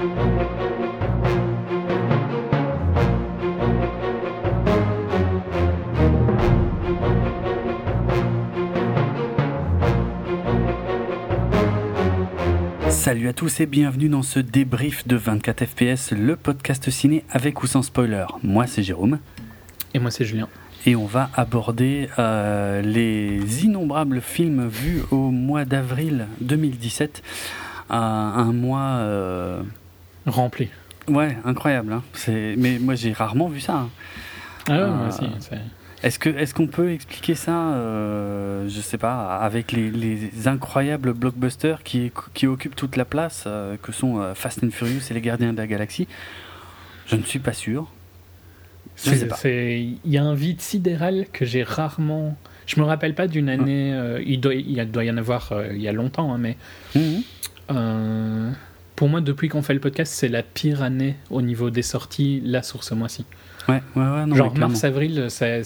Salut 0.00 0.08
à 13.28 13.34
tous 13.34 13.60
et 13.60 13.66
bienvenue 13.66 14.08
dans 14.08 14.22
ce 14.22 14.40
débrief 14.40 15.06
de 15.06 15.16
24 15.16 15.66
FPS, 15.66 16.12
le 16.12 16.36
podcast 16.36 16.88
ciné 16.88 17.26
avec 17.28 17.62
ou 17.62 17.66
sans 17.66 17.82
spoiler. 17.82 18.24
Moi 18.42 18.66
c'est 18.66 18.82
Jérôme. 18.82 19.18
Et 19.92 19.98
moi 19.98 20.10
c'est 20.10 20.24
Julien. 20.24 20.48
Et 20.86 20.96
on 20.96 21.04
va 21.04 21.28
aborder 21.34 22.08
euh, 22.18 22.80
les 22.80 23.66
innombrables 23.66 24.22
films 24.22 24.66
vus 24.66 25.02
au 25.10 25.30
mois 25.30 25.66
d'avril 25.66 26.26
2017. 26.40 27.22
Euh, 27.90 27.94
un 27.94 28.52
mois... 28.54 28.80
Euh, 28.80 29.62
Rempli. 30.30 30.68
Ouais, 31.08 31.36
incroyable. 31.44 31.92
Hein. 31.92 32.02
Mais 32.56 32.78
moi 32.78 32.94
j'ai 32.94 33.12
rarement 33.12 33.48
vu 33.48 33.60
ça. 33.60 33.74
Hein. 33.74 33.90
Ah 34.68 34.72
ouais, 34.72 34.90
moi 34.90 35.08
aussi. 35.08 35.26
Est-ce 36.02 36.18
que 36.18 36.30
est-ce 36.30 36.54
qu'on 36.54 36.66
peut 36.66 36.92
expliquer 36.92 37.34
ça, 37.34 37.74
euh, 37.74 38.66
je 38.68 38.80
sais 38.80 38.96
pas, 38.96 39.36
avec 39.36 39.70
les, 39.72 40.30
incroyables 40.46 41.12
blockbusters 41.12 41.82
qui, 41.82 42.10
qui 42.32 42.46
occupent 42.46 42.76
toute 42.76 42.96
la 42.96 43.04
place, 43.04 43.44
euh, 43.46 43.76
que 43.80 43.92
sont 43.92 44.18
euh, 44.18 44.34
Fast 44.34 44.64
and 44.64 44.70
Furious 44.70 45.02
et 45.10 45.14
les 45.14 45.20
Gardiens 45.20 45.52
de 45.52 45.58
la 45.58 45.66
Galaxie? 45.66 46.08
Je 47.06 47.16
ne 47.16 47.22
suis 47.22 47.38
pas 47.38 47.52
sûr. 47.52 47.90
Il 49.04 49.98
y 50.04 50.16
a 50.16 50.24
un 50.24 50.34
vide 50.34 50.60
sidéral 50.62 51.26
que 51.32 51.44
j'ai 51.44 51.62
rarement. 51.62 52.36
Je 52.66 52.80
me 52.80 52.84
rappelle 52.86 53.14
pas 53.14 53.26
d'une 53.26 53.48
année. 53.48 53.92
Euh, 53.92 54.22
il, 54.24 54.40
doit, 54.40 54.54
il 54.54 54.90
doit 54.90 55.04
y 55.04 55.10
en 55.10 55.16
avoir 55.16 55.52
il 55.70 55.80
y 55.82 55.88
a 55.88 55.92
longtemps, 55.92 56.32
hein, 56.32 56.38
mais. 56.38 56.56
Mhm. 56.94 58.54
Pour 59.00 59.08
moi, 59.08 59.22
depuis 59.22 59.48
qu'on 59.48 59.62
fait 59.62 59.72
le 59.72 59.80
podcast, 59.80 60.12
c'est 60.14 60.28
la 60.28 60.42
pire 60.42 60.82
année 60.82 61.16
au 61.30 61.40
niveau 61.40 61.70
des 61.70 61.80
sorties, 61.80 62.42
là, 62.44 62.62
sur 62.62 62.84
ce 62.84 62.92
mois-ci. 62.92 63.24
Ouais, 63.66 63.80
ouais, 63.96 64.02
ouais, 64.02 64.26
non, 64.26 64.36
Genre 64.36 64.54
mars-avril, 64.54 65.28
c'est 65.30 65.64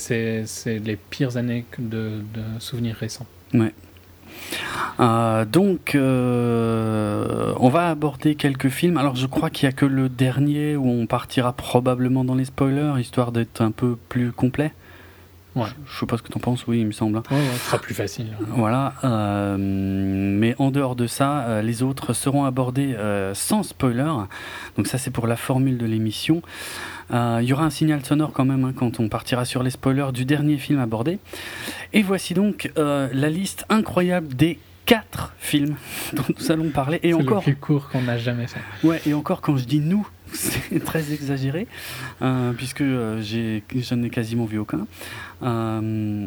les 0.65 0.95
pires 0.95 1.37
années 1.37 1.65
de, 1.81 2.21
de 2.33 2.61
souvenirs 2.61 2.95
récents. 2.95 3.27
Ouais. 3.53 3.75
Euh, 5.01 5.45
donc, 5.45 5.97
euh, 5.97 7.53
on 7.59 7.71
va 7.71 7.89
aborder 7.89 8.37
quelques 8.37 8.69
films. 8.69 8.99
Alors, 8.99 9.17
je 9.17 9.27
crois 9.27 9.51
qu'il 9.51 9.69
n'y 9.69 9.75
a 9.75 9.77
que 9.77 9.85
le 9.85 10.09
dernier 10.09 10.77
où 10.77 10.89
on 10.89 11.09
partira 11.09 11.55
probablement 11.55 12.23
dans 12.23 12.37
les 12.37 12.45
spoilers, 12.45 13.01
histoire 13.01 13.33
d'être 13.33 13.63
un 13.63 13.73
peu 13.73 13.97
plus 14.11 14.31
complet. 14.31 14.73
Ouais. 15.57 15.69
Je 15.87 15.99
sais 16.01 16.07
pas 16.07 16.17
ce 16.17 16.23
que 16.23 16.29
tu 16.29 16.37
en 16.37 16.41
penses, 16.41 16.67
oui, 16.67 16.81
il 16.81 16.87
me 16.87 16.93
semble. 16.93 17.19
Ouais, 17.19 17.37
ouais, 17.37 17.43
ce 17.55 17.67
sera 17.67 17.79
plus 17.79 17.95
facile. 17.95 18.33
Voilà. 18.49 18.95
Euh, 19.05 19.57
mais 19.59 20.55
en 20.59 20.71
dehors 20.71 20.97
de 20.97 21.07
ça, 21.07 21.45
euh, 21.45 21.63
les 21.63 21.83
autres 21.83 22.13
seront 22.13 22.45
abordés 22.45 22.95
euh, 22.95 23.35
sans 23.35 23.63
spoiler. 23.63 24.13
Donc 24.77 24.87
ça, 24.87 24.99
c'est 24.99 25.11
pour 25.11 25.27
la 25.27 25.37
formule 25.37 25.79
de 25.79 25.87
l'émission. 25.87 26.43
Il 27.11 27.43
y 27.43 27.53
aura 27.53 27.65
un 27.65 27.71
signal 27.71 28.05
sonore 28.05 28.33
quand 28.33 28.47
même 28.47 28.65
hein, 28.65 28.73
quand 28.75 28.99
on 28.99 29.09
partira 29.09 29.45
sur 29.45 29.63
les 29.63 29.71
spoilers 29.71 30.11
du 30.13 30.25
dernier 30.25 30.57
film 30.57 30.81
abordé. 30.81 31.19
Et 31.93 32.03
voici 32.03 32.35
donc 32.35 32.73
la 32.77 33.31
liste 33.31 33.67
incroyable 33.69 34.35
des 34.35 34.59
quatre 34.87 35.33
films 35.39 35.77
dont 36.15 36.25
nous 36.37 36.51
allons 36.51 36.71
parler. 36.71 37.01
Et 37.03 37.15
encore. 37.15 37.39
le 37.39 37.43
plus 37.43 37.57
court 37.57 37.89
qu'on 37.91 38.09
a 38.09 38.17
jamais 38.17 38.47
fait. 38.47 38.61
Ouais, 38.83 39.01
et 39.07 39.15
encore 39.15 39.41
quand 39.41 39.57
je 39.57 39.65
dis 39.65 39.81
nous, 39.81 40.09
c'est 40.71 40.83
très 40.85 41.13
exagéré, 41.13 41.67
euh, 42.23 42.53
puisque 42.53 42.81
euh, 42.81 43.23
je 43.23 43.95
n'ai 43.95 44.11
quasiment 44.11 44.45
vu 44.45 44.59
aucun. 44.59 44.87
Euh, 45.43 46.27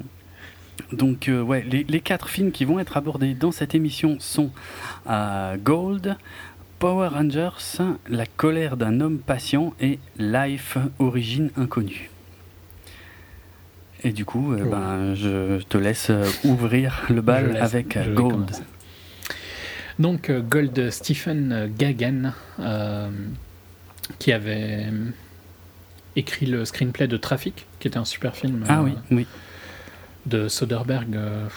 donc, 0.94 1.30
ouais, 1.30 1.66
les, 1.70 1.84
les, 1.84 2.00
quatre 2.00 2.30
films 2.30 2.52
qui 2.52 2.64
vont 2.64 2.80
être 2.80 2.98
abordés 2.98 3.34
dans 3.34 3.52
cette 3.52 3.76
émission 3.76 4.18
sont 4.20 4.52
Gold, 5.64 6.16
Power 6.80 7.08
Rangers, 7.10 7.82
La 8.08 8.26
colère 8.26 8.78
d'un 8.78 9.02
homme 9.02 9.18
patient 9.18 9.74
et 9.82 10.00
Life, 10.18 10.78
origine 11.00 11.50
inconnue. 11.58 12.10
Et 14.04 14.12
du 14.12 14.24
coup, 14.24 14.54
ben, 14.56 15.16
je 15.16 15.62
te 15.64 15.78
laisse 15.78 16.12
ouvrir 16.46 17.04
le 17.10 17.22
bal 17.22 17.58
avec 17.58 17.98
Gold. 18.14 18.52
Donc, 19.98 20.32
Gold, 20.32 20.92
Stephen 20.92 21.74
Gagan 21.76 22.34
qui 24.20 24.32
avait 24.32 24.86
euh, 24.88 25.10
écrit 26.16 26.46
le 26.46 26.66
screenplay 26.66 27.08
de 27.08 27.18
Traffic, 27.18 27.66
qui 27.80 27.88
était 27.88 27.98
un 27.98 28.06
super 28.06 28.36
film. 28.36 28.64
Ah 28.68 28.82
oui, 28.82 28.92
euh, 28.92 29.16
oui. 29.16 29.28
De 30.26 30.48
Soderbergh, 30.48 31.16
euh, 31.16 31.48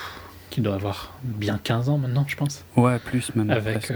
qui 0.50 0.60
doit 0.60 0.74
avoir 0.74 1.14
bien 1.22 1.58
15 1.62 1.88
ans 1.88 1.98
maintenant, 1.98 2.24
je 2.26 2.36
pense. 2.36 2.64
Ouais, 2.76 2.98
plus 2.98 3.34
même. 3.34 3.50
Avec 3.50 3.92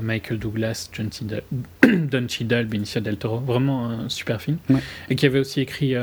Michael 0.00 0.38
Douglas, 0.38 0.88
John 0.92 1.12
Cheadle, 1.12 1.42
Don 1.82 2.26
Cheadle, 2.28 2.66
Benicio 2.66 3.00
del 3.00 3.16
Toro. 3.16 3.38
Vraiment 3.38 3.88
un 3.88 4.08
super 4.08 4.40
film. 4.40 4.58
Et 5.10 5.16
qui 5.16 5.26
avait 5.26 5.40
aussi 5.40 5.60
écrit 5.60 5.94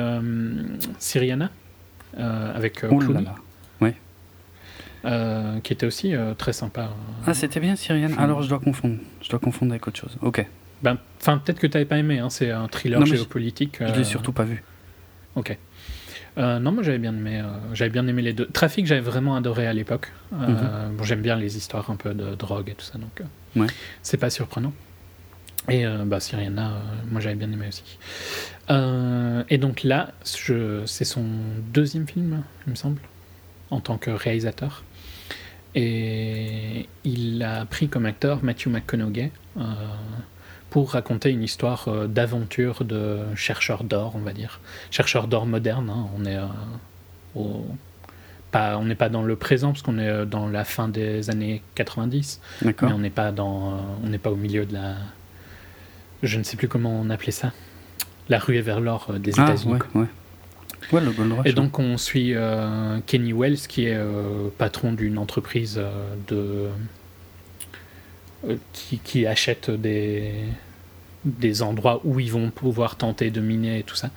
Syriana, 1.00 1.50
avec 2.18 2.82
Clooney. 2.82 3.26
Ouais. 3.80 3.96
qui 5.64 5.74
était 5.74 5.86
aussi 5.86 6.14
très 6.38 6.52
sympa. 6.52 6.94
Ah, 7.26 7.34
c'était 7.34 7.62
bien 7.62 7.78
Syriana. 7.78 8.20
Alors 8.20 8.42
je 8.44 8.50
dois 8.50 8.60
confondre. 8.60 8.98
Je 9.22 9.30
dois 9.30 9.40
confondre 9.40 9.72
avec 9.72 9.88
autre 9.88 10.00
chose. 10.00 10.18
Ok. 10.22 10.46
Ben, 10.82 10.98
enfin, 11.22 11.38
peut-être 11.38 11.60
que 11.60 11.68
tu 11.68 11.78
n'avais 11.78 11.86
pas 11.86 11.98
aimé. 11.98 12.20
Hein, 12.20 12.30
c'est 12.30 12.52
un 12.52 12.68
thriller 12.68 13.06
géopolitique. 13.06 13.78
Je, 13.80 13.86
l'ai 13.86 14.00
euh, 14.00 14.04
surtout 14.04 14.32
pas 14.32 14.44
vu. 14.44 14.64
Ok. 15.36 15.58
Euh, 16.38 16.60
non, 16.60 16.74
moi 16.74 16.84
j'avais 16.84 16.98
bien 16.98 17.14
aimé. 17.16 17.40
Euh, 17.40 17.74
j'avais 17.74 17.90
bien 17.90 18.06
aimé 18.08 18.22
les 18.22 18.34
deux. 18.34 18.46
Trafic, 18.48 18.86
j'avais 18.86 19.02
vraiment 19.02 19.36
adoré 19.36 19.68
à 19.68 19.74
l'époque. 19.74 20.12
Mhm. 20.32 20.96
bon, 20.98 21.04
j'aime 21.04 21.22
bien 21.22 21.36
les 21.36 21.58
histoires 21.58 21.90
un 21.90 21.96
peu 21.96 22.14
de 22.14 22.36
drogue 22.36 22.70
et 22.70 22.76
tout 22.76 22.86
ça, 22.86 22.98
donc 22.98 23.22
ouais. 23.56 23.68
c'est 24.02 24.18
pas 24.18 24.30
surprenant. 24.30 24.74
Et 25.70 25.86
bah, 26.06 26.20
Syriana, 26.20 26.74
moi 27.10 27.22
j'avais 27.22 27.36
bien 27.36 27.52
aimé 27.52 27.70
aussi. 27.70 27.98
et 29.50 29.58
donc 29.58 29.84
là, 29.84 30.12
c'est 30.24 31.06
son 31.06 31.26
deuxième 31.74 32.08
film, 32.08 32.44
il 32.68 32.72
me 32.72 32.76
semble, 32.76 33.00
en 33.72 33.80
tant 33.80 33.98
que 33.98 34.12
réalisateur. 34.12 34.84
Et 35.74 36.88
il 37.04 37.42
a 37.44 37.66
pris 37.66 37.88
comme 37.88 38.06
acteur 38.06 38.44
Matthew 38.44 38.68
McConaughey 38.68 39.32
pour 40.76 40.92
raconter 40.92 41.30
une 41.30 41.42
histoire 41.42 41.88
euh, 41.88 42.06
d'aventure 42.06 42.84
de 42.84 43.20
chercheur 43.34 43.86
d'or, 43.86 44.12
on 44.16 44.20
va 44.20 44.34
dire. 44.34 44.60
Chercheur 44.92 45.30
d'or 45.30 45.46
moderne, 45.46 45.90
hein. 45.90 46.10
on 46.20 46.26
est 46.26 46.36
euh, 46.36 47.40
pas, 48.52 48.78
on 48.78 48.84
n'est 48.84 48.96
pas 48.96 49.08
dans 49.08 49.24
le 49.24 49.38
présent 49.38 49.72
parce 49.72 49.84
qu'on 49.84 49.98
est 49.98 50.10
euh, 50.10 50.26
dans 50.26 50.50
la 50.50 50.66
fin 50.66 50.90
des 50.90 51.30
années 51.30 51.62
90, 51.76 52.42
mais 52.66 52.76
on 52.82 53.00
n'est 53.00 53.10
pas 53.10 53.32
dans, 53.32 53.80
on 54.04 54.08
n'est 54.10 54.18
pas 54.18 54.32
au 54.32 54.36
milieu 54.36 54.66
de 54.66 54.74
la, 54.74 54.96
je 56.24 56.38
ne 56.38 56.44
sais 56.44 56.58
plus 56.58 56.68
comment 56.68 57.00
on 57.00 57.10
appelait 57.10 57.32
ça, 57.32 57.54
la 58.28 58.38
ruée 58.38 58.60
vers 58.60 58.82
l'or 58.82 59.14
des 59.18 59.32
ah, 59.40 59.44
États-Unis. 59.44 59.80
Ouais, 59.94 60.08
ouais. 60.92 61.04
et 61.46 61.54
donc 61.54 61.80
on 61.80 61.98
suit 61.98 62.36
Kenny 63.06 63.32
Wells 63.32 63.66
qui 63.70 63.86
est 63.86 63.98
patron 64.58 64.92
d'une 64.92 65.20
entreprise 65.20 65.82
de 66.28 66.68
qui, 68.74 69.00
qui, 69.00 69.26
achète 69.26 69.72
des, 69.72 70.34
des 71.26 71.62
endroits 71.62 72.02
où 72.04 72.20
ils 72.20 72.32
vont 72.32 72.52
pouvoir 72.52 72.96
tenter 72.96 73.32
de 73.32 73.42
miner 73.42 73.80
et 73.80 73.84
tout 73.84 73.96
ça, 73.96 74.12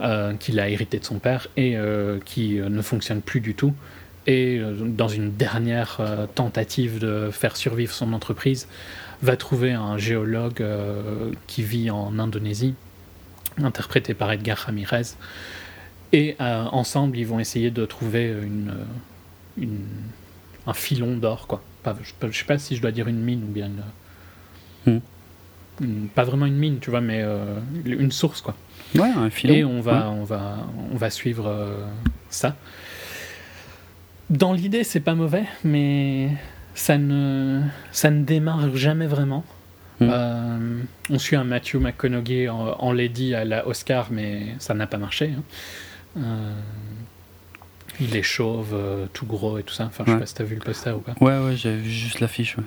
euh, 0.00 0.34
qu'il 0.34 0.58
a 0.60 0.68
hérité 0.68 0.98
de 0.98 1.04
son 1.04 1.18
père 1.18 1.48
et 1.56 1.76
euh, 1.76 2.18
qui 2.24 2.58
euh, 2.58 2.68
ne 2.68 2.82
fonctionne 2.82 3.20
plus 3.20 3.40
du 3.40 3.54
tout. 3.54 3.74
Et 4.26 4.60
dans 4.82 5.08
une 5.08 5.32
dernière 5.32 6.02
tentative 6.34 6.98
de 6.98 7.30
faire 7.32 7.56
survivre 7.56 7.94
son 7.94 8.12
entreprise, 8.12 8.68
va 9.22 9.38
trouver 9.38 9.72
un 9.72 9.96
géologue 9.96 10.62
qui 11.46 11.62
vit 11.62 11.90
en 11.90 12.18
Indonésie, 12.18 12.74
interprété 13.56 14.12
par 14.12 14.30
Edgar 14.30 14.58
Ramirez. 14.58 15.14
Et 16.12 16.36
ensemble, 16.38 17.16
ils 17.16 17.26
vont 17.26 17.40
essayer 17.40 17.70
de 17.70 17.86
trouver 17.86 18.36
une, 19.56 19.74
un 20.66 20.74
filon 20.74 21.16
d'or, 21.16 21.46
quoi. 21.46 21.62
je 21.86 22.26
ne 22.26 22.32
sais 22.32 22.44
pas 22.44 22.58
si 22.58 22.76
je 22.76 22.82
dois 22.82 22.92
dire 22.92 23.08
une 23.08 23.22
mine 23.22 23.44
ou 23.44 23.50
bien 23.50 23.70
une. 24.86 25.00
Hmm 25.80 26.06
pas 26.14 26.24
vraiment 26.24 26.46
une 26.46 26.56
mine, 26.56 26.78
tu 26.80 26.90
vois, 26.90 27.00
mais 27.00 27.20
euh, 27.22 27.58
une 27.84 28.12
source, 28.12 28.40
quoi. 28.40 28.54
Ouais, 28.94 29.08
un 29.08 29.30
filon. 29.30 29.54
Et 29.54 29.64
on 29.64 29.80
va, 29.80 30.10
on 30.10 30.24
va, 30.24 30.66
on 30.92 30.96
va 30.96 31.10
suivre 31.10 31.46
euh, 31.46 31.86
ça. 32.30 32.56
Dans 34.30 34.52
l'idée, 34.52 34.84
c'est 34.84 35.00
pas 35.00 35.14
mauvais, 35.14 35.44
mais 35.64 36.30
ça 36.74 36.98
ne, 36.98 37.62
ça 37.92 38.10
ne 38.10 38.24
démarre 38.24 38.74
jamais 38.76 39.06
vraiment. 39.06 39.44
Hmm. 40.00 40.08
Euh, 40.10 40.80
on 41.10 41.18
suit 41.18 41.36
un 41.36 41.44
Matthew 41.44 41.76
McConaughey 41.76 42.48
en, 42.48 42.92
Lady 42.92 43.34
à 43.34 43.44
la 43.44 43.66
Oscar, 43.66 44.08
mais 44.10 44.54
ça 44.58 44.74
n'a 44.74 44.86
pas 44.86 44.98
marché. 44.98 45.32
Hein. 46.16 46.22
il 48.00 48.16
est 48.16 48.22
chauve, 48.22 48.76
tout 49.12 49.26
gros 49.26 49.58
et 49.58 49.62
tout 49.62 49.74
ça. 49.74 49.84
Enfin, 49.86 50.04
je 50.06 50.12
sais 50.12 50.18
pas 50.18 50.26
si 50.26 50.34
t'as 50.34 50.44
vu 50.44 50.54
le 50.54 50.60
poster 50.60 50.96
ou 50.96 51.00
pas. 51.00 51.14
Ouais, 51.20 51.38
ouais, 51.38 51.56
j'ai 51.56 51.76
vu 51.76 51.90
juste 51.90 52.20
l'affiche. 52.20 52.56
Ouais. 52.56 52.64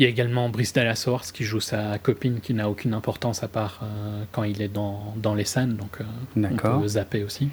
Il 0.00 0.04
y 0.04 0.06
a 0.06 0.08
également 0.08 0.48
Brice 0.48 0.72
Dallas 0.72 1.06
qui 1.34 1.44
joue 1.44 1.60
sa 1.60 1.98
copine 1.98 2.40
qui 2.40 2.54
n'a 2.54 2.70
aucune 2.70 2.94
importance 2.94 3.42
à 3.42 3.48
part 3.48 3.80
euh, 3.82 4.24
quand 4.32 4.44
il 4.44 4.62
est 4.62 4.68
dans, 4.68 5.12
dans 5.18 5.34
les 5.34 5.44
scènes, 5.44 5.76
donc 5.76 5.98
euh, 6.00 6.48
on 6.50 6.80
peut 6.80 6.88
zapper 6.88 7.22
aussi. 7.22 7.50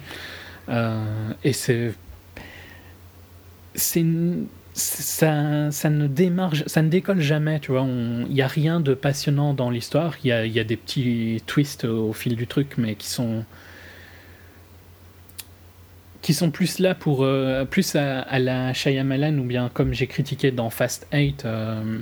Euh, 0.70 1.04
et 1.44 1.52
c'est. 1.52 1.92
C'est 3.74 4.04
ça, 4.72 5.70
ça 5.70 5.90
ne 5.90 6.06
démarre, 6.06 6.54
ça 6.66 6.80
ne 6.80 6.88
décolle 6.88 7.20
jamais, 7.20 7.60
tu 7.60 7.72
vois. 7.72 7.82
Il 7.82 8.32
n'y 8.32 8.40
a 8.40 8.46
rien 8.48 8.80
de 8.80 8.94
passionnant 8.94 9.52
dans 9.52 9.68
l'histoire. 9.68 10.14
Il 10.24 10.28
y 10.28 10.32
a, 10.32 10.46
y 10.46 10.58
a, 10.58 10.64
des 10.64 10.76
petits 10.76 11.42
twists 11.46 11.84
au 11.84 12.14
fil 12.14 12.34
du 12.34 12.46
truc, 12.46 12.76
mais 12.78 12.94
qui 12.94 13.08
sont 13.08 13.44
qui 16.22 16.34
sont 16.34 16.50
plus 16.50 16.78
là 16.78 16.94
pour 16.94 17.22
euh, 17.22 17.64
plus 17.64 17.94
à, 17.96 18.38
la 18.38 18.74
Shyamalan 18.74 19.38
ou 19.38 19.44
bien 19.44 19.70
comme 19.72 19.94
j'ai 19.94 20.06
critiqué 20.06 20.50
dans 20.50 20.70
Fast 20.70 21.06
8 21.12 21.44
euh, 21.44 21.98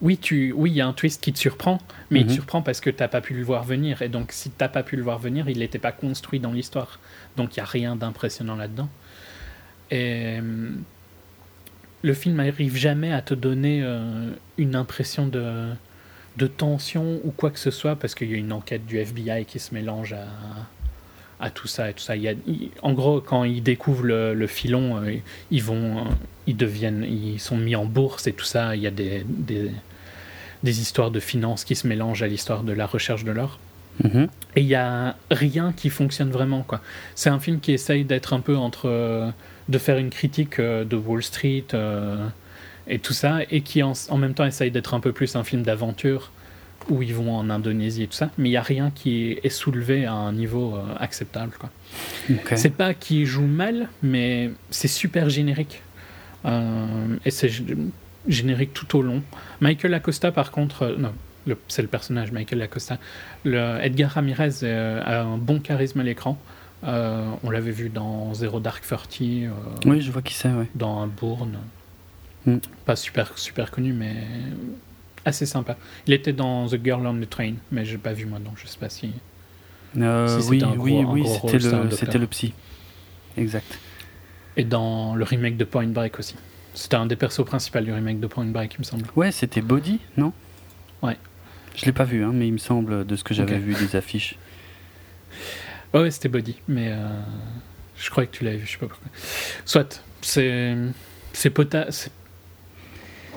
oui 0.00 0.18
tu 0.18 0.52
oui 0.52 0.70
il 0.70 0.76
y 0.76 0.80
a 0.80 0.86
un 0.86 0.92
twist 0.92 1.22
qui 1.22 1.32
te 1.32 1.38
surprend 1.38 1.78
mais 2.10 2.20
il 2.20 2.26
te 2.26 2.30
mhm. 2.30 2.34
surprend 2.36 2.62
parce 2.62 2.80
que 2.80 2.90
t'as 2.90 3.08
pas 3.08 3.20
pu 3.20 3.34
le 3.34 3.42
voir 3.42 3.64
venir 3.64 4.02
et 4.02 4.08
donc 4.08 4.32
si 4.32 4.50
t'as 4.50 4.68
pas 4.68 4.82
pu 4.82 4.96
le 4.96 5.02
voir 5.02 5.18
venir 5.18 5.48
il 5.48 5.58
n'était 5.58 5.78
pas 5.78 5.92
construit 5.92 6.40
dans 6.40 6.52
l'histoire 6.52 7.00
donc 7.36 7.56
il 7.56 7.58
y 7.58 7.62
a 7.62 7.66
rien 7.66 7.96
d'impressionnant 7.96 8.56
là-dedans 8.56 8.88
et 9.90 10.38
euh, 10.38 10.70
le 12.02 12.14
film 12.14 12.36
n'arrive 12.36 12.76
jamais 12.76 13.12
à 13.12 13.22
te 13.22 13.34
donner 13.34 13.84
une 14.56 14.76
impression 14.76 15.26
de 15.26 15.70
de 16.36 16.46
tension 16.46 17.20
ou 17.24 17.32
quoi 17.32 17.50
que 17.50 17.58
ce 17.58 17.72
soit 17.72 17.96
parce 17.96 18.14
qu'il 18.14 18.30
y 18.30 18.34
a 18.34 18.36
une 18.36 18.52
enquête 18.52 18.86
du 18.86 18.98
FBI 18.98 19.44
qui 19.46 19.58
se 19.58 19.74
mélange 19.74 20.12
à 20.12 20.26
à 21.40 21.50
tout 21.50 21.68
ça 21.68 21.90
et 21.90 21.94
tout 21.94 22.02
ça. 22.02 22.16
Il 22.16 22.22
y 22.22 22.28
a, 22.28 22.34
en 22.82 22.92
gros, 22.92 23.20
quand 23.20 23.44
ils 23.44 23.62
découvrent 23.62 24.04
le, 24.04 24.46
filon, 24.46 25.02
euh, 25.02 25.16
ils 25.50 25.62
vont, 25.62 26.04
ils 26.46 26.56
deviennent, 26.56 27.04
ils 27.04 27.40
sont 27.40 27.56
mis 27.56 27.76
en 27.76 27.84
bourse 27.84 28.26
et 28.26 28.32
tout 28.32 28.44
ça. 28.44 28.74
Il 28.76 28.82
y 28.82 28.86
a 28.86 28.90
des, 28.90 29.24
des, 29.26 29.70
des 30.62 30.80
histoires 30.80 31.10
de 31.10 31.20
finances 31.20 31.64
qui 31.64 31.74
se 31.74 31.86
mélangent 31.86 32.22
à 32.22 32.26
l'histoire 32.26 32.62
de 32.62 32.72
la 32.72 32.86
recherche 32.86 33.24
de 33.24 33.32
l'or. 33.32 33.58
Mm-hmm. 34.02 34.28
Et 34.56 34.60
il 34.60 34.66
y 34.66 34.74
a 34.74 35.16
rien 35.30 35.72
qui 35.72 35.90
fonctionne 35.90 36.30
vraiment 36.30 36.62
quoi. 36.62 36.80
C'est 37.14 37.30
un 37.30 37.40
film 37.40 37.60
qui 37.60 37.72
essaye 37.72 38.04
d'être 38.04 38.32
un 38.32 38.40
peu 38.40 38.56
entre, 38.56 39.32
de 39.68 39.78
faire 39.78 39.98
une 39.98 40.10
critique 40.10 40.58
euh, 40.58 40.84
de 40.84 40.96
Wall 40.96 41.22
Street 41.22 41.66
euh, 41.74 42.26
et 42.86 42.98
tout 42.98 43.12
ça, 43.12 43.40
et 43.50 43.60
qui 43.60 43.82
en, 43.82 43.92
en 44.08 44.16
même 44.16 44.34
temps 44.34 44.46
essaye 44.46 44.70
d'être 44.70 44.94
un 44.94 45.00
peu 45.00 45.12
plus 45.12 45.36
un 45.36 45.44
film 45.44 45.62
d'aventure 45.62 46.30
où 46.88 47.02
ils 47.02 47.14
vont 47.14 47.34
en 47.36 47.50
Indonésie 47.50 48.04
et 48.04 48.06
tout 48.06 48.14
ça, 48.14 48.30
mais 48.38 48.48
il 48.48 48.52
n'y 48.52 48.56
a 48.56 48.62
rien 48.62 48.90
qui 48.94 49.38
est 49.42 49.48
soulevé 49.48 50.06
à 50.06 50.12
un 50.12 50.32
niveau 50.32 50.74
euh, 50.74 50.94
acceptable. 50.98 51.52
Quoi. 51.58 51.70
C'est 52.56 52.74
pas 52.74 52.94
qu'ils 52.94 53.26
jouent 53.26 53.42
mal, 53.42 53.88
mais 54.02 54.50
c'est 54.70 54.88
super 54.88 55.28
générique. 55.28 55.82
Euh, 56.44 57.16
et 57.24 57.30
c'est 57.30 57.50
générique 58.28 58.72
tout 58.72 58.96
au 58.96 59.02
long. 59.02 59.22
Michael 59.60 59.94
Acosta, 59.94 60.32
par 60.32 60.50
contre, 60.50 60.82
euh, 60.82 60.96
non, 60.96 61.12
c'est 61.68 61.82
le 61.82 61.88
personnage 61.88 62.32
Michael 62.32 62.62
Acosta. 62.62 62.98
Le 63.44 63.78
Edgar 63.82 64.12
Ramirez 64.12 64.64
a 64.64 65.22
un 65.22 65.38
bon 65.38 65.60
charisme 65.60 66.00
à 66.00 66.04
l'écran. 66.04 66.38
on 66.82 67.50
l'avait 67.50 67.70
vu 67.70 67.88
dans 67.88 68.34
Zero 68.34 68.60
Dark 68.60 68.86
Thirty. 68.86 69.46
oui, 69.86 70.00
je 70.00 70.10
vois 70.10 70.22
qui 70.22 70.34
c'est. 70.34 70.50
Ouais. 70.50 70.68
Dans 70.74 71.06
Bourne. 71.06 71.58
Mm. 72.46 72.58
Pas 72.84 72.96
super, 72.96 73.36
super 73.38 73.70
connu, 73.70 73.92
mais 73.92 74.14
assez 75.24 75.46
sympa. 75.46 75.76
Il 76.06 76.12
était 76.12 76.32
dans 76.32 76.66
The 76.66 76.78
Girl 76.82 77.06
on 77.06 77.20
the 77.20 77.28
Train, 77.28 77.54
mais 77.70 77.84
j'ai 77.84 77.98
pas 77.98 78.12
vu 78.12 78.26
moi, 78.26 78.38
donc 78.38 78.54
je 78.62 78.66
sais 78.66 78.78
pas 78.78 78.88
si. 78.88 79.12
Euh, 79.96 80.40
oui, 80.48 80.62
oui, 80.76 81.04
oui, 81.06 81.26
c'était 81.26 81.58
le, 81.58 81.90
c'était 81.90 82.18
le 82.18 82.26
psy. 82.26 82.52
Exact. 83.36 83.78
Et 84.56 84.64
dans 84.64 85.14
le 85.14 85.24
remake 85.24 85.56
de 85.56 85.64
Point 85.64 85.88
Break 85.88 86.18
aussi. 86.18 86.34
C'était 86.78 86.94
un 86.94 87.06
des 87.06 87.16
persos 87.16 87.44
principaux 87.44 87.80
du 87.80 87.92
remake 87.92 88.20
de 88.20 88.28
Point 88.28 88.44
Break, 88.44 88.74
il 88.74 88.78
me 88.78 88.84
semble. 88.84 89.04
Ouais, 89.16 89.32
c'était 89.32 89.62
Body, 89.62 89.98
non? 90.16 90.32
Ouais. 91.02 91.16
Je 91.74 91.84
l'ai 91.84 91.92
pas 91.92 92.04
vu, 92.04 92.22
hein, 92.22 92.30
mais 92.32 92.46
il 92.46 92.52
me 92.52 92.58
semble 92.58 93.04
de 93.04 93.16
ce 93.16 93.24
que 93.24 93.34
j'avais 93.34 93.58
vu 93.58 93.74
des 93.74 93.96
affiches. 93.96 94.38
ouais, 95.94 96.08
c'était 96.12 96.28
Body, 96.28 96.54
mais 96.68 96.92
euh, 96.92 97.08
je 97.96 98.08
croyais 98.10 98.28
que 98.28 98.36
tu 98.36 98.44
l'avais 98.44 98.58
vu, 98.58 98.66
je 98.66 98.70
sais 98.70 98.78
pas 98.78 98.86
pourquoi. 98.86 99.08
Soit, 99.64 100.04
c'est 100.22 100.76
c'est 101.32 101.50
pota, 101.50 101.88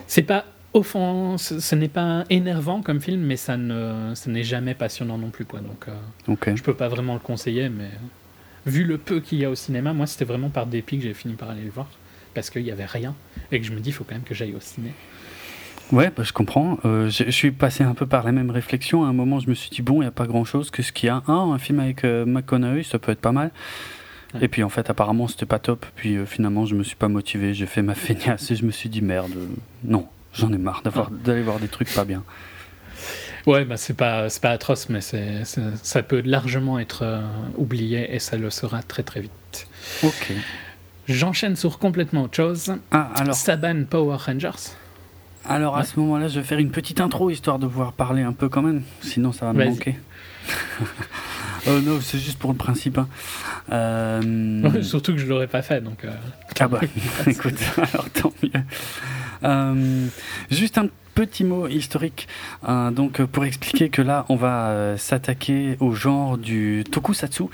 c'est 0.05 0.21
pas 0.21 0.45
offense, 0.75 1.57
ce 1.57 1.75
n'est 1.75 1.89
pas 1.89 2.25
énervant 2.29 2.83
comme 2.83 3.01
film, 3.01 3.21
mais 3.21 3.38
ça 3.38 3.57
ne, 3.57 4.13
ce 4.13 4.29
n'est 4.29 4.43
jamais 4.43 4.75
passionnant 4.75 5.17
non 5.17 5.31
plus. 5.31 5.45
Quoi. 5.45 5.61
Donc, 5.61 5.88
euh, 5.88 6.55
je 6.55 6.61
peux 6.61 6.75
pas 6.75 6.89
vraiment 6.89 7.15
le 7.15 7.19
conseiller, 7.19 7.69
mais 7.69 7.89
vu 8.67 8.83
le 8.83 8.99
peu 8.99 9.19
qu'il 9.19 9.39
y 9.39 9.45
a 9.45 9.49
au 9.49 9.55
cinéma, 9.55 9.93
moi 9.93 10.05
c'était 10.05 10.25
vraiment 10.25 10.49
par 10.49 10.67
dépit 10.67 10.97
que 10.97 11.03
j'ai 11.05 11.15
fini 11.15 11.33
par 11.33 11.49
aller 11.49 11.63
le 11.63 11.71
voir, 11.71 11.89
parce 12.33 12.50
qu'il 12.50 12.63
n'y 12.63 12.72
avait 12.72 12.86
rien, 12.86 13.16
et 13.51 13.60
que 13.60 13.66
je 13.66 13.72
me 13.72 13.80
dis, 13.80 13.89
il 13.89 13.94
faut 13.94 14.04
quand 14.04 14.16
même 14.16 14.24
que 14.24 14.36
j'aille 14.36 14.56
au 14.56 14.60
ciné. 14.60 14.94
Ouais, 15.92 16.12
bah, 16.16 16.24
je 16.24 16.31
comprends. 16.31 16.80
Euh, 16.86 17.10
je, 17.10 17.30
suis 17.31 17.51
passé 17.51 17.83
un 17.83 17.94
peu 17.94 18.06
par 18.06 18.24
la 18.24 18.31
même 18.31 18.50
réflexion. 18.50 19.04
À 19.04 19.07
un 19.07 19.13
moment, 19.13 19.39
je 19.42 19.50
me 19.50 19.54
suis 19.54 19.69
dit, 19.69 19.81
bon, 19.81 19.95
il 19.95 20.01
n'y 20.01 20.06
a 20.06 20.12
pas 20.12 20.25
grand-chose. 20.25 20.72
que 20.72 20.81
ce 20.81 20.94
qu'il 20.94 21.07
y 21.07 21.10
a 21.10 21.22
un, 21.28 21.51
un 21.51 21.57
film 21.57 21.81
avec 21.81 22.06
euh, 22.06 22.25
McConaughey, 22.25 22.83
ça 22.83 22.98
peut 22.98 23.12
être 23.12 23.19
pas 23.19 23.33
mal. 23.33 23.51
Et 24.39 24.48
puis 24.48 24.63
en 24.63 24.69
fait, 24.69 24.89
apparemment, 24.89 25.28
c'était 25.28 25.45
pas 25.45 25.60
top. 25.60 25.86
Puis 25.98 26.18
finalement, 26.25 26.66
je 26.66 26.75
me 26.75 26.83
suis 26.83 26.95
pas 26.95 27.10
motivé. 27.10 27.54
J'ai 27.54 27.66
fait 27.66 27.81
ma 27.81 27.95
feignasse 27.95 28.50
et 28.51 28.56
je 28.56 28.63
me 28.63 28.72
suis 28.72 28.88
dit, 28.88 29.01
merde, 29.01 29.34
non, 29.84 30.07
J'en 30.34 30.51
ai 30.54 30.57
marre 30.57 30.81
ah. 30.86 31.07
d'aller 31.12 31.42
voir 31.42 31.60
des 31.60 31.68
trucs 31.68 31.94
pas 31.94 32.06
bien. 32.06 32.24
Ouais, 33.48 33.66
bah 33.66 33.75
c'est 33.75 33.95
pas, 33.95 34.27
pas 34.42 34.51
atroce, 34.51 34.88
mais 34.89 35.01
c'est, 35.01 35.44
ça 35.81 36.04
peut 36.04 36.22
largement 36.24 36.77
être 36.80 37.01
euh, 37.04 37.22
oublié 37.57 38.13
et 38.13 38.19
ça 38.19 38.38
le 38.38 38.50
sera 38.50 38.84
très 38.84 39.04
très 39.04 39.19
vite. 39.19 39.68
Ok. 40.04 40.34
J'enchaîne 41.12 41.56
sur 41.56 41.80
complètement 41.80 42.24
autre 42.24 42.36
chose. 42.36 42.74
Ah, 42.92 43.10
alors. 43.16 43.36
Saban 43.36 43.84
Power 43.90 44.18
Rangers. 44.18 44.75
Alors 45.48 45.75
à 45.75 45.84
ce 45.84 46.00
moment-là, 46.00 46.28
je 46.28 46.40
vais 46.40 46.46
faire 46.46 46.60
une 46.60 46.72
petite 46.72 47.02
intro 47.02 47.30
histoire 47.30 47.58
de 47.58 47.66
pouvoir 47.66 47.94
parler 47.94 48.22
un 48.22 48.34
peu 48.34 48.48
quand 48.48 48.62
même, 48.62 48.84
sinon 49.02 49.31
ça 49.31 49.48
va 49.48 49.54
me 49.54 49.66
manquer. 49.66 49.98
oh 51.68 51.80
non, 51.84 52.00
c'est 52.00 52.19
juste 52.19 52.38
pour 52.38 52.52
le 52.52 52.58
principe. 52.58 52.98
Hein. 52.98 53.08
Euh, 53.72 54.81
surtout 54.84 55.13
que 55.13 55.19
je 55.19 55.25
l'aurais 55.25 55.48
pas 55.48 55.62
fait, 55.62 55.81
donc. 55.81 56.06
Euh, 56.06 56.12
ah 56.60 56.68
bah, 56.68 56.80
écoute, 57.28 57.60
alors 57.78 58.10
tant 58.12 58.34
mieux. 58.44 58.62
Euh, 59.44 60.08
juste 60.52 60.78
un 60.78 60.88
petit 61.16 61.44
mot 61.44 61.68
historique, 61.68 62.28
euh, 62.69 62.92
donc 62.92 63.22
pour 63.24 63.44
expliquer 63.44 63.90
que 63.90 64.04
là, 64.04 64.25
on 64.30 64.36
va 64.36 64.96
s'attaquer 64.98 65.75
au 65.80 65.94
genre 65.94 66.38
du 66.38 66.84
tokusatsu. 66.90 67.46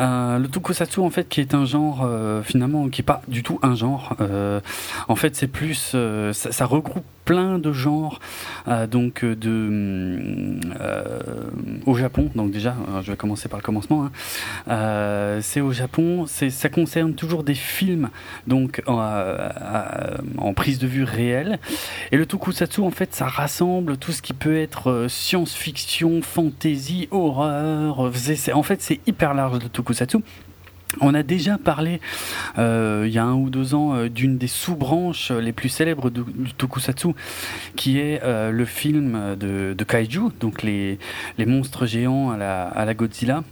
Euh, 0.00 0.38
le 0.38 0.48
tokusatsu 0.48 1.00
en 1.00 1.10
fait 1.10 1.28
qui 1.28 1.40
est 1.40 1.54
un 1.54 1.64
genre 1.64 2.02
euh, 2.04 2.42
finalement 2.42 2.88
qui 2.88 3.02
est 3.02 3.04
pas 3.04 3.22
du 3.28 3.42
tout 3.42 3.58
un 3.62 3.74
genre. 3.74 4.16
Euh, 4.20 4.60
en 5.08 5.16
fait 5.16 5.36
c'est 5.36 5.46
plus 5.46 5.94
ça, 6.32 6.52
ça, 6.52 6.66
regroupe 6.66 7.04
plein 7.32 7.58
de 7.58 7.72
genres 7.72 8.20
donc 8.90 9.24
de 9.24 10.60
au 11.86 11.94
Japon 11.94 12.30
donc 12.34 12.50
déjà 12.50 12.76
je 13.02 13.10
vais 13.10 13.16
commencer 13.16 13.48
par 13.48 13.58
le 13.58 13.64
commencement. 13.64 14.04
Hein. 14.68 15.40
c'est 15.40 15.62
au 15.62 15.72
Japon 15.72 16.26
c'est 16.26 16.50
ça 16.50 16.68
concerne 16.68 17.14
toujours 17.14 17.42
des 17.42 17.54
films 17.54 18.10
donc 18.46 18.82
en 18.86 20.52
prise 20.54 20.78
de 20.78 20.86
vue 20.86 21.04
réelle 21.04 21.58
et 22.10 22.18
le 22.18 22.26
tokusatsu 22.26 22.82
en 22.82 22.90
fait 22.90 23.14
ça 23.14 23.26
rassemble 23.26 23.96
tout 23.96 24.12
ce 24.12 24.20
qui 24.20 24.34
peut 24.34 24.58
être 24.58 25.06
science-fiction, 25.08 26.20
fantasy, 26.20 27.08
horreur. 27.10 28.10
En 28.52 28.62
fait 28.62 28.82
c'est 28.82 29.00
hyper 29.06 29.32
large 29.32 29.58
le 29.62 29.70
tokusatsu 29.70 30.18
on 31.00 31.14
a 31.14 31.22
déjà 31.22 31.58
parlé 31.58 32.00
euh, 32.58 33.04
il 33.06 33.12
y 33.12 33.18
a 33.18 33.24
un 33.24 33.34
ou 33.34 33.50
deux 33.50 33.74
ans 33.74 33.94
euh, 33.94 34.08
d'une 34.08 34.38
des 34.38 34.46
sous-branches 34.46 35.30
les 35.30 35.52
plus 35.52 35.68
célèbres 35.68 36.10
du, 36.10 36.22
tokusatsu, 36.56 37.08
qui 37.76 37.98
est 37.98 38.20
euh, 38.22 38.50
le 38.50 38.64
film 38.64 39.36
de, 39.38 39.84
kaiju, 39.84 40.30
donc 40.40 40.62
les, 40.62 40.98
monstres 41.38 41.86
géants 41.86 42.30
à 42.30 42.84
la, 42.84 42.94
Godzilla 42.94 43.42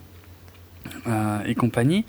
et 1.46 1.54
compagnie. 1.54 2.04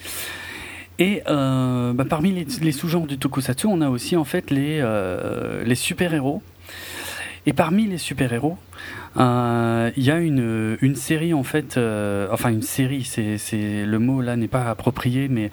Et 1.00 1.22
bah, 1.26 2.06
parmi 2.08 2.46
les, 2.62 2.72
sous-genres 2.72 3.08
du 3.08 3.18
tokusatsu, 3.18 3.68
on 3.68 3.82
a 3.82 3.90
aussi 3.90 4.16
en 4.16 4.24
fait 4.24 4.52
les, 4.52 4.84
les 5.66 5.76
super-héros. 5.76 6.42
Et 7.48 7.54
parmi 7.54 7.88
les 7.88 7.98
super-héros, 7.98 8.58
euh, 9.18 9.92
il 9.98 10.04
y 10.04 10.12
a 10.12 10.20
une, 10.20 10.78
une 10.82 10.96
série 10.96 11.34
en 11.34 11.44
fait, 11.44 11.78
euh, 11.78 12.28
enfin 12.32 12.50
une 12.50 12.62
série, 12.62 13.04
c'est, 13.04 13.38
c'est 13.38 13.86
le 13.86 14.00
mot 14.00 14.22
là 14.22 14.36
n'est 14.36 14.48
pas 14.48 14.70
approprié, 14.70 15.28
mais 15.28 15.52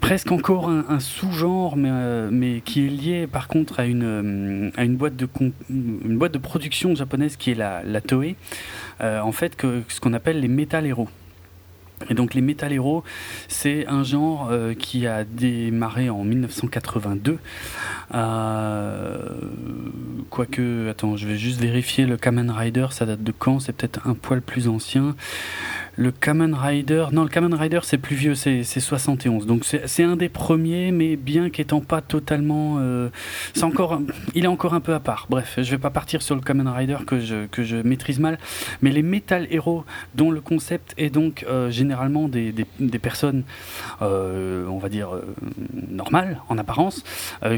presque 0.00 0.32
encore 0.32 0.68
un, 0.68 0.98
sous-genre, 0.98 1.76
mais, 1.76 1.90
euh, 1.92 2.30
mais 2.32 2.62
qui 2.62 2.86
est 2.86 2.88
lié 2.88 3.26
par 3.26 3.48
contre 3.48 3.80
à 3.80 3.84
une, 3.84 4.72
à 4.76 4.84
une, 4.84 4.96
boîte, 4.96 5.16
de 5.16 5.28
une 5.68 6.18
boîte 6.18 6.32
de 6.32 6.38
production 6.38 6.94
japonaise 6.94 7.36
qui 7.36 7.52
est 7.52 7.54
la, 7.54 7.82
la 7.84 8.00
Toei, 8.00 8.36
en 9.00 9.32
fait 9.32 9.56
que, 9.56 9.82
ce 9.88 10.00
qu'on 10.00 10.12
appelle 10.12 10.40
les 10.40 10.48
Metal 10.48 10.86
Heroes. 10.86 11.08
Et 12.08 12.14
donc 12.14 12.34
les 12.34 12.40
Metal 12.40 12.72
Heroes, 12.72 13.04
c'est 13.48 13.86
un 13.86 14.02
genre 14.02 14.48
euh, 14.50 14.72
qui 14.74 15.06
a 15.06 15.24
démarré 15.24 16.08
en 16.08 16.24
1982. 16.24 17.38
Euh, 18.14 19.18
quoique, 20.30 20.88
attends, 20.88 21.16
je 21.16 21.26
vais 21.26 21.36
juste 21.36 21.60
vérifier 21.60 22.06
le 22.06 22.16
Kamen 22.16 22.50
Rider, 22.50 22.86
ça 22.90 23.04
date 23.04 23.22
de 23.22 23.32
quand? 23.32 23.60
C'est 23.60 23.72
peut-être 23.74 24.00
un 24.06 24.14
poil 24.14 24.40
plus 24.40 24.66
ancien. 24.66 25.14
Le 26.00 26.12
Kamen 26.12 26.54
Rider, 26.54 27.08
non, 27.12 27.24
le 27.24 27.28
Kamen 27.28 27.52
Rider 27.52 27.80
c'est 27.82 27.98
plus 27.98 28.16
vieux, 28.16 28.34
c'est 28.34 28.64
71. 28.64 29.44
Donc 29.44 29.66
c'est 29.66 30.02
un 30.02 30.16
des 30.16 30.30
premiers, 30.30 30.92
mais 30.92 31.16
bien 31.16 31.50
qu'étant 31.50 31.82
pas 31.82 32.00
totalement. 32.00 32.76
Euh, 32.78 33.10
c'est 33.52 33.64
encore, 33.64 34.00
il 34.34 34.44
est 34.44 34.48
encore 34.48 34.72
un 34.72 34.80
peu 34.80 34.94
à 34.94 35.00
part. 35.00 35.26
Bref, 35.28 35.58
je 35.58 35.70
vais 35.70 35.78
pas 35.78 35.90
partir 35.90 36.22
sur 36.22 36.34
le 36.34 36.40
Kamen 36.40 36.66
Rider 36.66 36.96
que 37.06 37.20
je, 37.20 37.44
que 37.48 37.62
je 37.64 37.76
maîtrise 37.76 38.18
mal, 38.18 38.38
mais 38.80 38.92
les 38.92 39.02
Metal 39.02 39.46
Heroes, 39.50 39.84
dont 40.14 40.30
le 40.30 40.40
concept 40.40 40.94
est 40.96 41.10
donc 41.10 41.44
euh, 41.46 41.70
généralement 41.70 42.28
des, 42.28 42.50
des, 42.52 42.98
personnes, 42.98 43.42
euh, 44.00 44.66
on 44.68 44.78
va 44.78 44.88
dire, 44.88 45.10
normales 45.86 46.40
en 46.48 46.56
apparence, 46.56 47.04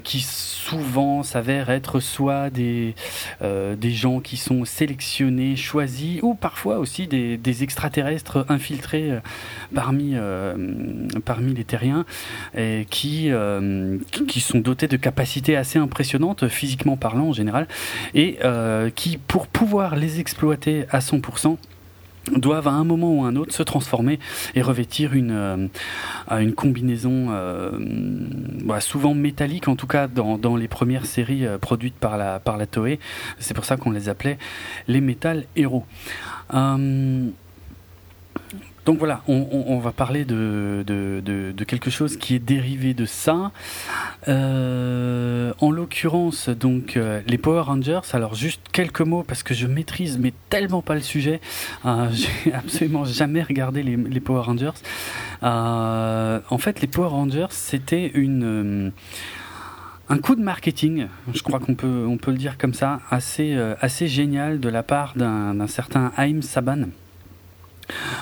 qui 0.02 0.20
souvent 0.20 1.22
s'avèrent 1.22 1.70
être 1.70 2.00
soit 2.00 2.50
des, 2.50 2.96
des 3.40 3.90
gens 3.92 4.18
qui 4.18 4.36
sont 4.36 4.64
sélectionnés, 4.64 5.54
choisis, 5.54 6.20
ou 6.22 6.34
parfois 6.34 6.78
aussi 6.78 7.06
des, 7.06 7.36
des 7.36 7.62
extraterrestres 7.62 8.31
infiltrés 8.48 9.10
euh, 9.10 9.20
parmi, 9.74 10.12
euh, 10.14 10.54
parmi 11.24 11.54
les 11.54 11.64
terriens 11.64 12.04
et 12.56 12.86
qui, 12.90 13.30
euh, 13.30 13.98
qui 14.28 14.40
sont 14.40 14.58
dotés 14.58 14.88
de 14.88 14.96
capacités 14.96 15.56
assez 15.56 15.78
impressionnantes, 15.78 16.48
physiquement 16.48 16.96
parlant 16.96 17.28
en 17.28 17.32
général, 17.32 17.66
et 18.14 18.38
qui, 18.94 19.18
pour 19.18 19.46
pouvoir 19.46 19.96
les 19.96 20.20
exploiter 20.20 20.84
à 20.90 21.00
100%, 21.00 21.56
doivent 22.36 22.68
à 22.68 22.72
un 22.72 22.84
moment 22.84 23.12
ou 23.12 23.24
à 23.24 23.28
un 23.28 23.36
autre 23.36 23.52
se 23.52 23.62
transformer 23.62 24.18
et 24.54 24.62
revêtir 24.62 25.14
une, 25.14 25.70
une 26.30 26.52
combinaison 26.54 27.28
bah, 28.64 28.80
souvent 28.80 29.14
métallique, 29.14 29.68
en 29.68 29.76
tout 29.76 29.86
cas 29.86 30.06
dans, 30.06 30.38
dans 30.38 30.56
les 30.56 30.68
premières 30.68 31.06
séries 31.06 31.46
produites 31.60 31.96
par 31.96 32.16
la, 32.16 32.38
par 32.38 32.56
la 32.56 32.66
Toei. 32.66 32.98
C'est 33.38 33.54
pour 33.54 33.64
ça 33.64 33.76
qu'on 33.76 33.90
les 33.90 34.08
appelait 34.08 34.38
les 34.88 35.00
Metal 35.00 35.44
Héros. 35.56 35.84
Donc 38.84 38.98
voilà, 38.98 39.22
on, 39.28 39.78
va 39.78 39.92
parler 39.92 40.24
de, 40.24 40.84
quelque 41.66 41.90
chose 41.90 42.16
qui 42.16 42.34
est 42.34 42.40
dérivé 42.40 42.94
de 42.94 43.04
ça. 43.06 43.52
Euh, 44.28 45.52
en 45.60 45.70
l'occurrence, 45.70 46.48
donc 46.48 46.96
euh, 46.96 47.20
les 47.26 47.38
Power 47.38 47.60
Rangers. 47.60 48.00
Alors 48.12 48.34
juste 48.34 48.60
quelques 48.72 49.00
mots 49.00 49.22
parce 49.22 49.42
que 49.44 49.54
je 49.54 49.66
maîtrise 49.68 50.18
mais 50.18 50.32
tellement 50.48 50.82
pas 50.82 50.94
le 50.94 51.00
sujet. 51.00 51.40
Euh, 51.84 52.08
J'ai 52.44 52.52
absolument 52.52 53.04
jamais 53.04 53.42
regardé 53.42 53.84
les, 53.84 54.20
Power 54.20 54.42
Rangers. 54.42 54.72
En 55.42 56.58
fait, 56.58 56.80
les 56.80 56.88
Power 56.88 57.08
Rangers, 57.08 57.46
c'était 57.50 58.12
un 60.08 60.18
coup 60.18 60.34
de 60.34 60.42
marketing, 60.42 61.06
je 61.32 61.42
crois 61.42 61.60
qu'on 61.60 61.74
peut, 61.74 62.06
le 62.26 62.36
dire 62.36 62.58
comme 62.58 62.74
ça, 62.74 63.00
assez, 63.10 63.56
assez 63.80 64.08
génial 64.08 64.58
de 64.58 64.68
la 64.68 64.82
part 64.82 65.14
d'un 65.14 65.66
certain 65.68 66.12
Haim 66.16 66.42
Saban. 66.42 66.88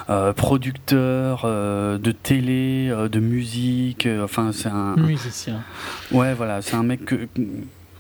Euh, 0.08 0.32
producteur 0.32 1.42
euh, 1.44 1.98
de 1.98 2.10
télé, 2.10 2.88
euh, 2.90 3.08
de 3.08 3.20
musique, 3.20 4.08
enfin 4.22 4.50
c'est 4.52 4.68
un 4.68 4.96
musicien. 4.96 5.62
Ouais, 6.10 6.34
voilà, 6.34 6.62
c'est 6.62 6.74
un 6.74 6.82
mec 6.82 7.04
que, 7.04 7.28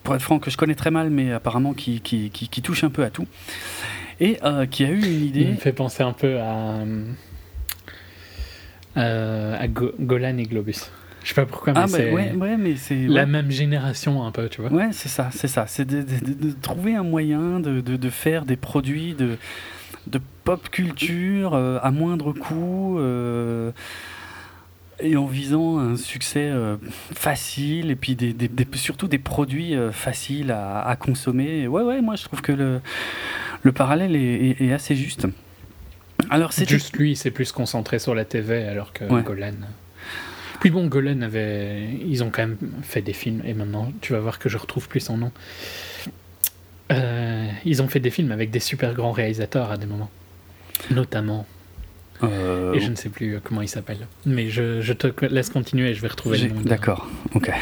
pour 0.02 0.14
être 0.14 0.22
franc, 0.22 0.38
que 0.38 0.50
je 0.50 0.56
connais 0.56 0.74
très 0.74 0.90
mal, 0.90 1.10
mais 1.10 1.32
apparemment 1.32 1.72
qui, 1.72 2.00
qui, 2.00 2.30
qui, 2.30 2.62
touche 2.62 2.84
un 2.84 2.90
peu 2.90 3.04
à 3.04 3.10
tout 3.10 3.26
et 4.18 4.38
qui 4.70 4.84
a 4.84 4.90
eu 4.90 5.02
une 5.02 5.24
idée. 5.24 5.42
Il 5.42 5.52
me 5.52 5.56
fait 5.56 5.72
penser 5.72 6.02
un 6.02 6.12
peu 6.12 6.38
à 6.40 6.80
à 8.96 9.66
Golan 9.68 10.36
et 10.38 10.42
Globus. 10.42 10.90
Je 11.22 11.28
sais 11.28 11.34
pas 11.34 11.46
pourquoi, 11.46 11.74
mais 11.74 11.80
ah, 11.82 11.86
c'est 11.86 12.12
ouais, 12.12 12.32
ouais, 12.32 12.56
mais 12.56 12.76
c'est 12.76 13.06
la 13.06 13.26
même 13.26 13.50
génération 13.50 14.24
un 14.24 14.30
peu, 14.30 14.48
tu 14.48 14.62
vois. 14.62 14.72
Ouais, 14.72 14.88
c'est 14.92 15.08
ça, 15.08 15.28
c'est 15.32 15.48
ça. 15.48 15.66
C'est 15.66 15.84
de, 15.84 16.00
de, 16.02 16.50
trouver 16.62 16.94
un 16.94 17.02
moyen 17.02 17.60
de, 17.60 17.80
de, 17.80 18.10
faire 18.10 18.44
des 18.46 18.56
produits 18.56 19.14
de 19.14 19.36
de 20.10 20.20
pop 20.44 20.68
culture 20.70 21.54
euh, 21.54 21.78
à 21.82 21.90
moindre 21.90 22.32
coût 22.32 22.98
euh, 22.98 23.70
et 24.98 25.16
en 25.16 25.26
visant 25.26 25.78
un 25.78 25.96
succès 25.96 26.50
euh, 26.50 26.76
facile 27.14 27.90
et 27.90 27.96
puis 27.96 28.16
des, 28.16 28.34
surtout 28.74 29.08
des 29.08 29.18
produits 29.18 29.74
faciles 29.92 30.50
à, 30.50 30.96
consommer. 30.98 31.66
Ouais, 31.66 31.82
ouais, 31.82 32.02
moi 32.02 32.16
je 32.16 32.24
trouve 32.24 32.42
que 32.42 32.52
le, 32.52 32.80
le 33.62 33.72
parallèle 33.72 34.14
est, 34.16 34.72
assez 34.72 34.94
juste. 34.94 35.26
Alors 36.28 36.52
c'est 36.52 36.68
juste 36.68 36.96
lui, 36.96 37.12
il 37.12 37.16
s'est 37.16 37.30
plus 37.30 37.50
concentré 37.50 37.98
sur 37.98 38.14
la 38.14 38.24
TV 38.24 38.64
alors 38.64 38.92
que 38.92 39.04
Golan. 39.22 39.54
Puis 40.60 40.68
bon, 40.70 40.86
Golan 40.86 41.22
avait, 41.22 41.88
ils 42.06 42.22
ont 42.22 42.28
quand 42.28 42.42
même 42.42 42.58
fait 42.82 43.00
des 43.00 43.14
films 43.14 43.40
et 43.46 43.54
maintenant 43.54 43.90
tu 44.02 44.12
vas 44.12 44.20
voir 44.20 44.38
que 44.38 44.50
je 44.50 44.58
retrouve 44.58 44.88
plus 44.88 45.00
son 45.00 45.16
nom. 45.16 45.32
Euh, 46.90 47.48
ils 47.64 47.82
ont 47.82 47.88
fait 47.88 48.00
des 48.00 48.10
films 48.10 48.32
avec 48.32 48.50
des 48.50 48.60
super 48.60 48.94
grands 48.94 49.12
réalisateurs 49.12 49.70
à 49.70 49.76
des 49.76 49.86
moments. 49.86 50.10
Notamment. 50.90 51.46
Euh, 52.22 52.74
et 52.74 52.80
je 52.80 52.90
ne 52.90 52.96
sais 52.96 53.08
plus 53.08 53.34
euh, 53.34 53.40
comment 53.42 53.62
il 53.62 53.68
s'appelle. 53.68 54.06
Mais 54.26 54.50
je, 54.50 54.92
te 54.92 55.24
laisse 55.26 55.50
continuer 55.50 55.90
et 55.90 55.94
je 55.94 56.02
vais 56.02 56.08
retrouver 56.08 56.38
le 56.38 56.48
nom. 56.48 56.60
D'accord, 56.62 57.08
ok. 57.34 57.50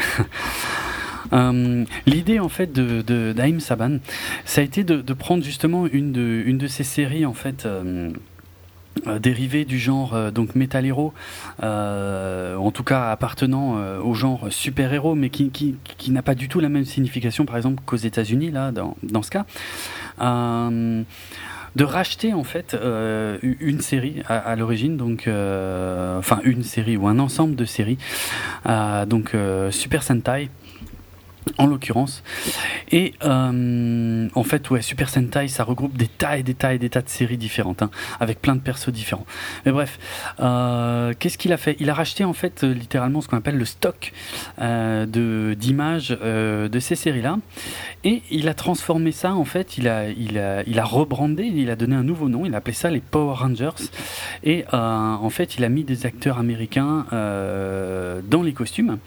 L'idée 2.05 2.39
en 2.39 2.49
fait 2.49 2.73
de, 2.73 3.01
de 3.01 3.33
Daim 3.33 3.59
Saban, 3.59 3.99
ça 4.45 4.61
a 4.61 4.63
été 4.63 4.83
de, 4.83 5.13
prendre 5.13 5.43
justement 5.43 5.85
une 5.85 6.11
de, 6.11 6.41
une 6.45 6.57
de 6.57 6.67
ces 6.67 6.83
séries 6.83 7.25
en 7.25 7.33
fait 7.33 7.65
euh, 7.65 8.09
dérivé 9.19 9.65
du 9.65 9.79
genre 9.79 10.13
euh, 10.13 10.31
donc 10.31 10.55
Metal 10.55 10.85
Hero, 10.85 11.13
euh, 11.63 12.55
en 12.55 12.71
tout 12.71 12.83
cas 12.83 13.09
appartenant 13.11 13.77
au 13.99 14.13
genre 14.13 14.47
super 14.49 14.93
héros, 14.93 15.15
mais 15.15 15.29
qui, 15.29 15.49
qui, 15.49 15.75
qui 15.97 16.11
n'a 16.11 16.21
pas 16.21 16.35
du 16.35 16.49
tout 16.49 16.59
la 16.59 16.69
même 16.69 16.85
signification, 16.85 17.45
par 17.45 17.57
exemple 17.57 17.81
qu'aux 17.85 17.97
États-Unis 17.97 18.51
là 18.51 18.71
dans, 18.71 18.95
dans 19.03 19.21
ce 19.21 19.31
cas. 19.31 19.45
de 21.75 21.83
racheter 21.83 22.33
en 22.33 22.43
fait 22.43 22.75
une 23.41 23.79
série 23.79 24.21
à, 24.27 24.55
l'origine, 24.55 24.97
donc 24.97 25.21
enfin 25.27 26.39
une 26.43 26.63
série 26.63 26.97
ou 26.97 27.07
un 27.07 27.19
ensemble 27.19 27.55
de 27.55 27.65
séries, 27.65 27.97
donc 29.07 29.35
Super 29.71 30.03
Sentai, 30.03 30.49
en 31.57 31.65
l'occurrence. 31.65 32.23
Et 32.91 33.13
euh, 33.23 34.27
en 34.33 34.43
fait, 34.43 34.69
ouais, 34.69 34.81
Super 34.81 35.09
Sentai, 35.09 35.47
ça 35.47 35.63
regroupe 35.63 35.97
des 35.97 36.07
tas 36.07 36.37
et 36.37 36.43
des 36.43 36.53
tas 36.53 36.73
et 36.73 36.77
des 36.77 36.89
tas 36.89 37.01
de 37.01 37.09
séries 37.09 37.37
différentes, 37.37 37.81
hein, 37.81 37.89
avec 38.19 38.41
plein 38.41 38.55
de 38.55 38.61
persos 38.61 38.89
différents. 38.89 39.25
Mais 39.65 39.71
bref, 39.71 39.99
euh, 40.39 41.13
qu'est-ce 41.17 41.37
qu'il 41.37 41.53
a 41.53 41.57
fait? 41.57 41.75
Il 41.79 41.89
a 41.89 41.93
racheté 41.93 42.23
en 42.23 42.33
fait 42.33 42.63
littéralement 42.63 43.21
ce 43.21 43.27
qu'on 43.27 43.37
appelle 43.37 43.57
le 43.57 43.65
stock 43.65 44.13
euh, 44.61 45.05
de 45.05 45.55
d'images 45.57 46.09
de 46.09 46.79
ces 46.79 46.95
séries-là, 46.95 47.37
et 48.03 48.21
il 48.31 48.47
a 48.47 48.53
transformé 48.53 49.11
ça 49.11 49.33
en 49.33 49.45
fait. 49.45 49.77
Il 49.77 49.87
a 49.87 50.09
il 50.09 50.37
a 50.37 50.63
il 50.65 50.79
a 50.79 50.85
rebrandé, 50.85 51.43
il 51.43 51.69
a 51.69 51.75
donné 51.75 51.95
un 51.95 52.03
nouveau 52.03 52.29
nom. 52.29 52.45
Il 52.45 52.53
a 52.53 52.57
appelé 52.57 52.73
ça 52.73 52.89
les 52.89 53.01
Power 53.01 53.35
Rangers, 53.35 53.89
et 54.43 54.65
en 54.71 55.29
fait, 55.29 55.55
il 55.55 55.63
a 55.63 55.69
mis 55.69 55.83
des 55.83 56.05
acteurs 56.05 56.37
américains 56.37 57.05
dans 57.11 58.41
les 58.43 58.53
costumes, 58.53 58.97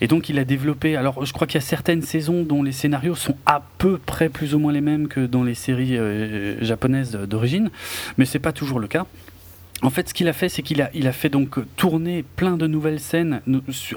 et 0.00 0.06
donc 0.06 0.28
il 0.28 0.38
a 0.38 0.44
développé. 0.44 0.96
Alors, 0.96 1.24
je 1.24 1.32
crois 1.32 1.46
qu'il 1.46 1.60
y 1.60 1.64
a 1.64 1.66
certaines 1.68 2.00
saisons 2.00 2.44
dont 2.44 2.62
les 2.62 2.72
scénarios 2.72 3.14
sont 3.14 3.36
à 3.44 3.62
peu 3.76 3.98
près 3.98 4.30
plus 4.30 4.54
ou 4.54 4.58
moins 4.58 4.72
les 4.72 4.80
mêmes 4.80 5.06
que 5.06 5.26
dans 5.26 5.44
les 5.44 5.54
séries 5.54 5.98
euh, 5.98 6.56
japonaises 6.64 7.12
d'origine, 7.12 7.68
mais 8.16 8.24
c'est 8.24 8.38
pas 8.38 8.52
toujours 8.52 8.80
le 8.80 8.88
cas. 8.88 9.04
En 9.82 9.90
fait, 9.90 10.08
ce 10.08 10.14
qu'il 10.14 10.28
a 10.28 10.32
fait, 10.32 10.48
c'est 10.48 10.62
qu'il 10.62 10.80
a, 10.80 11.12
fait 11.12 11.28
donc 11.28 11.58
tourner 11.76 12.24
plein 12.36 12.56
de 12.56 12.66
nouvelles 12.66 13.00
scènes, 13.00 13.42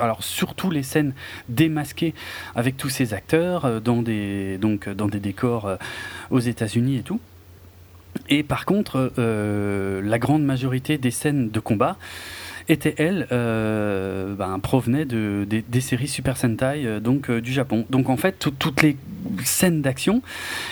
alors 0.02 0.22
surtout 0.22 0.70
les 0.70 0.84
scènes 0.84 1.14
démasquées 1.48 2.14
avec 2.56 2.76
tous 2.76 2.90
ces 2.90 3.14
acteurs 3.14 3.64
euh, 3.64 3.80
dans 3.80 4.02
des, 4.02 4.60
décors 5.22 5.66
euh, 5.66 5.78
aux 6.30 6.42
États-Unis 6.42 6.98
et 6.98 7.04
tout. 7.04 7.22
Et 8.28 8.44
par 8.44 8.66
contre, 8.66 9.14
la 9.18 10.20
grande 10.20 10.44
majorité 10.44 10.98
des 10.98 11.12
scènes 11.12 11.50
de 11.50 11.60
combat, 11.62 11.96
était 12.72 12.96
elle 12.98 13.28
euh, 13.32 14.34
ben, 14.36 14.60
provenait 14.60 15.06
de, 15.06 15.46
des, 15.46 15.82
séries 15.82 16.08
Super 16.08 16.38
Sentai 16.38 16.86
euh, 16.86 17.00
donc 17.00 17.30
euh, 17.30 17.42
du 17.42 17.52
Japon. 17.52 17.86
Donc 17.90 18.10
en 18.10 18.18
fait 18.18 18.50
toutes 18.60 18.82
les 18.82 18.98
scènes 19.44 19.82
d'action, 19.82 20.22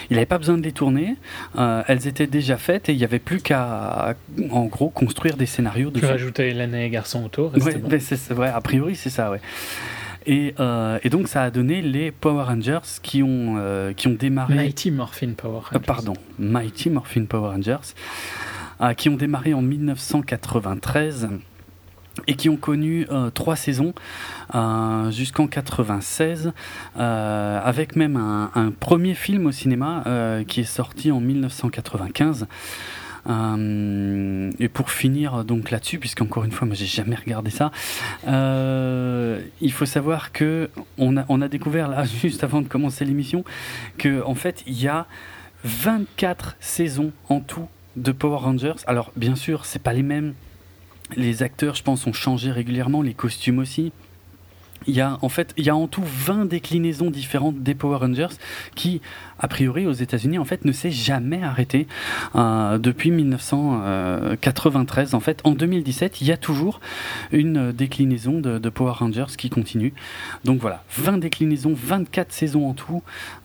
il 0.10 0.16
n'avait 0.16 0.26
pas 0.26 0.38
besoin 0.38 0.58
de 0.58 0.64
les 0.64 0.72
tourner, 0.72 1.16
elles 1.58 2.08
étaient 2.08 2.28
déjà 2.28 2.58
faites 2.58 2.90
et 2.90 2.94
il 2.94 2.98
n'y 2.98 3.04
avait 3.04 3.20
plus 3.20 3.42
qu'à 3.42 4.16
en 4.50 4.66
gros 4.66 4.90
construire 4.90 5.38
des 5.38 5.46
scénarios. 5.46 5.92
Tu 5.92 6.06
rajoutais 6.06 6.54
l'année 6.54 6.90
garçon 6.90 7.26
autour. 7.26 7.54
Ouais, 7.54 8.00
c'est 8.00 8.34
vrai, 8.34 8.50
a 8.50 8.62
priori 8.62 8.96
c'est 8.96 9.10
ça, 9.10 9.32
ouais. 9.32 9.42
Et, 10.26 10.54
et, 11.04 11.10
donc 11.10 11.28
ça 11.28 11.44
a 11.44 11.50
donné 11.50 11.82
les 11.82 12.12
Power 12.12 12.44
Rangers 12.44 12.80
qui 13.02 13.24
ont, 13.24 13.94
qui 13.96 14.08
ont 14.08 14.14
démarré. 14.14 14.56
Mighty 14.56 14.92
Morphin 14.92 15.34
Power 15.36 15.62
Rangers. 15.72 15.86
pardon, 15.86 16.14
Mighty 16.38 16.90
Morphin 16.90 17.26
Power 17.26 17.50
Rangers, 17.50 17.94
qui 18.98 19.10
ont 19.10 19.16
démarré 19.16 19.54
en 19.54 19.62
1993 19.62 21.30
et 22.28 22.36
qui 22.36 22.50
ont 22.50 22.58
connu 22.58 23.06
euh, 23.12 23.30
trois 23.30 23.56
saisons 23.56 23.94
euh, 24.56 25.12
jusqu'en 25.12 25.48
96, 25.48 26.52
euh, 26.98 27.62
avec 27.64 27.96
même 27.96 28.18
un, 28.18 28.72
premier 28.80 29.14
film 29.14 29.48
au 29.48 29.52
cinéma 29.52 30.04
qui 30.48 30.62
est 30.62 30.64
sorti 30.64 31.12
en 31.12 31.20
1995. 31.20 32.48
et 33.28 34.70
pour 34.70 34.92
finir 34.92 35.44
donc 35.44 35.72
là-dessus, 35.72 36.00
puisqu'encore 36.00 36.44
une 36.44 36.52
fois, 36.52 36.68
moi 36.68 36.76
j'ai 36.76 36.86
jamais 36.86 37.16
regardé 37.16 37.52
ça, 37.52 37.72
il 38.28 39.72
faut 39.72 39.86
savoir 39.86 40.32
que 40.32 40.70
on 40.98 41.18
a, 41.18 41.26
on 41.30 41.42
a 41.42 41.48
découvert 41.48 41.88
là 41.88 42.04
juste 42.22 42.44
avant 42.44 42.62
de 42.62 42.68
commencer 42.68 43.06
l'émission 43.06 43.44
que 43.98 44.24
en 44.24 44.36
fait 44.36 44.64
il 44.68 44.80
y 44.80 44.88
a 44.88 45.08
24 45.64 46.56
saisons 46.60 47.12
en 47.28 47.40
tout 47.40 47.68
de 47.96 48.12
Power 48.12 48.38
Rangers. 48.38 48.76
Alors, 48.88 49.12
bien 49.16 49.36
sûr, 49.36 49.66
c'est 49.66 49.82
pas 49.82 49.94
les 49.94 50.04
mêmes. 50.04 50.34
Les 51.16 51.44
acteurs, 51.44 51.76
je 51.76 51.84
pense, 51.84 52.06
ont 52.08 52.14
changé 52.14 52.52
régulièrement, 52.52 53.02
les 53.02 53.14
costumes 53.14 53.60
aussi. 53.60 53.92
Il 54.88 54.96
y 54.96 55.02
a 55.02 55.18
en 55.22 55.30
fait, 55.30 55.54
il 55.58 55.66
y 55.66 55.70
a 55.70 55.76
en 55.76 55.88
tout 55.88 56.04
20 56.04 56.46
déclinaisons 56.46 57.12
différentes 57.12 57.62
des 57.62 57.76
Power 57.76 57.98
Rangers 57.98 58.36
qui, 58.76 59.02
a 59.38 59.48
priori, 59.48 59.86
aux 59.86 59.94
États-Unis, 59.94 60.38
en 60.38 60.46
fait, 60.46 60.66
ne 60.66 60.72
s'est 60.72 60.92
jamais 60.92 61.44
arrêté 61.44 61.88
euh, 62.36 62.78
depuis 62.78 63.12
1993. 63.12 65.16
En 65.16 65.20
fait, 65.20 65.42
en 65.44 65.52
2017, 65.52 66.22
il 66.22 66.28
y 66.28 66.32
a 66.32 66.38
toujours 66.38 66.80
une 67.32 67.74
déclinaison 67.74 68.40
de, 68.40 68.70
Power 68.70 68.94
Rangers 68.94 69.36
qui 69.38 69.50
continue. 69.50 69.94
Donc 70.46 70.62
voilà, 70.62 70.84
20 70.98 71.18
déclinaisons, 71.18 71.74
24 71.76 72.32
saisons 72.32 72.70
en 72.70 72.74
tout 72.74 73.02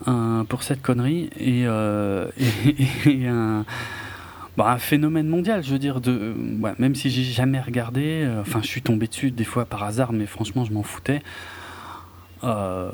euh, 0.06 0.44
pour 0.44 0.62
cette 0.62 0.83
connerie 0.83 1.30
et, 1.38 1.66
euh, 1.66 2.28
et 3.06 3.26
un 3.26 3.64
bah, 4.56 4.68
un 4.68 4.78
phénomène 4.78 5.26
mondial, 5.26 5.64
je 5.64 5.73
veux 5.73 5.78
dire, 5.78 6.00
de, 6.00 6.12
euh, 6.12 6.75
même 6.78 6.94
si 6.94 7.11
j'ai 7.11 7.25
jamais 7.25 7.61
regardé, 7.61 8.23
euh, 8.25 8.40
enfin 8.40 8.61
je 8.62 8.68
suis 8.68 8.82
tombé 8.82 9.08
dessus 9.08 9.30
des 9.30 9.44
fois 9.44 9.64
par 9.64 9.82
hasard, 9.82 10.12
mais 10.12 10.26
franchement 10.26 10.64
je 10.64 10.73
m'en 10.73 10.82
foutais. 10.82 11.23
Euh, 12.44 12.90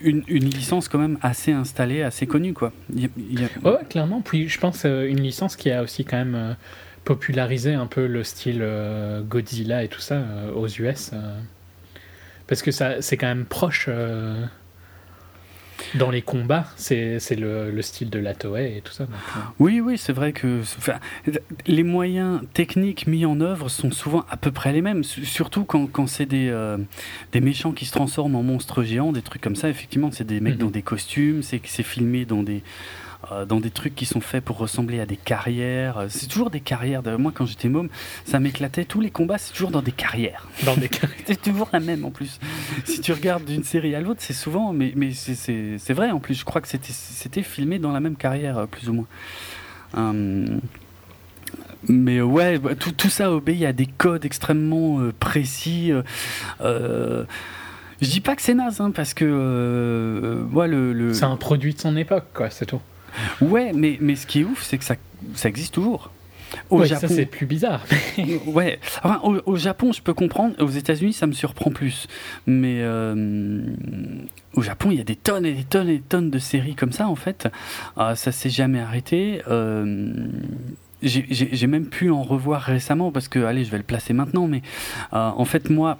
une, 0.00 0.22
une, 0.28 0.44
licence 0.44 0.88
quand 0.88 0.98
même 0.98 1.16
assez 1.22 1.52
installée, 1.52 2.02
assez 2.02 2.26
connue 2.26 2.52
quoi. 2.52 2.72
Ouais, 2.92 3.78
clairement. 3.88 4.20
Puis 4.20 4.48
je 4.48 4.58
pense 4.60 4.84
une 4.84 5.22
licence 5.22 5.56
qui 5.56 5.70
a 5.70 5.82
aussi 5.82 6.04
quand 6.04 6.18
même 6.18 6.56
popularisé 7.04 7.72
un 7.72 7.86
peu 7.86 8.06
le 8.06 8.22
style 8.24 8.62
Godzilla 9.26 9.84
et 9.84 9.88
tout 9.88 10.00
ça 10.00 10.22
aux 10.54 10.66
US. 10.66 11.12
parce 12.46 12.62
que 12.62 12.72
ça, 12.72 13.00
c'est 13.00 13.16
quand 13.16 13.28
même 13.28 13.46
proche 13.46 13.88
dans 15.98 16.10
les 16.10 16.22
combats, 16.22 16.66
c'est 16.76 17.18
le, 17.36 17.70
le, 17.70 17.82
style 17.82 18.10
de 18.10 18.18
la 18.18 18.34
Toei 18.34 18.76
et 18.78 18.80
tout 18.80 18.92
ça. 18.92 19.04
Euh. 19.04 19.40
Oui, 19.58 19.80
oui, 19.80 19.98
c'est 19.98 20.12
vrai 20.12 20.32
que 20.32 20.62
les 21.66 21.82
moyens 21.82 22.40
techniques 22.54 23.06
mis 23.06 23.24
en 23.26 23.40
œuvre 23.40 23.68
sont 23.68 23.90
souvent 23.90 24.24
à 24.30 24.36
peu 24.36 24.50
près 24.50 24.72
les 24.72 24.82
mêmes, 24.82 25.04
surtout 25.04 25.64
quand, 25.64 25.86
quand 25.86 26.06
c'est 26.06 26.26
des, 26.26 26.48
euh, 26.48 26.78
des 27.32 27.40
méchants 27.40 27.72
qui 27.72 27.84
se 27.84 27.92
transforment 27.92 28.36
en 28.36 28.42
monstres 28.42 28.82
géants, 28.82 29.12
des 29.12 29.22
trucs 29.22 29.42
comme 29.42 29.56
ça. 29.56 29.68
Effectivement, 29.68 30.10
c'est 30.10 30.26
des 30.26 30.40
mecs 30.40 30.54
mhm. 30.54 30.60
dans 30.60 30.70
des 30.70 30.82
costumes, 30.82 31.42
c'est 31.42 31.60
filmé 31.82 32.24
dans 32.24 32.42
des 32.42 32.62
dans 33.48 33.60
des 33.60 33.70
trucs 33.70 33.94
qui 33.94 34.06
sont 34.06 34.20
faits 34.20 34.44
pour 34.44 34.58
ressembler 34.58 35.00
à 35.00 35.06
des 35.06 35.16
carrières. 35.16 35.98
Euh, 35.98 36.06
c'est 36.08 36.26
toujours 36.26 36.50
des 36.50 36.60
carrières. 36.60 37.02
Moi, 37.18 37.32
quand 37.34 37.46
j'étais 37.46 37.68
môme, 37.68 37.88
ça 38.24 38.38
m'éclatait. 38.40 38.84
Tous 38.84 39.00
les 39.00 39.10
combats, 39.10 39.38
c'est 39.38 39.52
toujours 39.52 39.70
dans 39.70 39.82
des 39.82 39.92
carrières. 39.92 40.46
Dans 40.64 40.76
des 40.76 40.88
carrières. 40.90 41.18
c'est 41.26 41.40
toujours 41.40 41.68
la 41.72 41.80
même 41.80 42.04
en 42.04 42.10
plus. 42.10 42.38
si 42.84 43.00
tu 43.00 43.12
regardes 43.12 43.44
d'une 43.44 43.64
série 43.64 43.94
à 43.94 44.00
l'autre, 44.00 44.20
c'est 44.22 44.32
souvent, 44.32 44.72
mais, 44.72 44.92
mais 44.96 45.12
c'est 45.12 45.92
vrai 45.92 46.10
en 46.10 46.20
plus. 46.20 46.34
Je 46.34 46.44
crois 46.44 46.60
que 46.60 46.68
c'était 46.68 47.42
filmé 47.42 47.78
dans 47.78 47.92
la 47.92 48.00
même 48.00 48.16
carrière, 48.16 48.58
euh, 48.58 48.66
plus 48.66 48.88
ou 48.88 48.92
moins. 48.92 49.06
mais 51.88 52.20
ouais, 52.20 52.58
bah, 52.58 52.74
tout, 52.74 52.92
tout, 52.92 53.08
ça 53.08 53.32
obéit 53.32 53.64
à 53.64 53.72
des 53.72 53.86
codes 53.86 54.24
extrêmement 54.24 55.00
précis. 55.18 55.92
Euh, 56.60 57.24
je 58.00 58.10
dis 58.10 58.20
pas 58.20 58.36
que 58.36 58.42
c'est 58.42 58.54
naze, 58.54 58.80
hein, 58.80 58.90
parce 58.90 59.14
que 59.14 59.24
le, 59.24 60.92
le... 60.92 61.14
c'est 61.14 61.24
un 61.24 61.36
produit 61.36 61.74
de 61.74 61.80
son 61.80 61.96
époque, 61.96 62.26
quoi, 62.34 62.50
c'est 62.50 62.66
tout. 62.66 62.80
Ouais, 63.40 63.72
mais, 63.74 63.98
mais 64.00 64.16
ce 64.16 64.26
qui 64.26 64.40
est 64.40 64.44
ouf, 64.44 64.62
c'est 64.62 64.78
que 64.78 64.84
ça, 64.84 64.96
ça 65.34 65.48
existe 65.48 65.74
toujours. 65.74 66.10
Au 66.70 66.84
Japon, 66.84 67.08
ça 67.08 67.14
c'est 67.14 67.26
plus 67.26 67.46
bizarre. 67.46 67.84
ouais, 68.46 68.78
enfin, 69.02 69.20
au, 69.22 69.56
Japon, 69.56 69.92
je 69.92 70.00
peux 70.00 70.14
comprendre. 70.14 70.54
Aux 70.62 70.68
États-Unis, 70.68 71.12
ça 71.12 71.26
me 71.26 71.32
surprend 71.32 71.70
plus. 71.70 72.06
Mais 72.46 72.78
euh, 72.80 73.62
au 74.54 74.62
Japon, 74.62 74.90
il 74.90 74.98
y 74.98 75.00
a 75.00 75.04
des 75.04 75.16
tonnes 75.16 75.44
et 75.44 75.52
des 75.52 75.64
tonnes 75.64 75.88
et 75.88 75.96
des 75.98 76.02
tonnes 76.02 76.30
de 76.30 76.38
séries 76.38 76.74
comme 76.74 76.92
ça, 76.92 77.08
en 77.08 77.16
fait. 77.16 77.48
Euh, 77.98 78.14
ça 78.14 78.32
s'est 78.32 78.50
jamais 78.50 78.80
arrêté. 78.80 79.42
Euh, 79.48 80.28
j'ai 81.02 81.66
même 81.66 81.86
pu 81.86 82.10
en 82.10 82.22
revoir 82.22 82.62
récemment 82.62 83.12
parce 83.12 83.28
que, 83.28 83.38
allez, 83.44 83.64
je 83.64 83.70
vais 83.70 83.78
le 83.78 83.84
placer 83.84 84.12
maintenant, 84.12 84.46
mais 84.46 84.62
euh, 85.12 85.30
en 85.36 85.44
fait, 85.44 85.70
moi, 85.70 85.98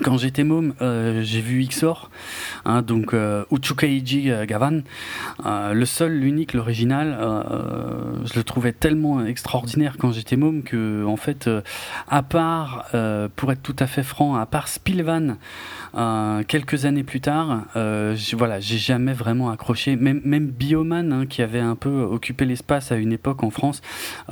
quand 0.00 0.16
j'étais 0.16 0.44
môme, 0.44 0.74
euh, 0.80 1.20
j'ai 1.22 1.42
vu 1.42 1.64
XOR, 1.66 2.10
hein, 2.64 2.80
donc 2.80 3.12
euh, 3.12 3.44
Uchukaiji 3.50 4.30
euh, 4.30 4.46
Gavan, 4.46 4.80
le 5.44 5.84
seul, 5.84 6.12
l'unique, 6.12 6.54
l'original. 6.54 7.18
je 8.24 8.34
le 8.34 8.44
trouvais 8.44 8.72
tellement 8.72 9.24
extraordinaire 9.24 9.96
quand 9.98 10.12
j'étais 10.12 10.36
môme 10.36 10.62
que, 10.62 11.04
en 11.04 11.16
fait, 11.16 11.50
à 12.08 12.22
part, 12.22 12.86
pour 13.36 13.52
être 13.52 13.62
tout 13.62 13.76
à 13.78 13.86
fait 13.86 14.02
franc, 14.02 14.36
à 14.36 14.46
part 14.46 14.68
Spilvan, 14.68 15.36
quelques 16.48 16.84
années 16.84 17.02
plus 17.02 17.20
tard, 17.20 17.64
voilà, 18.34 18.60
j'ai 18.60 18.78
jamais 18.78 19.12
vraiment 19.12 19.50
accroché. 19.50 19.96
Même, 19.96 20.20
même 20.24 20.46
Bioman, 20.46 21.12
hein, 21.12 21.26
qui 21.26 21.42
avait 21.42 21.60
un 21.60 21.76
peu 21.76 22.02
occupé 22.02 22.44
l'espace 22.44 22.92
à 22.92 22.96
une 22.96 23.12
époque 23.12 23.42
en 23.42 23.50
France, 23.50 23.82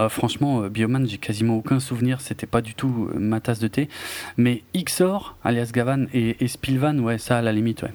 franchement, 0.08 0.62
Bioman, 0.68 1.06
j'ai 1.06 1.18
quasiment 1.18 1.56
aucun 1.56 1.80
souvenir. 1.80 2.20
C'était 2.20 2.46
pas 2.46 2.62
du 2.62 2.75
tout 2.75 3.10
ma 3.14 3.40
tasse 3.40 3.58
de 3.58 3.68
thé. 3.68 3.88
Mais 4.36 4.62
XOR 4.75 5.36
alias 5.50 5.71
Gavan 5.73 6.06
et, 6.15 6.49
Spilvan, 6.49 6.99
ouais, 7.00 7.19
ça 7.19 7.39
à 7.39 7.43
la 7.43 7.52
limite, 7.52 7.82
ouais. 7.82 7.93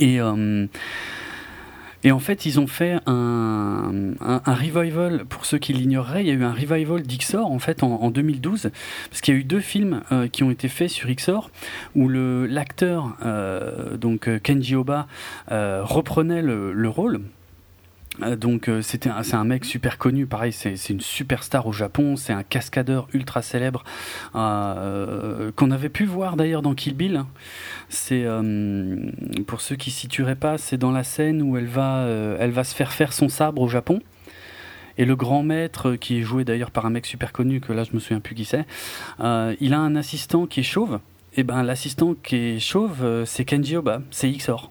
Et, 0.00 0.20
euh, 0.20 0.66
et 2.04 2.12
en 2.12 2.18
fait, 2.18 2.46
ils 2.46 2.58
ont 2.60 2.66
fait 2.66 2.98
un, 3.06 4.14
revival, 4.46 5.24
pour 5.24 5.46
ceux 5.46 5.58
qui 5.58 5.72
l'ignoreraient, 5.72 6.22
il 6.22 6.28
y 6.28 6.30
a 6.30 6.34
eu 6.34 6.44
un 6.44 6.52
revival 6.52 7.02
d'Ixor 7.02 7.50
en 7.50 7.58
fait 7.58 7.82
en, 7.82 8.10
2012, 8.10 8.70
parce 9.08 9.20
qu'il 9.20 9.34
y 9.34 9.36
a 9.36 9.40
eu 9.40 9.44
deux 9.44 9.60
films 9.60 10.02
euh, 10.12 10.28
qui 10.28 10.42
ont 10.42 10.50
été 10.50 10.68
faits 10.68 10.90
sur 10.90 11.08
Xor, 11.08 11.50
où 11.94 12.08
l'acteur, 12.08 13.16
euh, 13.24 13.96
donc 13.96 14.28
Kenji 14.42 14.74
Oba, 14.74 15.06
reprenait 15.48 16.42
le 16.42 16.88
rôle. 16.88 17.20
Euh, 18.22 18.36
donc 18.36 18.68
euh, 18.68 18.82
c'était 18.82 19.10
c'est 19.22 19.34
un 19.34 19.44
mec 19.44 19.64
super 19.64 19.98
connu, 19.98 20.26
pareil, 20.26 20.52
c'est 20.52 20.74
une 20.90 21.00
superstar 21.00 21.66
au 21.66 21.72
Japon, 21.72 22.16
c'est 22.16 22.32
un 22.32 22.42
cascadeur 22.42 23.08
ultra 23.12 23.42
célèbre 23.42 23.84
euh, 24.34 25.52
qu'on 25.54 25.70
avait 25.70 25.88
pu 25.88 26.04
voir 26.04 26.36
d'ailleurs 26.36 26.62
dans 26.62 26.74
Kill 26.74 26.94
Bill. 26.94 27.24
C'est 27.88 28.26
pour 29.46 29.60
ceux 29.60 29.76
qui 29.76 29.90
situeraient 29.90 30.36
pas, 30.36 30.58
c'est 30.58 30.76
dans 30.76 30.90
la 30.90 31.04
scène 31.04 31.42
où 31.42 31.56
elle 31.56 31.66
va 31.66 32.06
elle 32.38 32.50
va 32.50 32.64
se 32.64 32.74
faire 32.74 32.92
faire 32.92 33.12
son 33.12 33.28
sabre 33.28 33.62
au 33.62 33.68
Japon. 33.68 34.00
Et 35.00 35.04
le 35.04 35.14
grand 35.14 35.44
maître, 35.44 35.94
qui 35.94 36.18
est 36.18 36.22
joué 36.22 36.44
d'ailleurs 36.44 36.72
par 36.72 36.84
un 36.84 36.90
mec 36.90 37.06
super 37.06 37.32
connu, 37.32 37.60
que 37.60 37.72
là 37.72 37.84
je 37.84 37.92
me 37.92 38.00
souviens 38.00 38.20
plus 38.20 38.34
qui 38.34 38.44
c'est, 38.44 38.66
il 39.20 39.74
a 39.74 39.78
un 39.78 39.96
assistant 39.96 40.46
qui 40.46 40.60
est 40.60 40.64
chauve. 40.64 41.00
Et 41.36 41.44
ben 41.44 41.62
l'assistant 41.62 42.14
qui 42.14 42.36
est 42.36 42.58
chauve, 42.58 43.24
c'est 43.24 43.44
Kenji 43.44 43.76
Oba, 43.76 44.02
c'est 44.10 44.30
Xor. 44.30 44.70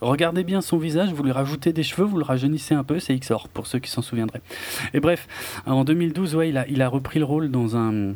Regardez 0.00 0.44
bien 0.44 0.60
son 0.60 0.78
visage, 0.78 1.12
vous 1.12 1.22
lui 1.22 1.32
rajoutez 1.32 1.72
des 1.72 1.82
cheveux, 1.82 2.04
vous 2.04 2.18
le 2.18 2.24
rajeunissez 2.24 2.74
un 2.74 2.84
peu, 2.84 3.00
c'est 3.00 3.16
XOR, 3.18 3.48
pour 3.48 3.66
ceux 3.66 3.80
qui 3.80 3.90
s'en 3.90 4.02
souviendraient. 4.02 4.40
Et 4.94 5.00
bref, 5.00 5.26
en 5.66 5.84
2012, 5.84 6.36
ouais, 6.36 6.48
il, 6.48 6.58
a, 6.58 6.66
il 6.68 6.80
a 6.80 6.88
repris 6.88 7.18
le 7.18 7.24
rôle 7.24 7.50
dans 7.50 7.76
un 7.76 8.14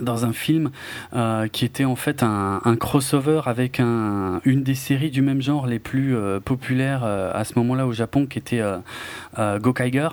dans 0.00 0.24
un 0.24 0.32
film 0.32 0.70
euh, 1.14 1.48
qui 1.48 1.66
était 1.66 1.84
en 1.84 1.96
fait 1.96 2.22
un, 2.22 2.76
crossover 2.80 3.42
avec 3.44 3.78
un, 3.78 4.40
une 4.46 4.62
des 4.62 4.74
séries 4.74 5.10
du 5.10 5.20
même 5.20 5.42
genre 5.42 5.66
les 5.66 5.78
plus 5.78 6.16
euh, 6.16 6.40
populaires 6.40 7.02
euh, 7.04 7.30
à 7.34 7.44
ce 7.44 7.58
moment-là 7.58 7.86
au 7.86 7.92
Japon, 7.92 8.24
qui 8.24 8.38
était 8.38 8.62
Gokaiger. 9.36 10.08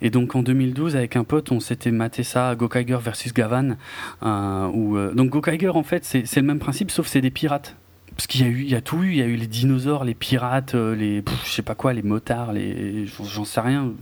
Et 0.00 0.10
donc 0.10 0.36
en 0.36 0.42
2012, 0.42 0.96
avec 0.96 1.16
un 1.16 1.24
pote, 1.24 1.50
on 1.50 1.60
s'était 1.60 1.90
maté 1.90 2.22
ça, 2.22 2.54
Gokaiger 2.54 2.98
versus 3.02 3.34
Gavan. 3.34 3.76
où, 4.22 4.96
donc 5.14 5.30
Gokaiger, 5.30 5.70
en 5.70 5.82
fait, 5.82 6.04
c'est 6.04 6.36
le 6.36 6.46
même 6.46 6.60
principe, 6.60 6.90
sauf 6.90 7.08
c'est 7.08 7.20
des 7.20 7.30
pirates 7.30 7.76
parce 8.18 8.26
qu'il 8.26 8.40
y 8.40 8.44
a 8.44 8.48
eu, 8.48 8.62
il 8.62 8.68
y 8.68 8.74
a 8.74 8.80
tout 8.80 9.04
eu. 9.04 9.10
Il 9.12 9.16
y 9.18 9.22
a 9.22 9.26
eu 9.26 9.36
les 9.36 9.46
dinosaures, 9.46 10.02
les 10.02 10.12
pirates, 10.12 10.74
euh, 10.74 10.96
les, 10.96 11.22
je 11.44 11.50
sais 11.50 11.62
pas 11.62 11.76
quoi, 11.76 11.92
les 11.92 12.02
motards, 12.02 12.52
les, 12.52 13.06
j'en 13.06 13.44
sais 13.44 13.60
rien. 13.60 13.92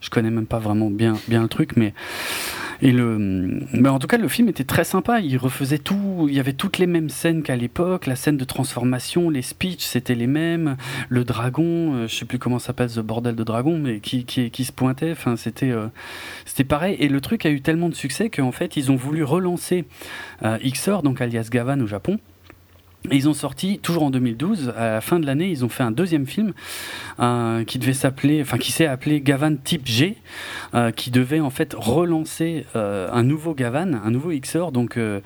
Je 0.00 0.10
connais 0.10 0.32
même 0.32 0.46
pas 0.46 0.58
vraiment 0.58 0.90
bien, 0.90 1.14
bien 1.28 1.42
le 1.42 1.48
truc, 1.48 1.76
mais 1.76 1.94
et 2.80 2.90
le, 2.90 3.18
mais 3.72 3.88
en 3.88 4.00
tout 4.00 4.08
cas, 4.08 4.18
le 4.18 4.26
film 4.26 4.48
était 4.48 4.64
très 4.64 4.82
sympa. 4.82 5.20
Il 5.20 5.38
refaisait 5.38 5.78
tout. 5.78 6.26
Il 6.28 6.34
y 6.34 6.40
avait 6.40 6.54
toutes 6.54 6.78
les 6.78 6.88
mêmes 6.88 7.08
scènes 7.08 7.44
qu'à 7.44 7.54
l'époque. 7.54 8.06
La 8.06 8.16
scène 8.16 8.36
de 8.36 8.42
transformation, 8.42 9.30
les 9.30 9.42
speeches, 9.42 9.84
c'était 9.84 10.16
les 10.16 10.26
mêmes. 10.26 10.76
Le 11.08 11.22
dragon, 11.22 11.94
euh, 11.94 12.08
je 12.08 12.16
sais 12.16 12.24
plus 12.24 12.40
comment 12.40 12.58
s'appelle 12.58 12.90
ce 12.90 12.98
bordel 12.98 13.36
de 13.36 13.44
dragon, 13.44 13.78
mais 13.78 14.00
qui, 14.00 14.24
qui, 14.24 14.64
se 14.64 14.72
pointait. 14.72 15.12
Enfin, 15.12 15.36
c'était, 15.36 15.70
euh, 15.70 15.86
c'était 16.46 16.64
pareil. 16.64 16.96
Et 16.98 17.06
le 17.06 17.20
truc 17.20 17.46
a 17.46 17.50
eu 17.50 17.60
tellement 17.60 17.90
de 17.90 17.94
succès 17.94 18.28
qu'en 18.28 18.50
fait, 18.50 18.76
ils 18.76 18.90
ont 18.90 18.96
voulu 18.96 19.22
relancer 19.22 19.84
Xor, 20.42 21.04
donc 21.04 21.20
alias 21.20 21.46
Gavan 21.48 21.80
au 21.80 21.86
Japon. 21.86 22.18
Ils 23.10 23.28
ont 23.28 23.34
sorti, 23.34 23.80
toujours 23.80 24.04
en 24.04 24.10
2012, 24.10 24.74
à 24.76 24.92
la 24.92 25.00
fin 25.00 25.18
de 25.18 25.26
l'année, 25.26 25.50
ils 25.50 25.64
ont 25.64 25.68
fait 25.68 25.82
un 25.82 25.90
deuxième 25.90 26.26
film 26.26 26.52
euh, 27.18 27.64
qui 27.64 27.80
devait 27.80 27.94
s'appeler, 27.94 28.40
enfin 28.40 28.58
qui 28.58 28.70
s'est 28.70 28.86
appelé 28.86 29.20
Gavan 29.20 29.56
Type 29.56 29.86
G, 29.86 30.16
euh, 30.74 30.92
qui 30.92 31.10
devait 31.10 31.40
en 31.40 31.50
fait 31.50 31.74
relancer 31.76 32.64
euh, 32.76 33.08
un 33.12 33.24
nouveau 33.24 33.54
Gavan, 33.54 33.94
un 34.04 34.10
nouveau 34.12 34.30
XOR, 34.30 34.70
donc 34.70 34.96
un, 34.96 35.20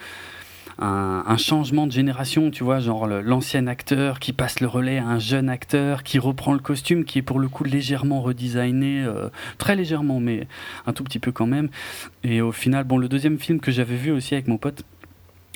un, 0.79 1.37
changement 1.37 1.87
de 1.87 1.93
génération, 1.93 2.51
tu 2.51 2.65
vois, 2.65 2.81
genre 2.81 3.07
l'ancien 3.07 3.67
acteur 3.67 4.21
qui 4.21 4.33
passe 4.33 4.61
le 4.61 4.69
relais 4.69 4.97
à 4.97 5.07
un 5.07 5.19
jeune 5.19 5.51
acteur 5.51 6.03
qui 6.03 6.19
reprend 6.19 6.55
le 6.55 6.61
costume, 6.61 7.05
qui 7.05 7.19
est 7.19 7.23
pour 7.23 7.39
le 7.39 7.49
coup 7.49 7.65
légèrement 7.65 8.23
redesigné, 8.23 9.07
très 9.59 9.77
légèrement, 9.77 10.19
mais 10.19 10.47
un 10.87 10.95
tout 10.95 11.05
petit 11.05 11.19
peu 11.19 11.31
quand 11.31 11.47
même. 11.47 11.69
Et 12.25 12.41
au 12.41 12.53
final, 12.53 12.85
bon, 12.85 12.97
le 12.97 13.09
deuxième 13.09 13.39
film 13.39 13.61
que 13.61 13.71
j'avais 13.71 13.97
vu 13.97 14.13
aussi 14.13 14.33
avec 14.33 14.49
mon 14.49 14.57
pote 14.57 14.83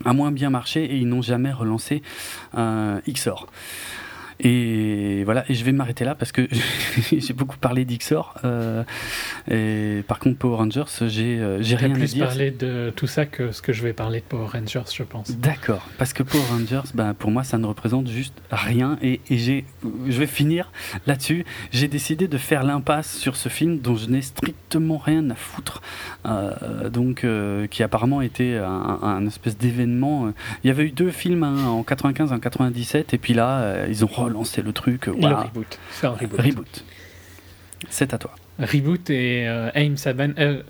a 0.05 0.13
moins 0.13 0.33
bien 0.33 0.51
marché 0.51 0.85
et 0.85 0.97
ils 0.97 1.09
n'ont 1.09 1.23
jamais 1.23 1.53
relancé 1.53 2.03
euh, 2.57 3.01
XOR. 3.09 3.47
Et 4.43 5.23
voilà, 5.25 5.45
et 5.49 5.55
je 5.55 5.65
vais 5.65 5.73
m'arrêter 5.73 6.05
là 6.05 6.15
parce 6.15 6.33
que 6.33 6.49
j'ai 7.13 7.35
beaucoup 7.35 7.59
parlé 7.59 7.85
d'Ixor. 7.85 8.35
Euh, 8.45 8.85
et 9.51 10.03
par 10.09 10.19
contre, 10.19 10.39
Power 10.39 10.57
Rangers, 10.57 10.85
j'ai 11.09 11.39
euh, 11.39 11.63
j'ai 11.63 11.77
rien 11.77 11.91
plus 11.91 12.03
à 12.03 12.07
dire. 12.07 12.27
parler 12.27 12.51
de 12.51 12.93
tout 12.97 13.07
ça 13.07 13.27
que 13.27 13.53
ce 13.53 13.61
que 13.61 13.73
je 13.73 13.83
vais 13.83 13.93
parler 13.93 14.21
de 14.21 14.25
Power 14.25 14.49
Rangers, 14.53 14.91
je 14.93 15.03
pense. 15.03 15.31
D'accord, 15.37 15.87
parce 15.99 16.13
que 16.13 16.23
Power 16.23 16.45
Rangers, 16.51 16.89
ben, 16.95 17.15
pour 17.15 17.31
moi, 17.31 17.45
ça 17.45 17.59
ne 17.59 17.67
représente 17.67 18.09
juste 18.09 18.35
rien. 18.51 18.99
Et, 19.03 19.21
et 19.29 19.39
j'ai, 19.39 19.65
je 20.09 20.19
vais 20.19 20.27
finir 20.27 20.73
là-dessus. 21.07 21.45
J'ai 21.71 21.89
décidé 21.89 22.29
de 22.29 22.39
faire 22.39 22.63
l'impasse 22.63 23.17
sur 23.17 23.37
ce 23.37 23.49
film 23.49 23.79
dont 23.79 23.97
je 23.97 24.09
n'ai 24.09 24.23
strictement 24.23 24.99
rien 24.99 25.29
à 25.31 25.35
foutre. 25.35 25.83
Euh, 26.27 26.89
donc, 26.89 27.25
euh, 27.25 27.67
qui 27.67 27.83
apparemment 27.83 28.21
était 28.21 28.57
un, 28.57 28.99
un 29.03 29.27
espèce 29.27 29.59
d'événement. 29.59 30.33
Il 30.65 30.69
y 30.69 30.71
avait 30.71 30.85
eu 30.85 30.91
deux 30.91 31.11
films 31.11 31.43
hein, 31.43 31.67
en 31.67 31.83
95 31.83 32.31
et 32.31 32.35
en 32.35 32.39
97, 32.39 33.15
et 33.15 33.19
puis 33.19 33.35
là, 33.35 33.61
euh, 33.61 33.87
ils 33.89 34.05
ont 34.05 34.09
relancé 34.33 34.63
le 34.63 34.73
truc. 34.73 35.07
Le 35.07 35.13
Voilà. 35.13 35.41
reboot. 35.43 35.79
C'est 35.93 36.07
un 36.07 36.11
reboot. 36.11 36.41
Reboot. 36.41 36.85
C'est 37.89 38.13
à 38.15 38.19
toi. 38.19 38.33
Reboot 38.59 39.09
et 39.11 39.49
euh, 39.49 39.71
Aim 39.75 39.97
Saban. 39.97 40.31
euh, 40.39 40.63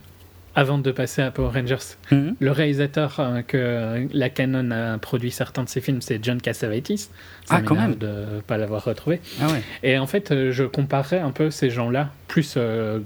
avant 0.56 0.78
de 0.78 0.90
passer 0.90 1.22
à 1.22 1.30
Power 1.30 1.50
Rangers, 1.54 1.94
Mhm. 2.10 2.34
le 2.40 2.50
réalisateur 2.50 3.16
euh, 3.20 3.42
que 3.42 4.06
la 4.12 4.30
Canon 4.30 4.70
a 4.72 4.98
produit 4.98 5.30
certains 5.30 5.62
de 5.62 5.68
ses 5.68 5.80
films, 5.80 6.00
c'est 6.02 6.22
John 6.24 6.40
Cassavetes. 6.40 6.98
Ça 6.98 7.08
Ah, 7.50 7.62
quand 7.62 7.76
même. 7.76 7.94
de 7.94 8.06
ne 8.36 8.40
pas 8.40 8.58
l'avoir 8.58 8.84
retrouvé. 8.84 9.20
Ah 9.40 9.46
ouais. 9.48 9.62
Et 9.84 9.96
en 9.98 10.06
fait, 10.08 10.30
euh, 10.32 10.50
je 10.50 10.64
comparerais 10.64 11.20
un 11.20 11.30
peu 11.30 11.50
ces 11.50 11.70
gens-là, 11.70 12.10
plus 12.26 12.56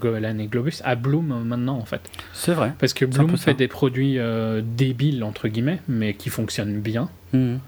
Golan 0.01 0.39
et 0.39 0.47
Globus, 0.47 0.81
à 0.85 0.95
Bloom 0.97 1.45
maintenant, 1.45 1.77
en 1.79 1.85
fait. 1.85 2.01
C'est 2.33 2.53
vrai. 2.55 2.73
Parce 2.79 2.95
que 2.95 3.05
Bloom 3.05 3.37
fait 3.37 3.55
des 3.55 3.69
produits 3.69 4.19
débiles, 4.63 5.23
entre 5.25 5.49
guillemets, 5.49 5.81
mais 5.89 6.15
qui 6.15 6.31
fonctionnent 6.31 6.81
bien, 6.81 7.09
Mhm. 7.35 7.59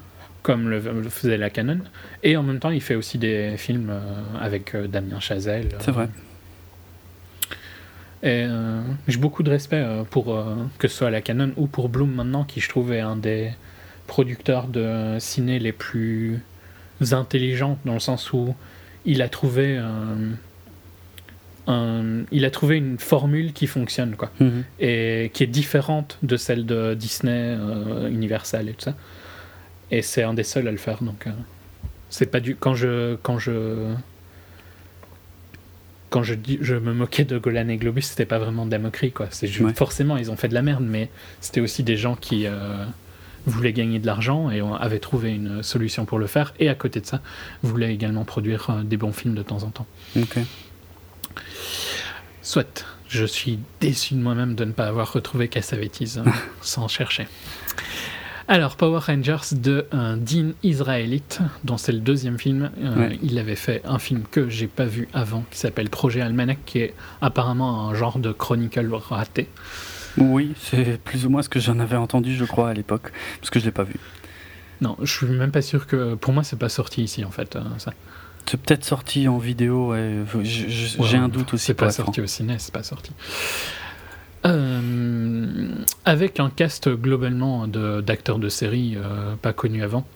Comme 0.47 0.69
le, 0.69 0.79
le 0.79 1.09
faisait 1.09 1.37
la 1.39 1.51
Canon. 1.51 1.81
Et 2.23 2.37
en 2.37 2.45
même 2.45 2.61
temps, 2.61 2.71
il 2.71 2.81
fait 2.81 2.95
aussi 2.95 3.19
des 3.19 3.57
films 3.57 3.91
euh, 3.91 4.01
avec 4.41 4.77
euh, 4.77 4.87
Damien 4.87 5.19
Chazelle. 5.19 5.71
euh, 5.75 5.79
C'est 5.81 5.91
vrai. 5.91 6.09
Et 8.23 8.45
euh, 8.49 8.81
j'ai 9.09 9.19
beaucoup 9.19 9.43
de 9.43 9.51
respect 9.51 9.85
pour 10.11 10.33
euh, 10.33 10.45
que 10.79 10.87
ce 10.87 10.99
soit 10.99 11.11
la 11.11 11.21
Canon 11.21 11.51
ou 11.57 11.67
pour 11.67 11.89
Bloom 11.89 12.13
maintenant, 12.15 12.45
qui 12.45 12.61
je 12.61 12.69
trouve 12.69 12.93
est 12.93 13.01
un 13.01 13.17
des 13.17 13.51
producteurs 14.07 14.69
de 14.69 15.17
ciné 15.19 15.59
les 15.59 15.73
plus 15.73 16.41
intelligents, 17.11 17.77
dans 17.85 17.95
le 17.95 17.99
sens 18.01 18.33
où 18.33 18.55
il 19.05 19.23
a 19.23 19.29
trouvé 19.29 19.77
euh, 19.79 20.31
un- 21.67 22.23
il 22.31 22.45
a 22.45 22.51
trouvé 22.51 22.77
une 22.77 22.99
formule 22.99 23.53
qui 23.53 23.67
fonctionne, 23.67 24.15
quoi, 24.15 24.31
Mhm. 24.39 24.63
et 24.79 25.31
qui 25.35 25.43
est 25.43 25.49
différente 25.49 26.19
de 26.23 26.37
celle 26.37 26.65
de 26.67 26.95
Disney, 26.95 27.57
Universal 28.09 28.69
et 28.69 28.73
tout 28.75 28.85
ça. 28.85 28.95
Et 29.91 30.03
c'est 30.03 30.23
un 30.23 30.35
des 30.35 30.43
seuls 30.43 30.67
à 30.69 30.71
le 30.73 30.77
faire, 30.79 31.03
donc 31.03 31.27
euh, 31.27 31.31
c'est 32.11 32.27
pas 32.27 32.41
du 32.41 32.57
quand 32.57 32.75
je 32.75 33.17
quand 33.23 33.39
je 33.39 33.93
quand 36.11 36.23
je 36.23 36.35
dis 36.35 36.59
je 36.61 36.75
me 36.75 36.93
moquais 36.93 37.25
de 37.25 37.39
Golan 37.39 37.69
et 37.69 37.77
Globus, 37.77 38.03
c'était 38.03 38.27
pas 38.27 38.39
vraiment 38.39 38.67
de 38.67 38.71
la 38.71 38.79
moquerie, 38.79 39.13
quoi. 39.13 39.27
C'est 39.31 39.47
juste 39.47 39.61
Ouais. 39.65 39.75
forcément 39.75 40.17
ils 40.17 40.31
ont 40.31 40.37
fait 40.37 40.49
de 40.49 40.55
la 40.55 40.63
merde, 40.63 40.85
mais 40.87 41.11
c'était 41.41 41.61
aussi 41.61 41.83
des 41.83 41.97
gens 41.97 42.17
qui 42.17 42.47
euh, 42.47 42.85
voulaient 43.47 43.73
gagner 43.73 43.99
de 44.01 44.07
l'argent 44.07 44.51
et 44.51 44.61
avaient 44.81 44.99
trouvé 44.99 45.31
une 45.33 45.63
solution 45.63 46.05
pour 46.05 46.19
le 46.19 46.27
faire. 46.27 46.53
Et 46.59 46.69
à 46.69 46.75
côté 46.75 47.01
de 47.01 47.07
ça, 47.07 47.21
voulaient 47.63 47.93
également 47.95 48.25
produire 48.25 48.71
euh, 48.71 48.83
des 48.83 48.97
bons 48.97 49.13
films 49.13 49.35
de 49.35 49.43
temps 49.43 49.63
en 49.63 49.71
temps. 49.71 49.87
Ok. 50.17 50.39
Soit, 52.43 52.85
je 53.09 53.25
suis 53.25 53.59
déçu 53.81 54.15
de 54.15 54.21
moi-même 54.21 54.55
de 54.55 54.65
ne 54.65 54.73
pas 54.73 54.87
avoir 54.87 55.13
retrouvé 55.13 55.49
Cassavetes 55.49 56.03
euh, 56.17 56.25
sans 56.61 56.89
chercher. 56.89 57.27
Alors, 58.49 58.77
Power 58.77 59.01
Rangers 59.05 59.57
de 59.57 59.87
euh, 59.93 60.17
Dean 60.17 60.53
Israelite, 60.63 61.41
dont 61.65 61.77
c'est 61.77 61.91
le 61.93 61.99
deuxième 61.99 62.39
film. 62.39 62.71
Euh, 62.81 62.97
Ouais. 63.09 63.19
Il 63.23 63.39
avait 63.39 63.57
fait 63.57 63.83
un 63.85 63.99
film 63.99 64.23
que 64.31 64.49
j'ai 64.49 64.69
pas 64.69 64.85
vu 64.85 65.09
avant, 65.13 65.45
qui 65.51 65.59
s'appelle 65.59 65.91
Projet 65.91 66.21
Almanac, 66.21 66.59
qui 66.65 66.79
est 66.79 66.95
apparemment 67.21 67.89
un 67.89 67.95
genre 67.95 68.19
de 68.21 68.31
chronicle 68.33 68.89
raté. 68.95 69.49
Oui, 70.17 70.53
c'est 70.61 70.99
plus 71.03 71.27
ou 71.27 71.31
moins 71.31 71.43
ce 71.43 71.49
que 71.49 71.59
j'en 71.61 71.79
avais 71.81 71.97
entendu, 71.97 72.37
je 72.37 72.45
crois, 72.45 72.71
à 72.71 72.73
l'époque, 72.73 73.13
parce 73.41 73.51
que 73.51 73.59
je 73.59 73.65
l'ai 73.65 73.73
pas 73.73 73.83
vu. 73.83 73.97
Non, 74.81 74.97
je 75.03 75.13
suis 75.13 75.27
même 75.27 75.51
pas 75.51 75.63
sûr 75.63 75.87
que. 75.87 76.15
Pour 76.15 76.33
moi, 76.33 76.45
c'est 76.45 76.59
pas 76.59 76.69
sorti 76.69 77.03
ici, 77.03 77.25
en 77.25 77.31
fait. 77.31 77.57
euh, 77.57 77.61
ça. 77.79 77.93
C'est 78.49 78.61
peut-être 78.61 78.85
sorti 78.85 79.27
en 79.27 79.39
vidéo, 79.39 79.91
ouais. 79.91 80.21
Ouais, 80.35 80.45
j'ai 80.45 81.17
un 81.17 81.29
doute 81.29 81.53
aussi. 81.55 81.67
C'est 81.67 81.75
pas 81.75 81.91
sorti 81.91 82.21
au 82.21 82.27
ciné, 82.29 82.57
c'est 82.59 82.73
pas 82.73 82.85
sorti. 82.85 83.11
Euh, 84.47 85.69
avec 86.05 86.41
un 86.41 86.51
cast 86.51 86.89
globalement 86.89 87.67
de- 87.67 88.01
d'acteurs 88.01 88.39
de, 88.39 88.49
série 88.49 88.95
euh, 88.97 89.35
pas 89.41 89.53
connus 89.53 89.83
avant. 89.83 90.07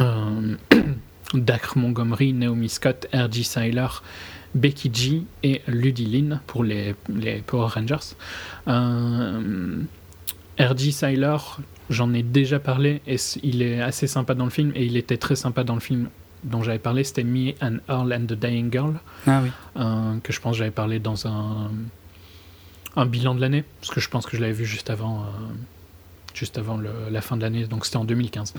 Euh, 0.00 0.56
Dacre 1.34 1.78
Montgomery, 1.78 2.32
Naomi 2.32 2.68
Scott, 2.68 3.06
R.G. 3.12 3.42
Seiler, 3.44 3.86
Becky 4.54 4.90
G 4.92 5.22
et 5.42 5.62
Ludie 5.66 6.06
Lynn 6.06 6.40
pour 6.46 6.62
les, 6.64 6.94
les 7.08 7.42
Power 7.42 7.68
Rangers. 7.74 8.14
Euh, 8.68 9.76
R.G. 10.58 10.90
Seiler, 10.92 11.36
j'en 11.90 12.12
ai 12.14 12.22
déjà 12.22 12.58
parlé 12.60 13.02
et 13.06 13.16
il 13.42 13.62
est 13.62 13.80
assez 13.80 14.06
sympa 14.06 14.34
dans 14.34 14.44
le 14.44 14.50
film 14.50 14.72
et 14.74 14.84
il 14.84 14.96
était 14.96 15.16
très 15.16 15.36
sympa 15.36 15.64
dans 15.64 15.74
le 15.74 15.80
film 15.80 16.08
dont 16.44 16.62
j'avais 16.62 16.78
parlé, 16.78 17.04
c'était 17.04 17.24
Me 17.24 17.52
and 17.62 17.78
Earl 17.88 18.12
and 18.12 18.26
the 18.26 18.34
Dying 18.34 18.70
Girl 18.70 18.94
Ah 19.26 19.40
oui. 19.42 19.50
euh, 19.78 20.18
que 20.22 20.30
je 20.32 20.40
pense 20.40 20.56
j'avais 20.56 20.70
parlé 20.70 20.98
dans 20.98 21.26
un, 21.26 21.70
un 22.96 23.06
bilan 23.06 23.34
de 23.34 23.40
l'année, 23.40 23.64
parce 23.80 23.92
que 23.92 24.00
je 24.00 24.08
pense 24.08 24.26
que 24.26 24.36
je 24.36 24.40
l'avais 24.42 24.52
vu 24.52 24.64
juste 24.66 24.90
avant, 24.90 25.20
euh, 25.20 25.24
juste 26.34 26.58
avant 26.58 26.76
le- 26.76 26.90
la 27.10 27.20
fin 27.20 27.36
de 27.36 27.42
l'année, 27.42 27.64
donc 27.66 27.84
c'était 27.86 27.96
en 27.96 28.04
2015. 28.04 28.54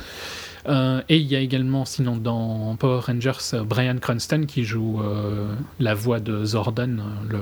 Euh, 0.67 1.01
et 1.09 1.17
il 1.17 1.27
y 1.27 1.35
a 1.35 1.39
également, 1.39 1.85
sinon 1.85 2.17
dans 2.17 2.75
Power 2.77 3.01
Rangers, 3.05 3.31
euh, 3.53 3.63
Brian 3.63 3.97
Cranston 3.97 4.45
qui 4.47 4.63
joue 4.63 5.01
euh, 5.01 5.53
la 5.79 5.93
voix 5.93 6.19
de 6.19 6.43
Zordon, 6.45 6.97
le 7.29 7.39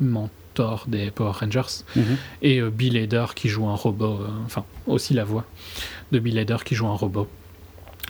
mentor 0.00 0.84
des 0.86 1.10
Power 1.10 1.32
Rangers, 1.40 1.84
Mhm. 1.96 2.16
et 2.42 2.60
Bill 2.62 2.96
Hader 2.98 3.26
qui 3.34 3.48
joue 3.48 3.66
un 3.66 3.74
robot, 3.74 4.20
enfin 4.46 4.64
aussi 4.86 5.14
la 5.14 5.24
voix 5.24 5.44
de 6.12 6.18
Bill 6.18 6.38
Hader 6.38 6.58
qui 6.64 6.74
joue 6.74 6.86
un 6.86 6.94
robot, 6.96 7.28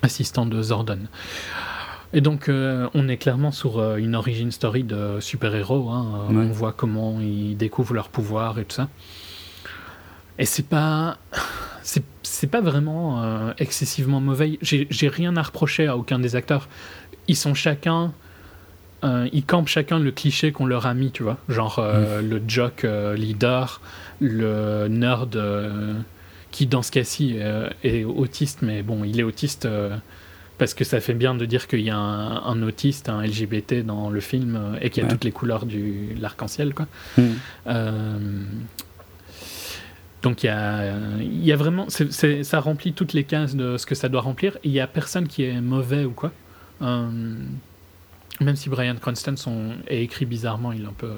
assistant 0.03 0.47
de 0.47 0.61
Zordon. 0.63 0.99
Et 2.15 2.21
donc 2.21 2.49
euh, 2.49 2.89
on 2.95 3.09
est 3.09 3.17
clairement 3.17 3.53
sur 3.53 3.79
euh, 3.79 3.97
une 3.97 4.15
origin 4.15 4.51
story 4.51 4.85
de 4.85 5.19
super-héros, 5.21 5.89
hein. 5.91 6.27
Euh, 6.31 6.35
Ouais. 6.35 6.45
on 6.45 6.53
voit 6.53 6.73
comment 6.73 7.19
ils 7.21 7.57
découvrent 7.57 7.95
leur 7.95 8.09
pouvoir 8.09 8.59
et 8.59 8.65
tout 8.65 8.77
ça. 8.77 8.89
Et 10.39 10.45
c'est 10.45 10.67
pas... 10.67 11.19
C'est, 11.85 12.47
pas 12.47 12.61
vraiment 12.61 13.23
euh, 13.23 13.53
excessivement 13.59 14.21
mauvais. 14.21 14.59
J'ai, 14.63 15.09
rien 15.09 15.37
à 15.37 15.43
reprocher 15.43 15.87
à 15.87 15.97
aucun 15.97 16.19
des 16.19 16.35
acteurs. 16.35 16.69
Ils 17.29 17.37
sont 17.37 17.55
chacun... 17.55 18.13
ils 19.05 19.45
campent 19.45 19.69
chacun 19.69 19.99
le 19.99 20.11
cliché 20.11 20.51
qu'on 20.51 20.67
leur 20.67 20.87
a 20.87 20.95
mis, 20.95 21.11
tu 21.13 21.23
vois. 21.23 21.39
Genre 21.49 21.85
le 22.21 22.43
jock 22.49 22.87
leader, 23.17 23.81
le 24.21 24.89
nerd 24.89 25.41
qui, 26.51 26.67
dans 26.67 26.83
ce 26.83 26.91
cas-ci, 26.91 27.37
est 27.85 28.05
autiste, 28.05 28.63
mais 28.63 28.83
bon, 28.83 29.05
il 29.05 29.21
est 29.21 29.25
autiste 29.25 29.69
parce 30.59 30.75
que 30.75 30.85
ça 30.85 31.01
fait 31.01 31.15
bien 31.15 31.35
de 31.35 31.45
dire 31.45 31.67
qu'il 31.67 31.81
y 31.81 31.91
a 31.91 31.97
un, 31.97 32.43
un 32.45 32.63
autiste, 32.63 33.09
un 33.09 33.23
LGBT 33.25 33.85
dans 33.85 34.11
le 34.11 34.21
film 34.21 34.57
euh, 34.57 34.79
et 34.81 34.91
qu'il 34.91 35.03
y 35.03 35.07
a 35.07 35.09
Ouais. 35.09 35.13
toutes 35.13 35.25
les 35.25 35.33
couleurs 35.33 35.67
de 35.67 36.21
l'arc-en-ciel, 36.21 36.75
quoi. 36.75 36.87
Mhm. 37.19 37.35
Euh, 37.67 38.19
donc 40.23 40.45
il 40.45 40.47
y 40.47 40.51
a, 40.51 40.95
il 41.21 41.45
y 41.45 41.53
a 41.53 41.57
vraiment, 41.57 41.87
ça 41.89 42.61
remplit 42.61 42.93
toutes 42.93 43.13
les 43.13 43.25
cases 43.25 43.57
de 43.57 43.77
ce 43.77 43.87
que 43.87 43.97
ça 43.97 44.09
doit 44.09 44.21
remplir. 44.21 44.57
Il 44.63 44.71
y 44.71 44.79
a 44.79 44.87
personne 44.87 45.27
qui 45.27 45.43
est 45.45 45.61
mauvais 45.61 46.05
ou 46.05 46.13
quoi. 46.13 46.31
Euh, 46.81 47.11
même 48.41 48.57
si 48.57 48.69
Brian 48.69 48.95
Cranston 48.97 49.35
son, 49.37 49.73
est 49.89 50.03
écrit 50.03 50.25
bizarrement, 50.27 50.71
il 50.73 50.83
est 50.83 50.87
un 50.87 50.93
peu 50.97 51.15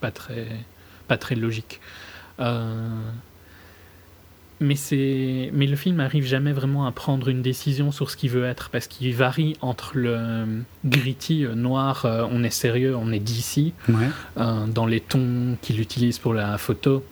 pas 0.00 0.10
très, 0.10 0.46
pas 1.06 1.18
très 1.18 1.34
logique. 1.34 1.80
Mais 4.58 4.74
c'est, 4.74 5.50
mais 5.52 5.66
le 5.66 5.76
film 5.76 6.00
arrive 6.00 6.24
jamais 6.24 6.52
vraiment 6.52 6.86
à 6.86 6.92
prendre 6.92 7.28
une 7.28 7.42
décision 7.42 7.92
sur 7.92 8.10
ce 8.10 8.16
qu'il 8.16 8.30
veut 8.30 8.44
être 8.46 8.70
parce 8.70 8.86
qu'il 8.86 9.14
varie 9.14 9.54
entre 9.60 9.92
le 9.98 10.46
gritty 10.86 11.44
euh, 11.44 11.54
noir, 11.54 12.06
euh, 12.06 12.24
on 12.30 12.42
est 12.42 12.48
sérieux, 12.48 12.96
on 12.96 13.12
est 13.12 13.18
d'ici, 13.18 13.74
Ouais. 13.88 14.08
euh, 14.38 14.66
dans 14.66 14.86
les 14.86 15.00
tons 15.00 15.58
qu'il 15.60 15.78
utilise 15.80 16.18
pour 16.18 16.32
la 16.32 16.56
photo 16.56 17.04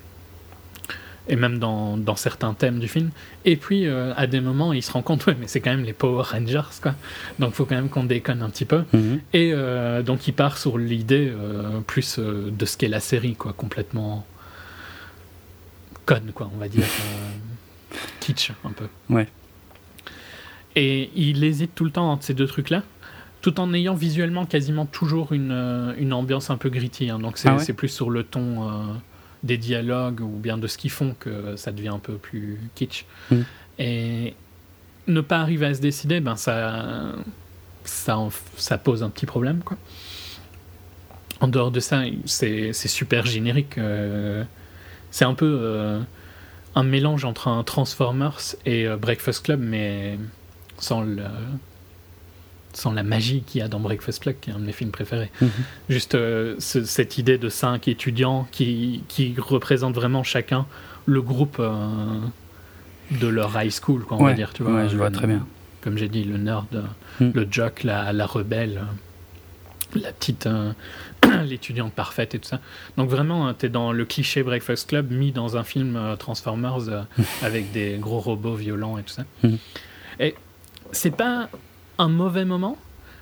et 1.28 1.36
même 1.36 1.58
dans, 1.58 1.96
dans 1.96 2.16
certains 2.16 2.52
thèmes 2.52 2.78
du 2.80 2.88
film. 2.88 3.10
Et 3.46 3.56
puis, 3.56 3.86
euh, 3.86 4.12
à 4.14 4.26
des 4.26 4.40
moments, 4.40 4.72
il 4.74 4.82
se 4.82 4.92
rend 4.92 5.00
compte, 5.02 5.24
ouais, 5.26 5.36
mais 5.40 5.46
c'est 5.46 5.60
quand 5.60 5.70
même 5.70 5.84
les 5.84 5.94
Power 5.94 6.22
Rangers, 6.22 6.60
quoi. 6.82 6.94
Donc, 7.38 7.50
il 7.50 7.54
faut 7.54 7.64
quand 7.64 7.76
même 7.76 7.88
qu'on 7.88 8.04
déconne 8.04 8.42
un 8.42 8.50
petit 8.50 8.66
peu. 8.66 8.84
Mhm. 8.92 9.20
Et 9.32 9.52
euh, 9.54 10.02
donc, 10.02 10.28
il 10.28 10.32
part 10.32 10.58
sur 10.58 10.76
l'idée 10.76 11.30
euh, 11.34 11.80
plus 11.86 12.18
de 12.18 12.64
ce 12.66 12.76
qu'est 12.76 12.88
la 12.88 13.00
série, 13.00 13.34
quoi, 13.36 13.54
complètement 13.54 14.26
conne, 16.04 16.32
quoi, 16.34 16.50
on 16.54 16.58
va 16.58 16.68
dire. 16.68 16.84
euh, 16.84 17.96
kitsch, 18.20 18.50
un 18.64 18.70
peu. 18.72 18.86
Ouais. 19.10 19.28
Et 20.76 21.10
il 21.14 21.44
hésite 21.44 21.74
tout 21.74 21.84
le 21.84 21.90
temps 21.90 22.10
entre 22.10 22.24
ces 22.24 22.34
deux 22.34 22.46
trucs-là, 22.46 22.82
tout 23.42 23.60
en 23.60 23.72
ayant 23.74 23.94
visuellement 23.94 24.44
quasiment 24.46 24.86
toujours 24.86 25.32
une, 25.32 25.52
euh, 25.52 25.94
une 25.98 26.12
ambiance 26.12 26.50
un 26.50 26.56
peu 26.56 26.68
gritty. 26.70 27.10
hein. 27.10 27.18
Donc 27.18 27.38
c'est 27.38 27.48
Ah 27.48 27.56
ouais 27.56 27.64
c'est 27.64 27.72
plus 27.74 27.88
sur 27.88 28.10
le 28.10 28.24
ton 28.24 28.68
euh, 28.68 28.84
des 29.42 29.56
dialogues 29.58 30.20
ou 30.20 30.28
bien 30.28 30.58
de 30.58 30.66
ce 30.66 30.76
qu'ils 30.78 30.90
font 30.90 31.14
que 31.18 31.54
ça 31.56 31.70
devient 31.70 31.88
un 31.88 31.98
peu 31.98 32.14
plus 32.14 32.58
kitsch. 32.74 33.04
Mm. 33.30 33.36
Et 33.78 34.34
ne 35.06 35.20
pas 35.20 35.38
arriver 35.38 35.66
à 35.66 35.74
se 35.74 35.80
décider, 35.80 36.20
ben 36.20 36.34
ça, 36.36 37.12
ça, 37.84 38.18
ça 38.56 38.78
pose 38.78 39.02
un 39.02 39.10
petit 39.10 39.26
problème, 39.26 39.60
quoi. 39.64 39.76
En 41.40 41.48
dehors 41.48 41.70
de 41.70 41.80
ça, 41.80 42.02
c'est 42.24 42.72
super 42.72 43.26
générique. 43.26 43.76
Euh, 43.76 44.44
c'est 45.14 45.24
un 45.24 45.34
peu 45.34 45.58
euh, 45.62 46.00
un 46.74 46.82
mélange 46.82 47.24
entre 47.24 47.46
un 47.46 47.62
Transformers 47.62 48.40
et 48.66 48.88
euh, 48.88 48.96
Breakfast 48.96 49.44
Club, 49.44 49.60
mais 49.62 50.18
sans, 50.78 51.02
le, 51.02 51.22
sans 52.72 52.90
la 52.92 53.04
magie 53.04 53.42
qu'il 53.46 53.60
y 53.60 53.62
a 53.62 53.68
dans 53.68 53.78
Breakfast 53.78 54.22
Club, 54.22 54.34
qui 54.40 54.50
est 54.50 54.52
un 54.52 54.58
de 54.58 54.64
mes 54.64 54.72
films 54.72 54.90
préférés. 54.90 55.30
Mhm. 55.40 55.50
Juste 55.88 56.16
cette 56.58 57.16
idée 57.16 57.38
de 57.38 57.48
cinq 57.48 57.86
étudiants 57.86 58.48
qui, 58.50 59.04
qui 59.06 59.36
représentent 59.38 59.94
vraiment 59.94 60.24
chacun 60.24 60.66
le 61.06 61.22
groupe 61.22 61.62
de 61.62 63.26
leur 63.28 63.62
high 63.62 63.70
school, 63.70 64.02
quoi, 64.04 64.16
on 64.18 64.24
va 64.24 64.32
dire. 64.32 64.52
Tu 64.52 64.64
vois, 64.64 64.72
ouais, 64.82 64.88
je 64.88 64.96
vois 64.96 65.10
très 65.12 65.28
bien. 65.28 65.46
Comme 65.80 65.96
j'ai 65.96 66.08
dit, 66.08 66.24
le 66.24 66.38
nerd, 66.38 66.66
Mm. 67.20 67.30
le 67.32 67.46
jock, 67.48 67.84
la, 67.84 68.12
la 68.12 68.26
rebelle, 68.26 68.82
la 69.94 70.12
petite, 70.12 70.46
euh, 70.46 70.72
l'étudiante 71.44 71.92
parfaite 71.92 72.34
et 72.34 72.38
tout 72.38 72.48
ça. 72.48 72.60
Donc 72.96 73.08
vraiment, 73.10 73.52
tu 73.54 73.66
es 73.66 73.68
dans 73.68 73.92
le 73.92 74.04
cliché 74.04 74.42
Breakfast 74.42 74.88
Club 74.88 75.10
mis 75.10 75.32
dans 75.32 75.56
un 75.56 75.64
film 75.64 75.96
euh, 75.96 76.16
Transformers 76.16 76.88
euh, 76.88 77.02
avec 77.42 77.72
des 77.72 77.96
gros 77.98 78.20
robots 78.20 78.54
violents 78.54 78.98
et 78.98 79.02
tout 79.02 79.12
ça. 79.12 79.24
Mm. 79.42 79.54
Et 80.20 80.34
c'est 80.92 81.14
pas 81.16 81.48
un 81.98 82.08
mauvais 82.08 82.44
moment 82.44 82.76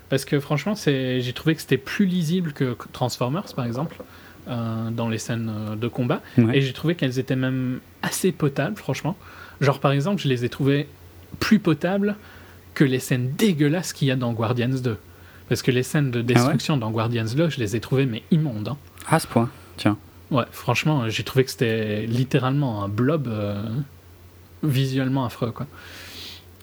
parce 0.09 0.25
que 0.25 0.39
franchement, 0.39 0.75
c'est, 0.75 1.21
j'ai 1.21 1.33
trouvé 1.33 1.55
que 1.55 1.61
c'était 1.61 1.77
plus 1.77 2.05
lisible 2.05 2.53
que 2.53 2.75
Transformers 2.91 3.53
par 3.55 3.65
exemple. 3.65 3.95
euh, 4.47 4.89
dans 4.91 5.07
les 5.07 5.17
scènes 5.19 5.77
de 5.79 5.87
combat 5.87 6.21
Ouais. 6.37 6.57
et 6.57 6.61
j'ai 6.61 6.73
trouvé 6.73 6.95
qu'elles 6.95 7.17
étaient 7.17 7.37
même 7.37 7.79
assez 8.01 8.33
potables 8.33 8.75
franchement 8.75 9.15
genre 9.61 9.79
par 9.79 9.93
exemple 9.93 10.21
je 10.21 10.27
les 10.27 10.43
ai 10.43 10.49
trouvées 10.49 10.89
plus 11.39 11.59
potables 11.59 12.17
que 12.73 12.83
les 12.83 12.99
scènes 12.99 13.31
dégueulasses 13.37 13.93
qu'il 13.93 14.09
y 14.09 14.11
a 14.11 14.17
dans 14.17 14.33
Guardians 14.33 14.67
2 14.67 14.97
parce 15.49 15.61
que 15.61 15.71
les 15.71 15.83
scènes 15.83 16.11
de 16.11 16.21
destruction 16.21 16.77
dans 16.77 16.91
Guardians 16.91 17.25
2 17.35 17.49
je 17.49 17.59
les 17.59 17.75
ai 17.75 17.79
trouvées 17.79 18.05
mais 18.05 18.23
immondes 18.31 18.69
hein. 18.69 18.77
À 19.09 19.19
ce 19.19 19.27
point, 19.27 19.49
tiens. 19.77 19.97
ouais 20.31 20.45
franchement 20.51 21.09
j'ai 21.09 21.23
trouvé 21.23 21.43
que 21.45 21.51
c'était 21.51 22.05
littéralement 22.07 22.83
un 22.83 22.89
blob 22.89 23.27
euh, 23.27 23.61
visuellement 24.63 25.25
affreux 25.25 25.51
quoi 25.51 25.67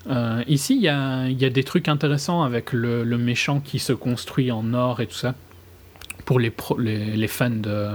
Euh, 0.08 0.42
ici 0.48 0.76
il 0.76 0.82
y 0.82 0.88
a, 0.88 1.26
il 1.28 1.38
y 1.38 1.44
a 1.44 1.50
des 1.50 1.62
trucs 1.62 1.86
intéressants 1.86 2.42
avec 2.42 2.72
le, 2.72 3.04
le 3.04 3.18
méchant 3.18 3.60
qui 3.60 3.78
se 3.78 3.92
construit 3.92 4.50
en 4.50 4.72
or 4.72 5.00
et 5.02 5.06
tout 5.06 5.14
ça 5.26 5.34
pour 6.24 6.40
les, 6.40 6.48
pro- 6.50 6.78
les, 6.78 7.16
les 7.16 7.28
fans 7.28 7.50
de, 7.50 7.90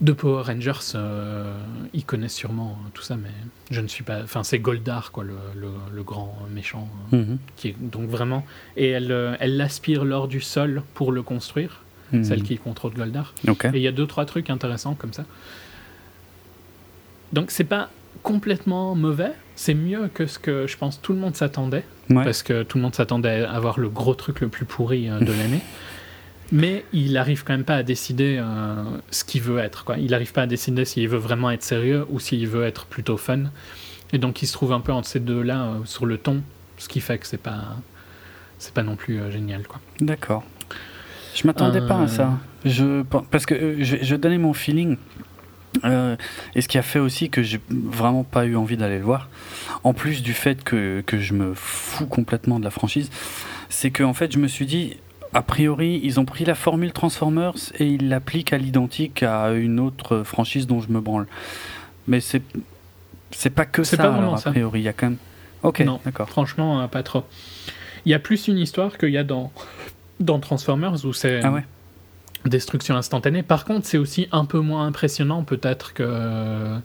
de 0.00 0.12
Power 0.12 0.42
Rangers, 0.44 0.92
euh, 0.94 1.52
ils 1.92 2.04
connaissent 2.04 2.34
sûrement 2.34 2.78
tout 2.94 3.02
ça, 3.02 3.16
mais 3.16 3.28
je 3.70 3.80
ne 3.82 3.86
suis 3.86 4.02
pas. 4.02 4.22
Enfin, 4.22 4.42
c'est 4.44 4.58
Goldar, 4.58 5.12
quoi, 5.12 5.24
le, 5.24 5.34
le, 5.54 5.68
le 5.92 6.02
grand 6.02 6.38
méchant, 6.54 6.88
euh, 7.12 7.16
Mhm. 7.18 7.38
qui 7.56 7.68
est 7.68 7.76
donc 7.78 8.08
vraiment. 8.08 8.46
Et 8.76 8.88
elle, 8.88 9.12
euh, 9.12 9.36
elle 9.40 9.56
l'aspire 9.58 10.04
lors 10.04 10.26
du 10.26 10.40
sol 10.40 10.82
pour 10.94 11.12
le 11.12 11.22
construire, 11.22 11.82
Mhm. 12.12 12.24
celle 12.24 12.42
qui 12.42 12.56
contrôle 12.56 12.94
Goldar. 12.94 13.34
Et 13.46 13.52
il 13.74 13.82
y 13.82 13.88
a 13.88 13.92
deux 13.92 14.06
trois 14.06 14.24
trucs 14.24 14.48
intéressants 14.48 14.94
comme 14.94 15.12
ça. 15.12 15.24
Donc 17.32 17.50
c'est 17.50 17.64
pas 17.64 17.90
complètement 18.22 18.94
mauvais, 18.96 19.32
c'est 19.54 19.74
mieux 19.74 20.08
que 20.12 20.26
ce 20.26 20.38
que 20.38 20.66
je 20.66 20.76
pense 20.76 21.00
tout 21.00 21.12
le 21.12 21.18
monde 21.20 21.36
s'attendait 21.36 21.84
Ouais. 22.10 22.24
parce 22.24 22.42
que 22.42 22.64
tout 22.64 22.76
le 22.76 22.82
monde 22.82 22.94
s'attendait 22.94 23.44
à 23.44 23.52
avoir 23.52 23.78
le 23.78 23.88
gros 23.88 24.14
truc 24.14 24.40
le 24.40 24.48
plus 24.48 24.64
pourri 24.64 25.08
euh, 25.08 25.20
de 25.20 25.26
l'année. 25.40 25.60
Mais 26.52 26.84
il 26.92 27.16
arrive 27.16 27.44
quand 27.44 27.52
même 27.52 27.64
pas 27.64 27.76
à 27.76 27.82
décider 27.82 28.38
euh, 28.40 28.82
ce 29.10 29.24
qu'il 29.24 29.40
veut 29.42 29.58
être. 29.58 29.84
Quoi. 29.84 29.98
Il 29.98 30.14
arrive 30.14 30.32
pas 30.32 30.42
à 30.42 30.46
décider 30.46 30.84
s'il 30.84 31.08
veut 31.08 31.18
vraiment 31.18 31.50
être 31.50 31.62
sérieux 31.62 32.06
ou 32.10 32.18
s'il 32.18 32.46
veut 32.48 32.64
être 32.64 32.86
plutôt 32.86 33.16
fun. 33.16 33.44
Et 34.12 34.18
donc 34.18 34.42
il 34.42 34.46
se 34.46 34.52
trouve 34.52 34.72
un 34.72 34.80
peu 34.80 34.92
entre 34.92 35.06
ces 35.06 35.20
deux-là 35.20 35.62
euh, 35.62 35.84
sur 35.84 36.06
le 36.06 36.18
ton, 36.18 36.42
ce 36.78 36.88
qui 36.88 37.00
fait 37.00 37.18
que 37.18 37.26
c'est 37.26 37.36
pas 37.40 37.76
c'est 38.58 38.74
pas 38.74 38.82
non 38.82 38.96
plus 38.96 39.20
euh, 39.20 39.30
génial. 39.30 39.66
Quoi. 39.66 39.80
D'accord. 40.00 40.42
Je 41.34 41.46
m'attendais 41.46 41.80
pas 41.86 42.00
à 42.02 42.08
ça. 42.08 42.38
Je, 42.64 43.02
parce 43.30 43.46
que 43.46 43.76
je, 43.82 43.98
je 44.02 44.16
donnais 44.16 44.38
mon 44.38 44.52
feeling. 44.52 44.96
euh, 45.84 46.16
et 46.56 46.60
ce 46.60 46.66
qui 46.66 46.76
a 46.78 46.82
fait 46.82 46.98
aussi 46.98 47.30
que 47.30 47.44
j'ai 47.44 47.60
vraiment 47.70 48.24
pas 48.24 48.44
eu 48.44 48.56
envie 48.56 48.76
d'aller 48.76 48.98
le 48.98 49.04
voir, 49.04 49.28
en 49.84 49.94
plus 49.94 50.22
du 50.22 50.32
fait 50.34 50.64
que, 50.64 51.02
que 51.06 51.18
je 51.18 51.32
me 51.32 51.54
fous 51.54 52.06
complètement 52.06 52.58
de 52.58 52.64
la 52.64 52.70
franchise, 52.70 53.08
c'est 53.68 53.92
que 53.92 54.02
en 54.02 54.12
fait 54.12 54.32
je 54.32 54.38
me 54.38 54.48
suis 54.48 54.66
dit, 54.66 54.96
a 55.32 55.42
priori 55.42 56.00
ils 56.02 56.18
ont 56.18 56.24
pris 56.24 56.44
la 56.44 56.54
formule 56.54 56.92
Transformers 56.92 57.54
et 57.78 57.86
ils 57.86 58.08
l'appliquent 58.08 58.52
à 58.52 58.58
l'identique 58.58 59.22
à 59.22 59.50
une 59.52 59.78
autre 59.80 60.22
franchise 60.24 60.66
dont 60.66 60.80
je 60.80 60.90
me 60.90 61.00
branle. 61.00 61.26
Mais 62.08 62.20
c'est 62.20 62.42
c'est 63.30 63.50
pas 63.50 63.64
que 63.64 63.84
C'est 63.84 63.96
ça, 63.96 64.02
pas 64.04 64.08
vraiment 64.10 64.22
alors, 64.22 64.34
a 64.34 64.38
ça. 64.38 64.50
priori, 64.50 64.80
il 64.80 64.84
y 64.84 64.88
a 64.88 64.92
quand 64.92 65.06
même. 65.06 65.16
Ok, 65.62 65.80
Non. 65.80 66.00
d'accord. 66.04 66.28
Franchement, 66.28 66.80
euh, 66.80 66.86
pas 66.88 67.02
trop. 67.04 67.24
Il 68.04 68.10
y 68.10 68.14
a 68.14 68.18
plus 68.18 68.48
une 68.48 68.58
histoire 68.58 68.98
qu'il 68.98 69.10
y 69.10 69.18
a 69.18 69.22
dans, 69.24 69.52
dans 70.18 70.40
Transformers 70.40 71.04
où 71.04 71.12
c'est 71.12 71.40
Ah 71.44 71.52
ouais. 71.52 71.64
destruction 72.46 72.96
instantanée. 72.96 73.42
Par 73.44 73.64
contre, 73.64 73.86
c'est 73.86 73.98
aussi 73.98 74.26
un 74.32 74.46
peu 74.46 74.58
moins 74.58 74.86
impressionnant 74.86 75.44
peut-être 75.44 75.92
que 75.92 76.02
euh, 76.04 76.78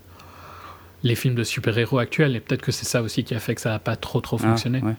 les 1.03 1.15
films 1.15 1.35
de 1.35 1.43
super-héros 1.43 1.97
actuels. 1.97 2.35
Et 2.35 2.39
peut-être 2.41 2.61
que 2.61 2.71
c'est 2.71 2.85
ça 2.85 3.01
aussi 3.01 3.23
qui 3.23 3.33
a 3.33 3.39
fait 3.39 3.55
que 3.55 3.61
ça 3.61 3.69
n'a 3.71 3.79
pas 3.79 3.95
trop 3.95 4.21
trop 4.21 4.37
Ah, 4.43 4.49
fonctionné. 4.49 4.81
ouais. 4.81 4.93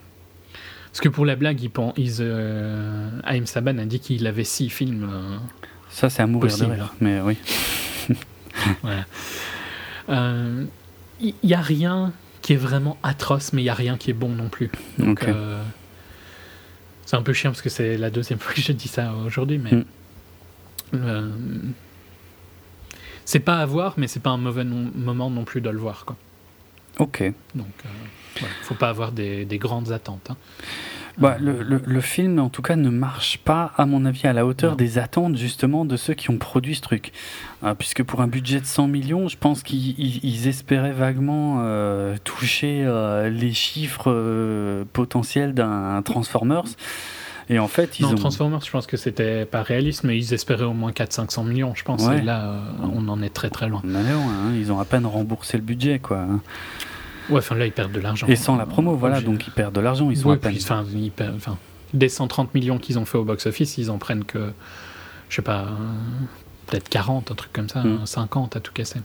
Parce 0.96 1.02
que 1.04 1.08
pour 1.10 1.26
la 1.26 1.36
blague, 1.36 1.60
ils, 1.60 1.68
pen- 1.68 1.92
ils, 1.98 2.16
euh, 2.20 3.10
Haïm 3.22 3.44
Saban 3.44 3.76
a 3.76 3.84
dit 3.84 4.00
qu'il 4.00 4.26
avait 4.26 4.44
six 4.44 4.70
films. 4.70 5.06
euh, 5.12 5.36
Ça 5.90 6.08
c'est 6.08 6.22
à 6.22 6.26
mourir 6.26 6.50
Possible. 6.50 6.70
de 6.70 6.72
rire, 6.72 6.94
mais 7.02 7.20
oui. 7.20 7.36
voilà. 8.82 9.04
Euh, 10.08 10.64
Il 11.20 11.34
n'y 11.44 11.52
a 11.52 11.60
rien 11.60 12.14
qui 12.40 12.54
est 12.54 12.56
vraiment 12.56 12.96
atroce, 13.02 13.52
mais 13.52 13.60
il 13.60 13.64
n'y 13.66 13.68
a 13.70 13.74
rien 13.74 13.98
qui 13.98 14.08
est 14.08 14.14
bon 14.14 14.30
non 14.30 14.48
plus. 14.48 14.70
Donc, 14.98 15.24
euh, 15.24 15.62
c'est 17.04 17.16
un 17.16 17.22
peu 17.22 17.34
chiant 17.34 17.50
parce 17.50 17.60
que 17.60 17.68
c'est 17.68 17.98
la 17.98 18.08
deuxième 18.08 18.38
fois 18.40 18.54
que 18.54 18.62
je 18.62 18.72
dis 18.72 18.88
ça 18.88 19.12
aujourd'hui, 19.26 19.58
mais 19.58 19.72
Mm. 19.72 19.84
euh, 20.94 21.30
c'est 23.26 23.40
pas 23.40 23.58
à 23.58 23.66
voir, 23.66 23.92
mais 23.98 24.08
c'est 24.08 24.20
pas 24.20 24.30
un 24.30 24.38
mauvais 24.38 24.64
non- 24.64 24.90
moment 24.94 25.28
non 25.28 25.44
plus 25.44 25.60
de 25.60 25.68
le 25.68 25.78
voir. 25.78 26.06
Quoi. 26.06 26.16
Ok. 27.00 27.22
Donc, 27.54 27.66
euh, 28.36 28.40
voilà. 28.40 28.54
faut 28.62 28.74
pas 28.74 28.88
avoir 28.88 29.12
des, 29.12 29.44
des 29.44 29.58
grandes 29.58 29.92
attentes. 29.92 30.28
hein. 30.30 30.36
Bah, 31.18 31.38
le, 31.40 31.62
le- 31.62 31.80
le 31.82 32.00
film, 32.02 32.38
en 32.38 32.50
tout 32.50 32.60
cas, 32.60 32.76
ne 32.76 32.90
marche 32.90 33.38
pas, 33.38 33.72
à 33.78 33.86
mon 33.86 34.04
avis, 34.04 34.26
à 34.26 34.34
la 34.34 34.44
hauteur 34.44 34.72
Non. 34.72 34.76
des 34.76 34.98
attentes, 34.98 35.38
justement, 35.38 35.86
de 35.86 35.96
ceux 35.96 36.12
qui 36.12 36.28
ont 36.28 36.36
produit 36.36 36.74
ce 36.74 36.82
truc. 36.82 37.10
Euh, 37.64 37.72
puisque 37.72 38.02
pour 38.02 38.20
un 38.20 38.26
budget 38.26 38.60
de 38.60 38.66
100 38.66 38.86
millions, 38.88 39.26
je 39.26 39.38
pense 39.38 39.62
qu'ils 39.62 39.98
ils- 39.98 40.20
ils 40.22 40.46
espéraient 40.46 40.92
vaguement 40.92 41.60
euh, 41.60 42.16
toucher 42.22 42.82
euh, 42.84 43.30
les 43.30 43.54
chiffres 43.54 44.12
euh, 44.12 44.84
potentiels 44.92 45.54
d'un 45.54 46.02
Transformers. 46.02 46.64
Et 47.48 47.58
en 47.60 47.68
fait, 47.68 47.98
ils 47.98 48.02
non, 48.02 48.12
ont. 48.12 48.14
Transformers, 48.16 48.60
je 48.60 48.70
pense 48.70 48.86
que 48.86 48.98
c'était 48.98 49.46
pas 49.46 49.62
réaliste, 49.62 50.04
mais 50.04 50.18
ils 50.18 50.34
espéraient 50.34 50.64
au 50.64 50.74
moins 50.74 50.90
400-500 50.90 51.46
millions, 51.46 51.74
je 51.74 51.84
pense. 51.84 52.04
Ouais. 52.04 52.18
Et 52.18 52.22
là, 52.22 52.56
on 52.82 53.08
en 53.08 53.22
est 53.22 53.32
très 53.32 53.48
très 53.48 53.68
loin. 53.70 53.80
On 53.86 53.94
en 53.94 54.00
est 54.04 54.12
loin, 54.12 54.22
hein, 54.48 54.52
ils 54.54 54.70
ont 54.70 54.80
à 54.80 54.84
peine 54.84 55.06
remboursé 55.06 55.56
le 55.56 55.62
budget, 55.62 55.98
quoi. 55.98 56.26
Ouais, 57.30 57.38
enfin 57.38 57.54
là, 57.56 57.66
ils 57.66 57.72
perdent 57.72 57.92
de 57.92 58.00
l'argent. 58.00 58.26
Et 58.28 58.36
sans 58.36 58.56
la 58.56 58.66
promo, 58.66 58.94
voilà, 58.96 59.20
donc 59.20 59.46
ils 59.46 59.52
perdent 59.52 59.74
de 59.74 59.80
l'argent, 59.80 60.10
ils 60.10 60.16
sont 60.16 60.28
Ouais, 60.28 60.34
à 60.36 60.38
peine. 60.38 60.52
puis, 60.54 60.62
enfin, 60.62 60.84
ils 60.94 61.10
perdent- 61.10 61.36
enfin, 61.36 61.58
des 61.94 62.08
130 62.08 62.54
millions 62.54 62.78
qu'ils 62.78 62.98
ont 62.98 63.04
fait 63.04 63.18
au 63.18 63.24
box-office, 63.24 63.78
ils 63.78 63.90
en 63.90 63.98
prennent 63.98 64.24
que, 64.24 64.52
je 65.28 65.36
sais 65.36 65.42
pas, 65.42 65.66
peut-être 66.66 66.88
40, 66.88 67.30
un 67.30 67.34
truc 67.34 67.52
comme 67.52 67.68
ça, 67.68 67.82
Mm. 67.82 67.98
hein, 68.02 68.06
50 68.06 68.56
à 68.56 68.60
tout 68.60 68.72
casser. 68.72 69.00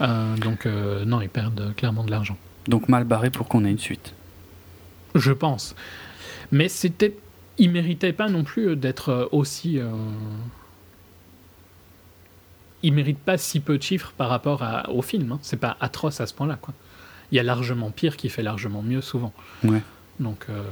Euh, 0.00 0.36
donc, 0.36 0.66
euh, 0.66 1.04
non, 1.04 1.20
ils 1.20 1.28
perdent 1.28 1.60
euh, 1.60 1.72
clairement 1.72 2.04
de 2.04 2.10
l'argent. 2.10 2.36
Donc 2.68 2.88
mal 2.88 3.04
barré 3.04 3.30
pour 3.30 3.46
qu'on 3.48 3.64
ait 3.64 3.70
une 3.70 3.78
suite. 3.78 4.12
Je 5.14 5.32
pense. 5.32 5.74
Mais 6.52 6.68
c'était. 6.68 7.16
Ils 7.58 7.70
méritaient 7.70 8.12
pas 8.12 8.28
non 8.28 8.44
plus 8.44 8.76
d'être 8.76 9.28
aussi. 9.32 9.78
euh, 9.78 9.88
Ils 12.82 12.92
méritent 12.92 13.18
pas 13.18 13.38
si 13.38 13.60
peu 13.60 13.78
de 13.78 13.82
chiffres 13.82 14.12
par 14.16 14.28
rapport 14.28 14.62
à- 14.62 14.90
au 14.90 15.02
film. 15.02 15.32
hein. 15.32 15.38
C'est 15.42 15.56
pas 15.56 15.76
atroce 15.80 16.20
à 16.20 16.26
ce 16.26 16.34
point-là, 16.34 16.58
quoi. 16.60 16.74
Il 17.32 17.36
y 17.36 17.40
a 17.40 17.42
largement 17.42 17.90
pire 17.90 18.16
qui 18.16 18.28
fait 18.28 18.42
largement 18.42 18.82
mieux 18.82 19.00
souvent. 19.00 19.32
Ouais. 19.64 19.82
Donc, 20.20 20.46
euh, 20.48 20.62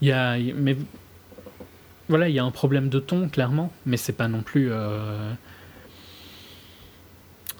il 0.00 0.08
y 0.08 0.12
a. 0.12 0.36
Mais 0.56 0.76
voilà, 2.08 2.28
il 2.28 2.34
y 2.34 2.38
a 2.38 2.44
un 2.44 2.50
problème 2.50 2.88
de 2.88 2.98
ton, 2.98 3.28
clairement, 3.28 3.72
mais 3.86 3.96
c'est 3.96 4.12
pas 4.12 4.28
non 4.28 4.42
plus. 4.42 4.68
euh, 4.70 5.32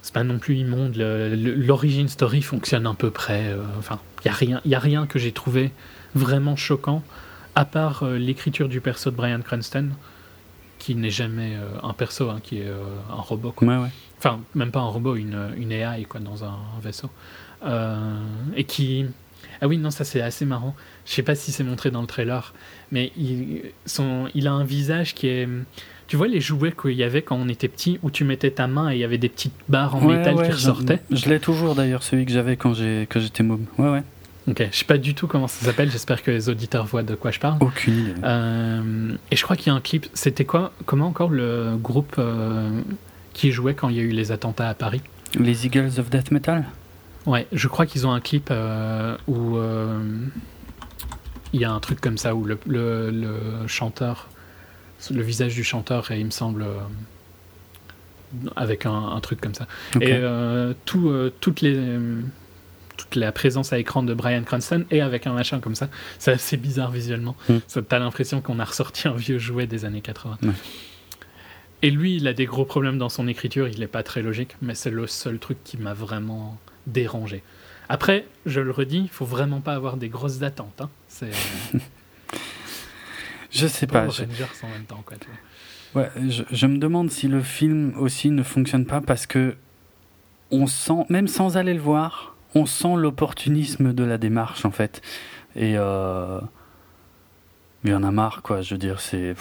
C'est 0.02 0.14
pas 0.14 0.24
non 0.24 0.38
plus 0.38 0.56
immonde. 0.56 0.96
L'origin 0.96 2.08
story 2.08 2.42
fonctionne 2.42 2.86
à 2.86 2.94
peu 2.94 3.10
près. 3.10 3.48
euh, 3.48 3.62
Enfin, 3.78 4.00
il 4.22 4.26
y 4.26 4.30
a 4.30 4.34
rien, 4.34 4.60
il 4.64 4.70
y 4.70 4.74
a 4.74 4.78
rien 4.80 5.06
que 5.06 5.18
j'ai 5.18 5.32
trouvé 5.32 5.72
vraiment 6.14 6.56
choquant, 6.56 7.02
à 7.54 7.64
part 7.64 8.02
euh, 8.02 8.16
l'écriture 8.16 8.68
du 8.68 8.80
perso 8.80 9.10
de 9.10 9.16
Brian 9.16 9.40
Cranston, 9.42 9.90
qui 10.78 10.94
n'est 10.94 11.10
jamais 11.10 11.58
un 11.82 11.92
perso, 11.92 12.30
hein, 12.30 12.40
qui 12.42 12.58
est 12.60 12.68
un 13.10 13.20
robot. 13.20 13.52
Quoi. 13.52 13.68
Ouais, 13.68 13.76
ouais. 13.76 13.90
Enfin, 14.20 14.40
même 14.54 14.70
pas 14.70 14.80
un 14.80 14.88
robot, 14.88 15.16
une, 15.16 15.50
une 15.56 15.72
AI 15.72 16.04
quoi, 16.04 16.20
dans 16.20 16.44
un, 16.44 16.58
vaisseau. 16.82 17.08
Euh, 17.64 18.18
et 18.54 18.64
qui. 18.64 19.06
Ah 19.62 19.66
oui, 19.66 19.78
non, 19.78 19.90
ça 19.90 20.04
c'est 20.04 20.20
assez 20.20 20.44
marrant. 20.44 20.76
Je 21.06 21.12
sais 21.12 21.22
pas 21.22 21.34
si 21.34 21.52
c'est 21.52 21.64
montré 21.64 21.90
dans 21.90 22.02
le 22.02 22.06
trailer, 22.06 22.52
mais 22.92 23.12
il, 23.16 23.62
son, 23.86 24.28
il 24.34 24.46
a 24.46 24.52
un 24.52 24.64
visage 24.64 25.14
qui 25.14 25.26
est. 25.28 25.48
Tu 26.06 26.16
vois 26.16 26.28
les 26.28 26.40
jouets 26.40 26.72
qu'il 26.72 26.92
y 26.92 27.02
avait 27.02 27.22
quand 27.22 27.36
on 27.36 27.48
était 27.48 27.68
petit, 27.68 27.98
où 28.02 28.10
tu 28.10 28.24
mettais 28.24 28.50
ta 28.50 28.66
main 28.66 28.90
et 28.90 28.96
il 28.96 28.98
y 28.98 29.04
avait 29.04 29.16
des 29.16 29.30
petites 29.30 29.54
barres 29.70 29.96
en 29.96 30.04
Ouais, 30.04 30.18
métal 30.18 30.34
ouais, 30.34 30.46
qui 30.46 30.52
ressortaient? 30.52 31.00
Je, 31.10 31.28
l'ai 31.30 31.40
toujours 31.40 31.74
d'ailleurs, 31.74 32.02
celui 32.02 32.26
que 32.26 32.32
j'avais 32.32 32.56
quand 32.56 32.74
j'étais 32.74 33.42
môme. 33.42 33.64
Ouais, 33.78 33.88
ouais. 33.88 34.02
Ok, 34.48 34.66
je 34.70 34.76
sais 34.76 34.84
pas 34.84 34.98
du 34.98 35.14
tout 35.14 35.28
comment 35.28 35.48
ça 35.48 35.64
s'appelle. 35.64 35.90
J'espère 35.90 36.22
que 36.22 36.30
les 36.30 36.48
auditeurs 36.50 36.84
voient 36.84 37.04
de 37.04 37.14
quoi 37.14 37.30
je 37.30 37.38
parle. 37.38 37.58
Aucune 37.60 37.94
idée. 37.94 38.14
Euh, 38.24 39.12
et 39.30 39.36
je 39.36 39.42
crois 39.44 39.56
qu'il 39.56 39.68
y 39.68 39.70
a 39.70 39.74
un 39.74 39.80
clip. 39.80 40.06
C'était 40.12 40.44
quoi 40.44 40.72
Comment 40.84 41.06
encore 41.06 41.30
le 41.30 41.76
groupe 41.76 42.16
euh, 42.18 42.82
qui 43.40 43.52
jouait 43.52 43.72
quand 43.74 43.88
il 43.88 43.96
y 43.96 44.00
a 44.00 44.02
eu 44.02 44.10
les 44.10 44.32
attentats 44.32 44.68
à 44.68 44.74
Paris 44.74 45.00
Les 45.38 45.64
Eagles 45.64 45.98
of 45.98 46.10
Death 46.10 46.30
Metal 46.30 46.66
Ouais, 47.24 47.46
je 47.52 47.68
crois 47.68 47.86
qu'ils 47.86 48.06
ont 48.06 48.12
un 48.12 48.20
clip 48.20 48.48
euh, 48.50 49.16
où 49.26 49.56
euh, 49.56 49.98
il 51.54 51.60
y 51.60 51.64
a 51.64 51.70
un 51.70 51.80
truc 51.80 52.00
comme 52.02 52.18
ça 52.18 52.34
où 52.34 52.44
le, 52.44 52.58
le- 52.66 53.10
le 53.10 53.66
chanteur, 53.66 54.28
le 55.10 55.22
visage 55.22 55.54
du 55.54 55.64
chanteur, 55.64 56.10
est, 56.10 56.20
il 56.20 56.26
me 56.26 56.30
semble, 56.30 56.62
euh, 56.64 56.76
avec 58.56 58.84
un, 58.86 58.92
un 58.92 59.20
truc 59.20 59.40
comme 59.40 59.54
ça. 59.54 59.66
Et 60.00 60.12
euh, 60.12 60.72
tout, 60.84 61.08
euh, 61.08 61.32
toutes 61.40 61.60
les, 61.62 61.74
euh, 61.76 62.20
toute 62.96 63.16
la 63.16 63.32
présence 63.32 63.72
à 63.72 63.78
écran 63.78 64.02
de 64.02 64.14
Brian 64.14 64.42
Cranston 64.42 64.84
et 64.90 65.00
avec 65.00 65.26
un 65.26 65.32
machin 65.32 65.60
comme 65.60 65.74
ça, 65.74 65.88
c'est 66.18 66.32
assez 66.32 66.56
bizarre 66.56 66.90
visuellement. 66.90 67.36
Mm. 67.48 67.54
Ça, 67.66 67.80
T'as 67.82 67.98
l'impression 67.98 68.40
qu'on 68.40 68.58
a 68.60 68.64
ressorti 68.64 69.08
un 69.08 69.14
vieux 69.14 69.38
jouet 69.38 69.66
des 69.66 69.84
années 69.84 70.02
80. 70.02 70.38
Ouais. 70.42 70.48
Et 71.82 71.90
lui, 71.90 72.16
il 72.16 72.28
a 72.28 72.32
des 72.34 72.44
gros 72.46 72.64
problèmes 72.64 72.98
dans 72.98 73.08
son 73.08 73.26
écriture, 73.26 73.66
il 73.68 73.80
n'est 73.80 73.86
pas 73.86 74.02
très 74.02 74.20
logique, 74.22 74.56
mais 74.60 74.74
c'est 74.74 74.90
le 74.90 75.06
seul 75.06 75.38
truc 75.38 75.58
qui 75.64 75.78
m'a 75.78 75.94
vraiment 75.94 76.58
dérangé. 76.86 77.42
Après, 77.88 78.26
je 78.46 78.60
le 78.60 78.70
redis, 78.70 78.98
il 78.98 79.08
faut 79.08 79.24
vraiment 79.24 79.60
pas 79.60 79.74
avoir 79.74 79.96
des 79.96 80.08
grosses 80.08 80.42
attentes. 80.42 80.80
hein. 80.80 80.90
C'est 81.08 81.30
Je 83.50 83.66
sais 83.66 83.86
pas 83.86 84.08
je- 84.08 84.22
Rangers 84.22 84.44
en 84.62 84.68
même 84.68 84.84
temps. 84.84 85.02
Quoi, 85.04 85.16
tu 85.18 85.26
vois. 85.92 86.02
Ouais, 86.02 86.10
je, 86.28 86.44
je 86.52 86.66
me 86.66 86.78
demande 86.78 87.10
si 87.10 87.26
le 87.26 87.42
film 87.42 87.94
aussi 87.98 88.30
ne 88.30 88.42
fonctionne 88.44 88.86
pas 88.86 89.00
parce 89.00 89.26
que 89.26 89.56
on 90.52 90.66
sent, 90.68 91.04
même 91.08 91.26
sans 91.28 91.56
aller 91.56 91.74
le 91.74 91.80
voir, 91.80 92.36
on 92.54 92.66
sent 92.66 92.94
l'opportunisme 92.96 93.92
de 93.92 94.04
la 94.04 94.18
démarche 94.18 94.64
en 94.64 94.70
fait. 94.70 95.02
Et 95.56 95.74
euh, 95.76 96.40
il 97.82 97.90
y 97.90 97.94
en 97.94 98.04
a 98.04 98.10
marre, 98.12 98.42
quoi. 98.42 98.60
Je 98.62 98.74
veux 98.74 98.78
dire, 98.78 99.00
c'est. 99.00 99.34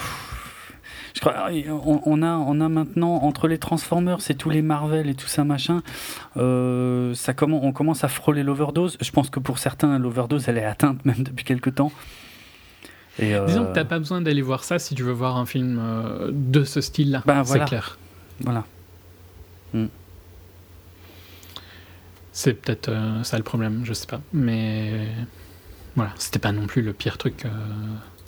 Je 1.14 1.20
crois, 1.22 1.50
on, 1.86 2.02
on 2.06 2.22
a, 2.22 2.36
on 2.36 2.62
a 2.62 2.70
maintenant 2.70 3.16
entre 3.16 3.48
les 3.48 3.58
Transformers 3.58 4.20
et 4.30 4.36
tous 4.36 4.50
les 4.50 4.62
Marvel 4.62 5.10
et 5.10 5.16
tout 5.16 5.28
ça 5.28 5.44
machin, 5.44 5.82
euh, 6.38 7.14
ça 7.14 7.34
comment, 7.34 7.64
on 7.64 7.72
commence 7.72 8.04
à 8.04 8.08
frôler 8.08 8.44
l'overdose. 8.44 8.98
Je 9.02 9.12
pense 9.12 9.30
que 9.30 9.40
pour 9.40 9.60
certains, 9.60 10.00
l'overdose 10.00 10.48
elle 10.48 10.58
est 10.58 10.66
atteinte 10.66 11.04
même 11.06 11.24
depuis 11.24 11.46
quelque 11.46 11.70
temps. 11.70 11.92
Et, 13.18 13.36
euh, 13.36 13.46
Disons 13.46 13.66
que 13.66 13.74
t'as 13.74 13.86
pas 13.86 14.00
besoin 14.00 14.22
d'aller 14.22 14.42
voir 14.42 14.64
ça 14.64 14.80
si 14.80 14.96
tu 14.96 15.04
veux 15.04 15.12
voir 15.12 15.38
un 15.38 15.46
film 15.46 15.78
euh, 15.82 16.30
de 16.32 16.64
ce 16.64 16.80
style-là. 16.82 17.24
Bah, 17.26 17.42
c'est 17.44 17.50
voilà. 17.50 17.66
clair. 17.66 17.98
Voilà. 18.42 18.66
C'est 22.32 22.54
peut-être 22.54 22.88
euh, 22.88 23.22
ça 23.24 23.38
le 23.38 23.44
problème, 23.44 23.82
je 23.84 23.92
sais 23.92 24.08
pas. 24.08 24.22
Mais 24.32 25.08
voilà, 25.96 26.12
c'était 26.18 26.40
pas 26.40 26.54
non 26.54 26.68
plus 26.68 26.82
le 26.82 26.94
pire 26.94 27.18
truc 27.18 27.44
euh, 27.44 27.50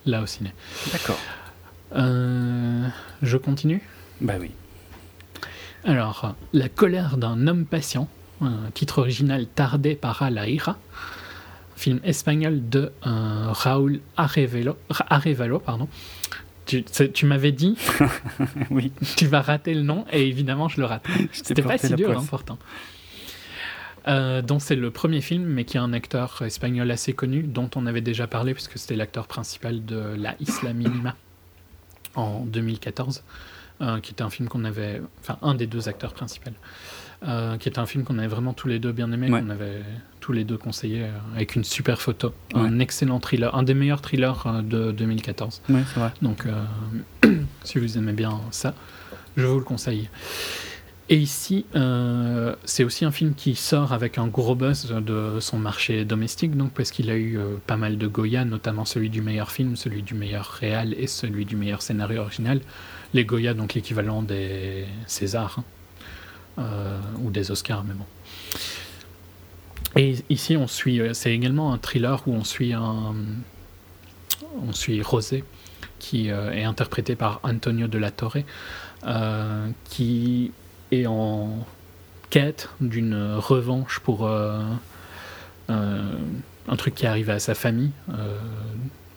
là 0.06 0.22
au 0.22 0.26
ciné. 0.26 0.54
D'accord. 0.91 1.17
Euh, 1.95 2.88
je 3.21 3.38
continue. 3.38 3.82
Bah 4.19 4.36
oui. 4.39 4.51
Alors, 5.84 6.36
La 6.54 6.69
colère 6.69 7.17
d'un 7.17 7.47
homme 7.47 7.65
patient, 7.65 8.08
un 8.41 8.71
titre 8.73 8.99
original 8.99 9.47
Tardé 9.47 9.95
para 9.95 10.30
la 10.30 10.47
ira, 10.47 10.77
film 11.75 11.99
espagnol 12.04 12.69
de 12.69 12.91
euh, 13.08 13.47
Raúl 13.51 13.99
Arevalo, 14.17 14.77
Arevalo 15.10 15.60
pardon. 15.60 15.88
Tu, 16.65 17.25
m'avais 17.25 17.51
dit, 17.51 17.75
oui. 18.69 18.93
tu 19.17 19.25
vas 19.25 19.41
rater 19.41 19.73
le 19.73 19.82
nom, 19.82 20.06
et 20.10 20.25
évidemment, 20.25 20.69
je 20.69 20.80
le 20.80 20.86
rate. 20.86 21.06
C'était 21.34 21.62
pas 21.62 21.77
si 21.77 21.93
dur, 21.95 22.17
hein, 22.17 22.23
pourtant. 22.30 22.58
Euh, 24.08 24.41
dont 24.41 24.60
c'est 24.60 24.77
le 24.77 24.89
premier 24.89 25.19
film, 25.19 25.43
mais 25.43 25.65
qui 25.65 25.77
a 25.77 25.84
un 25.84 25.91
acteur 25.91 26.41
espagnol 26.43 26.89
assez 26.89 27.12
connu, 27.12 27.43
dont 27.43 27.69
on 27.75 27.86
avait 27.88 28.01
déjà 28.01 28.25
parlé, 28.25 28.54
puisque 28.54 28.77
c'était 28.77 28.95
l'acteur 28.95 29.27
principal 29.27 29.84
de 29.84 30.15
La 30.17 30.36
Isla 30.39 30.71
Minima 30.71 31.15
en 32.15 32.41
2014, 32.45 33.24
euh, 33.82 34.00
qui 34.00 34.12
était 34.12 34.21
un 34.24 34.30
film 34.30 34.47
qu'on 34.50 34.63
avait, 34.65 35.02
enfin 35.21 35.38
un 35.41 35.56
des 35.56 35.67
deux 35.67 35.88
acteurs 35.89 36.13
principaux, 36.13 36.52
euh, 37.28 37.58
qui 37.58 37.69
était 37.69 37.80
un 37.80 37.86
film 37.86 38.04
qu'on 38.04 38.17
avait 38.19 38.28
vraiment 38.28 38.54
tous 38.54 38.67
les 38.67 38.80
deux 38.80 38.91
bien 38.91 39.12
aimé, 39.12 39.30
Ouais. 39.30 39.41
qu'on 39.41 39.50
avait 39.50 39.82
tous 40.19 40.34
les 40.34 40.43
deux 40.43 40.58
conseillé, 40.58 41.04
euh, 41.04 41.10
avec 41.36 41.56
une 41.56 41.63
super 41.63 42.02
photo, 42.02 42.34
Ouais. 42.54 42.62
un 42.62 42.80
excellent 42.80 43.19
thriller, 43.19 43.54
un 43.56 43.63
des 43.63 43.74
meilleurs 43.74 44.02
thrillers 44.02 44.62
de 44.63 44.91
2014. 44.91 45.62
Ouais, 45.69 45.82
vrai. 45.95 46.12
Donc, 46.21 46.45
si 47.63 47.80
vous 47.80 47.97
aimez 47.97 48.13
bien 48.13 48.39
ça, 48.52 48.74
je 49.38 49.45
vous 49.45 49.58
le 49.60 49.63
conseille. 49.65 50.10
Et 51.12 51.17
ici, 51.17 51.65
euh, 51.76 52.56
c'est 52.63 52.86
aussi 52.86 53.04
un 53.04 53.12
film 53.12 53.36
qui 53.36 53.56
sort 53.56 53.91
avec 53.91 54.17
un 54.17 54.28
gros 54.28 54.56
buzz 54.56 54.86
de 54.89 55.41
son 55.41 55.60
marché 55.60 56.06
domestique, 56.06 56.56
donc 56.56 56.71
parce 56.71 56.89
qu'il 56.89 57.10
a 57.10 57.17
eu 57.17 57.38
euh, 57.38 57.58
pas 57.67 57.76
mal 57.76 57.97
de 57.97 58.08
Goya, 58.08 58.45
notamment 58.45 58.86
celui 58.86 59.10
du 59.10 59.21
meilleur 59.21 59.52
film, 59.52 59.76
celui 59.76 60.04
du 60.04 60.13
meilleur 60.13 60.45
réal 60.45 60.95
et 60.97 61.08
celui 61.08 61.43
du 61.43 61.58
meilleur 61.58 61.82
scénario 61.82 62.21
original. 62.21 62.62
Les 63.13 63.26
Goya, 63.26 63.54
donc 63.54 63.74
l'équivalent 63.74 64.21
des 64.21 64.86
Césars 65.06 65.58
hein, 65.60 65.63
euh, 66.60 66.97
ou 67.21 67.30
des 67.30 67.52
Oscars, 67.52 67.84
mais 67.84 67.93
bon. 67.93 68.06
Et 69.97 70.15
ici, 70.30 70.56
on 70.56 70.67
suit, 70.67 71.02
c'est 71.12 71.34
également 71.34 71.74
un 71.74 71.78
thriller 71.78 72.26
où 72.26 72.32
on 72.32 72.45
suit 72.45 72.71
un, 72.71 73.13
on 74.65 74.71
suit 74.71 75.02
Rosé, 75.02 75.43
qui 76.00 76.30
est 76.30 76.63
interprété 76.63 77.17
par 77.17 77.41
Antonio 77.43 77.88
de 77.88 77.97
la 77.97 78.12
Torre, 78.12 78.38
qui 79.89 80.52
est 80.91 81.06
en 81.06 81.65
quête 82.32 82.69
d'une 82.80 83.36
revanche 83.38 83.99
pour 83.99 84.25
euh, 84.25 84.60
euh, 85.69 86.01
un 86.67 86.75
truc 86.75 86.95
qui 86.95 87.06
est 87.06 87.10
arrivé 87.10 87.34
à 87.34 87.39
sa 87.39 87.54
famille, 87.54 87.91
euh, 88.10 88.39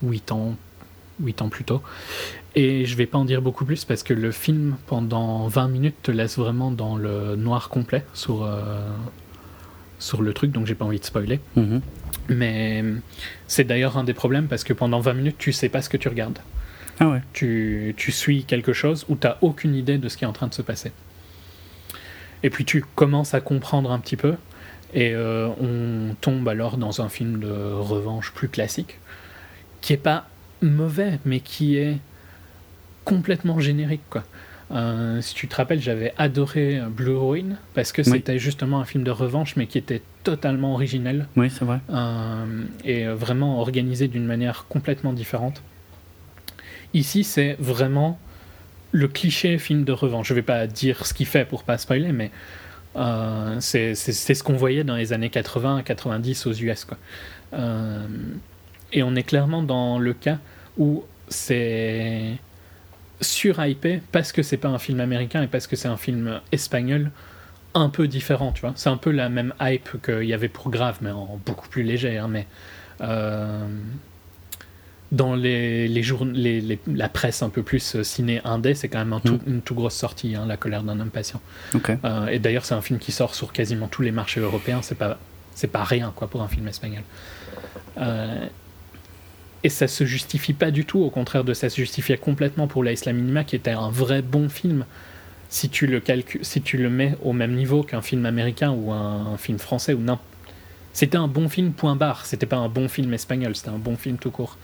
8 0.02 0.32
ans, 0.32 0.56
8 1.22 1.42
ans 1.42 1.48
plus 1.48 1.64
tôt. 1.64 1.82
Et 2.56 2.84
je 2.84 2.96
vais 2.96 3.06
pas 3.06 3.18
en 3.18 3.24
dire 3.24 3.40
beaucoup 3.40 3.64
plus 3.64 3.84
parce 3.84 4.02
que 4.02 4.14
le 4.14 4.30
film, 4.30 4.76
pendant 4.87 5.46
20 5.48 5.68
minutes, 5.68 5.96
te 6.02 6.10
laisse 6.10 6.38
vraiment 6.38 6.70
dans 6.70 6.96
le 6.96 7.37
noir 7.37 7.68
complet 7.68 8.04
sur, 8.14 8.48
sur 9.98 10.22
le 10.22 10.32
truc, 10.32 10.52
donc 10.52 10.66
j'ai 10.66 10.76
pas 10.76 10.84
envie 10.84 11.00
de 11.00 11.04
spoiler. 11.04 11.40
Mhm. 11.56 11.80
Mais 12.28 12.84
c'est 13.48 13.64
d'ailleurs 13.64 13.98
un 13.98 14.04
des 14.04 14.14
problèmes 14.14 14.46
parce 14.46 14.62
que 14.62 14.72
pendant 14.72 15.00
20 15.00 15.14
minutes, 15.14 15.37
tu 15.38 15.52
sais 15.52 15.68
pas 15.68 15.82
ce 15.82 15.88
que 15.88 15.96
tu 15.96 16.08
regardes. 16.08 16.38
Ah 17.00 17.08
ouais. 17.08 17.22
Tu, 17.32 17.94
tu 17.96 18.12
suis 18.12 18.44
quelque 18.44 18.72
chose 18.72 19.04
où 19.08 19.16
tu 19.16 19.26
n'as 19.26 19.37
aucune 19.40 19.74
idée 19.74 19.98
de 19.98 20.08
ce 20.08 20.16
qui 20.16 20.24
est 20.24 20.28
en 20.28 20.32
train 20.32 20.46
de 20.46 20.54
se 20.54 20.62
passer. 20.62 20.92
Et 22.44 22.50
puis 22.50 22.64
tu 22.64 22.85
commences 22.94 23.35
à 23.35 23.40
comprendre 23.40 23.90
un 23.90 23.98
petit 23.98 24.16
peu, 24.16 24.35
et 24.92 25.12
euh, 25.14 25.48
on 25.61 26.14
tombe 26.20 26.46
alors 26.48 26.76
dans 26.76 27.00
un 27.00 27.09
film 27.09 27.40
de 27.40 27.50
revanche 27.50 28.30
plus 28.33 28.48
classique, 28.48 28.98
qui 29.80 29.92
est 29.94 29.96
pas 29.96 30.28
mauvais, 30.62 31.18
mais 31.24 31.40
qui 31.40 31.76
est 31.78 31.96
complètement 33.04 33.59
générique. 33.61 34.02
Quoi. 34.11 34.22
Euh, 34.72 35.20
si 35.20 35.35
tu 35.35 35.48
te 35.48 35.57
rappelles, 35.57 35.80
j'avais 35.80 36.12
adoré 36.18 36.80
Blue 36.90 37.16
Ruin, 37.16 37.57
parce 37.74 37.92
que 37.92 38.02
Oui. 38.02 38.11
c'était 38.18 38.38
justement 38.38 38.78
un 38.80 38.85
film 38.85 39.04
de 39.04 39.11
revanche, 39.11 39.57
mais 39.57 39.66
qui 39.66 39.78
était 39.78 40.02
totalement 40.22 40.74
originel 40.74 41.26
Oui, 41.37 41.50
c'est 41.50 41.64
vrai. 41.64 41.80
euh, 41.90 42.44
et 42.85 43.07
vraiment 43.07 43.59
organisé 43.61 44.07
d'une 44.09 44.26
manière 44.26 44.66
complètement 44.68 45.12
différente. 45.12 45.62
Ici, 46.92 47.24
c'est 47.24 47.57
vraiment 47.59 48.18
le 48.94 49.09
cliché 49.09 49.59
film 49.59 49.85
de 49.85 49.92
revanche. 49.92 50.28
Je 50.28 50.35
vais 50.35 50.42
pas 50.42 50.66
dire 50.68 51.04
ce 51.04 51.12
qu'il 51.12 51.26
fait 51.26 51.44
pour 51.44 51.64
pas 51.64 51.76
spoiler, 51.78 52.12
mais 52.12 52.30
euh, 52.96 53.57
c'est 53.59 53.94
ce 53.94 54.42
qu'on 54.42 54.54
voyait 54.54 54.85
dans 54.85 54.94
les 54.94 55.12
années 55.12 55.30
80 55.30 55.83
90 55.83 56.46
aux 56.46 56.52
US. 56.52 56.87
Euh, 57.52 58.07
et 58.92 59.02
on 59.02 59.16
est 59.16 59.24
clairement 59.24 59.64
dans 59.64 59.98
le 59.98 60.14
cas 60.14 60.38
où 60.78 61.04
c'est 61.26 62.37
surhypé 63.20 64.00
parce 64.12 64.30
que 64.30 64.42
c'est 64.42 64.57
pas 64.57 64.68
un 64.68 64.78
film 64.78 65.00
américain 65.00 65.42
et 65.42 65.48
parce 65.48 65.66
que 65.66 65.74
c'est 65.74 65.88
un 65.88 65.96
film 65.96 66.40
espagnol 66.52 67.11
un 67.74 67.88
peu 67.88 68.07
différent, 68.07 68.52
tu 68.52 68.61
vois. 68.61 68.74
C'est 68.76 68.90
un 68.90 68.96
peu 68.96 69.11
la 69.11 69.28
même 69.28 69.54
hype 69.61 70.00
qu'il 70.04 70.22
y 70.22 70.35
avait 70.35 70.48
pour 70.48 70.70
Grave, 70.70 70.98
mais 71.00 71.11
en 71.11 71.40
beaucoup 71.44 71.68
plus 71.68 71.83
léger. 71.83 72.16
hein, 72.18 72.28
mais 72.28 72.46
euh, 73.00 73.66
dans 75.14 75.35
les, 75.35 75.88
les 75.88 76.03
les- 76.03 76.79
la 76.87 77.09
presse 77.09 77.42
un 77.42 77.48
peu 77.50 77.62
plus 77.62 77.96
euh, 77.96 78.03
ciné 78.03 78.40
indé, 78.44 78.74
c'est 78.74 78.88
quand 78.88 78.98
même 78.98 79.12
un 79.12 79.20
tout- 79.20 79.40
une 79.46 79.61
tout 79.62 79.74
grosse 79.74 79.94
sortie, 79.94 80.35
hein, 80.35 80.44
La 80.46 80.57
colère 80.57 80.83
d'un 80.83 80.98
homme 81.00 81.11
patient. 81.11 81.40
Euh, 82.05 82.27
et 82.29 82.38
d'ailleurs, 82.38 82.64
c'est 82.64 82.74
un 82.74 82.83
film 82.83 82.98
qui 82.98 83.12
sort 83.12 83.35
sur 83.35 83.53
quasiment 83.53 83.87
tous 83.88 84.03
les 84.03 84.12
marchés 84.12 84.40
européens. 84.40 84.81
C'est 84.83 84.94
pas, 84.98 85.18
c'est 85.55 85.68
pas 85.70 85.85
rien 85.85 86.12
quoi 86.14 86.29
pour 86.29 86.42
un 86.42 86.48
film 86.48 86.66
espagnol. 86.68 87.03
Euh, 87.98 88.46
et 89.62 89.68
ça 89.68 89.88
se 89.88 90.05
justifie 90.05 90.53
pas 90.53 90.70
du 90.70 90.85
tout. 90.85 91.00
Au 91.03 91.11
contraire 91.11 91.44
de 91.44 91.55
ça 91.55 91.70
se 91.70 91.77
justifiait 91.77 92.18
complètement 92.18 92.66
pour 92.66 92.85
La 92.85 92.92
Isla 92.92 93.12
Minima, 93.12 93.44
qui 93.44 93.57
était 93.57 93.70
un 93.70 93.90
vrai 93.90 94.20
bon 94.22 94.48
film. 94.48 94.85
Si 95.48 95.68
tu 95.68 95.87
le 95.87 96.00
calcules, 96.00 96.44
si 96.44 96.61
tu 96.61 96.77
le 96.79 96.90
mets 96.90 97.16
au 97.22 97.33
même 97.33 97.55
niveau 97.55 97.83
qu'un 97.83 98.03
film 98.03 98.27
américain 98.27 98.72
ou 98.72 98.90
un, 98.92 99.27
un 99.35 99.37
film 99.37 99.59
français 99.59 99.94
ou 99.94 100.00
non, 100.00 100.18
c'était 100.92 101.16
un 101.16 101.29
bon 101.29 101.48
film. 101.48 101.72
Point 101.72 101.96
barre. 101.96 102.27
C'était 102.27 102.46
pas 102.46 102.56
un 102.56 102.69
bon 102.69 102.88
film 102.88 103.15
espagnol. 103.15 103.54
C'était 103.54 103.71
un 103.71 103.79
bon 103.79 103.96
film 103.96 104.17
tout 104.19 104.31
court. 104.31 104.58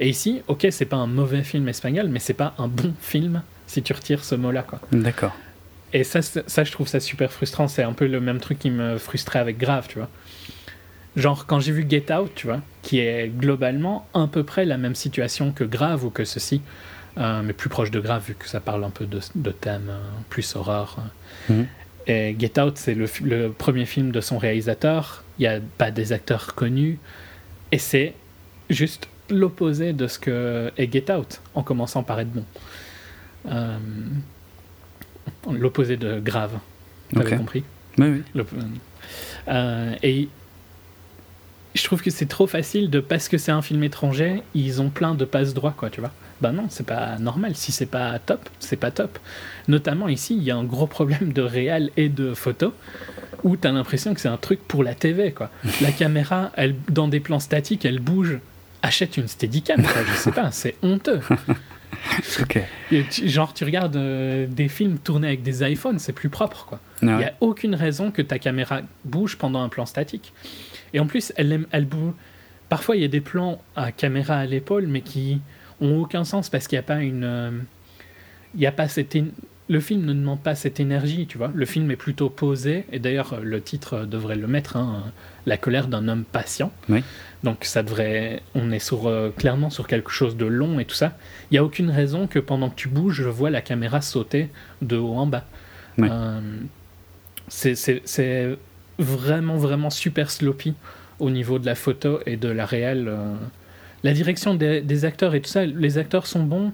Et 0.00 0.08
ici, 0.08 0.42
ok, 0.48 0.66
c'est 0.70 0.84
pas 0.84 0.96
un 0.96 1.06
mauvais 1.06 1.42
film 1.42 1.68
espagnol, 1.68 2.08
mais 2.08 2.18
c'est 2.18 2.34
pas 2.34 2.54
un 2.58 2.68
bon 2.68 2.94
film 3.00 3.42
si 3.66 3.82
tu 3.82 3.92
retires 3.92 4.24
ce 4.24 4.34
mot-là, 4.34 4.62
quoi. 4.62 4.80
D'accord. 4.92 5.34
Et 5.92 6.02
ça, 6.02 6.20
ça, 6.22 6.64
je 6.64 6.72
trouve 6.72 6.88
ça 6.88 7.00
super 7.00 7.30
frustrant. 7.32 7.68
C'est 7.68 7.84
un 7.84 7.92
peu 7.92 8.06
le 8.06 8.20
même 8.20 8.40
truc 8.40 8.58
qui 8.58 8.70
me 8.70 8.98
frustrait 8.98 9.38
avec 9.38 9.58
Grave, 9.58 9.86
tu 9.88 9.98
vois. 9.98 10.08
Genre, 11.16 11.46
quand 11.46 11.60
j'ai 11.60 11.70
vu 11.70 11.86
Get 11.88 12.12
Out, 12.12 12.32
tu 12.34 12.48
vois, 12.48 12.60
qui 12.82 12.98
est 12.98 13.28
globalement 13.28 14.08
à 14.12 14.26
peu 14.26 14.42
près 14.42 14.64
la 14.64 14.76
même 14.76 14.96
situation 14.96 15.52
que 15.52 15.62
Grave 15.62 16.04
ou 16.04 16.10
que 16.10 16.24
ceci, 16.24 16.60
euh, 17.16 17.42
mais 17.44 17.52
plus 17.52 17.68
proche 17.68 17.92
de 17.92 18.00
Grave, 18.00 18.24
vu 18.26 18.34
que 18.34 18.48
ça 18.48 18.58
parle 18.58 18.82
un 18.82 18.90
peu 18.90 19.06
de, 19.06 19.20
de 19.36 19.50
thèmes 19.52 19.90
euh, 19.90 20.00
plus 20.28 20.56
horreur. 20.56 20.98
Mhm. 21.48 21.66
Et 22.08 22.36
Get 22.38 22.60
Out, 22.60 22.76
c'est 22.76 22.94
le, 22.94 23.06
le 23.22 23.50
premier 23.50 23.86
film 23.86 24.10
de 24.10 24.20
son 24.20 24.36
réalisateur. 24.36 25.22
Il 25.38 25.42
n'y 25.42 25.46
a 25.46 25.60
pas 25.78 25.92
des 25.92 26.12
acteurs 26.12 26.54
connus. 26.56 26.98
Et 27.70 27.78
c'est 27.78 28.14
juste 28.68 29.08
l'opposé 29.30 29.92
de 29.92 30.06
ce 30.06 30.18
que 30.18 30.70
est 30.76 30.92
Get 30.92 31.10
Out, 31.12 31.40
en 31.54 31.62
commençant 31.62 32.02
par 32.02 32.20
être 32.20 32.30
bon. 32.32 32.44
Euh, 33.46 33.78
l'opposé 35.50 35.96
de 35.96 36.20
Grave. 36.20 36.58
T'avais 37.12 37.32
Ok. 37.32 37.38
compris 37.38 37.64
Oui, 37.98 38.22
oui. 38.34 38.42
euh, 39.48 39.94
et 40.02 40.28
je 41.74 41.84
trouve 41.84 42.02
que 42.02 42.10
c'est 42.10 42.26
trop 42.26 42.46
facile 42.46 42.90
de 42.90 43.00
parce 43.00 43.28
que 43.28 43.38
c'est 43.38 43.52
un 43.52 43.62
film 43.62 43.82
étranger, 43.84 44.42
ils 44.54 44.80
ont 44.80 44.90
plein 44.90 45.14
de 45.14 45.24
passe 45.24 45.54
droits, 45.54 45.74
quoi, 45.76 45.90
tu 45.90 46.00
vois. 46.00 46.12
Bah 46.40 46.50
non, 46.52 46.66
c'est 46.68 46.86
pas 46.86 47.16
normal. 47.18 47.54
Si 47.54 47.72
c'est 47.72 47.86
pas 47.86 48.18
top, 48.18 48.48
c'est 48.58 48.76
pas 48.76 48.90
top. 48.90 49.18
Notamment 49.68 50.08
ici, 50.08 50.36
il 50.36 50.42
y 50.42 50.50
a 50.50 50.56
un 50.56 50.64
gros 50.64 50.86
problème 50.86 51.32
de 51.32 51.42
réal 51.42 51.90
et 51.96 52.08
de 52.08 52.34
photo 52.34 52.72
où 53.44 53.56
t'as 53.56 53.72
l'impression 53.72 54.14
que 54.14 54.20
c'est 54.20 54.28
un 54.28 54.36
truc 54.36 54.60
pour 54.66 54.82
la 54.82 54.94
TV, 54.94 55.32
quoi. 55.32 55.50
La 55.80 55.92
caméra, 55.92 56.50
elle, 56.56 56.74
dans 56.90 57.08
des 57.08 57.20
plans 57.20 57.40
statiques, 57.40 57.84
elle 57.84 58.00
bouge. 58.00 58.38
Achète 58.84 59.16
une 59.16 59.28
Steadicam, 59.28 59.82
quoi, 59.82 60.02
je 60.06 60.12
sais 60.14 60.30
pas, 60.32 60.50
c'est 60.50 60.74
honteux. 60.82 61.20
Tu- 63.10 63.28
genre, 63.28 63.54
tu 63.54 63.64
regardes 63.64 63.96
euh, 63.96 64.46
des 64.46 64.68
films 64.68 64.98
tournés 64.98 65.28
avec 65.28 65.42
des 65.42 65.62
iPhones, 65.68 65.98
c'est 65.98 66.12
plus 66.12 66.28
propre, 66.28 66.66
quoi. 66.66 66.80
Il 67.14 67.18
n'y 67.18 67.24
a 67.24 67.34
aucune 67.40 67.74
raison 67.74 68.10
que 68.10 68.20
ta 68.20 68.38
caméra 68.38 68.80
bouge 69.04 69.36
pendant 69.38 69.62
un 69.62 69.68
plan 69.70 69.86
statique. 69.86 70.32
Et 70.92 71.00
en 71.00 71.06
plus, 71.06 71.32
elle, 71.36 71.52
aime- 71.52 71.66
elle 71.70 71.86
bouge. 71.86 72.12
Parfois, 72.68 72.96
il 72.96 73.02
y 73.02 73.04
a 73.04 73.08
des 73.08 73.20
plans 73.22 73.60
à 73.76 73.90
caméra 73.92 74.36
à 74.36 74.44
l'épaule, 74.46 74.86
mais 74.86 75.00
qui 75.00 75.40
ont 75.80 76.00
aucun 76.02 76.24
sens 76.24 76.50
parce 76.50 76.66
qu'il 76.68 76.76
n'y 76.76 76.80
a 76.80 76.86
pas 76.86 77.00
une. 77.00 77.24
euh, 77.24 77.50
Il 78.54 78.60
y 78.60 78.66
a 78.66 78.72
pas 78.72 78.88
cette. 78.88 79.16
Le 79.68 79.80
film 79.80 80.04
ne 80.04 80.12
demande 80.12 80.40
pas 80.42 80.54
cette 80.54 80.78
énergie, 80.78 81.26
tu 81.26 81.38
vois. 81.38 81.50
Le 81.54 81.64
film 81.64 81.90
est 81.90 81.96
plutôt 81.96 82.28
posé. 82.28 82.84
Et 82.92 82.98
d'ailleurs, 82.98 83.32
euh, 83.32 83.40
le 83.42 83.62
titre 83.62 83.94
euh, 83.94 84.04
devrait 84.04 84.36
le 84.36 84.46
mettre 84.46 84.76
hein, 84.76 85.04
La 85.46 85.56
colère 85.56 85.88
d'un 85.88 86.06
homme 86.06 86.24
patient. 86.24 86.70
Oui. 86.90 87.02
Donc, 87.44 87.64
ça 87.64 87.82
devrait. 87.82 88.42
On 88.54 88.70
est 88.72 88.78
sur, 88.78 89.06
euh, 89.06 89.30
clairement 89.30 89.70
sur 89.70 89.86
quelque 89.86 90.10
chose 90.10 90.36
de 90.36 90.44
long 90.44 90.78
et 90.80 90.84
tout 90.84 90.94
ça. 90.94 91.16
Il 91.50 91.54
n'y 91.54 91.58
a 91.58 91.64
aucune 91.64 91.90
raison 91.90 92.26
que 92.26 92.38
pendant 92.38 92.68
que 92.68 92.74
tu 92.74 92.88
bouges, 92.88 93.22
je 93.22 93.28
vois 93.28 93.48
la 93.48 93.62
caméra 93.62 94.02
sauter 94.02 94.50
de 94.82 94.96
haut 94.98 95.14
en 95.14 95.26
bas. 95.26 95.46
Oui. 95.96 96.08
Euh, 96.10 96.40
c'est- 97.48 98.58
vraiment, 98.98 99.56
vraiment 99.56 99.90
super 99.90 100.30
sloppy 100.30 100.74
au 101.18 101.30
niveau 101.30 101.58
de 101.58 101.66
la 101.66 101.74
photo 101.74 102.20
et 102.26 102.36
de 102.36 102.48
la 102.48 102.64
réelle. 102.66 103.06
euh. 103.08 103.34
La 104.02 104.12
direction 104.12 104.54
des, 104.54 104.82
des 104.82 105.04
acteurs 105.04 105.34
et 105.34 105.40
tout 105.40 105.48
ça, 105.50 105.64
les 105.64 105.96
acteurs 105.98 106.26
sont 106.26 106.42
bons 106.44 106.72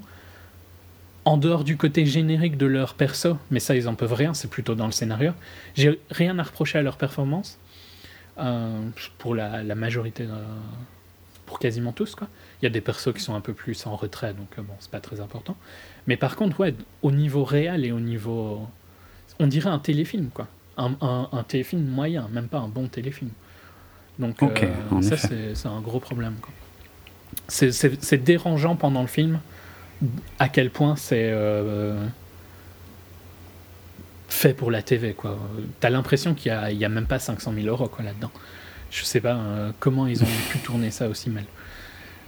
en 1.24 1.36
dehors 1.36 1.64
du 1.64 1.76
côté 1.76 2.06
générique 2.06 2.56
de 2.56 2.66
leur 2.66 2.94
perso, 2.94 3.36
mais 3.50 3.60
ça, 3.60 3.74
ils 3.76 3.88
en 3.88 3.94
peuvent 3.94 4.14
rien, 4.14 4.32
c'est 4.34 4.48
plutôt 4.48 4.74
dans 4.74 4.86
le 4.86 4.92
scénario. 4.92 5.32
J'ai 5.74 6.00
rien 6.10 6.38
à 6.38 6.42
reprocher 6.42 6.78
à 6.78 6.82
leur 6.82 6.96
performance, 6.96 7.58
euh, 8.38 8.80
pour 9.18 9.34
la, 9.34 9.62
la 9.62 9.74
majorité, 9.74 10.24
euh, 10.24 10.44
pour 11.46 11.58
quasiment 11.58 11.92
tous, 11.92 12.14
quoi. 12.14 12.28
Il 12.60 12.64
y 12.64 12.66
a 12.66 12.70
des 12.70 12.80
persos 12.80 13.12
qui 13.12 13.20
sont 13.20 13.34
un 13.34 13.40
peu 13.40 13.52
plus 13.52 13.86
en 13.86 13.96
retrait, 13.96 14.32
donc 14.34 14.48
euh, 14.58 14.62
bon, 14.62 14.74
c'est 14.80 14.90
pas 14.90 15.00
très 15.00 15.20
important. 15.20 15.56
Mais 16.06 16.16
par 16.16 16.36
contre, 16.36 16.58
ouais, 16.60 16.74
au 17.02 17.10
niveau 17.10 17.44
réel 17.44 17.84
et 17.84 17.92
au 17.92 18.00
niveau. 18.00 18.66
On 19.38 19.46
dirait 19.46 19.70
un 19.70 19.78
téléfilm, 19.78 20.28
quoi. 20.32 20.48
Un, 20.76 20.92
un- 21.00 21.28
un 21.32 21.42
téléfilm 21.42 21.84
moyen, 21.86 22.28
même 22.32 22.48
pas 22.48 22.58
un 22.58 22.68
bon 22.68 22.88
téléfilm. 22.88 23.30
Donc, 24.18 24.42
euh, 24.42 25.02
ça, 25.02 25.16
c'est 25.16 25.66
un 25.68 25.80
gros 25.80 25.98
problème, 26.00 26.34
c'est 27.48 28.22
dérangeant 28.24 28.76
pendant 28.76 29.00
le 29.02 29.06
film 29.06 29.40
à 30.38 30.48
quel 30.48 30.70
point 30.70 30.96
c'est 30.96 31.30
euh, 31.32 32.06
fait 34.28 34.54
pour 34.54 34.70
la 34.70 34.82
TV, 34.82 35.12
quoi. 35.12 35.38
T'as 35.80 35.90
l'impression 35.90 36.34
qu'il 36.34 36.52
y 36.52 36.84
a, 36.84 36.88
même 36.88 37.06
pas 37.06 37.18
500 37.18 37.52
000 37.54 37.66
euros, 37.66 37.88
quoi, 37.88 38.04
là-dedans. 38.04 38.30
Je 38.90 39.04
sais 39.04 39.20
pas 39.20 39.34
euh, 39.36 39.70
comment 39.78 40.06
ils 40.06 40.22
ont 40.22 40.28
pu 40.50 40.58
tourner 40.58 40.90
ça 40.90 41.08
aussi 41.08 41.30
mal. 41.30 41.44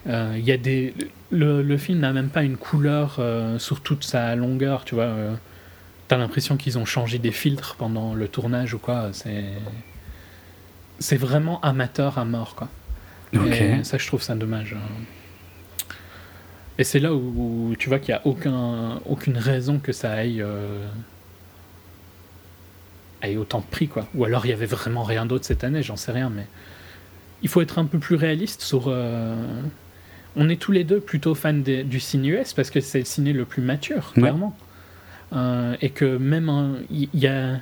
Euh, 0.08 0.34
Il 0.36 0.44
y 0.44 0.52
a 0.52 0.56
des, 0.56 0.94
le, 1.30 1.62
le 1.62 1.76
film 1.76 2.00
n'a 2.00 2.12
même 2.12 2.28
pas 2.28 2.42
une 2.42 2.56
couleur 2.56 3.16
euh, 3.18 3.58
sur 3.58 3.80
toute 3.80 4.04
sa 4.04 4.34
longueur, 4.36 4.84
tu 4.84 4.94
vois. 4.94 5.12
T'as 6.08 6.16
l'impression 6.18 6.56
qu'ils 6.56 6.76
ont 6.78 6.84
changé 6.84 7.18
des 7.18 7.32
filtres 7.32 7.76
pendant 7.76 8.14
le 8.14 8.28
tournage 8.28 8.74
ou 8.74 8.78
quoi. 8.78 9.10
C'est, 9.12 9.44
c'est 10.98 11.16
vraiment 11.16 11.60
amateur 11.62 12.18
à 12.18 12.24
mort, 12.24 12.54
quoi. 12.54 12.68
Et 13.32 13.82
ça, 13.82 13.96
je 13.96 14.06
trouve 14.06 14.20
ça 14.22 14.34
dommage. 14.34 14.74
hein. 14.74 15.04
Et 16.78 16.84
c'est 16.84 16.98
là 16.98 17.12
où, 17.14 17.18
où 17.70 17.76
tu 17.78 17.88
vois 17.88 17.98
qu'il 17.98 18.14
n'y 18.14 18.18
a 18.18 18.26
aucun, 18.26 19.00
aucune 19.06 19.36
raison 19.36 19.78
que 19.78 19.92
ça 19.92 20.12
aille, 20.12 20.40
euh, 20.42 20.86
aille 23.20 23.36
autant 23.36 23.60
de 23.60 23.64
prix, 23.66 23.88
quoi. 23.88 24.06
Ou 24.14 24.24
alors 24.24 24.46
il 24.46 24.50
y 24.50 24.52
avait 24.52 24.66
vraiment 24.66 25.02
rien 25.04 25.26
d'autre 25.26 25.44
cette 25.44 25.64
année, 25.64 25.82
j'en 25.82 25.96
sais 25.96 26.12
rien, 26.12 26.30
mais 26.30 26.46
il 27.42 27.48
faut 27.48 27.60
être 27.60 27.78
un 27.78 27.84
peu 27.84 27.98
plus 27.98 28.16
réaliste 28.16 28.62
sur. 28.62 28.84
euh, 28.88 29.36
On 30.34 30.48
est 30.48 30.56
tous 30.56 30.72
les 30.72 30.82
deux 30.84 30.98
plutôt 30.98 31.34
fans 31.34 31.52
des- 31.52 31.84
du 31.84 32.00
ciné 32.00 32.28
US 32.28 32.54
parce 32.54 32.70
que 32.70 32.80
c'est 32.80 33.00
le 33.00 33.04
ciné 33.04 33.34
le 33.34 33.44
plus 33.44 33.60
mature, 33.60 34.12
Ouais. 34.16 34.22
clairement. 34.22 34.56
Euh, 35.34 35.76
et 35.82 35.90
que 35.90 36.16
même 36.16 36.78
il 36.90 37.08
y, 37.12 37.26
a 37.26 37.60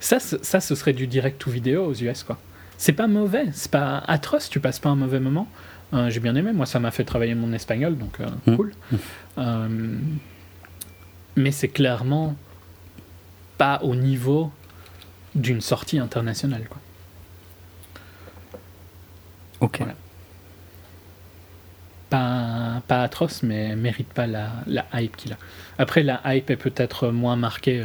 ça, 0.00 0.18
ce- 0.18 0.36
ça, 0.42 0.60
ce 0.60 0.74
serait 0.74 0.94
du 0.94 1.06
direct 1.06 1.38
to 1.38 1.50
vidéo 1.50 1.84
aux 1.84 1.94
US, 1.94 2.22
quoi. 2.22 2.38
C'est 2.78 2.92
pas 2.94 3.06
mauvais, 3.06 3.46
c'est 3.52 3.70
pas 3.70 3.98
atroce, 4.06 4.48
tu 4.48 4.60
passes 4.60 4.78
pas 4.78 4.88
un 4.88 4.96
mauvais 4.96 5.20
moment. 5.20 5.46
Euh, 5.94 6.10
J'ai 6.10 6.20
bien 6.20 6.34
aimé, 6.34 6.52
moi 6.52 6.66
ça 6.66 6.80
m'a 6.80 6.90
fait 6.90 7.04
travailler 7.04 7.34
mon 7.34 7.52
espagnol, 7.52 7.96
donc 7.96 8.18
euh, 8.20 8.26
Mm. 8.46 8.56
cool. 8.56 8.72
Euh, 9.38 9.98
mais 11.36 11.52
c'est 11.52 11.68
clairement 11.68 12.34
pas 13.58 13.80
au 13.82 13.94
niveau 13.94 14.50
d'une 15.34 15.60
sortie 15.60 15.98
internationale. 15.98 16.64
Quoi. 16.68 16.78
Ok. 19.60 19.78
Voilà. 19.78 19.94
Pas, 22.10 22.82
pas 22.86 23.02
atroce, 23.02 23.42
mais 23.42 23.74
mérite 23.74 24.08
pas 24.12 24.26
la, 24.26 24.50
la 24.66 24.84
hype 24.94 25.16
qu'il 25.16 25.32
a. 25.32 25.36
Après, 25.78 26.02
la 26.04 26.20
hype 26.34 26.50
est 26.50 26.56
peut-être 26.56 27.08
moins 27.08 27.34
marquée 27.36 27.84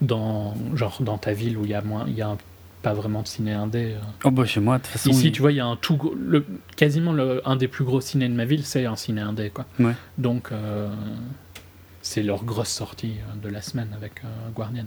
dans, 0.00 0.54
genre, 0.74 1.02
dans 1.02 1.18
ta 1.18 1.32
ville 1.32 1.58
où 1.58 1.64
il 1.64 1.70
y 1.70 1.74
a, 1.74 1.82
moins, 1.82 2.06
y 2.08 2.22
a 2.22 2.28
un- 2.28 2.38
pas 2.82 2.92
vraiment 2.94 3.22
de 3.22 3.28
ciné 3.28 3.52
indé. 3.52 3.94
euh. 3.94 4.00
Oh 4.24 4.30
bah 4.30 4.44
chez 4.44 4.60
moi, 4.60 4.78
de 4.78 4.82
toute 4.82 4.92
façon. 4.92 5.10
Ici, 5.10 5.28
il- 5.28 5.32
tu 5.32 5.40
vois, 5.40 5.52
il 5.52 5.56
y 5.56 5.60
a 5.60 5.66
un 5.66 5.76
tout 5.76 6.12
le, 6.18 6.44
quasiment 6.76 7.12
le, 7.12 7.40
un 7.48 7.56
des 7.56 7.68
plus 7.68 7.84
gros 7.84 8.00
ciné 8.00 8.28
de 8.28 8.34
ma 8.34 8.44
ville, 8.44 8.64
c'est 8.64 8.84
un 8.86 8.96
ciné 8.96 9.20
indé, 9.20 9.50
quoi. 9.50 9.66
Ouais. 9.78 9.94
Donc, 10.18 10.50
euh, 10.52 10.88
c'est 12.02 12.22
leur 12.22 12.44
grosse 12.44 12.68
sortie 12.70 13.14
euh, 13.20 13.40
de 13.46 13.48
la 13.48 13.62
semaine 13.62 13.88
avec 13.96 14.22
euh, 14.24 14.28
Guardians. 14.54 14.84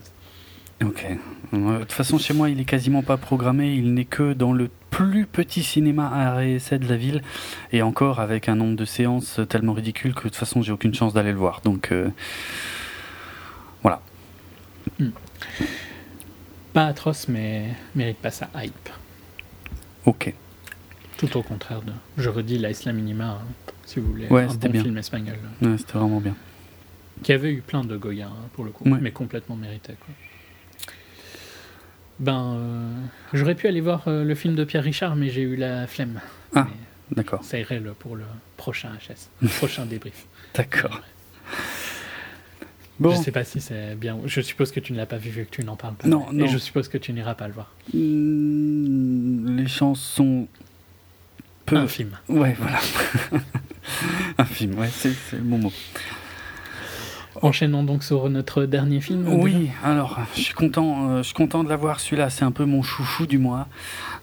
Ok. 0.84 1.06
De 1.54 1.80
toute 1.80 1.94
façon, 1.94 2.18
chez 2.18 2.34
moi, 2.34 2.50
il 2.50 2.60
est 2.60 2.66
quasiment 2.66 3.02
pas 3.02 3.16
programmé. 3.16 3.74
Il 3.76 3.94
n'est 3.94 4.04
que 4.04 4.34
dans 4.34 4.52
le 4.52 4.70
plus 4.90 5.26
petit 5.26 5.64
cinéma 5.64 6.10
à 6.10 6.44
essai 6.44 6.80
de 6.80 6.88
la 6.90 6.98
ville. 6.98 7.22
Et 7.72 7.82
encore 7.82 8.20
avec 8.20 8.50
un 8.50 8.56
nombre 8.56 8.76
de 8.76 8.84
séances 8.84 9.40
tellement 9.48 9.72
ridicule 9.72 10.14
que 10.14 10.20
de 10.20 10.24
toute 10.24 10.36
façon, 10.36 10.62
j'ai 10.62 10.74
aucune 10.74 10.94
chance 10.94 11.14
d'aller 11.14 11.32
le 11.32 11.38
voir. 11.38 11.62
Donc, 11.64 11.94
euh, 11.94 12.10
voilà. 13.84 14.02
Pas 16.76 16.88
atroce, 16.88 17.30
mais 17.30 17.70
mérite 17.96 18.18
pas 18.18 18.32
sa 18.32 18.50
hype. 18.58 18.90
Ok. 20.06 20.34
Tout 21.18 21.38
au 21.38 21.42
contraire 21.42 21.82
de. 21.82 21.94
Je 22.18 22.28
redis 22.30 22.58
la 22.58 22.70
Isla 22.72 22.92
Minima, 22.92 23.40
hein, 23.42 23.72
si 23.86 24.02
vous 24.02 24.08
voulez. 24.12 24.28
Ouais, 24.28 24.44
un 24.44 24.54
bon 24.54 24.70
bien. 24.70 24.84
film 24.84 24.98
espagnol. 24.98 25.38
Ouais, 25.62 25.78
C'était 25.78 25.94
vraiment 25.94 26.20
bien. 26.20 26.36
Qui 27.24 27.32
avait 27.32 27.54
eu 27.54 27.62
plein 27.62 27.86
de 27.86 27.96
Goya, 27.96 28.28
hein, 28.28 28.50
pour 28.52 28.66
le 28.66 28.72
coup, 28.72 28.84
Ouais. 28.90 29.00
mais 29.02 29.12
complètement 29.12 29.56
mérité. 29.56 29.94
Quoi. 30.06 30.94
Ben, 32.20 32.56
euh, 32.58 32.90
j'aurais 33.32 33.56
pu 33.56 33.68
aller 33.70 33.80
voir 33.80 34.04
euh, 34.10 34.26
le 34.26 34.36
film 34.36 34.56
de 34.56 34.66
Pierre 34.66 34.84
Richard, 34.84 35.16
mais 35.16 35.30
j'ai 35.30 35.44
eu 35.44 35.56
la 35.56 35.88
flemme. 35.88 36.20
Ah. 36.54 36.68
D'accord. 37.12 37.42
ça 37.46 37.58
irait 37.58 37.80
le- 37.80 37.94
pour 37.94 38.18
le 38.18 38.24
prochain 38.58 38.90
HS, 39.00 39.30
prochain 39.60 39.86
débrief. 39.86 40.26
D'accord. 40.56 41.00
Bon. 43.00 43.12
Je 43.12 43.18
sais 43.18 43.32
pas 43.32 43.44
si 43.44 43.60
c'est 43.60 43.96
bien. 43.96 44.18
Je 44.26 44.40
suppose 44.42 44.72
que 44.72 44.80
tu 44.80 44.94
ne 44.94 44.98
l'as 44.98 45.06
pas 45.06 45.18
vu 45.18 45.30
vu 45.30 45.46
que 45.46 45.50
tu 45.52 45.64
n'en 45.64 45.76
parles 45.76 45.96
pas. 45.96 46.08
Non, 46.08 46.32
Et 46.32 46.36
non. 46.36 46.48
je 46.48 46.58
suppose 46.58 46.88
que 46.88 46.98
tu 46.98 47.12
n'iras 47.12 47.36
pas 47.36 47.48
le 47.48 47.54
voir. 47.54 47.72
Hmm, 47.94 49.58
les 49.58 49.68
chances 49.68 50.02
sont 50.02 50.48
peu. 51.66 51.76
Un 51.76 51.88
film. 51.88 52.12
Ouais, 52.30 52.56
voilà. 52.58 52.80
un 54.38 54.46
film, 54.46 54.78
ouais, 54.80 54.90
c'est 54.92 55.12
c'est 55.30 55.38
le 55.38 55.44
bon 55.44 55.58
mot. 55.58 55.74
Enchaînons 57.42 57.84
donc 57.84 58.04
sur 58.04 58.30
notre 58.30 58.66
dernier 58.66 59.02
film. 59.02 59.28
Oui, 59.28 59.70
alors, 59.84 60.20
je 60.36 60.42
suis 60.42 60.54
content, 60.54 61.10
euh, 61.10 61.18
je 61.18 61.24
suis 61.24 61.34
content 61.34 61.64
de 61.64 61.70
l'avoir. 61.70 62.00
Celui-là, 62.00 62.30
c'est 62.30 62.46
un 62.46 62.52
peu 62.52 62.66
mon 62.66 62.82
chouchou 62.82 63.26
du 63.26 63.38
mois. 63.38 63.68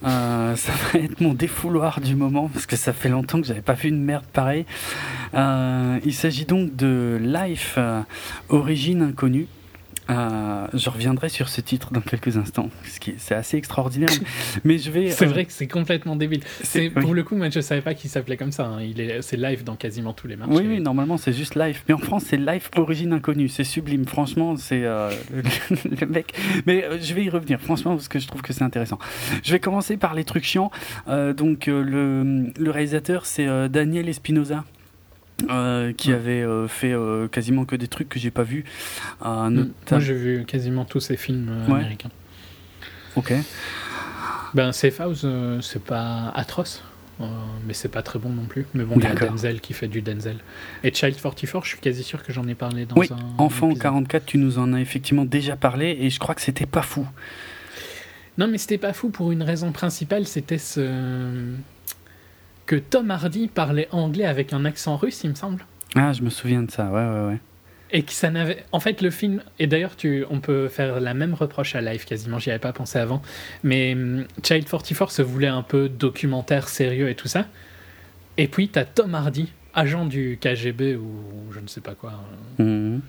Euh, 0.05 0.57
ça 0.57 0.73
va 0.73 1.01
être 1.01 1.21
mon 1.21 1.35
défouloir 1.35 2.01
du 2.01 2.15
moment 2.17 2.49
parce 2.49 2.67
que 2.67 2.77
ça 2.77 2.93
fait 2.93 3.09
longtemps 3.09 3.41
que 3.41 3.47
j'avais 3.47 3.63
pas 3.63 3.75
vu 3.75 3.89
une 3.89 4.03
merde 4.03 4.25
pareille. 4.33 4.65
Euh, 5.35 5.99
il 6.05 6.15
s'agit 6.15 6.45
donc 6.45 6.75
de 6.77 7.19
Life, 7.21 7.79
origine 8.49 9.03
inconnue. 9.03 9.47
Euh, 10.11 10.67
je 10.75 10.91
reviendrai 10.91 11.29
sur 11.29 11.49
ce 11.49 11.61
titre 11.61 11.93
dans 11.93 12.01
quelques 12.01 12.37
instants, 12.37 12.71
ce 12.85 12.99
qui 12.99 13.15
c'est 13.19 13.35
assez 13.35 13.57
extraordinaire. 13.57 14.09
mais 14.65 14.79
je 14.79 14.91
vais. 14.91 15.11
C'est 15.11 15.27
euh, 15.27 15.29
vrai 15.29 15.45
que 15.45 15.53
c'est 15.53 15.69
complètement 15.69 16.17
débile. 16.17 16.41
C'est 16.63 16.93
oui. 16.95 17.03
pour 17.03 17.15
le 17.15 17.23
coup, 17.23 17.37
moi 17.37 17.51
je 17.51 17.61
savais 17.61 17.83
pas 17.83 17.95
qu'il 17.95 18.11
s'appelait 18.11 18.37
comme 18.37 18.53
ça. 18.53 18.67
hein. 18.67 18.83
Il 18.83 19.01
est, 19.01 19.23
c'est 19.23 19.37
live 19.37 19.63
dans 19.65 19.77
quasiment 19.77 20.13
tous 20.13 20.27
les 20.27 20.37
marchés. 20.37 20.55
Oui, 20.55 20.67
oui, 20.67 20.81
normalement 20.81 21.17
c'est 21.17 21.33
juste 21.33 21.55
live. 21.55 21.83
Mais 21.89 21.95
en 21.95 21.99
France, 21.99 22.25
c'est 22.27 22.37
live 22.37 22.69
origine 22.77 23.13
inconnue. 23.13 23.49
C'est 23.49 23.65
sublime. 23.65 24.05
Franchement, 24.05 24.57
c'est 24.57 24.85
euh, 24.85 25.11
le, 25.33 25.43
le 26.01 26.07
mec. 26.07 26.35
Mais 26.67 26.85
je 27.01 27.15
vais 27.15 27.25
y 27.25 27.31
revenir, 27.31 27.61
franchement, 27.61 27.93
parce 27.95 28.09
que 28.09 28.19
je 28.19 28.27
trouve 28.27 28.43
que 28.43 28.53
c'est 28.53 28.65
intéressant. 28.65 28.99
Je 29.45 29.53
vais 29.53 29.61
commencer 29.61 29.97
par 29.97 30.15
les 30.15 30.25
trucs 30.25 30.45
chiants. 30.45 30.71
Donc, 31.07 31.67
le, 31.67 32.51
le 32.57 32.71
réalisateur, 32.71 33.27
c'est 33.27 33.47
Daniel 33.69 34.09
Espinosa. 34.09 34.65
Euh, 35.51 35.93
qui 35.93 36.09
Ouais. 36.11 36.15
avait 36.15 36.43
euh, 36.43 36.69
fait 36.69 36.93
euh, 36.93 37.29
quasiment 37.29 37.65
que 37.65 37.77
des 37.77 37.89
trucs 37.89 38.09
que 38.09 38.19
j'ai 38.19 38.31
pas. 38.31 38.43
Euh, 38.43 39.49
Mm. 39.51 39.71
Moi 39.91 40.01
j'ai 40.01 40.15
vu 40.15 40.45
quasiment 40.47 40.85
tous 40.85 41.01
ces 41.01 41.17
films 41.17 41.51
Ouais. 41.69 41.75
américains. 41.81 42.11
Ok. 43.17 43.33
Ben 44.55 44.73
Safe 44.73 45.01
House, 45.01 45.25
c'est 45.61 45.83
pas 45.83 46.31
atroce. 46.35 46.83
mais 47.67 47.73
c'est 47.75 47.89
pas 47.89 48.03
très 48.03 48.19
bon 48.19 48.31
non 48.31 48.45
plus. 48.47 48.67
Mais 48.75 48.83
bon, 48.85 48.95
il 48.97 49.03
y 49.05 49.07
a. 49.07 49.15
Denzel 49.15 49.61
qui 49.61 49.73
fait 49.75 49.87
du 49.89 50.03
Denzel. 50.03 50.39
Et 50.83 50.93
Child 50.93 51.15
44, 51.23 51.63
je 51.65 51.69
suis 51.71 51.79
quasi 51.79 52.03
sûr 52.03 52.23
que 52.23 52.33
j'en 52.33 52.47
ai 52.49 52.55
parlé 52.57 52.85
dans 52.85 52.97
Oui, 52.97 53.09
un. 53.11 53.17
Enfant 53.43 53.67
épisode. 53.69 53.83
44, 53.83 54.27
tu 54.27 54.39
nous 54.39 54.59
en 54.59 54.73
as 54.73 54.81
effectivement 54.81 55.25
déjà 55.25 55.55
parlé 55.57 55.97
et 56.01 56.11
je 56.11 56.19
crois 56.19 56.35
que 56.35 56.41
c'était 56.41 56.67
pas 56.67 56.83
fou. 56.83 57.07
Non, 58.39 58.49
mais 58.49 58.59
c'était 58.59 58.79
pas 58.79 58.93
fou 58.93 59.11
pour 59.11 59.31
une 59.31 59.43
raison 59.43 59.73
principale, 59.73 60.27
c'était 60.27 60.59
ce. 60.59 60.81
Que 62.67 62.77
Tom 62.77 63.11
Hardy 63.11 63.49
parlait 63.49 63.89
anglais 63.93 64.25
avec 64.25 64.53
un 64.53 64.65
accent 64.65 64.97
russe, 64.97 65.23
il 65.25 65.31
me 65.31 65.35
semble. 65.35 65.65
Ah, 65.95 66.13
je 66.13 66.23
me 66.23 66.31
souviens 66.31 66.63
de 66.63 66.71
ça, 66.71 66.87
ouais, 66.91 67.05
ouais, 67.07 67.27
ouais. 67.33 67.41
Et 67.95 68.03
que 68.05 68.13
ça 68.13 68.31
n'avait. 68.31 68.65
En 68.73 68.81
fait, 68.81 69.03
le 69.03 69.11
film. 69.11 69.43
Et 69.59 69.67
d'ailleurs, 69.67 69.97
tu... 69.97 70.25
on 70.31 70.41
peut 70.41 70.69
faire 70.69 70.99
la 71.01 71.13
même 71.13 71.35
reproche 71.35 71.75
à 71.75 71.83
Live 71.83 72.07
quasiment, 72.07 72.39
j'y 72.39 72.49
avais 72.51 72.59
pas 72.59 72.73
pensé 72.73 72.99
avant. 72.99 73.21
Mais 73.63 73.93
hum, 73.93 74.25
Child 74.43 74.65
44 74.65 75.11
se 75.13 75.21
voulait 75.23 75.49
un 75.49 75.63
peu 75.63 75.89
documentaire, 75.91 76.69
sérieux 76.69 77.11
et 77.11 77.15
tout 77.15 77.29
ça. 77.29 77.47
Et 78.39 78.49
puis, 78.49 78.69
t'as 78.69 78.85
Tom 78.87 79.15
Hardy, 79.15 79.53
agent 79.75 80.07
du 80.07 80.39
KGB 80.41 80.97
ou 80.97 81.53
je 81.53 81.61
ne 81.61 81.67
sais 81.67 81.83
pas 81.83 81.95
quoi. 81.95 82.15
euh, 82.61 82.65
Mhm. 82.95 83.01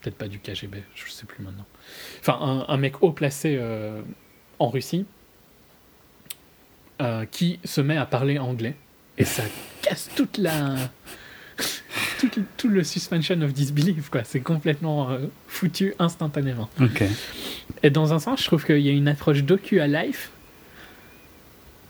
Peut-être 0.00 0.16
pas 0.16 0.28
du 0.28 0.38
KGB, 0.40 0.82
je 0.96 1.10
sais 1.10 1.26
plus 1.26 1.44
maintenant. 1.44 1.66
Enfin, 2.20 2.38
un, 2.40 2.72
un 2.72 2.76
mec 2.78 3.02
haut 3.02 3.12
placé 3.12 3.58
euh, 3.60 4.00
en 4.58 4.68
Russie 4.70 5.04
euh, 7.00 7.24
qui 7.30 7.58
se 7.64 7.80
met 7.80 7.96
à 7.96 8.06
parler 8.06 8.38
anglais. 8.38 8.74
Et 9.18 9.24
ça 9.24 9.42
casse 9.82 10.08
toute 10.14 10.38
la. 10.38 10.76
tout, 12.18 12.30
tout 12.56 12.68
le 12.68 12.84
suspension 12.84 13.40
of 13.42 13.52
disbelief, 13.52 14.08
quoi. 14.10 14.22
C'est 14.24 14.40
complètement 14.40 15.10
euh, 15.10 15.18
foutu 15.48 15.94
instantanément. 15.98 16.68
Ok. 16.80 17.02
Et 17.82 17.90
dans 17.90 18.12
un 18.12 18.18
sens, 18.18 18.40
je 18.40 18.46
trouve 18.46 18.64
qu'il 18.64 18.80
y 18.80 18.88
a 18.88 18.92
une 18.92 19.08
approche 19.08 19.42
docu 19.42 19.80
à 19.80 19.86
life 19.86 20.30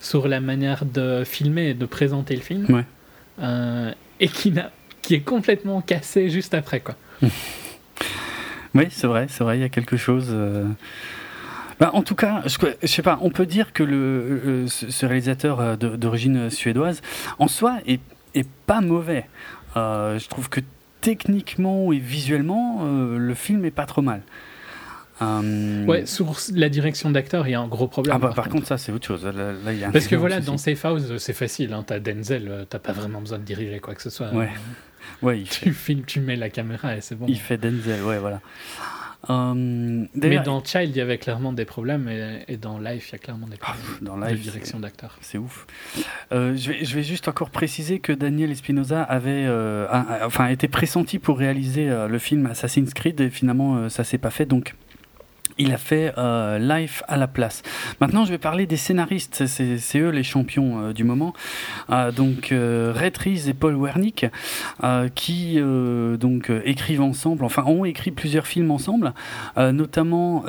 sur 0.01 0.29
la 0.29 0.41
manière 0.41 0.85
de 0.85 1.25
filmer 1.25 1.71
et 1.71 1.75
de 1.75 1.87
présenter 1.87 2.35
le 2.35 2.43
film. 2.43 2.67
Ouais. 2.75 2.85
Euh, 3.41 3.93
et 4.19 4.29
qui, 4.29 4.51
n'a- 4.51 4.71
qui 5.03 5.15
est 5.15 5.21
complètement 5.21 5.81
cassé 5.83 6.31
juste 6.31 6.55
après, 6.55 6.81
quoi. 6.81 6.97
Oui, 8.73 8.85
c'est 8.91 9.09
vrai, 9.09 9.27
c'est 9.29 9.43
vrai, 9.43 9.59
il 9.59 9.63
y 9.63 9.65
a 9.65 9.69
quelque 9.69 9.97
chose. 9.97 10.29
euh, 10.31 10.65
bah, 11.81 11.91
en 11.95 12.03
tout 12.03 12.15
cas, 12.15 12.43
je, 12.47 12.57
je 12.83 12.87
sais 12.87 13.03
pas, 13.03 13.19
on 13.23 13.31
peut 13.31 13.47
dire 13.47 13.73
que 13.73 13.83
le, 13.83 14.67
ce, 14.69 15.07
réalisateur 15.07 15.61
euh, 15.61 15.77
d'origine 15.77 16.51
suédoise, 16.51 17.01
en 17.39 17.49
soi, 17.49 17.79
est, 17.87 18.01
est 18.35 18.49
pas 18.67 18.81
mauvais. 18.81 19.27
Euh, 19.77 20.19
je 20.19 20.29
trouve 20.29 20.49
que 20.49 20.61
techniquement 21.01 21.93
et 21.93 21.99
visuellement, 21.99 22.81
euh, 22.83 23.17
le 23.19 23.35
film 23.35 23.65
est 23.65 23.71
pas 23.71 23.87
trop 23.87 24.03
mal. 24.03 24.23
Euh, 25.23 25.85
Ouais, 25.87 26.07
sur 26.07 26.35
la 26.55 26.69
direction 26.69 27.11
d'acteur, 27.11 27.47
il 27.47 27.53
y 27.53 27.55
a 27.55 27.61
un 27.61 27.69
gros 27.69 27.89
problème. 27.89 28.15
ah 28.17 28.19
bah, 28.19 28.33
par 28.35 28.49
contre, 28.49 28.67
ça 28.67 28.79
c'est 28.79 28.93
autre 28.93 29.07
chose. 29.07 29.25
Là, 29.25 29.33
là, 29.33 29.73
il 29.73 29.79
y 29.79 29.85
a 29.85 29.89
un 29.89 29.91
Parce 29.91 30.07
que 30.07 30.17
voilà, 30.17 30.41
dans 30.41 30.57
Safe 30.57 30.83
House, 30.85 31.17
c'est 31.19 31.33
facile. 31.35 31.73
Hein, 31.73 31.85
t'as 31.87 31.99
Denzel, 31.99 32.67
t'as 32.69 32.79
pas 32.79 32.93
vraiment 32.93 33.21
besoin 33.21 33.39
de 33.39 33.45
diriger 33.45 33.81
quoi 33.81 33.95
que 33.95 34.03
ce 34.03 34.11
soit. 34.11 34.33
Ouais. 34.33 34.51
Ouais, 35.23 35.41
il 35.41 35.47
fait, 35.49 35.67
Tu 35.67 35.73
filmes, 35.75 36.05
tu 36.07 36.21
mets 36.21 36.37
la 36.37 36.51
caméra 36.51 36.97
et 36.97 37.01
c'est 37.01 37.15
bon. 37.17 37.27
il 37.29 37.39
fait 37.39 37.59
Denzel, 37.59 38.03
ouais, 38.03 38.19
voilà. 38.19 38.41
Euh, 39.29 40.07
Mais 40.15 40.39
dans 40.41 40.65
Child, 40.65 40.91
il 40.91 40.97
y 40.97 41.01
avait 41.03 41.19
clairement 41.19 41.53
des 41.53 41.67
problèmes 41.67 42.09
et, 42.09 42.45
et 42.49 42.57
dans 42.57 42.79
Life, 42.79 43.11
il 43.11 43.13
y 43.13 43.15
a 43.17 43.19
clairement 43.19 43.47
des 43.47 43.57
Ah, 43.61 43.73
problèmes 43.73 43.87
pff, 43.87 44.03
dans 44.03 44.17
de 44.17 44.25
live, 44.25 44.41
direction 44.41 44.81
d'acteur. 44.81 45.19
C'est 45.21 45.37
ouf. 45.37 45.67
Euh, 46.33 46.57
je, 46.57 46.71
vais, 46.71 46.85
je 46.85 46.95
vais 46.95 47.03
juste 47.03 47.29
encore 47.29 47.51
préciser 47.51 47.99
que 47.99 48.13
Daniel 48.13 48.51
Espinosa 48.51 49.03
avait, 49.03 49.45
euh, 49.47 49.87
enfin, 50.25 50.47
été 50.47 50.69
pressenti 50.69 51.19
pour 51.19 51.39
réaliser 51.39 51.87
le 52.09 52.19
film 52.19 52.47
Assassin's 52.47 52.95
Creed 52.95 53.21
et 53.21 53.29
finalement 53.31 53.89
ça 53.91 54.05
s'est 54.05 54.19
pas 54.19 54.31
fait. 54.31 54.47
Donc 54.47 54.75
il 55.61 55.73
a 55.73 55.79
fait 55.79 56.13
euh, 56.17 56.59
Life 56.59 57.03
à 57.07 57.17
la 57.17 57.29
place. 57.29 57.63
Maintenant, 58.01 58.25
je 58.25 58.31
vais 58.31 58.39
parler 58.39 58.67
des 58.67 58.77
scénaristes. 58.77 59.47
C'est 59.47 59.99
eux 59.99 60.09
les 60.09 60.23
champions 60.23 60.81
euh, 60.81 60.93
du 60.93 61.05
moment. 61.05 61.35
Euh, 61.91 62.11
donc 62.11 62.53
euh, 62.53 62.93
Red 62.97 63.19
et 63.27 63.55
Paul 63.55 63.77
Wernick 63.77 64.27
qui 65.15 65.59
donc 65.61 66.51
écrivent 66.65 67.03
ensemble, 67.03 67.45
enfin 67.45 67.65
ont 67.65 67.85
écrit 67.85 68.11
plusieurs 68.11 68.47
films 68.47 68.71
ensemble, 68.71 69.13
notamment 69.57 70.45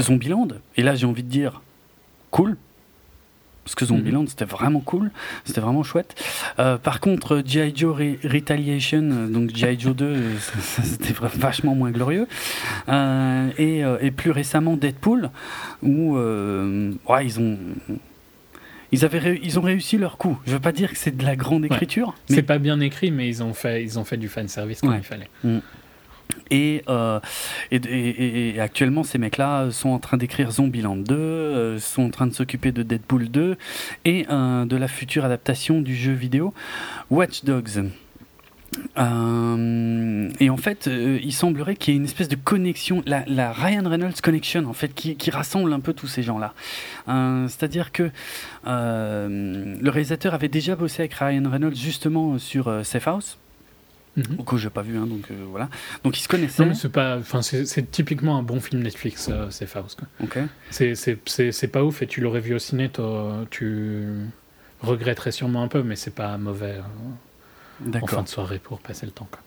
Zombieland. 0.00 0.48
Et 0.76 0.82
là, 0.82 0.94
j'ai 0.94 1.06
envie 1.06 1.22
de 1.22 1.28
dire 1.28 1.62
cool. 2.30 2.56
Parce 3.64 3.74
que 3.74 3.86
Zombieland, 3.86 4.26
c'était 4.26 4.44
vraiment 4.44 4.80
cool, 4.80 5.10
c'était 5.44 5.62
vraiment 5.62 5.82
chouette. 5.82 6.14
Euh, 6.58 6.76
par 6.76 7.00
contre, 7.00 7.42
G.I. 7.46 7.72
Joe 7.74 7.98
Re- 7.98 8.18
Retaliation, 8.30 9.02
euh, 9.10 9.26
donc 9.26 9.54
G.I. 9.56 9.80
Joe 9.80 9.96
2, 9.96 10.04
euh, 10.04 10.36
ça- 10.38 10.60
ça, 10.60 10.82
c'était 10.82 11.14
vachement 11.38 11.74
moins 11.74 11.90
glorieux. 11.90 12.26
Euh, 12.90 13.48
et, 13.56 13.82
euh, 13.84 13.96
et 14.02 14.10
plus 14.10 14.30
récemment, 14.30 14.76
Deadpool, 14.76 15.30
où 15.82 16.16
euh, 16.16 16.92
ouais, 17.08 17.24
ils 17.26 17.40
ont. 17.40 17.58
Ils, 18.92 19.04
avaient 19.04 19.18
réu- 19.18 19.40
ils 19.42 19.58
ont 19.58 19.62
réussi 19.62 19.98
leur 19.98 20.18
coup. 20.18 20.38
Je 20.46 20.52
veux 20.52 20.60
pas 20.60 20.70
dire 20.70 20.90
que 20.92 20.96
c'est 20.98 21.16
de 21.16 21.24
la 21.24 21.34
grande 21.34 21.64
écriture, 21.64 22.14
mais 22.28 22.36
C'est 22.36 22.42
pas 22.42 22.58
bien 22.58 22.78
écrit, 22.80 23.10
mais 23.10 23.26
ils 23.26 23.42
ont 23.42 23.54
fait, 23.54 23.82
ils 23.82 23.98
ont 23.98 24.04
fait 24.04 24.16
du 24.18 24.28
fan 24.28 24.46
service 24.46 24.82
comme 24.82 24.90
Ouais. 24.90 24.98
il 24.98 25.04
fallait. 25.04 25.30
Et, 26.50 26.82
euh, 26.88 27.20
et, 27.70 28.60
actuellement, 28.60 29.02
ces 29.02 29.18
mecs-là 29.18 29.70
sont 29.70 29.90
en 29.90 29.98
train 29.98 30.16
d'écrire 30.16 30.50
Zombieland 30.50 30.96
2, 30.96 31.14
euh, 31.14 31.78
sont 31.78 32.02
en 32.02 32.10
train 32.10 32.26
de 32.26 32.34
s'occuper 32.34 32.72
de 32.72 32.82
Deadpool 32.82 33.28
2 33.28 33.56
et 34.04 34.26
euh, 34.30 34.64
de 34.64 34.76
la 34.76 34.88
future 34.88 35.24
adaptation 35.24 35.80
du 35.80 35.94
jeu 35.94 36.12
vidéo 36.12 36.52
Watch 37.10 37.44
Dogs. 37.44 37.84
Et 38.96 40.50
en 40.50 40.56
fait, 40.56 40.86
il 40.88 41.32
semblerait 41.32 41.76
qu'il 41.76 41.94
y 41.94 41.96
ait 41.96 42.00
une 42.00 42.06
espèce 42.06 42.28
de 42.28 42.34
connexion, 42.34 43.04
la, 43.06 43.52
Ryan 43.52 43.88
Reynolds 43.88 44.20
Connection, 44.20 44.66
en 44.66 44.72
fait, 44.72 44.92
qui, 44.92 45.30
rassemble 45.30 45.72
un 45.72 45.78
peu 45.78 45.92
tous 45.92 46.08
ces 46.08 46.24
gens-là. 46.24 46.54
C'est-à-dire 47.06 47.92
que 47.92 48.10
le 48.64 49.90
réalisateur 49.90 50.34
avait 50.34 50.48
déjà 50.48 50.74
bossé 50.74 51.02
avec 51.02 51.14
Ryan 51.14 51.48
Reynolds 51.48 51.76
justement 51.76 52.36
sur 52.38 52.84
Safe 52.84 53.06
House, 53.06 53.38
Mhm. 54.16 54.44
que 54.44 54.56
je 54.56 54.64
n'ai 54.66 54.70
pas 54.70 54.82
vu, 54.82 54.96
hein, 54.96 55.06
donc 55.06 55.24
euh, 55.30 55.34
voilà. 55.50 55.68
Donc 56.04 56.16
ils 56.18 56.22
se 56.22 56.28
connaissaient. 56.28 56.62
Non, 56.62 56.68
mais 56.70 56.74
c'est 56.74 56.88
pas, 56.88 57.16
enfin, 57.18 57.42
c'est 57.42 57.66
c'est 57.66 57.90
typiquement 57.90 58.36
un 58.38 58.42
bon 58.42 58.60
film 58.60 58.82
Netflix, 58.82 59.28
euh, 59.30 59.48
House. 59.74 59.96
quoi. 59.96 60.06
Ok. 60.22 60.38
C'est- 60.70 60.94
C'est 60.94 61.18
c'est- 61.26 61.50
c'est 61.52 61.68
pas 61.68 61.82
ouf 61.82 62.00
et 62.02 62.06
tu 62.06 62.20
l'aurais 62.20 62.40
vu 62.40 62.54
au 62.54 62.58
ciné, 62.60 62.90
tu 63.50 64.04
regretterais 64.80 65.32
sûrement 65.32 65.62
un 65.62 65.68
peu, 65.68 65.82
mais 65.82 65.96
c'est 65.96 66.14
pas 66.14 66.36
mauvais 66.38 66.76
euh, 67.86 67.98
en 68.00 68.06
fin 68.06 68.22
de 68.22 68.28
soirée 68.28 68.58
pour 68.58 68.78
passer 68.80 69.06
le 69.06 69.12
temps. 69.12 69.26
Quoi. 69.30 69.40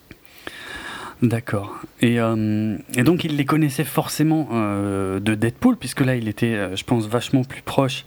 D'accord. 1.22 1.80
Et, 2.01 2.20
euh, 2.20 2.78
et 2.95 3.03
donc 3.03 3.24
il 3.24 3.38
les 3.38 3.45
connaissait 3.45 3.84
forcément 3.84 4.49
euh, 4.51 5.20
de 5.20 5.34
Deadpool, 5.34 5.76
puisque 5.78 6.01
là 6.01 6.15
il 6.15 6.28
était, 6.28 6.53
euh, 6.53 6.76
je 6.76 6.84
pense, 6.84 7.07
vachement 7.07 7.43
plus 7.43 7.61
proche 7.63 8.05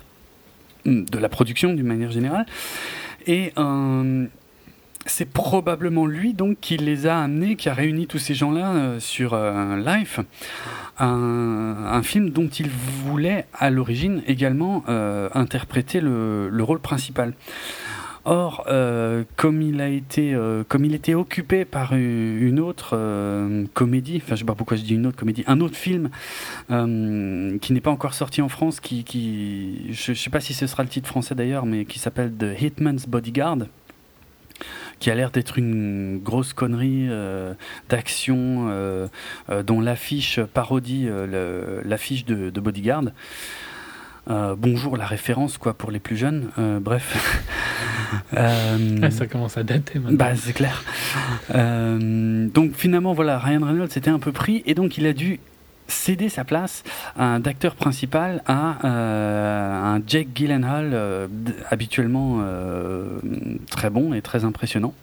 hum, 0.87 1.05
de 1.07 1.19
la 1.19 1.29
production 1.29 1.73
d'une 1.75 1.87
manière 1.87 2.11
générale. 2.13 2.47
Et 3.27 3.53
c'est 5.07 5.31
probablement 5.31 6.07
lui 6.07 6.35
donc 6.35 6.59
qui 6.61 6.77
les 6.77 7.07
a 7.07 7.21
amenés, 7.21 7.57
qui 7.57 7.69
a 7.69 7.75
réuni 7.75 8.07
tous 8.07 8.19
ces 8.19 8.35
gens-là 8.35 8.75
euh, 8.75 9.01
sur 9.01 9.33
euh, 9.35 9.77
Life, 9.77 10.21
un, 10.99 12.03
film 12.03 12.31
dont 12.31 12.49
il 12.49 12.69
voulait 12.69 13.47
à 13.55 13.71
l'origine 13.71 14.23
également 14.27 14.85
euh, 14.89 15.29
interpréter 15.35 16.01
le, 16.01 16.49
le 16.49 16.63
rôle 16.63 16.81
principal. 16.81 17.35
Or, 18.27 18.67
comme 19.37 19.63
il 19.63 19.81
était 19.81 21.15
occupé 21.15 21.65
par 21.65 21.95
une 21.95 22.61
autre 22.61 22.95
comédie, 23.73 24.21
enfin 24.23 24.35
je 24.35 24.41
sais 24.41 24.45
pas 24.45 24.55
pourquoi 24.55 24.77
je 24.77 24.83
dis 24.83 24.95
une 24.95 25.07
autre 25.07 25.17
comédie, 25.17 25.43
un 25.47 25.61
autre 25.61 25.75
film 25.75 26.11
qui 26.69 27.73
n'est 27.73 27.81
pas 27.81 27.91
encore 27.91 28.13
sorti 28.13 28.43
en 28.43 28.51
France, 28.51 28.79
qui, 28.81 29.05
qui 29.05 29.87
je, 29.91 30.13
je 30.13 30.21
sais 30.21 30.29
pas 30.29 30.41
si 30.41 30.53
ce 30.53 30.67
sera 30.67 30.83
le 30.83 30.91
titre 30.91 31.09
français 31.09 31.35
d'ailleurs, 31.35 31.65
mais 31.65 31.87
qui 31.87 31.99
s'appelle 31.99 32.31
The 32.33 32.61
Hitman's 32.61 33.09
Bodyguard, 33.09 33.57
qui 35.01 35.11
a 35.11 35.15
l'air 35.15 35.31
d'être 35.31 35.59
une 35.59 36.21
grosse 36.23 36.53
connerie 36.53 37.07
euh, 37.09 37.55
d'action 37.89 38.69
euh, 38.69 39.09
euh, 39.49 39.63
dont 39.63 39.81
l'affiche 39.81 40.41
parodie 40.41 41.09
l'affiche 41.85 42.25
de, 42.25 42.51
de 42.51 42.61
Bodyguard. 42.61 43.05
Bonjour 44.29 44.97
la 44.97 45.07
référence 45.07 45.59
quoi 45.59 45.75
pour 45.75 45.91
les 45.91 45.99
plus 45.99 46.17
jeunes. 46.17 46.51
Bref. 46.81 47.45
Ah, 48.37 49.11
ça 49.11 49.29
commence 49.29 49.57
à 49.57 49.63
dater 49.63 50.01
maintenant. 50.01 50.17
bah, 50.17 50.35
c'est 50.35 50.53
clair. 50.53 50.83
Donc 51.49 52.75
finalement, 52.75 53.13
voilà, 53.13 53.39
Ryan 53.39 53.65
Reynolds 53.65 53.91
s'était 53.91 54.11
un 54.11 54.19
peu 54.19 54.33
pris 54.33 54.65
et 54.67 54.75
donc 54.75 54.99
il 54.99 55.07
a 55.07 55.13
dû 55.13 55.39
céder 55.91 56.29
sa 56.29 56.45
place 56.45 56.83
d'acteur 57.17 57.75
principal 57.75 58.43
à 58.47 58.79
euh, 58.85 59.97
un 59.97 60.01
Jake 60.07 60.29
Gyllenhaal 60.35 60.91
euh, 60.93 61.27
habituellement 61.71 62.39
euh, 62.41 63.21
très 63.71 63.91
bon 63.91 64.15
et 64.15 64.23
très 64.23 64.45
impressionnant. 64.45 64.95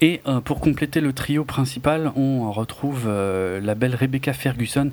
Et 0.00 0.20
euh, 0.26 0.40
pour 0.40 0.60
compléter 0.60 1.00
le 1.00 1.12
trio 1.12 1.44
principal, 1.44 2.12
on 2.16 2.50
retrouve 2.50 3.04
euh, 3.06 3.60
la 3.60 3.74
belle 3.74 3.94
Rebecca 3.94 4.32
Ferguson, 4.32 4.90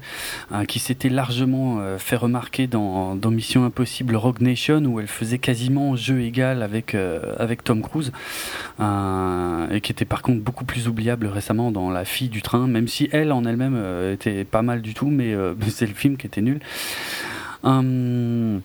euh, 0.51 0.65
qui 0.65 0.79
s'était 0.79 1.09
largement 1.09 1.79
fait 1.97 2.15
remarquer 2.15 2.67
dans, 2.67 3.15
Mission 3.31 3.65
Impossible 3.65 4.15
Rogue 4.15 4.41
Nation, 4.41 4.83
où 4.85 4.99
elle 4.99 5.07
faisait 5.07 5.39
quasiment 5.39 5.95
jeu 5.95 6.21
égal 6.21 6.63
avec, 6.63 6.95
avec 6.95 7.63
Tom 7.63 7.81
Cruise, 7.81 8.11
et 8.79 9.81
qui 9.81 9.91
était 9.91 10.05
par 10.05 10.21
contre 10.21 10.41
beaucoup 10.41 10.65
plus 10.65 10.87
oubliable 10.87 11.27
récemment 11.27 11.71
dans 11.71 11.89
La 11.89 12.05
fille 12.05 12.29
du 12.29 12.41
train, 12.41 12.67
même 12.67 12.87
si 12.87 13.09
elle 13.11 13.31
en 13.31 13.45
elle-même 13.45 13.81
était 14.13 14.43
pas 14.43 14.61
mal 14.61 14.81
du 14.81 14.93
tout, 14.93 15.07
mais 15.07 15.33
c'est 15.69 15.87
le 15.87 15.93
film 15.93 16.17
qui 16.17 16.27
était 16.27 16.41
nul. 16.41 16.59
Hum, 17.63 18.61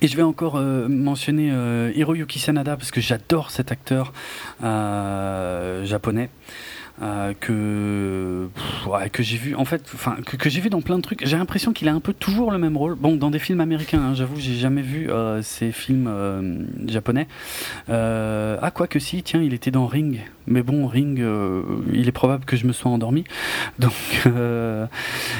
et 0.00 0.08
je 0.08 0.16
vais 0.16 0.22
encore 0.22 0.56
euh, 0.56 0.88
mentionner 0.88 1.50
euh, 1.52 1.92
Hiroyuki 1.94 2.38
Sanada 2.38 2.76
parce 2.76 2.90
que 2.90 3.00
j'adore 3.00 3.50
cet 3.50 3.70
acteur 3.72 4.12
euh, 4.62 5.84
japonais. 5.84 6.30
euh, 7.02 7.32
que 7.40 8.48
que 9.12 9.22
j'ai 9.22 9.36
vu 9.36 9.54
en 9.54 9.64
fait 9.64 9.82
que, 10.26 10.48
j'ai 10.50 10.60
vu 10.60 10.70
dans 10.70 10.82
plein 10.82 10.96
de 10.98 11.02
trucs. 11.02 11.26
J'ai 11.26 11.36
l'impression 11.36 11.72
qu'il 11.72 11.88
a 11.88 11.94
un 11.94 12.00
peu 12.00 12.12
toujours 12.12 12.52
le 12.52 12.58
même 12.58 12.76
rôle. 12.76 12.94
Bon 12.94 13.16
dans 13.16 13.30
des 13.30 13.38
films 13.38 13.60
américains 13.60 14.00
hein, 14.00 14.14
j'avoue 14.14 14.38
j'ai 14.38 14.54
jamais 14.54 14.82
vu 14.82 15.08
ces 15.42 15.72
films 15.72 16.68
japonais. 16.86 17.26
Ah 17.88 18.70
quoi 18.74 18.86
que 18.86 18.98
si 18.98 19.22
tiens 19.22 19.42
il 19.42 19.54
était 19.54 19.70
dans 19.70 19.86
Ring 19.86 20.20
mais 20.46 20.62
bon 20.62 20.86
Ring 20.86 21.20
euh, 21.20 21.62
il 21.92 22.08
est 22.08 22.12
probable 22.12 22.44
que 22.44 22.56
je 22.56 22.66
me 22.66 22.72
sois 22.72 22.90
endormi 22.90 23.24
donc 23.78 23.92
euh, 24.26 24.86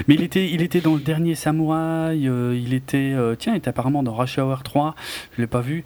mais 0.06 0.14
il 0.14 0.22
était 0.22 0.48
il 0.50 0.62
était 0.62 0.80
dans 0.80 0.94
le 0.94 1.00
dernier 1.00 1.34
Samouraï 1.34 2.28
euh, 2.28 2.56
il 2.56 2.72
était 2.74 3.14
tiens 3.38 3.54
il 3.54 3.58
était 3.58 3.68
apparemment 3.68 4.02
dans 4.02 4.14
Rush 4.14 4.38
Hour 4.38 4.62
3 4.62 4.94
je 5.36 5.40
l'ai 5.40 5.46
pas 5.46 5.60
vu 5.60 5.84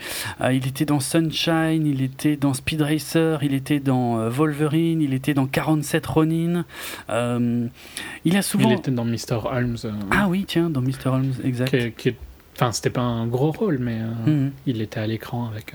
il 0.51 0.67
était 0.67 0.85
dans 0.85 1.01
Sunshine 1.01 1.87
il 1.87 2.03
était 2.03 2.37
dans 2.37 2.53
Speed 2.55 2.83
Racer 2.83 3.43
il 3.43 3.55
était 3.55 3.81
dans 3.81 4.29
Wolverine 4.29 5.01
il 5.01 5.15
était 5.15 5.35
dans 5.35 5.47
47 5.47 6.07
Ronin 6.07 6.65
il 7.09 8.37
a 8.37 8.43
souvent 8.43 8.69
Il 8.71 8.75
était 8.75 8.91
dans 8.91 9.05
Mr. 9.05 9.41
Holmes. 9.45 9.77
ah 10.11 10.27
oui 10.29 10.45
tiens 10.47 10.71
dans 10.71 10.81
Mr 10.83 11.07
Holmes 11.07 11.33
exact 11.45 11.71
qui- 11.95 12.11
qui- 12.11 12.17
Enfin, 12.59 12.73
c'était 12.73 12.89
pas 12.89 13.03
un 13.03 13.27
gros 13.27 13.53
rôle, 13.53 13.77
mais 13.79 13.99
Mhm. 14.27 14.51
il 14.67 14.81
était 14.81 14.99
à 14.99 15.07
l'écran 15.07 15.47
avec, 15.47 15.75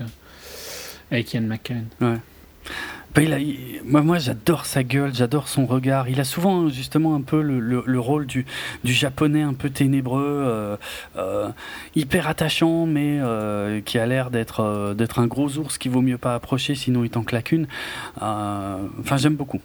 avec 1.12 1.32
Ian 1.32 1.42
McKellen. 1.42 1.86
Bah, 3.14 3.20
il 3.22 3.32
a- 3.34 3.38
il- 3.38 3.82
moi, 3.84 4.00
moi 4.00 4.18
j'adore 4.18 4.64
sa 4.64 4.82
gueule, 4.82 5.14
j'adore 5.14 5.46
son 5.48 5.66
regard. 5.66 6.08
Il 6.08 6.18
a 6.18 6.24
souvent 6.24 6.68
justement 6.70 7.14
un 7.14 7.20
peu 7.20 7.42
le, 7.42 7.60
le- 7.60 7.82
le 7.86 8.00
rôle 8.00 8.26
du, 8.26 8.46
du 8.84 8.92
japonais 8.94 9.42
un 9.42 9.52
peu 9.52 9.68
ténébreux, 9.68 10.24
euh, 10.46 10.76
euh, 11.16 11.50
hyper 11.94 12.26
attachant, 12.26 12.86
mais 12.86 13.18
euh, 13.20 13.80
qui 13.82 13.98
a 13.98 14.06
l'air 14.06 14.30
d'être 14.30 14.94
d'être 14.96 15.18
un 15.18 15.26
gros 15.26 15.58
ours 15.58 15.76
qu'il 15.76 15.90
vaut 15.90 16.00
mieux 16.00 16.16
pas 16.16 16.34
approcher, 16.34 16.74
sinon 16.74 17.04
il 17.04 17.10
t'en 17.10 17.22
claque 17.22 17.52
une. 17.52 17.66
Enfin, 18.18 19.16
j'aime 19.18 19.36
beaucoup. 19.36 19.60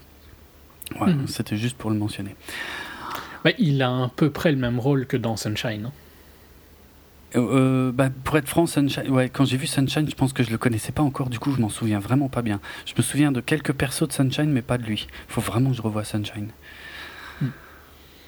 Voilà, 0.97 1.13
Mhm. 1.13 1.27
C'était 1.27 1.57
juste 1.57 1.77
pour 1.77 1.89
le 1.89 1.97
mentionner. 1.97 2.35
Ouais, 3.45 3.55
il 3.59 3.81
a 3.81 3.89
à 3.89 4.11
peu 4.15 4.29
près 4.29 4.51
le 4.51 4.57
même 4.57 4.79
rôle 4.79 5.05
que 5.05 5.15
dans 5.15 5.37
Sunshine. 5.37 5.85
hein. 5.87 5.91
Euh, 7.35 7.39
euh, 7.39 7.91
bah, 7.91 8.09
pour 8.23 8.37
être 8.37 8.47
franc, 8.47 8.65
Sunshine, 8.67 9.09
ouais, 9.09 9.27
quand 9.29 9.43
j'ai 9.43 9.57
vu 9.57 9.67
Sunshine, 9.67 10.09
je 10.09 10.15
pense 10.15 10.31
que 10.31 10.43
je 10.43 10.49
le 10.49 10.57
connaissais 10.57 10.93
pas 10.93 11.03
encore, 11.03 11.29
du 11.29 11.39
coup 11.39 11.51
je 11.53 11.59
m'en 11.59 11.67
souviens 11.69 11.99
vraiment 11.99 12.29
pas 12.29 12.41
bien. 12.41 12.61
Je 12.85 12.93
me 12.97 13.01
souviens 13.01 13.31
de 13.33 13.41
quelques 13.41 13.73
persos 13.73 14.07
de 14.07 14.13
Sunshine, 14.13 14.49
mais 14.51 14.61
pas 14.61 14.77
de 14.77 14.83
lui. 14.83 15.07
faut 15.27 15.41
vraiment 15.41 15.71
que 15.71 15.75
je 15.75 15.81
revoie 15.81 16.05
Sunshine. 16.05 16.47
Hmm. 17.41 17.47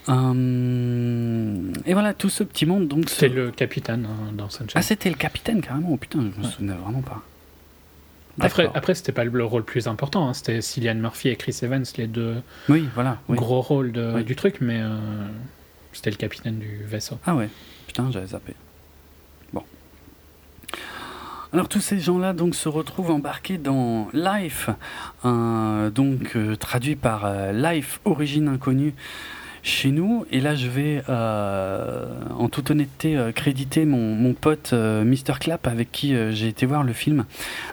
Hum, 0.09 1.73
et 1.85 1.93
voilà, 1.93 2.13
tout 2.13 2.29
ce 2.29 2.43
petit 2.43 2.65
monde. 2.65 2.87
donc. 2.87 3.09
C'était 3.09 3.29
ce- 3.29 3.33
le 3.33 3.51
capitaine 3.51 4.05
hein, 4.05 4.31
dans 4.33 4.49
Sunshine. 4.49 4.71
Ah, 4.75 4.81
c'était 4.81 5.09
le 5.09 5.15
capitaine 5.15 5.61
carrément, 5.61 5.89
oh, 5.91 5.97
putain, 5.97 6.19
je 6.35 6.39
me 6.39 6.45
Ouais. 6.45 6.51
souvenais 6.51 6.73
vraiment 6.73 7.01
pas. 7.01 7.21
après, 8.41 8.69
après 8.73 8.95
c'était 8.95 9.11
pas 9.11 9.23
le 9.25 9.43
rôle 9.45 9.61
le 9.61 9.65
plus 9.65 9.87
important. 9.87 10.27
hein. 10.29 10.33
C'était 10.33 10.61
Cillian 10.61 10.95
Murphy 10.95 11.27
et 11.29 11.35
Chris 11.35 11.57
Evans, 11.61 11.83
les 11.97 12.07
deux 12.07 12.35
Oui, 12.69 12.87
voilà. 12.95 13.17
oui. 13.27 13.35
gros 13.37 13.61
rôles 13.61 13.91
de- 13.91 14.13
Oui. 14.15 14.23
du 14.23 14.35
truc, 14.35 14.57
mais 14.61 14.79
euh, 14.81 14.97
c'était 15.93 16.11
le 16.11 16.15
capitaine 16.15 16.57
du 16.59 16.83
vaisseau. 16.85 17.17
Ah 17.25 17.35
ouais, 17.35 17.49
putain, 17.87 18.09
j'avais 18.11 18.27
zappé. 18.27 18.53
Alors 21.51 21.67
tous 21.67 21.81
ces 21.81 21.99
gens-là 21.99 22.33
donc 22.33 22.53
se 22.53 22.69
retrouvent 22.69 23.09
embarqués 23.09 23.57
dans 23.57 24.07
Life, 24.13 24.69
donc 25.23 26.35
euh, 26.35 26.55
traduit 26.55 26.95
par 26.95 27.25
euh, 27.25 27.51
Life 27.51 28.01
Origine 28.05 28.49
Inconnue 28.49 28.93
chez 29.63 29.89
nous. 29.89 30.27
Et 30.31 30.41
là, 30.41 30.53
je 30.53 30.67
vais 30.67 31.01
euh, 31.09 32.05
en 32.37 32.49
toute 32.49 32.69
honnêteté 32.69 33.19
créditer 33.33 33.85
mon, 33.85 34.33
pote 34.33 34.73
Mr 34.73 35.39
Clap 35.39 35.65
avec 35.65 35.91
qui 35.91 36.15
j'ai 36.31 36.47
été 36.47 36.67
voir 36.67 36.83
le 36.83 36.93
film. 36.93 37.25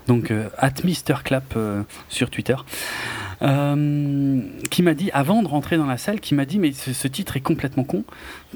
Donc 0.07 0.33
at 0.57 0.73
Mr 0.83 1.23
Clap 1.23 1.55
sur 2.09 2.31
Twitter. 2.31 2.57
Qui 3.41 4.83
m'a 4.83 4.95
dit, 4.95 5.11
avant 5.13 5.43
de 5.43 5.49
rentrer 5.49 5.77
dans 5.77 5.87
la 5.87 5.99
salle, 5.99 6.21
qui 6.21 6.35
m'a 6.35 6.47
dit 6.47 6.59
mais 6.59 6.73
ce 6.73 7.09
titre 7.09 7.37
est 7.37 7.41
complètement 7.41 7.85
con, 7.85 8.05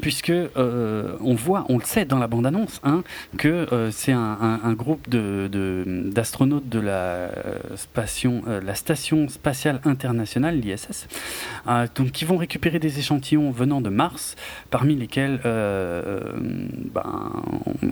puisque 0.00 0.30
euh, 0.30 1.16
on 1.20 1.34
voit, 1.34 1.64
on 1.68 1.78
le 1.78 1.84
sait 1.84 2.04
dans 2.04 2.18
la 2.18 2.26
bande-annonce, 2.26 2.80
hein, 2.82 3.02
que 3.38 3.48
euh, 3.72 3.90
c'est 3.90 4.12
un, 4.12 4.72
groupe 4.72 5.08
d'astronautes 5.08 6.68
de, 6.68 6.78
la, 6.78 6.92
euh, 6.92 7.30
station, 7.76 8.42
la 8.46 8.74
station 8.74 9.28
spatiale 9.28 9.80
internationale, 9.84 10.58
l'ISS, 10.58 11.08
donc 11.94 12.12
qui 12.12 12.24
vont 12.24 12.36
récupérer 12.36 12.78
des 12.78 12.98
échantillons 12.98 13.50
venant 13.50 13.80
de 13.80 13.90
Mars, 13.90 14.36
parmi 14.70 14.94
lesquels 14.96 15.40
ben, 15.42 17.32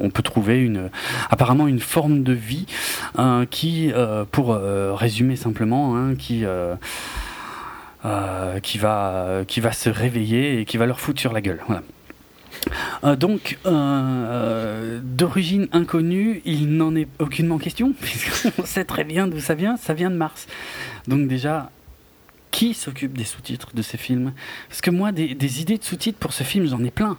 on, 0.01 0.11
peut 0.11 0.23
trouver 0.23 0.61
une, 0.61 0.91
apparemment 1.31 1.67
une 1.67 1.81
forme 1.81 2.23
de 2.23 2.33
vie 2.33 2.67
qui, 3.51 3.93
pour 4.31 4.55
résumer 4.55 5.37
simplement, 5.37 5.97
hein, 5.97 6.15
qui 6.15 6.45
qui 8.63 8.79
va 8.79 9.45
qui 9.47 9.61
va 9.61 9.73
se 9.73 9.91
réveiller 9.91 10.61
et 10.61 10.65
qui 10.65 10.77
va 10.77 10.87
leur 10.87 11.01
foutre 11.01 11.21
sur 11.21 11.33
la 11.33 11.41
gueule. 11.41 11.61
Euh, 13.05 13.17
donc, 13.17 13.59
euh, 13.67 13.71
euh, 13.71 15.01
d'origine 15.03 15.69
inconnue, 15.73 16.43
il 16.45 16.77
n'en 16.77 16.95
est 16.95 17.09
aucunement 17.19 17.59
question, 17.59 17.93
puisqu'on 18.01 18.65
sait 18.65 18.85
très 18.85 19.05
bien 19.05 19.27
d'où 19.27 19.41
ça 19.41 19.55
vient, 19.55 19.77
ça 19.77 19.95
vient 19.95 20.11
de 20.11 20.17
Mars. 20.17 20.47
Donc 21.07 21.29
déjà, 21.29 21.71
qui 22.51 22.75
s'occupe 22.75 23.17
des 23.17 23.25
sous-titres 23.25 23.69
de 23.75 23.83
ces 23.83 23.99
films? 23.99 24.33
Parce 24.69 24.81
que 24.81 24.91
moi, 24.91 25.13
des, 25.13 25.35
des 25.35 25.61
idées 25.61 25.79
de 25.79 25.85
sous-titres 25.85 26.19
pour 26.19 26.33
ce 26.33 26.45
film, 26.45 26.67
j'en 26.67 26.83
ai 26.85 26.91
plein. 26.91 27.17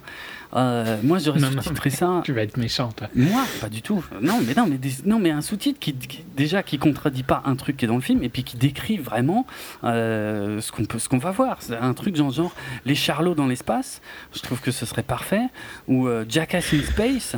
Euh, 0.56 0.96
moi, 1.04 1.18
j'aurais 1.18 1.38
sous-titré 1.38 1.90
ça 1.90 2.22
Tu 2.24 2.32
vas 2.32 2.42
être 2.42 2.56
méchant, 2.56 2.90
toi. 2.90 3.06
moi, 3.14 3.44
pas 3.60 3.68
du 3.68 3.82
tout. 3.82 4.04
Non, 4.20 4.40
mais 4.44 4.54
non, 4.54 4.66
mais 4.66 4.78
des- 4.78 4.96
non, 5.04 5.20
mais 5.20 5.30
un 5.30 5.42
sous-titre 5.42 5.78
qui, 5.78 5.94
qui- 5.94 6.24
déjà 6.36 6.64
qui 6.64 6.78
contredit 6.78 7.22
pas 7.22 7.42
un 7.46 7.54
truc 7.54 7.76
qui 7.76 7.84
est 7.84 7.88
dans 7.88 7.94
le 7.94 8.00
film 8.00 8.24
et 8.24 8.28
puis 8.28 8.42
qui 8.42 8.56
décrit 8.56 8.96
vraiment 8.96 9.46
euh, 9.84 10.60
ce 10.60 10.72
qu'on 10.72 10.84
peut, 10.84 10.98
ce 10.98 11.08
qu'on 11.08 11.18
va 11.18 11.30
voir. 11.30 11.58
Un 11.80 11.94
truc 11.94 12.16
genre, 12.16 12.32
genre 12.32 12.54
les 12.84 12.96
Charlots 12.96 13.34
dans 13.36 13.46
l'espace. 13.46 14.00
Je 14.34 14.40
trouve 14.40 14.60
que 14.60 14.72
ce 14.72 14.84
serait 14.86 15.04
parfait. 15.04 15.46
Ou 15.86 16.08
euh, 16.08 16.24
Jackass 16.28 16.72
in 16.74 16.82
space. 16.82 17.36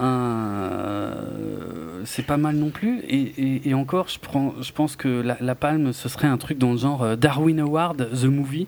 Euh, 0.00 1.14
c'est 2.04 2.24
pas 2.26 2.36
mal 2.36 2.56
non 2.56 2.70
plus. 2.70 3.00
Et, 3.00 3.20
et- 3.20 3.68
et 3.70 3.74
encore, 3.74 4.08
je 4.08 4.18
prends, 4.18 4.54
je 4.60 4.72
pense 4.72 4.96
que 4.96 5.08
la, 5.08 5.36
la 5.40 5.54
palme, 5.54 5.92
ce 5.92 6.08
serait 6.08 6.28
un 6.28 6.38
truc 6.38 6.58
dans 6.58 6.72
le 6.72 6.78
genre 6.78 7.02
euh, 7.02 7.16
Darwin 7.16 7.60
Award, 7.60 8.08
The 8.12 8.24
Movie. 8.24 8.66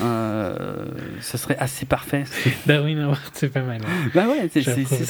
Euh, 0.00 0.86
ce 1.20 1.38
serait 1.38 1.56
assez 1.58 1.86
parfait. 1.86 2.24
Darwin 2.66 2.98
Award, 2.98 3.20
c'est 3.32 3.48
pas 3.52 3.62
mal. 3.62 3.80
Bah 4.12 4.26
ouais, 4.26 4.48
c'est 4.52 4.62
c'est- 4.62 5.04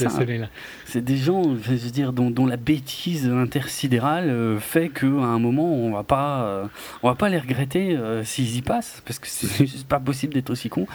ça. 0.86 1.00
des 1.00 1.16
gens, 1.16 1.42
je 1.62 1.70
veux 1.72 1.90
dire, 1.90 2.12
dont, 2.12 2.30
dont 2.30 2.44
la 2.46 2.58
bêtise 2.58 3.26
intersidérale 3.30 4.28
euh, 4.28 4.58
fait 4.58 4.90
qu'à 4.90 5.06
un 5.06 5.38
moment, 5.38 5.72
on 5.72 5.90
va 5.92 6.02
pas, 6.02 6.42
euh, 6.42 6.64
on 7.02 7.08
va 7.08 7.14
pas 7.14 7.30
les 7.30 7.38
regretter 7.38 7.98
s'ils 8.24 8.56
y 8.56 8.62
passent, 8.62 9.02
parce 9.06 9.18
que 9.18 9.26
c'est 9.26 9.64
juste 9.66 9.86
pas 9.88 10.00
possible 10.00 10.34
d'être 10.34 10.50
aussi 10.50 10.68
con. 10.68 10.86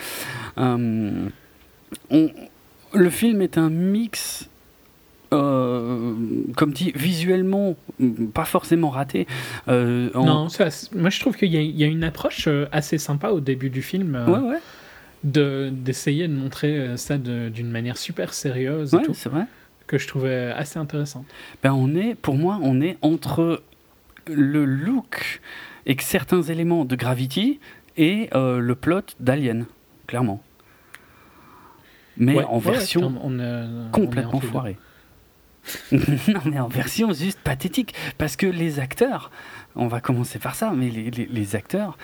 On- 2.11 2.29
le 2.93 3.09
film 3.09 3.41
est 3.41 3.57
un 3.57 3.69
mix. 3.69 4.49
euh, 5.31 6.15
comme 6.55 6.71
dit, 6.73 6.91
visuellement, 6.95 7.75
mm, 7.99 8.27
pas 8.29 8.45
forcément 8.45 8.89
raté. 8.89 9.27
euh, 9.67 10.09
en- 10.15 10.25
Non, 10.25 10.47
moi 10.95 11.09
je 11.11 11.19
trouve 11.19 11.35
qu'il 11.37 11.51
y, 11.53 11.57
a- 11.57 11.61
il 11.61 11.75
y 11.77 11.83
a 11.83 11.87
une 11.87 12.03
approche 12.03 12.47
euh, 12.47 12.65
assez 12.71 12.97
sympa 12.97 13.29
au 13.29 13.39
début 13.39 13.69
du 13.69 13.83
film 13.83 14.15
euh, 14.15 14.25
Ouais, 14.25 14.49
ouais, 14.53 14.57
de 15.23 15.69
d'essayer 15.71 16.27
de 16.27 16.33
montrer 16.33 16.97
ça 16.97 17.19
d'une 17.19 17.69
manière 17.69 17.97
super 17.97 18.33
sérieuse 18.33 18.93
et 18.93 18.97
ouais, 18.97 19.03
tout, 19.03 19.13
c'est 19.13 19.29
vrai. 19.29 19.45
que 19.85 19.99
je 19.99 20.07
trouvais 20.07 20.51
assez 20.55 20.79
intéressante. 20.79 21.25
Ben 21.61 21.73
on 21.73 21.93
est, 21.95 22.15
pour 22.15 22.33
moi, 22.35 22.57
on 22.63 22.81
est 22.81 22.97
entre 23.03 23.61
le 24.27 24.65
look 24.65 25.41
et 25.85 25.95
certains 25.99 26.41
éléments 26.41 26.85
de 26.85 26.95
Gravity 26.95 27.59
et 27.97 28.29
le 28.33 28.73
plot 28.73 29.01
d'Alien, 29.19 29.65
clairement. 30.07 30.41
Mais 32.19 32.35
Ouais, 32.35 32.43
en 32.43 32.57
ouais, 32.59 32.71
version 32.71 33.19
on, 33.23 33.39
euh, 33.39 33.87
on 33.87 33.91
complètement 33.91 34.39
foirée. 34.41 34.77
non, 35.91 36.41
mais 36.45 36.59
en 36.59 36.67
version 36.67 37.11
juste 37.13 37.39
pathétique. 37.39 37.93
Parce 38.17 38.35
que 38.35 38.45
les 38.45 38.79
acteurs, 38.79 39.31
on 39.75 39.87
va 39.87 40.01
commencer 40.01 40.39
par 40.39 40.55
ça, 40.55 40.71
mais 40.75 40.89
les, 40.89 41.11
les, 41.11 41.25
les 41.25 41.55
acteurs, 41.55 41.97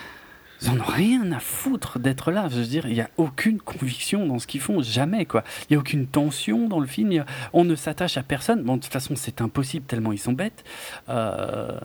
ils 0.61 0.69
n'en 0.71 0.79
ont 0.81 0.87
rien 0.87 1.31
à 1.31 1.39
foutre 1.39 1.99
d'être 1.99 2.31
là. 2.31 2.47
Je 2.49 2.57
veux 2.59 2.65
dire, 2.65 2.85
il 2.87 2.93
n'y 2.93 3.01
a 3.01 3.09
aucune 3.17 3.59
conviction 3.59 4.25
dans 4.25 4.39
ce 4.39 4.47
qu'ils 4.47 4.61
font, 4.61 4.81
jamais 4.81 5.25
quoi. 5.25 5.43
Il 5.63 5.73
n'y 5.73 5.77
a 5.77 5.79
aucune 5.79 6.07
tension 6.07 6.67
dans 6.69 6.79
le 6.79 6.87
film. 6.87 7.11
a- 7.19 7.25
On 7.53 7.63
ne 7.65 7.75
s'attache 7.75 8.17
à 8.17 8.23
personne. 8.23 8.63
Bon, 8.63 8.77
de 8.77 8.81
toute 8.83 8.93
façon, 8.93 9.15
c'est 9.15 9.41
impossible 9.41 9.85
tellement 9.85 10.11
ils 10.13 10.17
sont 10.19 10.33
bêtes. 10.33 10.63
Euh, 11.09 11.77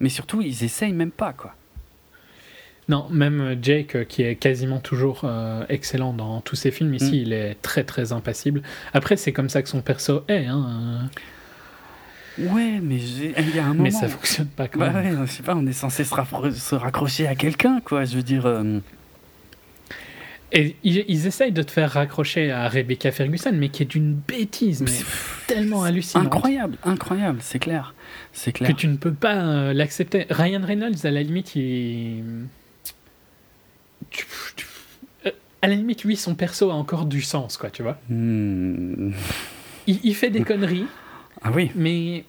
Mais 0.00 0.10
surtout, 0.10 0.42
ils 0.42 0.62
essayent 0.62 0.92
même 0.92 1.10
pas 1.10 1.32
quoi. 1.32 1.54
Non, 2.88 3.08
même 3.10 3.56
Jake, 3.62 3.96
euh, 3.96 4.04
qui 4.04 4.22
est 4.22 4.36
quasiment 4.36 4.78
toujours 4.78 5.22
euh, 5.24 5.64
excellent 5.68 6.12
dans 6.12 6.40
tous 6.40 6.54
ses 6.54 6.70
films, 6.70 6.94
ici, 6.94 7.10
Mm. 7.12 7.22
il 7.26 7.32
est 7.32 7.56
très 7.62 7.82
très 7.82 8.12
impassible. 8.12 8.62
Après, 8.94 9.16
c'est 9.16 9.32
comme 9.32 9.48
ça 9.48 9.62
que 9.62 9.68
son 9.68 9.80
perso 9.82 10.22
est, 10.28 10.46
hein, 10.46 11.10
Ouais, 12.38 12.80
mais 12.82 12.96
il 12.98 13.56
y 13.56 13.58
a 13.58 13.64
un 13.64 13.68
moment. 13.68 13.82
mais 13.84 13.90
ça 13.90 14.08
fonctionne 14.08 14.46
pas 14.48 14.68
quand 14.68 14.78
Bah 14.78 14.90
même. 14.90 15.20
ouais, 15.20 15.26
je 15.26 15.32
sais 15.32 15.42
pas, 15.42 15.54
on 15.56 15.66
est 15.66 15.72
censé 15.72 16.04
se, 16.04 16.74
raccrocher 16.74 17.26
à 17.26 17.34
quelqu'un, 17.34 17.80
quoi. 17.84 18.04
Je 18.04 18.14
veux 18.16 18.22
dire. 18.22 18.44
euh, 18.46 18.78
Et 20.52 20.76
ils, 20.84 21.04
ils 21.08 21.26
essayent 21.26 21.50
de 21.50 21.62
te 21.62 21.70
faire 21.72 21.90
raccrocher 21.92 22.52
à 22.52 22.68
Rebecca 22.68 23.10
Ferguson, 23.10 23.52
mais 23.54 23.68
qui 23.70 23.82
est 23.82 23.86
d'une 23.86 24.12
bêtise, 24.14 24.82
mais 24.82 24.90
tellement 25.48 25.82
hallucinante. 25.82 26.26
incroyable, 26.26 26.76
incroyable, 26.84 27.38
c'est 27.40 27.58
clair. 27.58 27.94
C'est 28.32 28.52
que 28.52 28.58
clair. 28.58 28.76
tu 28.76 28.86
ne 28.86 28.96
peux 28.96 29.12
pas 29.14 29.34
euh, 29.36 29.72
l'accepter. 29.72 30.26
Ryan 30.30 30.60
Reynolds, 30.64 31.04
à 31.04 31.10
la 31.10 31.22
limite, 31.22 31.56
il... 31.56 32.22
euh, 35.26 35.30
à 35.62 35.68
la 35.68 35.74
limite, 35.74 36.04
lui, 36.04 36.16
son 36.16 36.34
perso 36.34 36.70
a 36.70 36.74
encore 36.74 37.06
du 37.06 37.22
sens, 37.22 37.56
quoi, 37.56 37.70
tu 37.70 37.82
vois. 37.82 37.98
Hmm. 38.08 39.12
Il, 39.86 40.00
il 40.04 40.14
fait 40.14 40.30
des 40.30 40.42
conneries, 40.42 40.86
Ah 41.42 41.50
oui, 41.54 41.70
mais 41.74 42.24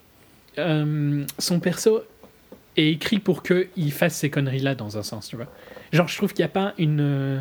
euh, 0.60 1.24
son 1.40 1.60
perso 1.60 2.02
est 2.76 2.90
écrit 2.92 3.20
pour 3.20 3.42
qu'il 3.44 3.92
fasse 3.92 4.16
ces 4.18 4.30
conneries-là 4.30 4.76
dans 4.76 4.98
un 4.98 5.04
sens, 5.04 5.28
tu 5.28 5.36
vois. 5.36 5.48
Genre, 5.92 6.08
je 6.08 6.16
trouve 6.18 6.34
qu'il 6.34 6.44
n'y 6.44 6.50
a 6.50 6.54
pas 6.54 6.74
une, 6.78 7.00
euh, 7.02 7.40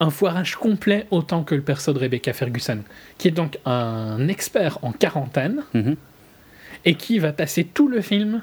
un 0.00 0.10
foirage 0.10 0.54
complet 0.56 1.06
autant 1.10 1.42
que 1.42 1.54
le 1.56 1.62
perso 1.62 1.92
de 1.92 1.98
Rebecca 1.98 2.32
Ferguson, 2.32 2.82
qui 3.18 3.28
est 3.28 3.32
donc 3.32 3.58
un 3.64 4.28
expert 4.28 4.78
en 4.82 4.92
quarantaine 4.92 5.64
Mhm. 5.74 5.96
et 6.84 6.94
qui 6.94 7.18
va 7.18 7.32
passer 7.32 7.64
tout 7.64 7.88
le 7.88 8.00
film 8.00 8.42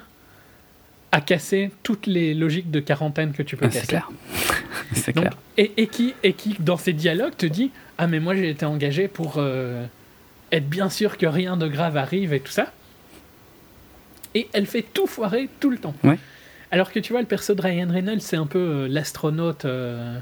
à 1.16 1.22
casser 1.22 1.72
toutes 1.82 2.08
les 2.08 2.34
logiques 2.34 2.70
de 2.72 2.80
quarantaine 2.82 3.32
que 3.32 3.42
tu 3.42 3.56
peux 3.56 3.66
Ah, 3.66 3.70
casser. 3.70 3.80
c'est 3.82 3.88
clair. 3.88 4.10
c'est 4.94 5.16
Donc, 5.16 5.24
clair. 5.26 5.38
et, 5.58 5.72
et 5.78 5.88
qui, 5.88 6.14
et 6.24 6.34
qui, 6.34 6.56
dans 6.60 6.76
ses 6.78 6.92
dialogues, 6.94 7.38
te 7.38 7.46
dit 7.46 7.72
Ah, 7.98 8.08
mais 8.08 8.20
moi 8.20 8.36
j'ai 8.36 8.50
été 8.50 8.66
engagé 8.66 9.08
pour 9.08 9.36
euh, 9.38 9.86
être 10.52 10.68
bien 10.70 10.90
sûr 10.90 11.18
que 11.18 11.26
rien 11.26 11.56
de 11.56 11.68
grave 11.68 11.96
arrive 11.96 12.34
et 12.34 12.42
tout 12.42 12.52
ça. 12.52 12.74
Et 14.34 14.50
elle 14.52 14.66
fait 14.66 14.82
tout 14.82 15.08
foirer 15.08 15.48
tout 15.62 15.70
le 15.70 15.78
temps. 15.78 15.94
Ouais. 16.04 16.20
Alors 16.72 16.92
que 16.92 17.00
tu 17.00 17.14
vois, 17.14 17.22
le 17.22 17.28
perso 17.28 17.54
de 17.56 17.62
Ryan 17.62 17.88
Reynolds, 17.90 18.20
c'est 18.22 18.36
un 18.36 18.48
peu 18.48 18.60
euh, 18.60 18.88
l'astronaute 18.90 19.64
euh, 19.64 20.20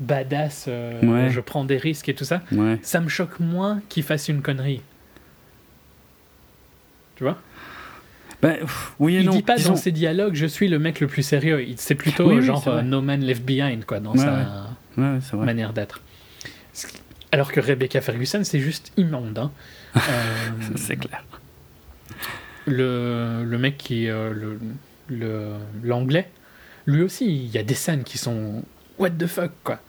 badass, 0.00 0.68
Ouais. 1.02 1.28
je 1.28 1.40
prends 1.40 1.64
des 1.64 1.76
risques 1.76 2.08
et 2.08 2.14
tout 2.14 2.24
ça. 2.24 2.40
Ouais. 2.52 2.78
Ça 2.82 3.00
me 3.00 3.08
choque 3.10 3.38
moins 3.38 3.82
qu'il 3.90 4.02
fasse 4.02 4.28
une 4.28 4.40
connerie. 4.40 4.80
Tu 7.16 7.24
vois? 7.24 7.38
Bah, 8.42 8.54
oui 8.98 9.16
et 9.16 9.20
Il 9.20 9.26
non. 9.26 9.32
dit 9.32 9.42
pas 9.42 9.56
disons- 9.56 9.70
dans 9.70 9.76
ses 9.76 9.92
dialogues 9.92 10.34
je 10.34 10.46
suis 10.46 10.68
le 10.68 10.78
mec 10.78 11.00
le 11.00 11.06
plus 11.06 11.22
sérieux. 11.22 11.66
C'est 11.76 11.94
plutôt 11.94 12.28
Oui, 12.28 12.36
oui, 12.36 12.42
genre 12.42 12.60
vrai. 12.60 12.78
euh, 12.78 12.82
No 12.82 13.00
Man 13.00 13.20
Left 13.22 13.42
Behind 13.44 13.84
quoi 13.84 13.98
dans 14.00 14.12
Ouais, 14.12 14.18
sa 14.18 14.66
ouais. 14.98 15.18
Ouais, 15.32 15.44
manière 15.44 15.72
d'être. 15.72 16.00
Alors 17.32 17.50
que 17.52 17.60
Rebecca 17.60 18.00
Ferguson 18.00 18.42
c'est 18.44 18.60
juste 18.60 18.92
immonde. 18.96 19.38
hein. 19.38 19.50
Euh, 19.96 20.00
C'est 20.76 20.96
clair. 20.96 21.24
le, 22.66 23.44
le 23.44 23.58
mec 23.58 23.78
qui 23.78 24.08
euh, 24.08 24.32
le 25.08 25.52
l'anglais, 25.82 26.28
lui 26.86 27.02
aussi 27.02 27.26
il 27.26 27.46
y 27.50 27.58
a 27.58 27.62
des 27.62 27.74
scènes 27.74 28.04
qui 28.04 28.18
sont 28.18 28.62
what 28.98 29.10
the 29.10 29.26
fuck 29.26 29.52
quoi. 29.64 29.80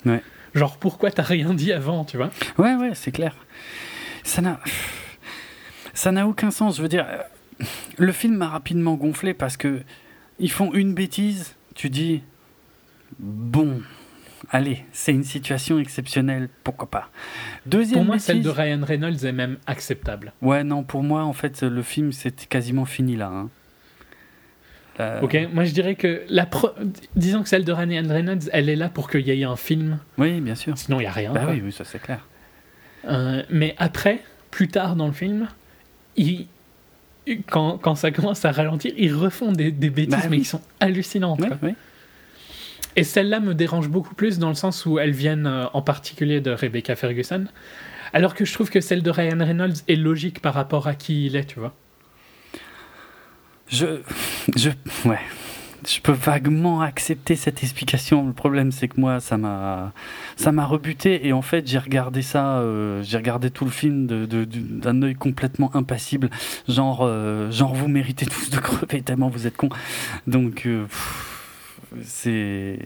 Genre 0.55 0.77
pourquoi 0.77 1.11
t'as 1.11 1.23
rien 1.23 1.53
dit 1.53 1.73
avant 1.73 2.05
tu 2.05 2.17
vois? 2.17 2.29
Ouais, 2.57 2.75
ouais, 2.75 2.91
c'est 2.93 3.11
clair. 3.11 3.35
Ça 4.23 4.41
n'a. 4.41 4.59
Ça 5.93 6.11
n'a 6.11 6.27
aucun 6.27 6.51
sens. 6.51 6.77
Je 6.77 6.81
veux 6.81 6.87
dire, 6.87 7.05
le 7.97 8.11
film 8.11 8.35
m'a 8.35 8.47
rapidement 8.49 8.95
gonflé 8.95 9.33
parce 9.33 9.57
que 9.57 9.81
ils 10.39 10.51
font 10.51 10.73
une 10.73 10.93
bêtise, 10.93 11.55
tu 11.75 11.89
dis 11.89 12.21
bon, 13.19 13.81
allez, 14.51 14.85
c'est 14.91 15.11
une 15.13 15.23
situation 15.23 15.79
exceptionnelle, 15.79 16.49
pourquoi 16.63 16.89
pas. 16.89 17.09
Deuxième 17.65 17.99
Pour 17.99 18.05
moi 18.05 18.15
bêtise, 18.15 18.25
celle 18.27 18.41
de 18.43 18.49
Ryan 18.49 18.81
Reynolds 18.83 19.25
est 19.25 19.31
même 19.31 19.57
acceptable. 19.65 20.33
Ouais, 20.41 20.63
non, 20.63 20.83
pour 20.83 21.01
moi, 21.03 21.23
en 21.23 21.33
fait, 21.33 21.63
le 21.63 21.81
film, 21.81 22.11
c'est 22.11 22.47
quasiment 22.47 22.85
fini 22.85 23.15
là. 23.15 23.27
hein. 23.27 23.49
La- 24.99 25.23
Ok, 25.23 25.37
moi 25.53 25.63
je 25.63 25.73
dirais 25.73 25.93
que 25.93 26.23
la 26.27 26.47
pro- 26.47 26.71
disons 27.15 27.43
que 27.43 27.49
celle 27.49 27.63
de 27.63 27.71
Ryan 27.71 28.07
Reynolds 28.07 28.49
elle 28.51 28.67
est 28.67 28.75
là 28.75 28.89
pour 28.89 29.11
qu'il 29.11 29.27
y 29.27 29.29
ait 29.31 29.43
un 29.43 29.55
film, 29.55 29.99
Oui, 30.17 30.41
bien 30.41 30.55
sûr. 30.55 30.75
sinon 30.75 30.99
il 30.99 31.03
y 31.03 31.07
a 31.07 31.11
rien. 31.11 31.33
Bah 31.33 31.45
oui, 31.49 31.61
oui, 31.63 31.71
ça 31.71 31.83
c'est 31.85 31.99
clair. 32.01 32.27
Euh, 33.05 33.43
mais 33.51 33.75
après, 33.77 34.21
plus 34.49 34.67
tard 34.69 34.95
dans 34.95 35.05
le 35.05 35.13
film, 35.13 35.49
ils- 36.15 36.47
quand, 37.35 37.77
quand 37.77 37.95
ça 37.95 38.11
commence 38.11 38.43
à 38.45 38.51
ralentir, 38.51 38.93
ils 38.97 39.13
refont 39.13 39.51
des, 39.51 39.71
des 39.71 39.89
bêtises, 39.89 40.15
Bah 40.21 40.27
mais 40.29 40.39
qui 40.39 40.45
sont 40.45 40.61
hallucinantes. 40.79 41.39
Oui, 41.41 41.47
quoi. 41.47 41.57
oui. 41.61 41.73
Et 42.95 43.03
celles-là 43.03 43.39
me 43.39 43.53
dérangent 43.53 43.89
beaucoup 43.89 44.15
plus 44.15 44.39
dans 44.39 44.49
le 44.49 44.55
sens 44.55 44.85
où 44.85 44.97
elles 44.97 45.11
viennent 45.11 45.45
euh, 45.45 45.65
en 45.73 45.81
particulier 45.83 46.41
de 46.41 46.49
Rebecca 46.51 46.95
Ferguson, 46.95 47.45
alors 48.13 48.33
que 48.33 48.43
je 48.43 48.53
trouve 48.53 48.69
que 48.71 48.81
celle 48.81 49.03
de 49.03 49.11
Ryan 49.11 49.37
Reynolds 49.39 49.75
est 49.87 49.95
logique 49.95 50.41
par 50.41 50.53
rapport 50.55 50.87
à 50.87 50.95
qui 50.95 51.27
il 51.27 51.35
est, 51.35 51.45
tu 51.45 51.59
vois. 51.59 51.75
Je, 53.67 53.99
je, 54.55 54.69
ouais, 55.05 55.19
je 55.87 56.01
peux 56.01 56.11
vaguement 56.11 56.81
accepter 56.81 57.35
cette 57.35 57.63
explication. 57.63 58.27
Le 58.27 58.33
problème, 58.33 58.71
c'est 58.71 58.87
que 58.87 58.99
moi, 58.99 59.19
ça 59.19 59.37
m'a, 59.37 59.93
ça 60.35 60.51
m'a 60.51 60.65
rebuté. 60.65 61.25
Et 61.25 61.33
en 61.33 61.41
fait, 61.41 61.65
j'ai 61.67 61.77
regardé 61.77 62.21
ça, 62.21 62.59
euh, 62.59 63.01
j'ai 63.03 63.17
regardé 63.17 63.49
tout 63.49 63.63
le 63.63 63.71
film 63.71 64.05
d'un 64.05 65.01
œil 65.01 65.15
complètement 65.15 65.73
impassible. 65.75 66.29
Genre, 66.67 66.99
euh, 67.03 67.51
genre, 67.51 67.73
vous 67.73 67.87
méritez 67.87 68.25
tous 68.25 68.49
de 68.49 68.57
crever 68.57 69.01
tellement 69.01 69.29
vous 69.29 69.47
êtes 69.47 69.55
cons. 69.55 69.69
Donc, 70.27 70.65
euh, 70.65 70.85
c'est, 72.03 72.79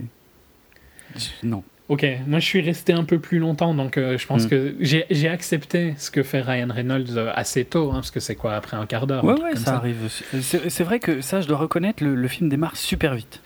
non. 1.44 1.64
Ok, 1.92 2.06
moi 2.26 2.40
je 2.40 2.46
suis 2.46 2.62
resté 2.62 2.94
un 2.94 3.04
peu 3.04 3.20
plus 3.20 3.38
longtemps, 3.38 3.74
donc 3.74 3.98
euh, 3.98 4.18
je 4.18 4.26
pense 4.26 4.46
Mm. 4.46 4.48
que 4.48 4.76
j'ai 4.80 5.28
accepté 5.28 5.94
ce 5.98 6.10
que 6.10 6.24
fait 6.24 6.40
Ryan 6.40 6.70
Reynolds 6.72 7.18
euh, 7.18 7.34
assez 7.36 7.66
tôt, 7.66 7.90
hein, 7.92 7.96
parce 7.96 8.12
que 8.12 8.22
c'est 8.22 8.36
quoi, 8.36 8.54
après 8.56 8.78
un 8.78 8.86
quart 8.86 9.08
d'heure 9.08 9.26
Ouais, 9.26 9.38
ouais, 9.42 9.58
ça, 9.58 9.76
arrive. 9.76 10.08
C'est, 10.10 10.84
vrai 10.86 11.02
que 11.02 11.20
ça, 11.20 11.42
je 11.42 11.50
dois 11.50 11.58
reconnaître, 11.58 12.02
le, 12.02 12.16
le 12.16 12.28
film 12.30 12.48
démarre 12.48 12.78
super 12.78 13.14
vite. 13.14 13.42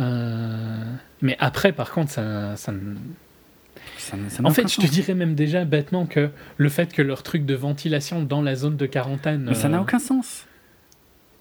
Euh, 0.00 0.84
mais 1.22 1.36
après, 1.38 1.70
par 1.70 1.92
contre, 1.92 2.10
ça, 2.10 2.56
ça 2.56 2.72
En 4.42 4.50
fait, 4.50 4.66
je 4.66 4.80
te 4.80 4.86
dirais 4.88 5.14
même 5.14 5.36
déjà 5.36 5.64
bêtement 5.64 6.04
que 6.04 6.30
le 6.56 6.68
fait 6.68 6.92
que 6.92 7.00
leur 7.02 7.22
truc 7.22 7.46
de 7.46 7.54
ventilation 7.54 8.24
dans 8.24 8.42
la 8.42 8.56
zone 8.56 8.76
de 8.76 8.86
quarantaine. 8.86 9.44
Mais 9.50 9.54
ça 9.54 9.68
n'a 9.68 9.80
aucun 9.80 10.00
sens. 10.00 10.47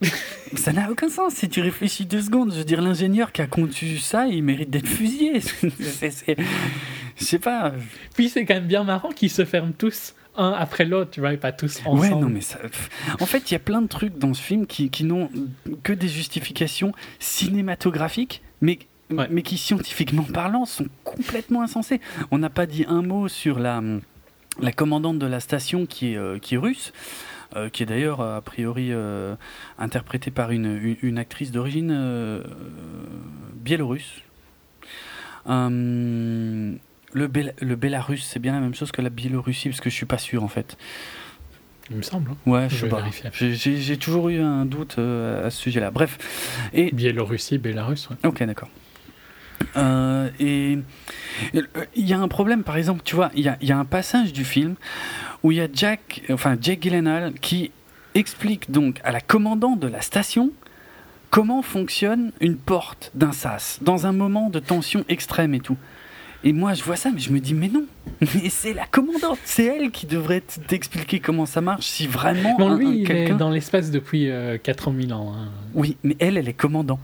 ça 0.55 0.71
n'a 0.73 0.91
aucun 0.91 1.09
sens 1.09 1.33
si 1.33 1.49
tu 1.49 1.61
réfléchis 1.61 2.05
deux 2.05 2.21
secondes. 2.21 2.51
Je 2.53 2.59
veux 2.59 2.63
dire, 2.63 2.81
l'ingénieur 2.81 3.31
qui 3.31 3.41
a 3.41 3.47
conçu 3.47 3.97
ça, 3.97 4.27
il 4.27 4.43
mérite 4.43 4.69
d'être 4.69 4.87
fusillé. 4.87 5.39
Je 7.19 7.25
sais 7.25 7.39
pas. 7.39 7.73
Puis 8.15 8.29
c'est 8.29 8.45
quand 8.45 8.55
même 8.55 8.67
bien 8.67 8.83
marrant 8.83 9.09
qu'ils 9.09 9.31
se 9.31 9.43
ferment 9.43 9.73
tous 9.75 10.13
un 10.37 10.51
après 10.51 10.85
l'autre, 10.85 11.11
tu 11.11 11.19
vois, 11.19 11.33
et 11.33 11.37
pas 11.37 11.51
tous 11.51 11.79
ensemble. 11.83 11.99
Ouais, 11.99 12.09
non, 12.09 12.29
mais 12.29 12.41
ça. 12.41 12.59
En 13.19 13.25
fait, 13.25 13.49
il 13.49 13.53
y 13.53 13.57
a 13.57 13.59
plein 13.59 13.81
de 13.81 13.87
trucs 13.87 14.17
dans 14.19 14.35
ce 14.35 14.41
film 14.41 14.67
qui, 14.67 14.91
qui 14.91 15.03
n'ont 15.03 15.29
que 15.81 15.93
des 15.93 16.07
justifications 16.07 16.93
cinématographiques, 17.19 18.41
mais. 18.61 18.79
Ouais. 19.09 19.27
Mais 19.31 19.41
qui, 19.41 19.57
scientifiquement 19.57 20.23
parlant, 20.23 20.65
sont 20.65 20.87
complètement 21.05 21.61
insensés. 21.61 22.01
On 22.29 22.39
n'a 22.39 22.49
pas 22.49 22.65
dit 22.65 22.83
un 22.89 23.01
mot 23.01 23.29
sur 23.29 23.57
la, 23.57 23.81
la 24.59 24.71
commandante 24.73 25.17
de 25.17 25.25
la 25.25 25.39
station 25.39 25.85
qui 25.85 26.11
est, 26.11 26.17
euh, 26.17 26.39
qui 26.39 26.55
est 26.55 26.57
russe, 26.57 26.91
euh, 27.55 27.69
qui 27.69 27.83
est 27.83 27.85
d'ailleurs 27.85 28.21
a 28.21 28.41
priori 28.41 28.89
euh, 28.91 29.35
interprétée 29.79 30.31
par 30.31 30.51
une, 30.51 30.65
une, 30.65 30.97
une 31.01 31.17
actrice 31.17 31.51
d'origine 31.51 31.91
euh, 31.91 32.43
biélorusse. 33.55 34.21
Euh, 35.49 36.73
le, 37.13 37.27
Béla- 37.27 37.53
le 37.61 37.75
Bélarus, 37.75 38.23
c'est 38.25 38.39
bien 38.39 38.53
la 38.53 38.59
même 38.59 38.75
chose 38.75 38.91
que 38.91 39.01
la 39.01 39.09
Biélorussie, 39.09 39.69
parce 39.69 39.81
que 39.81 39.89
je 39.89 39.95
suis 39.95 40.05
pas 40.05 40.17
sûr 40.17 40.43
en 40.43 40.47
fait. 40.49 40.77
Il 41.89 41.95
me 41.97 42.01
semble. 42.01 42.31
hein. 42.31 42.37
Ouais, 42.45 42.67
je, 42.69 42.75
Je 42.75 42.81
sais 42.81 42.89
pas. 42.89 43.01
J'ai- 43.31 43.97
toujours 43.97 44.27
eu 44.27 44.39
un 44.41 44.65
doute 44.65 44.95
euh, 44.99 45.47
à 45.47 45.49
ce 45.49 45.61
sujet-là. 45.61 45.89
Bref. 45.89 46.69
Et 46.73 46.91
Biélorussie, 46.91 47.57
Bélarus, 47.57 48.09
ouais. 48.09 48.17
Ok, 48.25 48.43
d'accord. 48.43 48.69
Euh, 49.75 50.29
et 50.39 50.77
euh, 51.55 51.61
il 51.95 52.07
y 52.07 52.13
a 52.13 52.19
un 52.19 52.27
problème, 52.27 52.63
par 52.63 52.77
exemple, 52.77 53.01
tu 53.03 53.15
vois, 53.15 53.31
il 53.35 53.43
y 53.43 53.49
a, 53.49 53.57
il 53.61 53.67
y 53.67 53.71
a 53.71 53.77
un 53.77 53.85
passage 53.85 54.33
du 54.33 54.45
film 54.45 54.75
où 55.43 55.51
il 55.51 55.57
y 55.57 55.61
a 55.61 55.67
Jack, 55.71 56.23
enfin 56.31 56.57
Jake 56.59 56.81
Gyllenhaal, 56.81 57.33
qui 57.33 57.71
explique 58.15 58.71
donc 58.71 58.99
à 59.03 59.11
la 59.11 59.21
commandante 59.21 59.79
de 59.79 59.87
la 59.87 60.01
station 60.01 60.51
comment 61.29 61.61
fonctionne 61.61 62.31
une 62.39 62.57
porte 62.57 63.11
d'un 63.13 63.31
sas 63.31 63.79
dans 63.81 64.07
un 64.07 64.11
moment 64.11 64.49
de 64.49 64.59
tension 64.59 65.03
extrême 65.09 65.53
et 65.53 65.59
tout. 65.59 65.77
Et 66.43 66.53
moi, 66.53 66.73
je 66.73 66.83
vois 66.83 66.95
ça, 66.95 67.09
mais 67.11 67.19
je 67.19 67.31
me 67.31 67.39
dis, 67.39 67.53
mais 67.53 67.67
non, 67.67 67.85
mais 68.21 68.49
c'est 68.49 68.73
la 68.73 68.85
commandante, 68.85 69.39
c'est 69.43 69.65
elle 69.65 69.91
qui 69.91 70.05
devrait 70.05 70.43
t'expliquer 70.67 71.19
comment 71.19 71.45
ça 71.45 71.61
marche, 71.61 71.85
si 71.85 72.07
vraiment. 72.07 72.55
Bon, 72.57 72.73
lui, 72.75 73.01
il 73.01 73.11
est 73.11 73.33
dans 73.33 73.49
l'espace 73.49 73.91
depuis 73.91 74.29
euh, 74.29 74.57
4 74.57 74.91
000 74.93 75.11
ans. 75.11 75.33
Hein. 75.35 75.49
Oui, 75.73 75.97
mais 76.03 76.15
elle, 76.19 76.37
elle 76.37 76.47
est 76.47 76.53
commandant. 76.53 76.99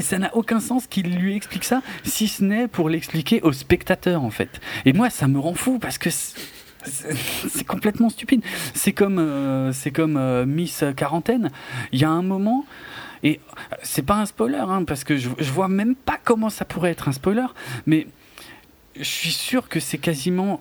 Ça 0.00 0.18
n'a 0.18 0.34
aucun 0.36 0.60
sens 0.60 0.86
qu'il 0.86 1.16
lui 1.16 1.36
explique 1.36 1.64
ça, 1.64 1.82
si 2.04 2.28
ce 2.28 2.44
n'est 2.44 2.68
pour 2.68 2.88
l'expliquer 2.88 3.40
au 3.42 3.52
spectateur, 3.52 4.22
en 4.22 4.30
fait. 4.30 4.60
Et 4.84 4.92
moi, 4.92 5.10
ça 5.10 5.28
me 5.28 5.38
rend 5.38 5.54
fou 5.54 5.78
parce 5.78 5.98
que 5.98 6.10
c'est 6.10 7.64
complètement 7.66 8.08
stupide. 8.08 8.42
C'est 8.74 8.92
comme, 8.92 9.18
euh, 9.18 9.72
c'est 9.72 9.90
comme 9.90 10.16
euh, 10.16 10.46
Miss 10.46 10.84
Quarantaine. 10.96 11.50
Il 11.92 12.00
y 12.00 12.04
a 12.04 12.10
un 12.10 12.22
moment, 12.22 12.64
et 13.22 13.40
c'est 13.82 14.02
pas 14.02 14.16
un 14.16 14.26
spoiler, 14.26 14.58
hein, 14.58 14.84
parce 14.84 15.04
que 15.04 15.16
je, 15.16 15.28
je 15.38 15.50
vois 15.50 15.68
même 15.68 15.94
pas 15.94 16.18
comment 16.22 16.50
ça 16.50 16.64
pourrait 16.64 16.90
être 16.90 17.08
un 17.08 17.12
spoiler, 17.12 17.46
mais 17.86 18.06
je 18.96 19.04
suis 19.04 19.32
sûr 19.32 19.68
que 19.68 19.80
c'est 19.80 19.98
quasiment 19.98 20.60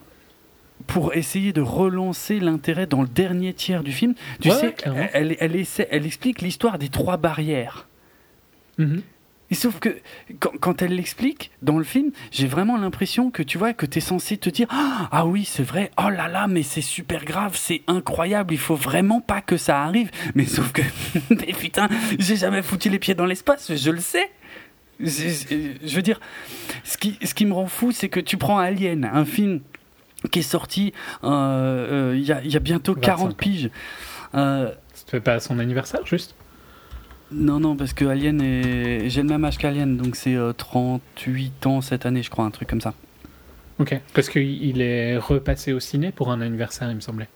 pour 0.87 1.13
essayer 1.13 1.53
de 1.53 1.61
relancer 1.61 2.39
l'intérêt 2.39 2.87
dans 2.87 3.01
le 3.01 3.07
dernier 3.07 3.53
tiers 3.53 3.83
du 3.83 3.91
film. 3.91 4.15
Tu 4.41 4.49
sais, 4.49 4.75
elle, 5.13 5.37
elle, 5.39 5.55
essaie, 5.55 5.87
elle 5.91 6.05
explique 6.05 6.41
l'histoire 6.41 6.77
des 6.77 6.89
trois 6.89 7.17
barrières. 7.17 7.87
Mhm. 8.77 9.01
Et 9.51 9.55
sauf 9.55 9.79
que 9.79 9.89
quand, 10.39 10.51
quand 10.61 10.81
elle 10.81 10.95
l'explique 10.95 11.51
dans 11.61 11.77
le 11.77 11.83
film, 11.83 12.11
j'ai 12.31 12.47
vraiment 12.47 12.77
l'impression 12.77 13.31
que 13.31 13.43
tu 13.43 13.57
vois 13.57 13.73
que 13.73 13.85
tu 13.85 13.97
es 13.97 14.01
censé 14.01 14.37
te 14.37 14.49
dire 14.49 14.67
ah 14.71 15.25
oui 15.25 15.43
c'est 15.43 15.63
vrai 15.63 15.91
oh 16.01 16.09
là 16.09 16.29
là 16.29 16.47
mais 16.47 16.63
c'est 16.63 16.81
super 16.81 17.25
grave 17.25 17.57
c'est 17.57 17.81
incroyable 17.87 18.53
il 18.53 18.59
faut 18.59 18.77
vraiment 18.77 19.19
pas 19.19 19.41
que 19.41 19.57
ça 19.57 19.83
arrive. 19.83 20.09
Mais 20.35 20.45
sauf 20.45 20.71
que 20.71 20.81
mais 21.29 21.51
putain 21.51 21.89
j'ai 22.17 22.37
jamais 22.37 22.61
foutu 22.61 22.89
les 22.89 22.97
pieds 22.97 23.13
dans 23.13 23.25
l'espace 23.25 23.75
je 23.75 23.91
le 23.91 23.99
sais. 23.99 24.31
Je 25.01 25.95
veux 25.95 26.01
dire 26.01 26.21
ce 26.85 26.97
qui 26.97 27.19
ce 27.21 27.33
qui 27.33 27.45
me 27.45 27.53
rend 27.53 27.67
fou 27.67 27.91
c'est 27.91 28.07
que 28.07 28.21
tu 28.21 28.37
prends 28.37 28.57
Alien 28.57 29.03
un 29.03 29.25
film 29.25 29.59
qui 30.31 30.39
est 30.39 30.43
sorti 30.43 30.93
euh, 31.25 32.11
euh, 32.11 32.15
il 32.15 32.23
y, 32.23 32.31
a, 32.31 32.41
y, 32.43 32.55
a, 32.55 32.59
bientôt 32.59 32.95
40 32.95 33.35
piges. 33.35 33.69
Euh, 34.35 34.71
ça 34.93 35.05
te 35.05 35.11
fait 35.11 35.19
pas 35.19 35.39
son 35.41 35.59
anniversaire 35.59 36.05
juste? 36.05 36.35
Non, 37.31 37.59
non, 37.59 37.75
parce 37.75 37.93
que 37.93 38.05
Alien 38.05 38.41
est. 38.41 39.09
J'ai 39.09 39.21
le 39.21 39.29
même 39.29 39.45
âge 39.45 39.57
qu'Alien, 39.57 39.97
donc 39.97 40.15
c'est 40.15 40.37
38 40.57 41.53
euh, 41.65 41.69
ans 41.69 41.81
cette 41.81 42.05
année, 42.05 42.23
je 42.23 42.29
crois, 42.29 42.45
un 42.45 42.51
truc 42.51 42.67
comme 42.67 42.81
ça. 42.81 42.93
Ok, 43.79 43.99
parce 44.13 44.29
qu'il 44.29 44.81
est 44.81 45.17
repassé 45.17 45.73
au 45.73 45.79
ciné 45.79 46.11
pour 46.11 46.31
un 46.31 46.41
anniversaire, 46.41 46.89
il 46.89 46.95
me 46.95 47.01
semblait. 47.01 47.29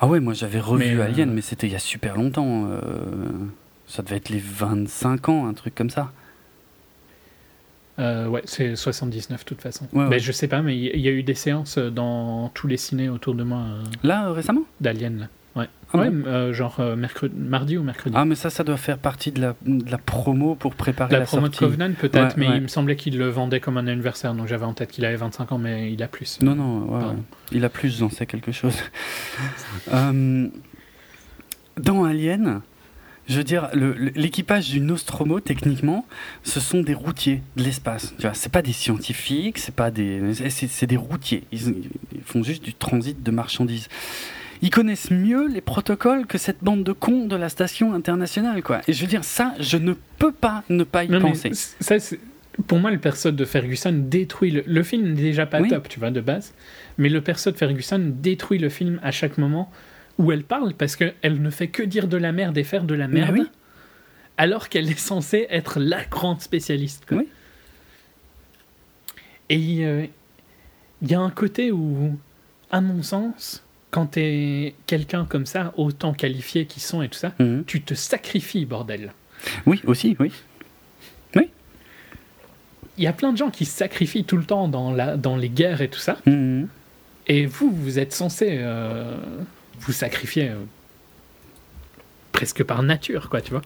Ah 0.00 0.08
ouais, 0.08 0.18
moi 0.18 0.32
j'avais 0.32 0.58
revu 0.58 0.98
euh, 0.98 1.04
Alien, 1.04 1.30
mais 1.32 1.42
c'était 1.42 1.66
il 1.66 1.72
y 1.72 1.76
a 1.76 1.80
super 1.80 2.16
longtemps. 2.16 2.66
Euh, 2.66 2.80
ça 3.86 4.02
devait 4.02 4.16
être 4.16 4.30
les 4.30 4.42
25 4.44 5.28
ans, 5.28 5.46
un 5.46 5.52
truc 5.52 5.74
comme 5.74 5.90
ça. 5.90 6.10
ouais, 7.98 8.42
c'est 8.46 8.74
79 8.74 9.44
de 9.44 9.48
toute 9.48 9.60
façon. 9.60 9.86
Mais 9.92 10.18
je 10.18 10.32
sais 10.32 10.48
pas, 10.48 10.62
mais 10.62 10.76
il 10.76 11.00
y, 11.00 11.08
a 11.08 11.12
eu 11.12 11.22
des 11.22 11.34
séances 11.34 11.78
dans 11.78 12.48
tous 12.48 12.66
les 12.66 12.78
ciné 12.78 13.10
autour 13.10 13.34
de 13.34 13.44
moi. 13.44 13.62
Là, 14.02 14.32
récemment? 14.32 14.62
D'Alien, 14.80 15.18
là. 15.20 15.26
Ouais, 15.54 15.68
ah 15.92 15.98
ouais 15.98 16.08
euh, 16.08 16.54
genre 16.54 16.80
euh, 16.80 16.96
mercredi, 16.96 17.34
mardi 17.36 17.76
ou 17.76 17.82
mercredi. 17.82 18.16
Ah, 18.18 18.24
mais 18.24 18.34
ça, 18.34 18.48
ça 18.48 18.64
doit 18.64 18.78
faire 18.78 18.96
partie 18.96 19.32
de 19.32 19.40
la, 19.40 19.54
de 19.66 19.90
la 19.90 19.98
promo 19.98 20.54
pour 20.54 20.74
préparer 20.74 21.12
la, 21.12 21.20
la 21.20 21.24
promo 21.26 21.48
de 21.48 21.56
Covenant, 21.56 21.92
peut-être, 21.92 22.36
mais 22.38 22.56
il 22.56 22.62
me 22.62 22.68
semblait 22.68 22.96
qu'il 22.96 23.18
le 23.18 23.28
vendait 23.28 23.60
comme 23.60 23.76
un 23.76 23.86
anniversaire, 23.86 24.34
donc 24.34 24.46
j'avais 24.48 24.64
en 24.64 24.72
tête 24.72 24.90
qu'il 24.90 25.04
avait 25.04 25.16
25 25.16 25.52
ans, 25.52 25.58
mais 25.58 25.92
il 25.92 26.02
a 26.02 26.08
plus. 26.08 26.40
Non, 26.40 26.54
non, 26.54 27.16
il 27.50 27.64
a 27.64 27.68
plus, 27.68 27.98
j'en 27.98 28.10
sais 28.10 28.26
quelque 28.26 28.52
chose. 28.52 28.76
Euh, 29.92 30.48
dans 31.76 32.04
Alien, 32.04 32.60
je 33.28 33.36
veux 33.36 33.44
dire, 33.44 33.70
l'équipage 33.74 34.70
du 34.70 34.80
Nostromo, 34.80 35.40
techniquement, 35.40 36.06
ce 36.42 36.60
sont 36.60 36.80
des 36.80 36.94
routiers 36.94 37.42
de 37.56 37.64
l'espace. 37.64 38.14
Tu 38.16 38.22
vois, 38.22 38.34
c'est 38.34 38.52
pas 38.52 38.62
des 38.62 38.72
scientifiques, 38.72 39.58
c'est 39.58 39.74
pas 39.74 39.90
des, 39.90 40.34
c'est 40.34 40.86
des 40.86 40.96
routiers. 40.96 41.44
ils, 41.52 41.88
font 42.24 42.42
juste 42.42 42.64
du 42.64 42.74
transit 42.74 43.22
de 43.22 43.30
marchandises 43.30 43.88
ils 44.62 44.70
connaissent 44.70 45.10
mieux 45.10 45.48
les 45.48 45.60
protocoles 45.60 46.26
que 46.26 46.38
cette 46.38 46.62
bande 46.62 46.84
de 46.84 46.92
cons 46.92 47.26
de 47.26 47.34
la 47.34 47.48
station 47.48 47.92
internationale, 47.94 48.62
quoi. 48.62 48.80
Et 48.86 48.92
je 48.92 49.02
veux 49.02 49.08
dire, 49.08 49.24
ça, 49.24 49.54
je 49.58 49.76
ne 49.76 49.94
peux 50.18 50.30
pas 50.32 50.62
ne 50.68 50.84
pas 50.84 51.02
y 51.02 51.08
penser. 51.08 51.50
Ça, 51.52 51.96
pour 52.68 52.78
moi, 52.78 52.92
le 52.92 52.98
perso 52.98 53.32
de 53.32 53.44
Ferguson 53.44 53.92
détruit 53.92 54.52
le, 54.52 54.62
le 54.64 54.82
film 54.84 55.14
n'est 55.14 55.20
déjà 55.20 55.46
pas 55.46 55.62
top, 55.62 55.88
tu 55.88 55.98
vois, 55.98 56.12
de 56.12 56.20
base. 56.20 56.54
Mais 56.96 57.08
le 57.08 57.20
perso 57.20 57.50
de 57.50 57.56
Ferguson 57.56 58.00
détruit 58.14 58.58
le 58.58 58.68
film 58.68 59.00
à 59.02 59.10
chaque 59.10 59.36
moment 59.36 59.70
où 60.18 60.30
elle 60.30 60.44
parle 60.44 60.74
parce 60.74 60.94
qu'elle 60.94 61.42
ne 61.42 61.50
fait 61.50 61.68
que 61.68 61.82
dire 61.82 62.06
de 62.06 62.16
la 62.16 62.30
merde 62.30 62.56
et 62.56 62.64
faire 62.64 62.84
de 62.84 62.94
la 62.94 63.08
merde. 63.08 63.34
Oui. 63.38 63.46
Alors 64.36 64.68
qu'elle 64.68 64.88
est 64.88 64.98
censée 64.98 65.46
être 65.50 65.80
la 65.80 66.04
grande 66.04 66.40
spécialiste. 66.40 67.04
Quoi. 67.06 67.18
Oui. 67.18 67.28
Et 69.48 69.56
il 69.56 71.10
y 71.10 71.14
a 71.14 71.20
un 71.20 71.30
côté 71.30 71.72
où, 71.72 72.16
à 72.70 72.80
mon 72.80 73.02
sens, 73.02 73.64
quand 73.92 74.06
tu 74.12 74.20
es 74.20 74.74
quelqu'un 74.86 75.26
comme 75.26 75.46
ça, 75.46 75.72
autant 75.76 76.14
qualifié 76.14 76.66
qu'ils 76.66 76.82
sont 76.82 77.02
et 77.02 77.08
tout 77.08 77.18
ça, 77.18 77.32
mhm. 77.38 77.62
tu 77.66 77.82
te 77.82 77.94
sacrifies, 77.94 78.64
bordel. 78.64 79.12
Oui, 79.66 79.80
aussi, 79.86 80.16
oui. 80.18 80.32
Oui. 81.36 81.50
Il 82.96 83.04
y 83.04 83.06
a 83.06 83.12
plein 83.12 83.32
de 83.32 83.36
gens 83.36 83.50
qui 83.50 83.66
se 83.66 83.76
sacrifient 83.76 84.24
tout 84.24 84.38
le 84.38 84.44
temps 84.44 84.66
dans, 84.66 84.92
la, 84.92 85.16
dans 85.16 85.36
les 85.36 85.50
guerres 85.50 85.82
et 85.82 85.88
tout 85.88 86.00
ça. 86.00 86.16
Mhm. 86.26 86.68
Et 87.28 87.46
vous, 87.46 87.70
vous 87.70 87.98
êtes 87.98 88.14
censé 88.14 88.56
euh, 88.60 89.18
vous 89.80 89.92
sacrifier 89.92 90.48
euh, 90.48 90.56
presque 92.32 92.64
par 92.64 92.82
nature, 92.82 93.28
quoi, 93.28 93.42
tu 93.42 93.50
vois. 93.50 93.62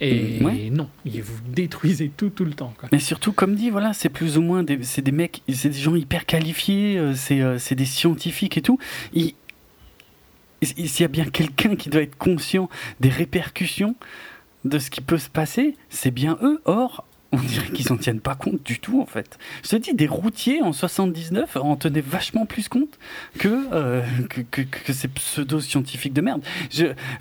Et 0.00 0.40
mhm, 0.40 0.74
non, 0.74 0.90
vous 1.04 1.40
détruisez 1.48 2.12
tout 2.14 2.28
tout 2.28 2.44
le 2.44 2.52
temps. 2.52 2.72
Quoi. 2.78 2.90
Mais 2.92 2.98
surtout, 3.00 3.32
comme 3.32 3.56
dit, 3.56 3.70
voilà, 3.70 3.94
c'est 3.94 4.10
plus 4.10 4.36
ou 4.36 4.42
moins 4.42 4.62
des, 4.62 4.78
c'est 4.82 5.00
des 5.02 5.10
mecs, 5.10 5.42
c'est 5.52 5.70
des 5.70 5.78
gens 5.78 5.96
hyper 5.96 6.26
qualifiés, 6.26 6.98
euh, 6.98 7.14
c'est, 7.16 7.74
des 7.74 7.84
scientifiques 7.86 8.58
et 8.58 8.62
tout. 8.62 8.78
Ils, 9.14 9.34
s'il 10.62 11.00
y 11.00 11.04
a 11.04 11.08
bien 11.08 11.24
quelqu'un 11.24 11.76
qui 11.76 11.90
doit 11.90 12.02
être 12.02 12.16
conscient 12.16 12.68
des 13.00 13.08
répercussions 13.08 13.94
de 14.64 14.78
ce 14.78 14.90
qui 14.90 15.00
peut 15.00 15.18
se 15.18 15.28
passer, 15.28 15.76
c'est 15.90 16.10
bien 16.10 16.38
eux. 16.42 16.60
Or, 16.64 17.04
on 17.36 17.46
dirait 17.46 17.68
qu'ils 17.70 17.90
n'en 17.90 17.98
tiennent 17.98 18.20
pas 18.20 18.34
compte 18.34 18.62
du 18.62 18.78
tout, 18.78 19.00
en 19.00 19.06
fait. 19.06 19.38
Je 19.62 19.70
te 19.70 19.76
dis, 19.76 19.94
des 19.94 20.06
routiers 20.06 20.62
en 20.62 20.72
79 20.72 21.56
en 21.56 21.76
tenaient 21.76 22.00
vachement 22.00 22.46
plus 22.46 22.68
compte 22.68 22.98
que, 23.38 23.68
euh, 23.72 24.02
que, 24.50 24.92
ces 24.92 25.08
pseudo-scientifiques 25.08 26.12
de 26.12 26.20
merde. 26.20 26.42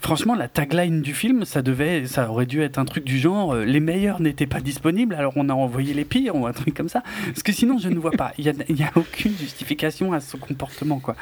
Franchement, 0.01 0.35
la 0.35 0.47
tagline 0.47 1.01
du 1.01 1.13
film, 1.13 1.45
ça, 1.45 1.61
devait, 1.61 2.07
ça 2.07 2.29
aurait 2.29 2.45
dû 2.45 2.61
être 2.61 2.77
un 2.77 2.85
truc 2.85 3.03
du 3.03 3.19
genre 3.19 3.53
euh, 3.53 3.65
les 3.65 3.79
meilleurs 3.79 4.21
n'étaient 4.21 4.47
pas 4.47 4.61
disponibles, 4.61 5.15
alors 5.15 5.33
on 5.35 5.49
a 5.49 5.53
envoyé 5.53 5.93
les 5.93 6.05
pires, 6.05 6.35
ou 6.35 6.47
un 6.47 6.53
truc 6.53 6.73
comme 6.73 6.89
ça. 6.89 7.03
Parce 7.25 7.43
que 7.43 7.51
sinon, 7.51 7.77
je 7.77 7.89
ne 7.89 7.99
vois 7.99 8.11
pas. 8.11 8.33
Il 8.37 8.45
n'y 8.69 8.83
a, 8.83 8.91
aucune 8.95 9.35
justification 9.37 10.13
à 10.13 10.19
ce 10.19 10.37
comportement, 10.37 10.99
quoi. 10.99 11.15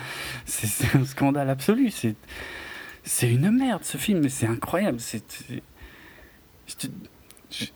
C'est 0.46 0.96
un 0.96 1.06
scandale 1.06 1.50
absolu. 1.50 1.92
C'est 3.04 3.32
une 3.32 3.52
merde, 3.52 3.84
ce 3.84 3.98
film, 3.98 4.22
mais 4.22 4.30
c'est 4.30 4.48
incroyable. 4.48 5.00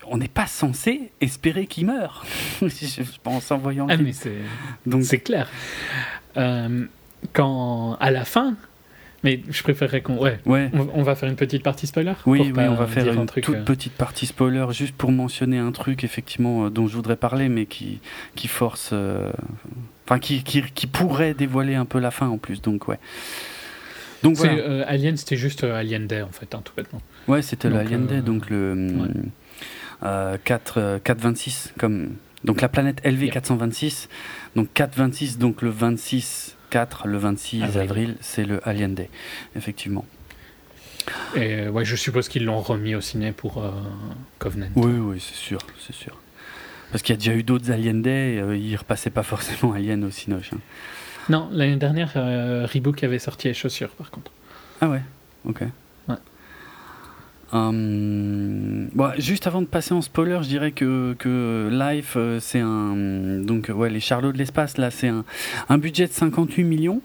On 0.08 0.18
n'est 0.18 0.28
pas 0.28 0.48
censé 0.48 1.12
espérer 1.22 1.68
qu'il 1.68 1.86
meure. 1.86 2.26
je 2.62 3.02
pense 3.24 3.52
en 3.52 3.58
voyant. 3.58 3.88
Ah, 3.90 3.98
mais 3.98 4.14
c'est 4.14 4.38
donc 4.86 5.04
c'est 5.04 5.20
clair. 5.20 5.50
Euh, 6.38 6.86
quand 7.34 7.98
à 8.00 8.12
la 8.12 8.26
fin, 8.26 8.56
mais 9.24 9.42
je 9.50 9.64
préférerais 9.64 10.02
qu'on 10.02 10.18
ouais, 10.18 10.40
ouais. 10.46 10.70
On, 10.94 11.04
va 11.04 11.16
faire 11.16 11.30
une 11.30 11.36
petite 11.36 11.64
partie 11.64 11.88
spoiler. 11.88 12.14
Oui, 12.26 12.52
oui, 12.56 12.64
on 12.64 12.76
va 12.76 12.88
faire 12.88 13.12
une 13.12 13.26
toute 13.26 13.50
euh. 13.50 13.64
petite 13.64 13.94
partie 13.94 14.26
spoiler 14.26 14.66
juste 14.72 14.96
pour 14.96 15.12
mentionner 15.12 15.58
un 15.58 15.72
truc 15.72 16.04
effectivement 16.04 16.66
euh, 16.66 16.70
dont 16.70 16.88
je 16.88 16.96
voudrais 16.96 17.18
parler, 17.18 17.50
mais 17.50 17.66
qui 17.66 18.00
qui 18.36 18.48
force, 18.48 18.94
enfin 20.06 20.20
qui, 20.20 20.44
qui, 20.44 20.64
qui 20.64 20.88
pourrait 20.88 21.34
dévoiler 21.34 21.76
un 21.76 21.86
peu 21.86 22.00
la 22.00 22.12
fin 22.12 22.28
en 22.28 22.38
plus. 22.38 22.62
Donc 22.62 22.88
ouais. 22.88 23.00
Donc 24.24 24.36
voilà. 24.38 24.88
Alien, 24.88 25.16
c'était 25.16 25.38
juste 25.38 25.64
Alien 25.64 26.08
Day 26.08 26.24
en 26.24 26.32
fait, 26.32 26.56
hein, 26.56 26.62
tout 26.64 26.74
bêtement. 26.76 27.02
Ouais, 27.28 27.42
c'était 27.42 27.70
l'Alien 27.70 28.06
Day, 28.08 28.22
donc 28.22 28.50
le. 28.50 28.74
Ouais. 28.74 29.10
4, 30.02 31.00
426 31.04 31.68
euh, 31.68 31.80
comme 31.80 32.16
donc 32.44 32.62
la 32.62 32.70
planète 32.70 33.02
LV 33.04 33.30
426 33.32 34.10
donc 34.56 34.70
426 34.74 35.38
donc 35.38 35.62
le 35.62 35.70
26 35.70 36.56
4 36.70 37.08
le 37.08 37.18
26 37.18 37.78
avril, 37.78 38.16
c'est 38.22 38.46
le 38.46 38.68
Alien 38.68 38.94
Day 38.94 39.10
effectivement. 39.56 40.06
Et 41.36 41.70
ouais 41.70 41.86
je 41.86 41.96
suppose 41.96 42.28
qu'ils 42.28 42.46
l'ont 42.46 42.60
remis 42.60 42.94
au 42.94 43.02
ciné 43.02 43.32
pour 43.32 43.64
euh, 43.64 43.72
Covenant. 44.40 44.68
Oui 44.76 44.92
oui 44.92 45.20
c'est 45.20 45.38
sûr 45.38 45.60
c'est 45.80 45.96
sûr. 45.96 46.18
Parce 46.92 47.04
qu'il 47.04 47.14
y 47.14 47.18
a 47.18 47.20
déjà 47.20 47.34
eu 47.34 47.44
d'autres 47.44 47.72
Alien 47.72 48.02
Day 48.02 48.40
euh, 48.40 48.56
ils 48.56 48.76
repassaient 48.76 49.10
pas 49.10 49.24
forcément 49.24 49.74
Alien 49.74 50.04
au 50.04 50.12
Cinoche 50.12 50.52
hein. 50.54 50.60
non 51.30 51.50
l'année 51.52 51.78
dernière 51.78 52.14
Reebok 52.14 53.04
avait 53.04 53.20
sorti 53.20 53.48
les 53.48 53.54
chaussures 53.54 53.90
par 53.90 54.12
contre. 54.12 54.32
Ah 54.82 54.90
ouais 54.90 55.02
ok 55.46 55.64
Bon, 57.52 59.12
juste 59.18 59.48
avant 59.48 59.62
de 59.62 59.68
passer 59.68 59.94
en 59.94 60.02
spoiler, 60.02 60.40
je 60.42 60.48
dirais 60.48 60.72
que, 60.72 61.70
Life, 61.72 62.14
euh, 62.16 62.40
c'est 62.40 62.60
un. 62.60 62.96
Donc, 63.40 63.72
ouais, 63.74 63.90
les 63.90 64.00
Charlots 64.00 64.32
de 64.32 64.38
l'espace, 64.38 64.78
là, 64.78 64.92
c'est 64.92 65.10
un, 65.70 65.78
budget 65.78 66.08
de 66.08 66.12
58 66.14 66.64
millions. 66.64 67.02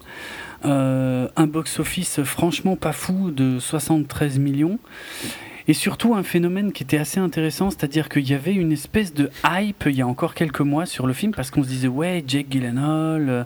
Euh, 0.64 1.28
un 1.36 1.46
box-office 1.46 2.22
franchement 2.22 2.76
pas 2.76 2.92
fou 2.92 3.30
de 3.30 3.58
73 3.58 4.38
millions. 4.38 4.78
Et 5.68 5.74
surtout 5.74 6.14
un 6.14 6.22
phénomène 6.22 6.72
qui 6.72 6.82
était 6.82 6.98
assez 6.98 7.20
intéressant, 7.20 7.70
c'est-à-dire 7.70 8.08
qu'il 8.08 8.28
y 8.28 8.34
avait 8.34 8.54
une 8.54 8.72
espèce 8.72 9.14
de 9.14 9.30
hype 9.44 9.84
il 9.86 9.94
y 9.96 10.02
a 10.02 10.06
encore 10.06 10.34
quelques 10.34 10.60
mois 10.60 10.86
sur 10.86 11.06
le 11.06 11.12
film 11.12 11.32
parce 11.32 11.50
qu'on 11.50 11.62
se 11.62 11.68
disait 11.68 11.88
ouais 11.88 12.24
Jake 12.26 12.46
Gyllenhaal, 12.50 13.28
euh, 13.28 13.44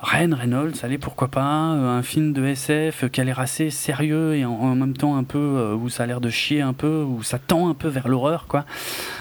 Ryan 0.00 0.34
Reynolds, 0.34 0.74
allez 0.82 0.98
pourquoi 0.98 1.28
pas, 1.28 1.74
euh, 1.74 1.98
un 1.98 2.02
film 2.02 2.32
de 2.32 2.44
SF 2.44 3.08
qui 3.10 3.20
a 3.20 3.24
l'air 3.24 3.40
assez 3.40 3.70
sérieux 3.70 4.34
et 4.34 4.44
en, 4.44 4.74
même 4.74 4.96
temps 4.96 5.16
un 5.16 5.24
peu 5.24 5.38
euh, 5.38 5.74
où 5.74 5.88
ça 5.88 6.04
a 6.04 6.06
l'air 6.06 6.20
de 6.20 6.30
chier 6.30 6.60
un 6.62 6.72
peu, 6.72 7.02
où 7.02 7.22
ça 7.22 7.38
tend 7.38 7.68
un 7.68 7.74
peu 7.74 7.88
vers 7.88 8.08
l'horreur 8.08 8.46
quoi. 8.46 8.64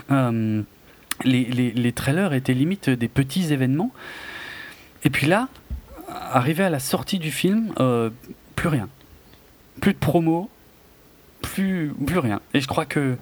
les, 0.09 0.63
les, 1.23 1.71
les, 1.71 1.91
trailers 1.91 2.33
étaient 2.33 2.53
limite 2.53 2.89
des 2.89 3.07
petits 3.07 3.53
événements. 3.53 3.91
Et 5.03 5.09
puis 5.09 5.27
là, 5.27 5.49
arrivé 6.09 6.63
à 6.63 6.69
la 6.69 6.79
sortie 6.79 7.19
du 7.19 7.31
film, 7.31 7.73
plus 8.55 8.67
rien, 8.67 8.89
plus 9.81 9.93
de 9.93 9.97
promo, 9.97 10.49
plus, 11.41 11.93
plus 12.05 12.19
rien. 12.19 12.41
Et 12.53 12.61
je 12.61 12.67
crois 12.67 12.85
que, 12.85 13.17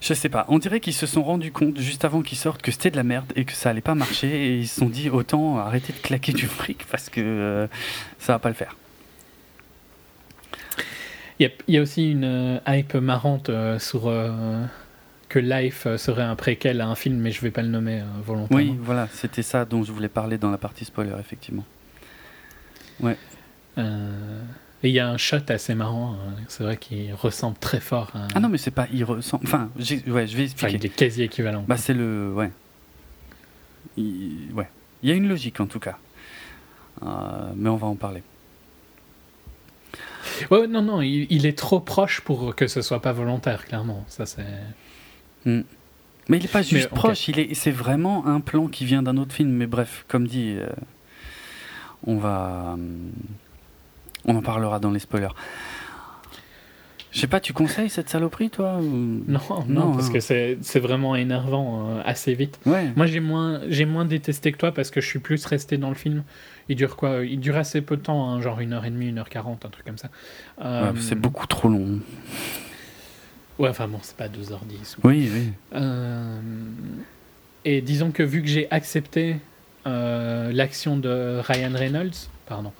je 0.00 0.14
sais 0.14 0.28
pas, 0.28 0.46
on 0.48 0.58
dirait 0.58 0.80
qu'ils 0.80 0.94
se 0.94 1.06
sont 1.06 1.22
rendus 1.22 1.52
compte 1.52 1.78
juste 1.78 2.04
avant 2.04 2.22
qu'ils 2.22 2.38
sortent 2.38 2.62
que 2.62 2.70
c'était 2.70 2.90
de 2.90 2.96
la 2.96 3.02
merde 3.02 3.32
et 3.36 3.44
que 3.44 3.52
ça 3.52 3.70
allait 3.70 3.80
pas 3.80 3.94
marcher 3.94 4.28
et 4.28 4.58
ils 4.58 4.68
se 4.68 4.80
sont 4.80 4.88
dit 4.88 5.10
autant 5.10 5.58
arrêter 5.58 5.92
de 5.92 5.98
claquer 5.98 6.32
du 6.32 6.46
fric 6.46 6.86
parce 6.90 7.08
que 7.10 7.20
euh, 7.20 7.66
ça 8.18 8.34
va 8.34 8.38
pas 8.38 8.48
le 8.48 8.54
faire. 8.54 8.76
Il 11.40 11.50
y, 11.68 11.78
a 11.78 11.82
aussi 11.82 12.10
une 12.10 12.24
euh, 12.24 12.58
hype 12.66 12.94
marrante 12.94 13.48
euh, 13.48 13.78
sur 13.78 14.12
que 15.28 15.38
Life 15.38 15.86
serait 15.96 16.22
un 16.22 16.34
préquel 16.34 16.80
à 16.80 16.88
un 16.88 16.96
film, 16.96 17.16
mais 17.18 17.30
je 17.30 17.40
vais 17.42 17.50
pas 17.52 17.62
le 17.62 17.68
nommer 17.68 18.02
volontairement. 18.24 18.72
Oui, 18.72 18.78
voilà, 18.80 19.08
c'était 19.12 19.42
ça 19.42 19.64
dont 19.64 19.84
je 19.84 19.92
voulais 19.92 20.08
parler 20.08 20.38
dans 20.38 20.50
la 20.50 20.58
partie 20.58 20.84
spoiler, 20.84 21.14
effectivement. 21.20 21.64
Ouais. 23.00 23.16
Et 24.82 24.90
il 24.90 24.94
y 24.94 25.00
a 25.00 25.08
un 25.08 25.16
shot 25.16 25.38
assez 25.48 25.74
marrant, 25.74 26.14
hein. 26.14 26.34
c'est 26.46 26.62
vrai 26.62 26.76
qu'il 26.76 27.12
ressemble 27.12 27.58
très 27.58 27.80
fort 27.80 28.10
à... 28.14 28.28
Ah 28.34 28.40
non, 28.40 28.48
mais 28.48 28.58
c'est 28.58 28.70
pas. 28.70 28.86
Il 28.92 29.02
ressemble. 29.02 29.44
Enfin, 29.44 29.70
ouais, 29.76 30.26
je 30.28 30.36
vais 30.36 30.44
expliquer. 30.44 30.66
Enfin, 30.66 30.68
il 30.68 30.86
est 30.86 30.94
quasi 30.94 31.22
équivalent. 31.24 31.64
Bah, 31.66 31.76
c'est 31.76 31.94
le. 31.94 32.32
Ouais. 32.32 32.52
Il... 33.96 34.52
Ouais. 34.54 34.68
Il 35.02 35.08
y 35.08 35.12
a 35.12 35.16
une 35.16 35.28
logique 35.28 35.60
en 35.60 35.66
tout 35.66 35.80
cas. 35.80 35.98
Euh, 37.02 37.52
mais 37.56 37.68
on 37.68 37.76
va 37.76 37.86
en 37.88 37.96
parler. 37.96 38.22
Ouais, 40.50 40.66
non, 40.66 40.82
non, 40.82 41.02
il, 41.02 41.46
est 41.46 41.58
trop 41.58 41.80
proche 41.80 42.20
pour 42.20 42.54
que 42.54 42.68
ce 42.68 42.82
soit 42.82 43.02
pas 43.02 43.12
volontaire, 43.12 43.64
clairement. 43.64 44.04
Ça, 44.08 44.26
c'est. 44.26 44.44
Hmm. 45.44 45.62
Mais 46.28 46.36
il 46.36 46.44
est 46.44 46.52
pas 46.52 46.62
juste 46.62 46.90
proche, 46.90 47.28
il 47.28 47.38
est, 47.38 47.54
c'est 47.54 47.70
vraiment 47.70 48.26
un 48.26 48.40
plan 48.40 48.66
qui 48.66 48.84
vient 48.84 49.02
d'un 49.02 49.16
autre 49.16 49.32
film. 49.32 49.50
Mais 49.50 49.66
bref, 49.66 50.04
comme 50.08 50.26
dit, 50.26 50.54
euh, 50.56 50.68
on 52.06 52.18
va. 52.18 52.72
Hum, 52.74 53.10
on 54.24 54.36
en 54.36 54.42
parlera 54.42 54.78
dans 54.80 54.90
les 54.90 54.98
spoilers. 54.98 55.34
Je 57.10 57.20
sais 57.20 57.26
pas, 57.26 57.40
tu 57.40 57.54
conseilles 57.54 57.88
cette 57.88 58.10
saloperie, 58.10 58.50
toi 58.50 58.80
non, 58.82 59.40
non, 59.66 59.92
parce 59.92 60.08
hein. 60.08 60.12
que 60.12 60.20
c'est 60.60 60.78
vraiment 60.78 61.16
énervant 61.16 61.88
euh, 61.88 62.02
assez 62.04 62.34
vite. 62.34 62.60
Ouais. 62.66 62.92
Moi, 62.96 63.06
j'ai 63.06 63.20
moins, 63.20 63.60
moins 63.86 64.04
détesté 64.04 64.52
que 64.52 64.58
toi 64.58 64.72
parce 64.72 64.90
que 64.90 65.00
je 65.00 65.06
suis 65.06 65.18
plus 65.18 65.44
resté 65.46 65.78
dans 65.78 65.88
le 65.88 65.94
film. 65.94 66.22
Il 66.68 66.76
dure 66.76 66.96
quoi? 66.96 67.24
Il 67.24 67.40
dure 67.40 67.56
assez 67.56 67.80
peu 67.80 67.96
de 67.96 68.02
temps, 68.02 68.28
hein, 68.28 68.42
genre 68.42 68.60
une 68.60 68.74
heure 68.74 68.84
et 68.84 68.90
demie, 68.90 69.08
une 69.08 69.18
heure 69.18 69.30
quarante, 69.30 69.64
un 69.64 69.70
truc 69.70 69.86
comme 69.86 69.96
ça. 69.96 70.10
Euh, 70.60 70.92
c'est 71.00 71.18
beaucoup 71.18 71.46
trop 71.46 71.68
long. 71.68 71.98
Ouais, 73.58 73.70
enfin 73.70 73.88
bon, 73.88 73.98
c'est 74.02 74.16
pas 74.16 74.28
2h10. 74.28 74.98
Oui, 75.02 75.30
oui. 75.32 75.52
Euh, 75.74 76.40
et 77.64 77.80
disons 77.80 78.10
que 78.10 78.22
vu 78.22 78.42
que 78.42 78.48
j'ai 78.48 78.70
accepté 78.70 79.36
l'action 79.86 80.98
de 80.98 81.40
Ryan 81.42 81.72
Reynolds, 81.74 82.28
pardon, 82.44 82.72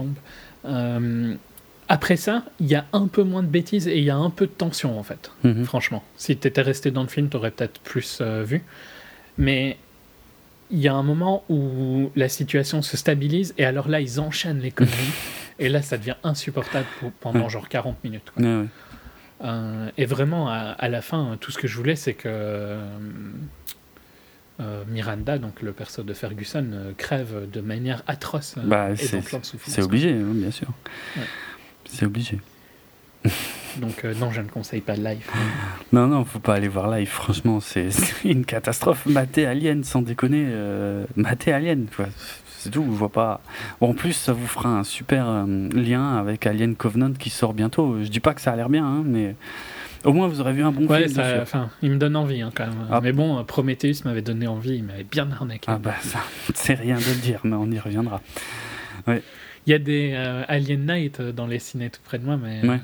tombe. 0.00 0.14
Euh, 0.64 1.34
après 1.88 2.16
ça, 2.16 2.44
il 2.60 2.66
y 2.66 2.74
a 2.74 2.84
un 2.92 3.08
peu 3.08 3.22
moins 3.22 3.42
de 3.42 3.48
bêtises 3.48 3.88
et 3.88 3.98
il 3.98 4.04
y 4.04 4.10
a 4.10 4.16
un 4.16 4.30
peu 4.30 4.46
de 4.46 4.52
tension 4.52 4.98
en 4.98 5.02
fait. 5.02 5.32
Mhm. 5.44 5.64
Franchement, 5.64 6.04
si 6.16 6.36
tu 6.36 6.46
étais 6.46 6.62
resté 6.62 6.90
dans 6.90 7.02
le 7.02 7.08
film, 7.08 7.28
tu 7.28 7.36
aurais 7.36 7.50
peut-être 7.50 7.80
plus 7.80 8.18
euh, 8.20 8.44
vu. 8.44 8.62
Mais 9.38 9.76
il 10.70 10.78
y 10.78 10.88
a 10.88 10.94
un 10.94 11.02
moment 11.02 11.44
où 11.48 12.12
la 12.14 12.28
situation 12.28 12.82
se 12.82 12.96
stabilise 12.96 13.54
et 13.58 13.64
alors 13.64 13.88
là, 13.88 14.00
ils 14.00 14.20
enchaînent 14.20 14.60
les 14.60 14.70
conneries. 14.70 14.94
et 15.58 15.68
là, 15.68 15.82
ça 15.82 15.98
devient 15.98 16.16
insupportable 16.22 16.86
pendant 17.20 17.48
genre 17.48 17.68
40 17.68 18.04
minutes. 18.04 18.32
Euh, 19.42 19.88
et 19.96 20.04
vraiment, 20.04 20.48
à, 20.48 20.58
à, 20.58 20.88
la 20.88 21.00
fin, 21.00 21.38
tout 21.40 21.50
ce 21.50 21.58
que 21.58 21.66
je 21.66 21.76
voulais, 21.76 21.96
c'est 21.96 22.12
que 22.12 22.76
euh, 24.60 24.84
Miranda, 24.88 25.38
donc 25.38 25.62
le 25.62 25.72
perso 25.72 26.02
de 26.02 26.12
Ferguson, 26.12 26.66
euh, 26.72 26.92
crève 26.96 27.48
de 27.50 27.60
manière 27.60 28.02
atroce. 28.06 28.56
Euh, 28.58 28.62
bah, 28.64 28.88
c'est 28.96 29.82
obligé, 29.82 30.10
hein, 30.10 30.32
bien 30.34 30.50
sûr. 30.50 30.68
C'est 31.84 32.06
obligé. 32.06 32.38
Donc 33.76 34.02
non, 34.04 34.32
je 34.32 34.40
ne 34.40 34.48
conseille 34.48 34.80
pas 34.80 34.94
live. 34.96 35.26
Non, 35.92 36.06
non, 36.06 36.24
faut 36.24 36.40
pas 36.40 36.54
aller 36.54 36.68
voir 36.68 36.90
live. 36.90 37.08
Franchement, 37.08 37.60
c'est 37.60 37.90
une 38.24 38.44
catastrophe. 38.44 39.06
Maté 39.06 39.46
Alien, 39.46 39.84
sans 39.84 40.02
déconner. 40.02 40.46
Maté 41.16 41.52
Alien, 41.52 41.86
c'est 42.58 42.70
tout. 42.70 42.84
Je 42.84 42.90
vois 42.90 43.10
pas. 43.10 43.40
en 43.80 43.94
plus, 43.94 44.12
ça 44.12 44.32
vous 44.32 44.46
fera 44.46 44.68
un 44.68 44.84
super 44.84 45.46
lien 45.46 46.16
avec 46.16 46.46
Alien 46.46 46.74
Covenant 46.74 47.12
qui 47.12 47.30
sort 47.30 47.54
bientôt. 47.54 48.02
Je 48.02 48.08
dis 48.08 48.20
pas 48.20 48.34
que 48.34 48.40
ça 48.40 48.52
a 48.52 48.56
l'air 48.56 48.68
bien, 48.68 48.84
hein, 48.84 49.02
mais 49.04 49.34
au 50.04 50.12
moins, 50.12 50.28
vous 50.28 50.40
aurez 50.40 50.52
vu 50.52 50.62
un 50.62 50.72
bon 50.72 50.88
film. 50.88 51.20
enfin, 51.42 51.70
il 51.82 51.90
me 51.90 51.96
donne 51.96 52.16
envie 52.16 52.42
hein, 52.42 52.50
quand 52.54 52.66
même. 52.66 52.86
Ah. 52.90 53.00
Mais 53.02 53.12
bon, 53.12 53.42
Prometheus 53.44 54.04
m'avait 54.04 54.22
donné 54.22 54.46
envie, 54.46 54.76
il 54.76 54.84
m'avait 54.84 55.04
bien 55.04 55.30
arnaqué. 55.30 55.66
Ah 55.68 55.78
bah 55.78 55.94
ça, 56.00 56.20
c'est 56.54 56.74
rien 56.74 56.96
de 56.96 57.04
le 57.04 57.20
dire, 57.20 57.40
mais 57.44 57.56
on 57.56 57.70
y 57.70 57.78
reviendra. 57.78 58.20
Ouais. 59.06 59.22
Il 59.66 59.70
y 59.70 59.74
a 59.74 59.78
des 59.78 60.12
euh, 60.14 60.42
Alien 60.48 60.86
Night 60.86 61.20
euh, 61.20 61.32
dans 61.32 61.46
les 61.46 61.58
ciné 61.58 61.90
tout 61.90 62.00
près 62.02 62.18
de 62.18 62.24
moi, 62.24 62.36
mais 62.36 62.66
ouais. 62.66 62.80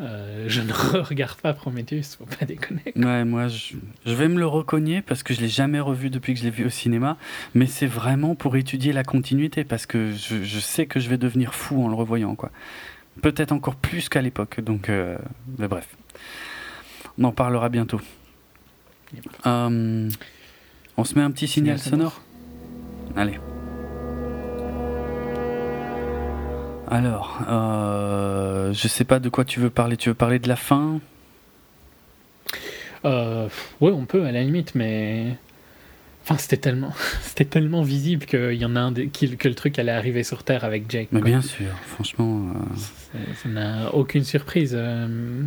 euh, 0.00 0.44
je 0.48 0.60
ne 0.60 0.72
regarde 1.02 1.38
pas 1.40 1.54
Prometheus, 1.54 2.16
faut 2.18 2.26
pas 2.26 2.44
déconner. 2.44 2.92
Ouais, 2.94 3.24
moi 3.24 3.48
je, 3.48 3.74
je, 4.04 4.12
vais 4.12 4.28
me 4.28 4.38
le 4.38 4.46
recogner 4.46 5.00
parce 5.02 5.22
que 5.22 5.32
je 5.32 5.40
l'ai 5.40 5.48
jamais 5.48 5.80
revu 5.80 6.10
depuis 6.10 6.34
que 6.34 6.40
je 6.40 6.44
l'ai 6.44 6.50
vu 6.50 6.66
au 6.66 6.70
cinéma, 6.70 7.16
mais 7.54 7.66
c'est 7.66 7.86
vraiment 7.86 8.34
pour 8.34 8.56
étudier 8.56 8.92
la 8.92 9.02
continuité 9.02 9.64
parce 9.64 9.86
que 9.86 10.12
je, 10.12 10.42
je, 10.42 10.58
sais 10.58 10.86
que 10.86 11.00
je 11.00 11.08
vais 11.08 11.18
devenir 11.18 11.54
fou 11.54 11.82
en 11.82 11.88
le 11.88 11.94
revoyant 11.94 12.34
quoi. 12.34 12.50
Peut-être 13.22 13.52
encore 13.52 13.76
plus 13.76 14.08
qu'à 14.08 14.22
l'époque. 14.22 14.60
Donc, 14.60 14.88
euh, 14.88 15.16
mais 15.58 15.68
bref, 15.68 15.88
on 17.18 17.24
en 17.24 17.32
parlera 17.32 17.68
bientôt. 17.68 18.00
Euh, 19.46 20.08
on 20.96 21.04
se 21.04 21.14
met 21.14 21.22
un 21.22 21.30
petit 21.30 21.48
signal, 21.48 21.78
sonore? 21.78 22.20
Allez. 23.16 23.38
Alors, 26.88 27.40
euh, 27.48 28.72
je 28.72 28.88
sais 28.88 29.04
pas 29.04 29.18
de 29.18 29.28
quoi 29.28 29.44
tu 29.44 29.58
veux 29.60 29.70
parler. 29.70 29.96
Tu 29.96 30.08
veux 30.08 30.14
parler 30.14 30.38
de 30.38 30.48
la 30.48 30.56
fin? 30.56 31.00
Euh, 33.04 33.48
Ouais, 33.80 33.90
on 33.92 34.04
peut 34.06 34.24
à 34.24 34.32
la 34.32 34.42
limite, 34.42 34.74
mais 34.74 35.36
Enfin, 36.28 36.38
c'était 36.38 36.56
tellement, 36.56 36.92
c'était 37.22 37.44
tellement 37.44 37.82
visible 37.82 38.26
qu'il 38.26 38.54
y 38.54 38.64
en 38.64 38.74
a 38.74 38.80
un 38.80 38.92
que 38.92 39.48
le 39.48 39.54
truc 39.54 39.78
allait 39.78 39.92
arriver 39.92 40.24
sur 40.24 40.42
Terre 40.42 40.64
avec 40.64 40.90
Jake. 40.90 41.08
Mais 41.12 41.20
bien 41.20 41.40
sûr, 41.40 41.68
franchement. 41.86 42.46
Euh, 43.14 43.18
ça 43.40 43.48
n'a 43.48 43.94
aucune 43.94 44.24
surprise. 44.24 44.74
Euh. 44.76 45.42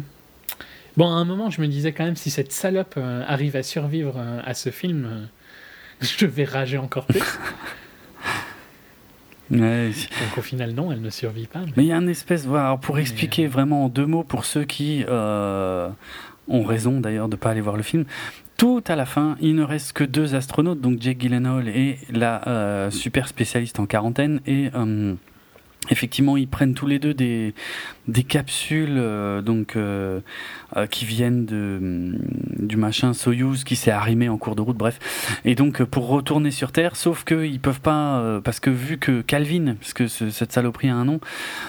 Bon, 0.95 1.09
à 1.09 1.15
un 1.15 1.25
moment, 1.25 1.49
je 1.49 1.59
me 1.59 1.67
disais 1.67 1.91
quand 1.91 2.05
même, 2.05 2.15
si 2.15 2.30
cette 2.30 2.53
salope 2.53 2.95
euh, 2.95 3.23
arrive 3.27 3.57
à 3.57 3.63
survivre 3.63 4.23
à 4.45 4.53
ce 4.53 4.69
film, 4.69 5.27
je 6.01 6.25
vais 6.25 6.45
rager 6.45 6.77
encore 6.77 7.05
plus. 7.05 7.21
Ouais. 9.51 9.89
Donc 9.89 10.38
au 10.38 10.41
final, 10.43 10.73
non, 10.73 10.91
elle 10.91 11.01
ne 11.01 11.09
survit 11.09 11.47
pas. 11.47 11.61
Mais 11.75 11.84
il 11.84 11.88
y 11.88 11.91
a 11.91 11.97
un 11.97 12.05
espèce. 12.05 12.45
Voilà, 12.45 12.77
pour 12.77 12.99
expliquer 12.99 13.47
vraiment 13.47 13.86
en 13.86 13.89
deux 13.89 14.05
mots 14.05 14.23
pour 14.23 14.45
ceux 14.45 14.63
qui 14.63 15.03
ont 15.09 16.63
raison 16.63 16.99
d'ailleurs 16.99 17.30
de 17.30 17.36
ne 17.36 17.39
pas 17.39 17.49
aller 17.49 17.61
voir 17.61 17.75
le 17.75 17.82
film, 17.82 18.05
tout 18.60 18.84
à 18.88 18.97
la 18.97 19.05
fin, 19.05 19.38
il 19.39 19.55
ne 19.55 19.64
reste 19.64 19.93
que 19.93 20.03
deux 20.03 20.36
astronautes, 20.36 20.82
donc 20.82 21.01
Jake 21.01 21.22
Gyllenhaal 21.22 21.70
et 21.70 21.97
la 22.12 22.45
euh, 22.45 22.91
super 22.91 23.30
spécialiste 23.30 23.80
en 23.80 23.86
quarantaine, 23.86 24.41
et 24.45 24.70
euh, 24.76 25.14
effectivement, 25.89 26.38
ils 26.38 26.47
prennent 26.47 26.73
tous 26.73 26.88
les 26.88 26.99
deux 26.99 27.13
des, 27.13 27.53
des 28.07 28.23
capsules 28.23 28.97
euh, 28.97 29.41
donc 29.41 29.75
euh, 29.75 30.19
euh, 30.75 30.88
qui 30.88 31.05
viennent 31.05 31.45
de 31.45 31.80
mm, 31.82 32.67
du 32.67 32.77
machin 32.77 33.13
Soyuz 33.13 33.63
qui 33.63 33.75
s'est 33.75 33.91
arrimé 33.91 34.30
en 34.30 34.38
cours 34.38 34.55
de 34.55 34.61
route, 34.61 34.77
bref. 34.77 34.99
Et 35.45 35.55
donc 35.55 35.84
pour 35.84 36.07
retourner 36.07 36.51
sur 36.51 36.71
Terre, 36.71 36.95
sauf 36.95 37.23
qu'ils 37.23 37.59
peuvent 37.59 37.82
pas 37.82 38.39
parce 38.43 38.59
que 38.59 38.69
vu 38.69 38.97
que 38.97 39.21
Calvin, 39.21 39.75
parce 39.80 39.93
que 39.93 40.07
cette 40.07 40.51
saloperie 40.51 40.89
a 40.89 40.95
un 40.95 41.05
nom, 41.05 41.19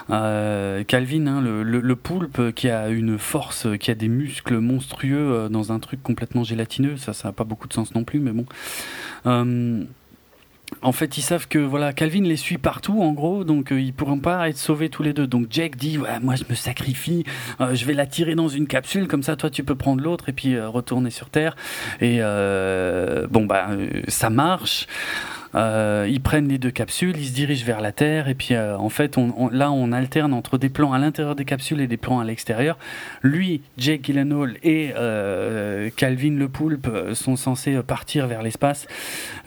Calvin, 0.08 1.26
hein, 1.26 1.40
le, 1.40 1.62
le, 1.62 1.96
poulpe 1.96 2.52
qui 2.54 2.68
a 2.68 2.88
une 2.88 3.18
force, 3.18 3.68
qui 3.78 3.90
a 3.90 3.94
des 3.94 4.08
muscles 4.08 4.58
monstrueux 4.58 5.48
dans 5.50 5.72
un 5.72 5.78
truc 5.78 6.02
complètement 6.02 6.42
gélatineux, 6.42 6.96
ça, 6.96 7.12
ça 7.12 7.28
a 7.28 7.32
pas 7.32 7.44
beaucoup 7.44 7.68
de 7.68 7.72
sens 7.72 7.94
non 7.94 8.04
plus, 8.04 8.18
mais 8.18 8.32
bon 8.32 8.46
en 10.82 10.92
fait, 10.92 11.18
ils 11.18 11.22
savent 11.22 11.48
que 11.48 11.58
voilà, 11.58 11.92
Calvin 11.92 12.22
les 12.22 12.36
suit 12.36 12.58
partout, 12.58 13.02
en 13.02 13.12
gros, 13.12 13.44
donc 13.44 13.72
euh, 13.72 13.80
ils 13.80 13.92
pourront 13.92 14.18
pas 14.18 14.48
être 14.48 14.56
sauvés 14.56 14.88
tous 14.88 15.02
les 15.02 15.12
deux. 15.12 15.26
Donc 15.26 15.46
Jake 15.50 15.76
dit, 15.76 15.98
ouais, 15.98 16.18
moi 16.20 16.36
je 16.36 16.44
me 16.48 16.54
sacrifie, 16.54 17.24
euh, 17.60 17.74
je 17.74 17.84
vais 17.84 17.94
la 17.94 18.06
tirer 18.06 18.34
dans 18.34 18.48
une 18.48 18.66
capsule, 18.66 19.06
comme 19.06 19.22
ça 19.22 19.36
toi 19.36 19.50
tu 19.50 19.64
peux 19.64 19.74
prendre 19.74 20.02
l'autre 20.02 20.28
et 20.28 20.32
puis 20.32 20.54
euh, 20.54 20.68
retourner 20.68 21.10
sur 21.10 21.28
Terre. 21.30 21.56
Et 22.00 22.20
bon 23.30 23.46
bah 23.46 23.68
ça 24.08 24.30
marche. 24.30 24.86
Euh, 25.54 26.06
ils 26.08 26.20
prennent 26.20 26.48
les 26.48 26.58
deux 26.58 26.70
capsules, 26.70 27.16
ils 27.16 27.26
se 27.26 27.32
dirigent 27.32 27.64
vers 27.64 27.80
la 27.80 27.92
Terre, 27.92 28.28
et 28.28 28.34
puis 28.34 28.54
euh, 28.54 28.76
en 28.76 28.88
fait, 28.88 29.16
là, 29.50 29.72
on 29.72 29.92
alterne 29.92 30.32
entre 30.32 30.58
des 30.58 30.68
plans 30.68 30.92
à 30.92 30.98
l'intérieur 30.98 31.34
des 31.34 31.44
capsules 31.44 31.80
et 31.80 31.86
des 31.86 31.96
plans 31.96 32.20
à 32.20 32.24
l'extérieur. 32.24 32.78
Lui, 33.22 33.62
Jake 33.76 34.02
Gyllenhaal 34.04 34.56
et 34.62 34.92
euh, 34.96 35.90
Calvin 35.96 36.36
le 36.36 36.48
Poulpe 36.48 36.88
sont 37.14 37.36
censés 37.36 37.80
partir 37.82 38.26
vers 38.26 38.42
l'espace, 38.42 38.86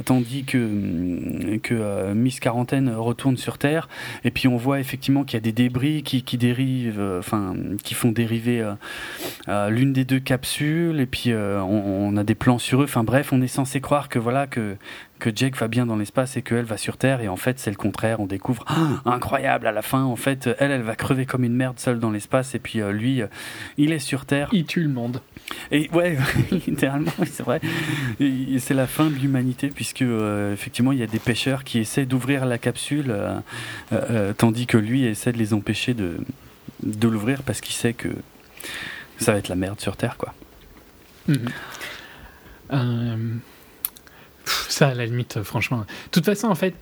tandis 0.05 0.43
que, 0.43 1.57
que 1.57 2.13
Miss 2.13 2.39
Quarantaine 2.39 2.89
retourne 2.89 3.37
sur 3.37 3.57
Terre. 3.57 3.87
Et 4.23 4.31
puis 4.31 4.47
on 4.47 4.57
voit 4.57 4.79
effectivement 4.79 5.23
qu'il 5.23 5.35
y 5.35 5.37
a 5.37 5.41
des 5.41 5.51
débris 5.51 6.03
qui, 6.03 6.23
qui 6.23 6.37
dérivent, 6.37 7.01
enfin, 7.19 7.55
qui 7.83 7.93
font 7.93 8.11
dériver 8.11 8.65
l'une 9.47 9.93
des 9.93 10.05
deux 10.05 10.19
capsules, 10.19 10.99
et 10.99 11.05
puis 11.05 11.33
on, 11.33 12.07
on, 12.07 12.17
a 12.17 12.23
des 12.23 12.35
plans 12.35 12.59
sur 12.59 12.81
eux. 12.81 12.85
Enfin 12.85 13.03
bref, 13.03 13.31
on 13.31 13.41
est 13.41 13.47
censé 13.47 13.81
croire 13.81 14.09
que 14.09 14.19
voilà 14.19 14.47
que 14.47 14.75
que 15.23 15.31
Jake 15.33 15.55
va 15.55 15.69
bien 15.69 15.85
dans 15.85 15.95
l'espace 15.95 16.35
et 16.35 16.41
qu'elle 16.41 16.65
va 16.65 16.75
sur 16.75 16.97
Terre 16.97 17.21
et 17.21 17.29
en 17.29 17.37
fait 17.37 17.57
c'est 17.57 17.69
le 17.69 17.77
contraire. 17.77 18.19
On 18.19 18.25
découvre 18.25 18.65
ah, 18.67 19.01
incroyable 19.05 19.67
à 19.67 19.71
la 19.71 19.81
fin 19.81 20.03
en 20.03 20.17
fait 20.17 20.49
elle 20.59 20.71
elle 20.71 20.81
va 20.81 20.97
crever 20.97 21.25
comme 21.25 21.45
une 21.45 21.55
merde 21.55 21.79
seule 21.79 21.99
dans 21.99 22.11
l'espace 22.11 22.55
et 22.55 22.59
puis 22.59 22.81
euh, 22.81 22.91
lui 22.91 23.21
euh, 23.21 23.27
il 23.77 23.93
est 23.93 23.99
sur 23.99 24.25
Terre. 24.25 24.49
Il 24.51 24.65
tue 24.65 24.83
le 24.83 24.89
monde. 24.89 25.21
Et 25.71 25.89
ouais 25.93 26.17
littéralement 26.51 27.13
c'est 27.25 27.41
vrai. 27.41 27.61
C'est 28.19 28.73
la 28.73 28.85
fin 28.85 29.05
de 29.05 29.15
l'humanité 29.15 29.69
puisque 29.69 30.01
euh, 30.01 30.51
effectivement 30.51 30.91
il 30.91 30.99
y 30.99 31.03
a 31.03 31.07
des 31.07 31.19
pêcheurs 31.19 31.63
qui 31.63 31.79
essaient 31.79 32.05
d'ouvrir 32.05 32.45
la 32.45 32.57
capsule 32.57 33.15
tandis 34.37 34.67
que 34.67 34.77
lui 34.77 35.05
essaie 35.05 35.31
de 35.31 35.37
les 35.37 35.53
empêcher 35.53 35.93
de, 35.93 36.17
de 36.83 37.07
l'ouvrir 37.07 37.43
parce 37.43 37.61
qu'il 37.61 37.75
sait 37.75 37.93
que 37.93 38.09
ça 39.19 39.31
va 39.31 39.37
être 39.37 39.47
la 39.47 39.55
merde 39.55 39.79
sur 39.79 39.95
Terre 39.95 40.17
quoi. 40.17 40.33
Mm-hmm. 41.29 41.49
Ça, 44.45 44.89
à 44.89 44.93
la 44.93 45.05
limite, 45.05 45.41
franchement. 45.43 45.79
De 45.79 46.11
toute 46.11 46.25
façon, 46.25 46.47
en 46.47 46.55
fait, 46.55 46.73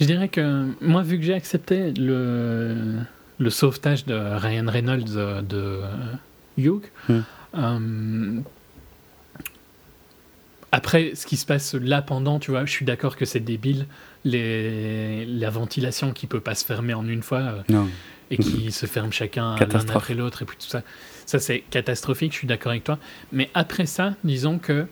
je 0.00 0.06
dirais 0.06 0.28
que 0.28 0.70
moi, 0.80 1.02
vu 1.02 1.18
que 1.18 1.24
j'ai 1.24 1.34
accepté 1.34 1.92
le, 1.92 2.98
le 3.38 3.50
sauvetage 3.50 4.06
de 4.06 4.14
Ryan 4.14 4.66
Reynolds 4.68 5.44
de 5.46 5.80
Hugh, 6.56 6.84
hmm. 7.08 7.20
euh, 7.56 8.40
après, 10.72 11.12
ce 11.14 11.24
qui 11.26 11.36
se 11.36 11.46
passe 11.46 11.74
là 11.74 12.02
pendant, 12.02 12.40
tu 12.40 12.50
vois, 12.50 12.64
je 12.64 12.72
suis 12.72 12.84
d'accord 12.84 13.16
que 13.16 13.24
c'est 13.24 13.38
débile. 13.38 13.86
Les, 14.24 15.24
la 15.24 15.48
ventilation 15.48 16.12
qui 16.12 16.26
peut 16.26 16.40
pas 16.40 16.56
se 16.56 16.64
fermer 16.64 16.94
en 16.94 17.06
une 17.06 17.22
fois 17.22 17.62
euh, 17.70 17.84
et 18.30 18.38
qui 18.38 18.72
se 18.72 18.86
ferme 18.86 19.12
chacun 19.12 19.54
l'un 19.54 19.88
après 19.94 20.14
l'autre 20.14 20.42
et 20.42 20.44
puis 20.46 20.56
tout 20.56 20.66
ça. 20.66 20.82
Ça, 21.26 21.38
c'est 21.38 21.60
catastrophique, 21.70 22.32
je 22.32 22.38
suis 22.38 22.46
d'accord 22.48 22.72
avec 22.72 22.82
toi. 22.82 22.98
Mais 23.30 23.50
après 23.54 23.86
ça, 23.86 24.14
disons 24.24 24.58
que 24.58 24.86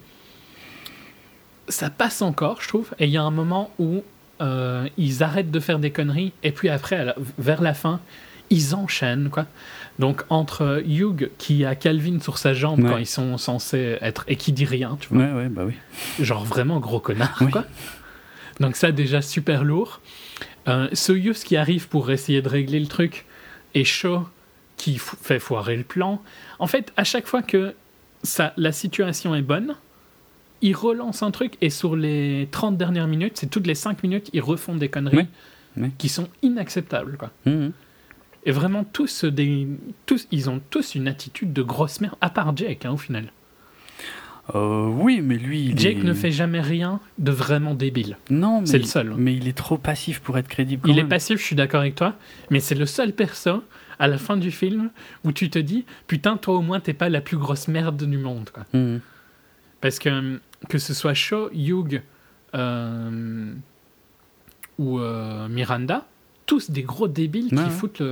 ça 1.73 1.91
passe 1.91 2.23
encore, 2.23 2.61
je 2.63 2.69
trouve. 2.69 2.91
Et 2.99 3.07
il 3.07 3.11
y 3.11 3.17
a 3.17 3.23
un 3.23 3.31
moment 3.31 3.71
où 3.79 4.03
euh, 4.41 4.89
ils 4.97 5.23
arrêtent 5.23 5.51
de 5.51 5.61
faire 5.61 5.79
des 5.79 5.91
conneries, 5.91 6.33
et 6.43 6.53
puis 6.53 6.69
après, 6.69 7.15
vers 7.39 7.63
la 7.63 7.75
fin, 7.75 8.01
ils 8.51 8.75
enchaînent, 8.75 9.31
quoi. 9.31 9.47
Donc, 9.99 10.23
entre 10.31 10.83
Hugh 10.87 11.31
qui 11.39 11.65
a 11.65 11.75
Calvin 11.75 12.19
sur 12.21 12.39
sa 12.39 12.55
jambe 12.55 12.83
quand 12.83 12.97
ils 12.97 13.07
sont 13.07 13.37
censés 13.37 13.99
être. 14.01 14.25
et 14.27 14.37
qui 14.37 14.53
dit 14.53 14.65
rien, 14.65 14.97
tu 15.01 15.09
vois. 15.11 15.25
Ouais, 15.25 15.33
ouais, 15.33 15.49
bah 15.49 15.63
oui. 15.67 15.75
Genre 16.19 16.45
vraiment 16.45 16.81
gros 16.81 17.01
connard, 17.01 17.39
quoi. 17.51 17.65
Donc, 18.61 18.77
ça, 18.77 18.91
déjà 18.93 19.23
super 19.23 19.65
lourd. 19.65 20.01
Euh, 20.69 20.89
Soyuz 20.93 21.45
qui 21.45 21.57
arrive 21.57 21.89
pour 21.89 22.11
essayer 22.11 22.43
de 22.43 22.49
régler 22.49 22.81
le 22.81 22.87
truc, 22.87 23.27
et 23.75 23.85
Shaw 23.85 24.27
qui 24.77 24.99
fait 24.99 25.39
foirer 25.39 25.77
le 25.77 25.85
plan. 25.85 26.21
En 26.59 26.67
fait, 26.67 26.93
à 26.97 27.05
chaque 27.05 27.27
fois 27.27 27.43
que 27.43 27.75
ça, 28.23 28.53
la 28.57 28.73
situation 28.73 29.35
est 29.35 29.43
bonne, 29.43 29.77
ils 30.63 30.75
relancent 30.75 31.23
un 31.23 31.31
truc 31.31 31.55
et 31.61 31.71
sur 31.71 31.97
les 31.97 32.49
30 32.51 32.77
dernières 32.77 33.09
minutes, 33.09 33.37
c'est 33.37 33.51
toutes 33.51 33.67
les 33.67 33.75
5 33.75 34.03
minutes, 34.03 34.31
ils 34.33 34.41
refont 34.41 34.77
des 34.77 34.89
conneries 34.89 35.27
qui 35.99 36.09
sont 36.09 36.29
inacceptables. 36.43 37.17
Quoi. 37.17 37.31
Mmh, 37.47 37.51
mmh. 37.51 37.73
Et 38.45 38.51
vraiment, 38.51 38.85
tous, 38.85 39.25
des, 39.25 39.69
tous, 40.07 40.27
ils 40.31 40.51
ont 40.51 40.61
tous 40.71 40.95
une 40.95 41.09
attitude 41.09 41.53
de 41.53 41.63
grosse 41.63 42.01
merde, 42.01 42.17
à 42.21 42.31
part 42.31 42.57
Jake, 42.57 42.85
hein, 42.87 42.93
au 42.93 42.97
final. 42.97 43.33
Euh, 44.55 44.87
oui, 44.87 45.21
mais 45.23 45.37
lui. 45.37 45.73
Jake 45.77 46.03
ne 46.03 46.13
fait 46.13 46.33
jamais 46.33 46.61
rien 46.61 47.01
de 47.19 47.31
vraiment 47.31 47.75
débile. 47.75 48.17
Non, 48.31 48.67
c'est 48.67 48.79
le 48.79 48.85
seul. 48.85 49.15
Mais 49.17 49.35
il 49.35 49.47
est 49.47 49.57
trop 49.57 49.79
passif 49.79 50.21
pour 50.21 50.37
être 50.37 50.49
crédible. 50.49 50.89
il 50.91 50.99
est 50.99 51.05
passif, 51.05 51.39
je 51.39 51.45
suis 51.45 51.57
d'accord 51.57 51.81
avec 51.81 51.95
toi, 51.95 52.17
mais 52.51 52.59
c'est 52.59 52.75
le 52.75 52.87
seul 52.87 53.13
perso 53.13 53.63
à 54.01 54.09
la 54.09 54.19
fin 54.19 54.37
du 54.37 54.51
film 54.51 54.91
où 55.25 55.31
tu 55.31 55.49
te 55.49 55.61
dis 55.61 55.85
Putain, 56.09 56.37
toi 56.37 56.57
au 56.57 56.63
moins, 56.63 56.81
t'es 56.81 56.95
pas 56.95 57.09
la 57.09 57.21
plus 57.21 57.37
grosse 57.37 57.69
merde 57.69 58.03
du 58.03 58.19
monde. 58.19 58.51
Quoi. 58.53 58.67
Mmh. 58.73 58.99
Parce 59.83 59.99
que 59.99 60.41
que 60.69 60.79
ce 60.79 60.95
soit 60.95 61.13
Shaw, 61.13 61.51
Hugh 61.53 62.01
euh, 62.55 63.53
ou 64.79 65.01
euh, 65.01 65.49
Miranda, 65.49 66.07
tous 66.47 66.71
des 66.71 66.83
gros 66.83 67.09
débiles 67.09 67.51
qui 67.51 67.71
foutent 67.71 68.03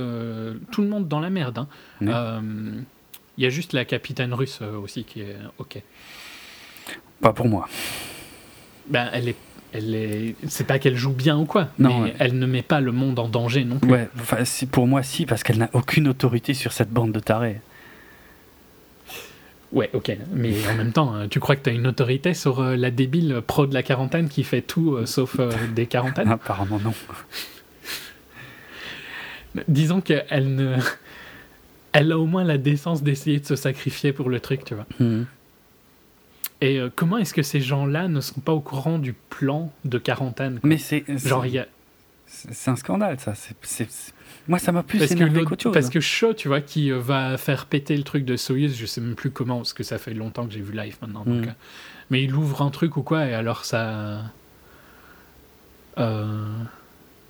tout 0.71 0.81
le 0.81 0.87
monde 0.87 1.07
dans 1.07 1.19
la 1.19 1.31
merde. 1.31 1.59
Hein. 1.59 1.67
Euh, 2.03 2.81
il 3.37 3.43
y 3.43 3.47
a 3.47 3.49
juste 3.49 3.73
la 3.73 3.85
capitaine 3.85 4.33
russe 4.33 4.61
aussi 4.61 5.05
qui 5.05 5.21
est 5.21 5.37
ok. 5.57 5.81
Pas 7.21 7.33
pour 7.33 7.47
moi. 7.47 7.67
Ben, 8.87 9.09
elle 9.13 9.29
est 9.29 9.37
elle 9.73 9.95
est 9.95 10.35
c'est 10.47 10.67
pas 10.67 10.79
qu'elle 10.79 10.97
joue 10.97 11.13
bien 11.13 11.37
ou 11.37 11.45
quoi 11.45 11.69
non, 11.79 12.01
mais 12.01 12.13
elle 12.19 12.37
ne 12.37 12.45
met 12.45 12.61
pas 12.61 12.81
le 12.81 12.91
monde 12.91 13.17
en 13.19 13.29
danger 13.29 13.63
non 13.63 13.79
plus 13.79 13.89
ouais 13.89 14.09
enfin, 14.19 14.43
pour 14.69 14.85
moi 14.85 15.01
si 15.01 15.25
parce 15.25 15.43
qu'elle 15.43 15.59
n'a 15.59 15.69
aucune 15.71 16.09
autorité 16.09 16.53
sur 16.53 16.73
cette 16.73 16.89
bande 16.89 17.13
de 17.13 17.21
tarés 17.21 17.61
Ouais, 19.71 19.89
ok. 19.93 20.17
Mais 20.33 20.53
en 20.67 20.75
même 20.75 20.91
temps, 20.91 21.15
euh, 21.15 21.27
tu 21.27 21.39
crois 21.39 21.55
que 21.55 21.63
tu 21.63 21.69
as 21.69 21.73
une 21.73 21.87
autorité 21.87 22.33
sur 22.33 22.59
euh, 22.59 22.75
la 22.75 22.91
débile 22.91 23.41
pro 23.45 23.65
de 23.65 23.73
la 23.73 23.83
quarantaine 23.83 24.27
qui 24.27 24.43
fait 24.43 24.61
tout 24.61 24.95
euh, 24.95 25.05
sauf 25.05 25.37
des 25.73 25.85
quarantaines? 25.85 26.27
Apparemment 26.31 26.79
non. 26.79 26.93
Disons 29.67 30.01
qu'elle 30.01 30.55
ne... 30.55 30.77
Elle 31.93 32.11
a 32.11 32.17
au 32.17 32.25
moins 32.25 32.43
la 32.43 32.57
décence 32.57 33.03
d'essayer 33.03 33.39
de 33.39 33.45
se 33.45 33.55
sacrifier 33.55 34.13
pour 34.13 34.29
le 34.29 34.39
truc, 34.39 34.63
tu 34.63 34.75
vois. 34.75 34.85
Hmm. 34.99 35.23
Et 36.61 36.79
comment 36.95 37.17
est-ce 37.17 37.33
que 37.33 37.41
ces 37.41 37.59
gens-là 37.59 38.07
ne 38.07 38.21
sont 38.21 38.39
pas 38.39 38.53
au 38.53 38.59
courant 38.59 38.99
du 38.99 39.13
plan 39.13 39.73
de 39.83 39.97
quarantaine 39.97 40.59
Mais 40.63 40.77
c'est... 40.77 41.03
Genre, 41.17 41.45
il 41.45 41.53
y 41.53 41.59
a... 41.59 41.67
C'est 42.31 42.71
un 42.71 42.75
scandale, 42.75 43.19
ça. 43.19 43.33
C'est 43.35 43.89
moi, 44.47 44.57
ça 44.57 44.71
m'a 44.71 44.83
plus 44.83 44.99
parce 44.99 45.11
énervé 45.11 45.43
qu'autre 45.43 45.61
chose. 45.61 45.73
Parce 45.73 45.89
que 45.89 45.99
Shaw, 45.99 46.33
tu 46.33 46.47
vois, 46.47 46.61
qui 46.61 46.91
euh, 46.91 46.99
va 46.99 47.37
faire 47.37 47.65
péter 47.65 47.95
le 47.95 48.03
truc 48.03 48.25
de 48.25 48.37
Soyuz, 48.37 48.75
je 48.77 48.85
sais 48.85 49.01
même 49.01 49.15
plus 49.15 49.29
comment, 49.29 49.57
parce 49.57 49.73
que 49.73 49.83
ça 49.83 49.97
fait 49.97 50.13
longtemps 50.13 50.47
que 50.47 50.53
j'ai 50.53 50.61
vu 50.61 50.73
live 50.73 50.97
maintenant. 51.01 51.23
Donc, 51.25 51.45
mm. 51.45 51.49
euh, 51.49 51.53
mais 52.09 52.23
il 52.23 52.33
ouvre 52.33 52.61
un 52.61 52.71
truc 52.71 52.97
ou 52.97 53.03
quoi, 53.03 53.25
et 53.25 53.33
alors 53.33 53.65
ça. 53.65 54.23
Euh, 55.97 56.47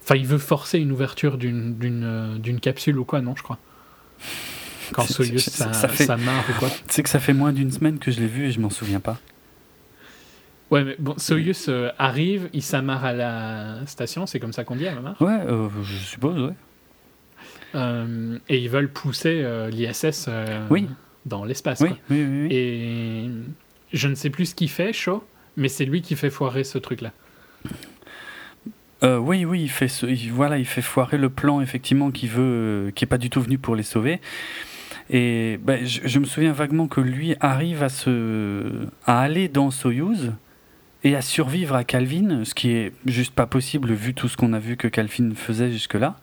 enfin, 0.03 0.15
il 0.15 0.25
veut 0.25 0.37
forcer 0.37 0.79
une 0.79 0.91
ouverture 0.91 1.37
d'une 1.37 2.59
capsule 2.61 2.97
ou 2.97 3.03
quoi, 3.03 3.21
non, 3.21 3.35
je 3.35 3.43
crois. 3.43 3.57
Quand 4.93 5.03
Soyuz, 5.07 5.43
ça, 5.43 5.73
ça, 5.73 5.87
fait... 5.87 6.07
marre 6.07 6.45
ou 6.49 6.59
quoi. 6.59 6.69
Sais 6.87 7.03
que 7.03 7.09
ça 7.09 7.19
fait 7.19 7.33
moins 7.33 7.51
d'une 7.51 7.71
semaine 7.71 7.99
que 7.99 8.11
je 8.11 8.19
l'ai 8.19 8.27
vu 8.27 8.45
et 8.45 8.51
je 8.51 8.59
m'en 8.59 8.69
souviens 8.69 8.99
pas. 8.99 9.19
Ouais, 10.71 10.83
mais 10.83 10.95
bon, 10.97 11.15
Soyuz 11.17 11.69
arrive, 11.99 12.49
il 12.53 12.63
s'amarre 12.63 13.05
à 13.05 13.13
la 13.13 13.85
station, 13.85 14.25
c'est 14.25 14.39
comme 14.39 14.53
ça 14.53 14.63
qu'on 14.63 14.77
dit 14.77 14.87
à 14.87 14.95
la 14.95 15.01
marche 15.01 15.21
Ouais, 15.21 15.39
je 15.83 15.97
suppose, 15.97 16.39
ouais. 16.39 16.53
Euh, 17.75 18.37
et 18.49 18.59
ils 18.59 18.69
veulent 18.69 18.91
pousser 18.91 19.41
euh, 19.43 19.69
l'ISS 19.69 20.25
euh, 20.27 20.67
dans 21.25 21.45
l'espace. 21.45 21.83
et 22.09 23.29
je 23.93 24.07
ne 24.07 24.15
sais 24.15 24.29
plus 24.29 24.47
ce 24.47 24.55
qu'il 24.55 24.69
fait, 24.69 24.93
Shaw, 24.93 25.23
mais 25.57 25.67
c'est 25.67 25.85
lui 25.85 26.01
qui 26.01 26.15
fait 26.15 26.29
foirer 26.29 26.63
ce 26.63 26.77
truc-là. 26.77 27.11
oui, 29.03 29.45
oui, 29.45 29.61
il 29.63 29.69
fait, 29.69 29.91
voilà, 30.31 30.57
il 30.57 30.65
fait 30.65 30.81
foirer 30.81 31.17
le 31.17 31.29
plan 31.29 31.61
effectivement 31.61 32.11
qui 32.11 32.27
veut, 32.27 32.91
qui 32.95 33.05
est 33.05 33.07
pas 33.07 33.17
du 33.17 33.29
tout 33.29 33.41
venu 33.41 33.57
pour 33.57 33.75
les 33.75 33.83
sauver. 33.83 34.19
Et 35.09 35.59
ben, 35.61 35.85
je, 35.85 36.19
me 36.19 36.25
souviens 36.25 36.53
vaguement 36.53 36.87
que 36.87 37.01
lui 37.01 37.35
arrive 37.41 37.83
à 37.83 37.89
se, 37.89 38.87
à 39.05 39.19
aller 39.19 39.49
dans 39.49 39.69
Soyuz 39.69 40.31
et 41.03 41.15
à 41.15 41.21
survivre 41.21 41.75
à 41.75 41.83
Calvin, 41.83 42.43
ce 42.45 42.53
qui 42.53 42.71
est 42.71 42.93
juste 43.05 43.33
pas 43.33 43.47
possible 43.47 43.91
vu 43.93 44.13
tout 44.13 44.27
ce 44.27 44.37
qu'on 44.37 44.53
a 44.53 44.59
vu 44.59 44.77
que 44.77 44.87
Calvin 44.87 45.31
faisait 45.35 45.71
jusque-là. 45.71 46.17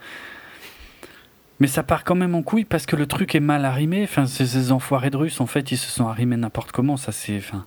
Mais 1.60 1.66
ça 1.66 1.82
part 1.82 2.04
quand 2.04 2.14
même 2.14 2.34
en 2.34 2.42
couille 2.42 2.64
parce 2.64 2.86
que 2.86 2.94
le 2.94 3.06
truc 3.06 3.34
est 3.34 3.40
mal 3.40 3.64
arrimé. 3.64 4.04
Enfin, 4.04 4.26
ces, 4.26 4.70
enfoirés 4.70 5.10
de 5.10 5.16
Russes, 5.16 5.40
en 5.40 5.46
fait, 5.46 5.72
ils 5.72 5.76
se 5.76 5.90
sont 5.90 6.06
arrimés 6.06 6.36
n'importe 6.36 6.70
comment. 6.70 6.96
Ça, 6.96 7.10
c'est. 7.10 7.38
Enfin, 7.38 7.64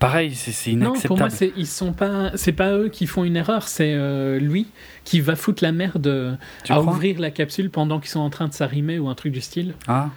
pareil, 0.00 0.34
c'est 0.34 0.50
inacceptable. 0.72 1.02
Non, 1.02 1.08
pour 1.08 1.18
moi, 1.18 1.30
c'est, 1.30 1.52
ils 1.56 1.68
sont 1.68 1.92
pas, 1.92 2.32
c'est 2.34 2.52
pas 2.52 2.72
eux 2.72 2.88
qui 2.88 3.06
font 3.06 3.22
une 3.22 3.36
erreur, 3.36 3.68
c'est 3.68 3.94
euh, 3.94 4.40
lui 4.40 4.66
qui 5.04 5.20
va 5.20 5.36
foutre 5.36 5.62
la 5.62 5.70
merde 5.70 6.08
euh, 6.08 6.34
à 6.68 6.80
ouvrir 6.80 7.20
la 7.20 7.30
capsule 7.30 7.70
pendant 7.70 8.00
qu'ils 8.00 8.10
sont 8.10 8.20
en 8.20 8.30
train 8.30 8.48
de 8.48 8.52
s'arrimer 8.52 8.98
ou 8.98 9.08
un 9.08 9.14
truc 9.14 9.32
du 9.32 9.40
style. 9.40 9.74
Ah. 9.86 10.10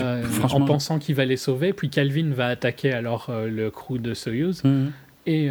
Euh, 0.00 0.24
en 0.42 0.60
pensant 0.66 0.98
qu'il 0.98 1.14
va 1.14 1.24
les 1.24 1.36
sauver, 1.36 1.72
puis 1.72 1.88
Calvin 1.88 2.32
va 2.34 2.48
attaquer 2.48 2.92
alors 2.92 3.30
le 3.30 3.70
crew 3.70 3.98
de 3.98 4.12
Soyuz 4.12 4.62
mhm. 4.64 4.90
Et, 5.28 5.50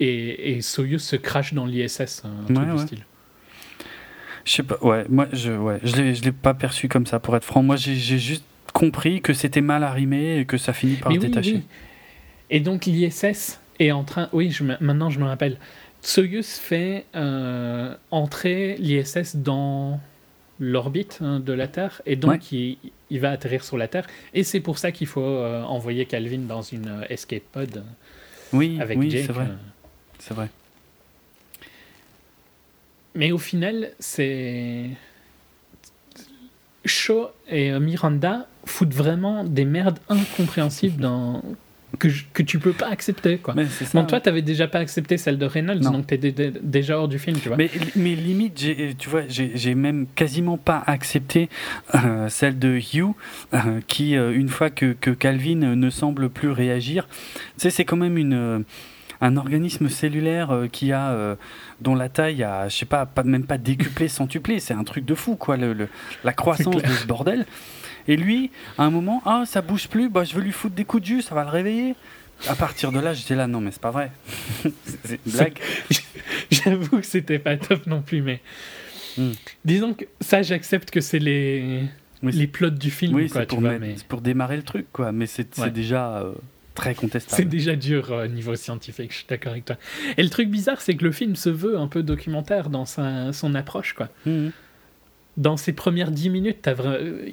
et, 0.00 0.56
et 0.56 0.60
Soyuz 0.62 1.02
se 1.02 1.16
crache 1.16 1.54
dans 1.54 1.66
l'ISS, 1.66 2.22
un 2.24 2.54
truc 2.54 2.70
du 2.70 2.78
style. 2.78 3.04
Je 4.44 4.52
sais 4.52 4.62
pas, 4.62 4.78
ouais, 4.82 5.06
moi 5.08 5.26
je 5.32 5.52
ouais, 5.52 5.80
je 5.82 5.96
l'ai, 5.96 6.14
je 6.14 6.22
l'ai 6.22 6.32
pas 6.32 6.52
perçu 6.52 6.88
comme 6.88 7.06
ça 7.06 7.18
pour 7.18 7.34
être 7.34 7.44
franc. 7.44 7.62
Moi 7.62 7.76
j'ai, 7.76 7.94
j'ai 7.94 8.18
juste 8.18 8.44
compris 8.74 9.22
que 9.22 9.32
c'était 9.32 9.62
mal 9.62 9.82
arrimé 9.82 10.38
et 10.38 10.44
que 10.44 10.58
ça 10.58 10.74
finit 10.74 10.96
par 10.96 11.16
détacher. 11.16 11.62
Et 12.50 12.60
donc 12.60 12.84
l'ISS, 12.84 13.58
est 13.78 13.92
en 13.92 14.04
train. 14.04 14.28
Oui, 14.32 14.50
je, 14.50 14.64
maintenant 14.80 15.10
je 15.10 15.18
me 15.18 15.24
rappelle. 15.24 15.58
Soyuz 16.00 16.58
fait 16.58 17.06
euh, 17.16 17.94
entrer 18.10 18.76
l'ISS 18.78 19.36
dans 19.36 20.00
l'orbite 20.60 21.18
hein, 21.20 21.40
de 21.40 21.52
la 21.52 21.68
Terre 21.68 22.00
et 22.06 22.16
donc 22.16 22.52
il, 22.52 22.78
va 23.10 23.30
atterrir 23.30 23.64
sur 23.64 23.76
la 23.76 23.88
Terre. 23.88 24.06
Et 24.32 24.44
c'est 24.44 24.60
pour 24.60 24.78
ça 24.78 24.92
qu'il 24.92 25.06
faut 25.06 25.20
euh, 25.20 25.62
envoyer 25.62 26.06
Calvin 26.06 26.38
dans 26.38 26.62
une 26.62 26.88
euh, 26.88 27.06
escape 27.08 27.42
pod 27.52 27.84
oui, 28.52 28.78
avec 28.80 28.98
oui, 28.98 29.10
C'est 29.10 29.32
vrai. 29.32 29.48
C'est 30.18 30.34
vrai. 30.34 30.48
Mais 33.14 33.32
au 33.32 33.38
final, 33.38 33.90
c'est. 33.98 34.90
Shaw 36.84 37.30
et 37.48 37.72
Miranda 37.80 38.46
foutent 38.64 38.92
vraiment 38.92 39.42
des 39.42 39.64
merdes 39.64 39.98
incompréhensibles 40.08 41.00
dans, 41.00 41.42
que, 41.98 42.08
que 42.32 42.42
tu 42.42 42.58
peux 42.58 42.72
pas 42.72 42.88
accepter. 42.88 43.38
Quoi. 43.38 43.54
Mais 43.54 43.66
bon, 43.92 44.04
toi, 44.04 44.20
tu 44.20 44.28
n'avais 44.28 44.42
déjà 44.42 44.68
pas 44.68 44.78
accepté 44.78 45.16
celle 45.16 45.38
de 45.38 45.46
Reynolds, 45.46 45.80
donc 45.80 46.06
tu 46.06 46.14
es 46.14 46.52
déjà 46.62 46.98
hors 46.98 47.08
du 47.08 47.18
film. 47.18 47.38
Tu 47.38 47.48
vois. 47.48 47.56
Mais, 47.56 47.70
mais 47.96 48.14
limite, 48.14 48.54
tu 48.98 49.08
vois, 49.08 49.22
j'ai 49.28 49.74
même 49.74 50.06
quasiment 50.14 50.58
pas 50.58 50.82
accepté 50.86 51.48
euh, 51.94 52.28
celle 52.28 52.58
de 52.58 52.78
Hugh, 52.78 53.14
euh, 53.52 53.80
qui, 53.86 54.16
euh, 54.16 54.34
une 54.34 54.48
fois 54.48 54.70
que, 54.70 54.92
que, 54.92 55.10
Calvin 55.10 55.74
ne 55.74 55.90
semble 55.90 56.28
plus 56.28 56.50
réagir, 56.50 57.06
tu 57.08 57.40
sais, 57.56 57.70
c'est 57.70 57.84
quand 57.84 57.96
même 57.96 58.18
une 58.18 58.64
un 59.20 59.36
organisme 59.36 59.88
cellulaire 59.88 60.66
qui 60.70 60.92
a 60.92 61.36
dont 61.80 61.94
la 61.94 62.08
taille 62.08 62.42
a 62.42 62.68
je 62.68 62.76
sais 62.76 62.84
pas, 62.84 63.06
pas 63.06 63.22
même 63.22 63.44
pas 63.44 63.58
décuplé 63.58 64.08
centuplé 64.08 64.58
c'est 64.58 64.74
un 64.74 64.82
truc 64.84 65.04
de 65.04 65.14
fou 65.14 65.36
quoi 65.36 65.56
le, 65.56 65.88
la 66.24 66.32
croissance 66.32 66.82
de 66.82 66.88
ce 66.88 67.06
bordel 67.06 67.46
et 68.08 68.16
lui, 68.16 68.50
à 68.78 68.84
un 68.84 68.90
moment, 68.90 69.22
ah, 69.24 69.44
ça 69.46 69.62
bouge 69.62 69.88
plus, 69.88 70.08
bah, 70.08 70.24
je 70.24 70.34
veux 70.34 70.42
lui 70.42 70.52
foutre 70.52 70.74
des 70.74 70.84
coups 70.84 71.02
de 71.02 71.06
jus, 71.06 71.22
ça 71.22 71.34
va 71.34 71.44
le 71.44 71.50
réveiller. 71.50 71.94
À 72.48 72.54
partir 72.54 72.92
de 72.92 73.00
là, 73.00 73.14
j'étais 73.14 73.36
là, 73.36 73.46
non, 73.46 73.60
mais 73.60 73.70
c'est 73.70 73.80
pas 73.80 73.90
vrai. 73.90 74.10
c'est 75.04 75.20
une 75.24 75.32
blague. 75.32 75.58
J'avoue 76.50 77.00
que 77.00 77.06
c'était 77.06 77.38
pas 77.38 77.56
top 77.56 77.86
non 77.86 78.02
plus, 78.02 78.22
mais. 78.22 78.40
Hmm. 79.16 79.32
Disons 79.64 79.94
que 79.94 80.04
ça, 80.20 80.42
j'accepte 80.42 80.90
que 80.90 81.00
c'est 81.00 81.20
les. 81.20 81.84
les 82.22 82.46
plots 82.46 82.70
du 82.70 82.90
film, 82.90 83.14
oui, 83.14 83.30
c'est 83.32 83.46
pour, 83.46 83.60
mais... 83.60 83.96
pour, 84.08 84.20
démarrer 84.20 84.56
le 84.56 84.62
truc, 84.62 84.86
quoi. 84.92 85.12
Mais 85.12 85.26
c'est 85.26 85.56
déjà 85.72 86.18
euh, 86.18 86.34
très 86.74 86.94
contestable. 86.94 87.36
C'est 87.36 87.48
déjà 87.48 87.76
dur 87.76 88.10
au 88.10 88.14
euh, 88.14 88.28
niveau 88.28 88.56
scientifique, 88.56 89.12
je 89.12 89.18
suis 89.18 89.26
d'accord 89.28 89.52
avec 89.52 89.64
toi. 89.64 89.76
Et 90.16 90.22
le 90.22 90.28
truc 90.28 90.50
bizarre, 90.50 90.80
c'est 90.80 90.96
que 90.96 91.04
le 91.04 91.12
film 91.12 91.36
se 91.36 91.50
veut 91.50 91.78
un 91.78 91.86
peu 91.86 92.02
documentaire 92.02 92.68
dans 92.68 92.84
sa, 92.84 93.32
son 93.32 93.54
approche, 93.54 93.94
quoi. 93.94 94.08
Hmm 94.26 94.48
dans 95.36 95.56
ces 95.56 95.72
premières 95.72 96.10
dix 96.10 96.30
minutes, 96.30 96.68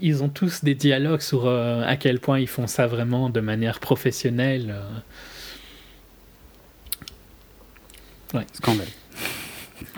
ils 0.02 0.24
ont 0.24 0.30
tous 0.30 0.64
des 0.64 0.76
dialogues 0.76 1.22
sur 1.22 1.46
euh, 1.46 1.84
à 1.86 1.98
quel 1.98 2.20
point 2.20 2.40
ils 2.40 2.48
font 2.48 2.68
ça 2.68 2.88
vraiment 2.88 3.30
de 3.30 3.40
manière 3.40 3.80
professionnelle. 3.80 4.76
Euh. 8.34 8.38
Ouais. 8.38 8.46
Scandale. 8.54 8.88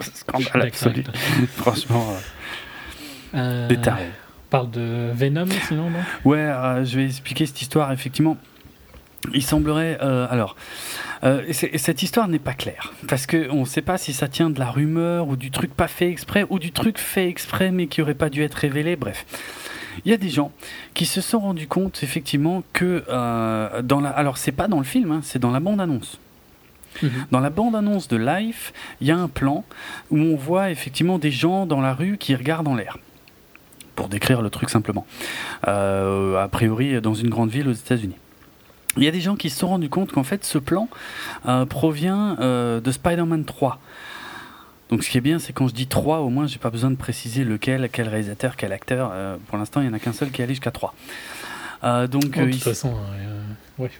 Scandale 0.14 0.62
absolu. 0.62 1.04
Franchement, 1.48 2.14
euh, 3.34 3.68
euh 3.72 4.08
parle 4.50 4.70
de 4.70 5.10
Venom 5.12 5.48
sinon, 5.66 5.90
non? 5.90 6.00
Ouais, 6.24 6.52
je 6.84 6.96
vais 6.96 7.06
expliquer 7.06 7.46
cette 7.46 7.62
histoire. 7.62 7.90
Effectivement, 7.90 8.36
il 9.32 9.42
semblerait. 9.42 9.98
alors. 10.00 10.56
Euh, 11.24 11.42
cette 11.52 12.02
histoire 12.02 12.28
n'est 12.28 12.38
pas 12.38 12.52
claire, 12.52 12.92
parce 13.08 13.26
qu'on 13.26 13.60
ne 13.60 13.64
sait 13.64 13.80
pas 13.80 13.96
si 13.96 14.12
ça 14.12 14.28
tient 14.28 14.50
de 14.50 14.58
la 14.58 14.70
rumeur 14.70 15.26
ou 15.28 15.36
du 15.36 15.50
truc 15.50 15.72
pas 15.74 15.88
fait 15.88 16.10
exprès, 16.10 16.44
ou 16.50 16.58
du 16.58 16.70
truc 16.70 16.98
fait 16.98 17.28
exprès 17.28 17.70
mais 17.70 17.86
qui 17.86 18.02
aurait 18.02 18.14
pas 18.14 18.28
dû 18.28 18.42
être 18.42 18.56
révélé, 18.56 18.94
bref. 18.94 19.24
Il 20.04 20.10
y 20.10 20.14
a 20.14 20.18
des 20.18 20.28
gens 20.28 20.52
qui 20.92 21.06
se 21.06 21.20
sont 21.20 21.38
rendus 21.38 21.66
compte 21.66 22.02
effectivement 22.02 22.62
que 22.72 23.04
euh, 23.08 23.80
dans 23.80 24.00
la... 24.00 24.10
Alors 24.10 24.36
c'est 24.36 24.52
pas 24.52 24.68
dans 24.68 24.78
le 24.78 24.84
film, 24.84 25.12
hein, 25.12 25.20
c'est 25.22 25.38
dans 25.38 25.50
la 25.50 25.60
bande-annonce. 25.60 26.18
Mhm. 27.02 27.26
Dans 27.30 27.40
la 27.40 27.50
bande-annonce 27.50 28.08
de 28.08 28.16
Life, 28.16 28.72
il 29.00 29.06
y 29.06 29.10
a 29.10 29.16
un 29.16 29.28
plan 29.28 29.64
où 30.10 30.18
on 30.18 30.36
voit 30.36 30.70
effectivement 30.70 31.18
des 31.18 31.30
gens 31.30 31.64
dans 31.64 31.80
la 31.80 31.94
rue 31.94 32.18
qui 32.18 32.34
regardent 32.34 32.68
en 32.68 32.74
l'air. 32.74 32.98
Pour 33.94 34.08
décrire 34.08 34.42
le 34.42 34.50
truc 34.50 34.68
simplement. 34.68 35.06
Euh, 35.68 36.42
a 36.42 36.48
priori 36.48 37.00
dans 37.00 37.14
une 37.14 37.30
grande 37.30 37.50
ville 37.50 37.68
aux 37.68 37.72
États-Unis 37.72 38.16
il 38.96 39.04
y 39.04 39.08
a 39.08 39.10
des 39.10 39.20
gens 39.20 39.36
qui 39.36 39.50
se 39.50 39.58
sont 39.58 39.68
rendus 39.68 39.88
compte 39.88 40.12
qu'en 40.12 40.24
fait 40.24 40.44
ce 40.44 40.58
plan 40.58 40.88
euh, 41.46 41.66
provient 41.66 42.36
euh, 42.40 42.80
de 42.80 42.92
Spider-Man 42.92 43.44
3. 43.44 43.80
Donc 44.90 45.02
ce 45.02 45.10
qui 45.10 45.18
est 45.18 45.22
bien, 45.22 45.38
c'est 45.38 45.52
quand 45.52 45.66
je 45.68 45.74
dis 45.74 45.86
3, 45.86 46.18
au 46.18 46.28
moins 46.28 46.46
j'ai 46.46 46.58
pas 46.58 46.70
besoin 46.70 46.90
de 46.90 46.96
préciser 46.96 47.44
lequel, 47.44 47.88
quel 47.90 48.08
réalisateur, 48.08 48.56
quel 48.56 48.72
acteur. 48.72 49.10
Euh, 49.12 49.36
pour 49.48 49.58
l'instant, 49.58 49.80
il 49.80 49.84
n'y 49.84 49.90
en 49.90 49.94
a 49.94 49.98
qu'un 49.98 50.12
seul 50.12 50.30
qui 50.30 50.42
allait 50.42 50.54
jusqu'à 50.54 50.70
3. 50.70 50.94
donc, 51.82 52.36
oh, 52.36 52.40
de 52.46 52.50
toute 52.52 52.62
façon, 52.62 52.94
ouais. 53.78 53.90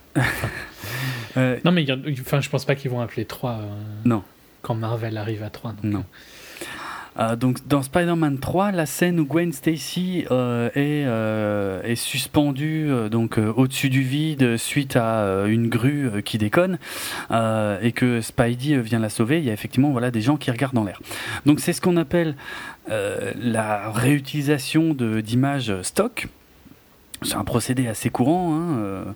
non 1.65 1.73
mais 1.73 1.87
enfin, 2.21 2.41
je 2.41 2.49
pense 2.49 2.65
pas 2.65 2.75
qu'ils 2.75 2.91
vont 2.91 3.01
appeler 3.01 3.25
3 3.25 3.61
non. 4.05 4.23
quand 4.63 4.75
Marvel 4.75 5.17
arrive 5.17 5.43
à 5.43 5.51
3. 5.51 5.75
non. 5.83 6.05
Euh, 7.19 7.37
donc 7.37 7.67
dans 7.67 7.83
Spider-Man 7.83 8.39
3, 8.39 8.73
la 8.73 8.87
scène 8.87 9.21
où 9.21 9.25
Gwen 9.25 9.53
Stacy 9.53 10.25
euh, 10.31 10.69
est, 10.75 11.05
euh, 11.07 11.83
est, 11.83 11.95
suspendue 11.95 12.91
donc 13.11 13.39
au-dessus 13.39 13.89
du 13.89 14.03
vide 14.03 14.57
suite 14.57 14.97
à 14.97 15.45
une 15.47 15.69
grue 15.69 16.23
qui 16.25 16.39
déconne 16.39 16.79
et 17.31 17.93
que 17.93 18.21
Spidey 18.21 18.79
vient 18.81 18.99
la 18.99 19.09
sauver, 19.09 19.39
il 19.39 19.45
y 19.45 19.51
a 19.51 19.53
effectivement 19.53 19.91
voilà 19.91 20.11
des 20.11 20.21
gens 20.21 20.37
qui 20.37 20.51
regardent 20.51 20.75
dans 20.75 20.85
l'air. 20.85 21.01
Donc 21.47 21.61
c'est 21.61 21.73
ce 21.73 21.81
qu'on 21.81 21.97
appelle 21.97 22.37
la 22.89 23.91
réutilisation 23.91 24.95
d'images 24.95 25.73
stock. 25.83 26.29
C'est 27.23 27.37
un 27.37 27.45
procédé 27.45 27.87
assez 27.89 28.11
courant. 28.11 28.55
Hein, 28.55 29.15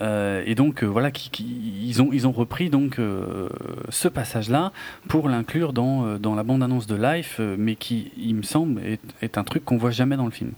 et 0.00 0.54
donc 0.54 0.82
euh, 0.82 0.86
voilà, 0.86 1.10
ils, 1.40 2.02
ont, 2.02 2.10
ils 2.12 2.26
ont 2.26 2.32
repris 2.32 2.70
donc 2.70 2.98
euh, 2.98 3.48
ce 3.88 4.08
passage-là 4.08 4.72
pour 5.08 5.28
l'inclure 5.28 5.72
dans, 5.72 6.18
dans 6.18 6.34
la 6.34 6.42
bande-annonce 6.42 6.86
de 6.86 6.94
Life, 6.94 7.40
mais 7.58 7.74
qui, 7.74 8.12
il 8.16 8.36
me 8.36 8.42
semble, 8.42 8.80
est, 9.20 9.38
un 9.38 9.44
truc 9.44 9.64
qu'on 9.64 9.76
voit 9.76 9.90
jamais 9.90 10.16
dans 10.16 10.26
le 10.26 10.30
film. 10.30 10.52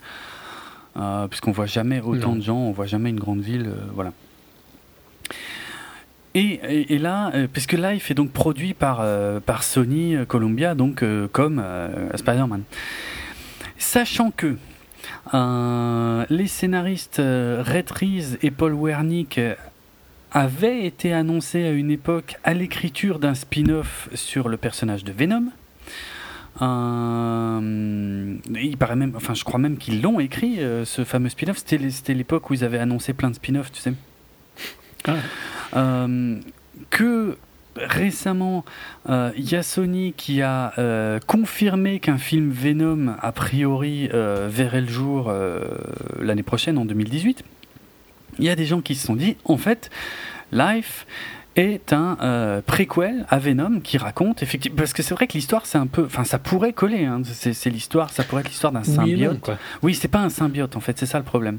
Puisqu'on 1.30 1.52
voit 1.52 1.66
jamais 1.66 2.00
autant 2.00 2.36
de 2.36 2.42
gens, 2.42 2.58
on 2.58 2.72
voit 2.72 2.86
jamais 2.86 3.10
une 3.10 3.20
grande 3.20 3.40
ville, 3.40 3.70
voilà. 3.94 4.12
Et, 6.34 6.94
et, 6.94 6.98
là, 6.98 7.32
puisque 7.52 7.72
Life 7.72 8.10
est 8.10 8.14
donc 8.14 8.30
produit 8.32 8.74
par, 8.74 9.02
par 9.42 9.62
Sony 9.62 10.16
Columbia, 10.28 10.74
donc 10.74 11.02
comme 11.32 11.62
Spider-Man. 12.14 12.62
Sachant 13.78 14.30
que 14.30 14.56
euh, 15.34 16.24
les 16.30 16.46
scénaristes 16.46 17.20
euh, 17.20 17.62
Red 17.66 17.90
Reese 17.90 18.38
et 18.42 18.50
Paul 18.50 18.74
Wernick 18.74 19.38
euh, 19.38 19.54
avaient 20.32 20.84
été 20.84 21.12
annoncés 21.12 21.64
à 21.64 21.70
une 21.70 21.90
époque 21.90 22.36
à 22.44 22.54
l'écriture 22.54 23.18
d'un 23.18 23.34
spin-off 23.34 24.08
sur 24.14 24.48
le 24.48 24.56
personnage 24.56 25.04
de 25.04 25.12
Venom. 25.12 25.50
il 28.56 28.76
paraît 28.78 28.96
même, 28.96 29.12
enfin, 29.16 29.34
je 29.34 29.44
crois 29.44 29.58
même 29.58 29.76
qu'ils 29.76 30.02
l'ont 30.02 30.20
écrit, 30.20 30.58
ce 30.84 31.04
fameux 31.04 31.28
spin-off. 31.28 31.58
C'était 31.58 32.14
l'époque 32.14 32.50
où 32.50 32.54
ils 32.54 32.64
avaient 32.64 32.78
annoncé 32.78 33.12
plein 33.12 33.30
de 33.30 33.34
spin-offs, 33.34 33.72
tu 33.72 33.80
sais. 33.80 33.92
Ah. 35.06 36.06
que 36.90 37.36
récemment, 37.86 38.64
euh, 39.08 39.30
il 39.36 39.50
y 39.50 39.56
a 39.56 39.62
Sony 39.62 40.12
qui 40.16 40.42
a 40.42 40.72
euh, 40.78 41.18
confirmé 41.26 42.00
qu'un 42.00 42.18
film 42.18 42.50
Venom, 42.50 43.14
a 43.20 43.32
priori, 43.32 44.08
euh, 44.12 44.48
verrait 44.50 44.80
le 44.80 44.88
jour 44.88 45.32
l'année 46.20 46.42
prochaine, 46.42 46.78
en 46.78 46.84
2018. 46.84 47.44
Il 48.38 48.44
y 48.44 48.50
a 48.50 48.56
des 48.56 48.66
gens 48.66 48.80
qui 48.80 48.94
se 48.94 49.06
sont 49.06 49.16
dit, 49.16 49.36
en 49.44 49.56
fait, 49.56 49.90
Life 50.52 51.06
est 51.56 51.92
un 51.92 52.62
préquel 52.64 53.26
à 53.28 53.38
Venom 53.38 53.80
qui 53.80 53.98
raconte 53.98 54.42
effectivement 54.42 54.78
parce 54.78 54.92
que 54.92 55.02
c'est 55.02 55.14
vrai 55.14 55.26
que 55.26 55.32
l'histoire 55.32 55.66
c'est 55.66 55.78
un 55.78 55.88
peu 55.88 56.04
enfin 56.04 56.22
ça 56.22 56.38
pourrait 56.38 56.72
coller 56.72 57.04
hein, 57.04 57.22
c'est 57.24 57.70
l'histoire 57.70 58.10
ça 58.10 58.22
pourrait 58.22 58.42
être 58.42 58.48
l'histoire 58.48 58.72
d'un 58.72 58.84
symbiote. 58.84 59.48
oui, 59.48 59.54
oui 59.82 59.94
c'est 59.94 60.08
pas 60.08 60.20
un 60.20 60.30
symbiote 60.30 60.76
en 60.76 60.80
fait 60.80 60.96
c'est 60.96 61.06
ça 61.06 61.18
le 61.18 61.24
problème. 61.24 61.58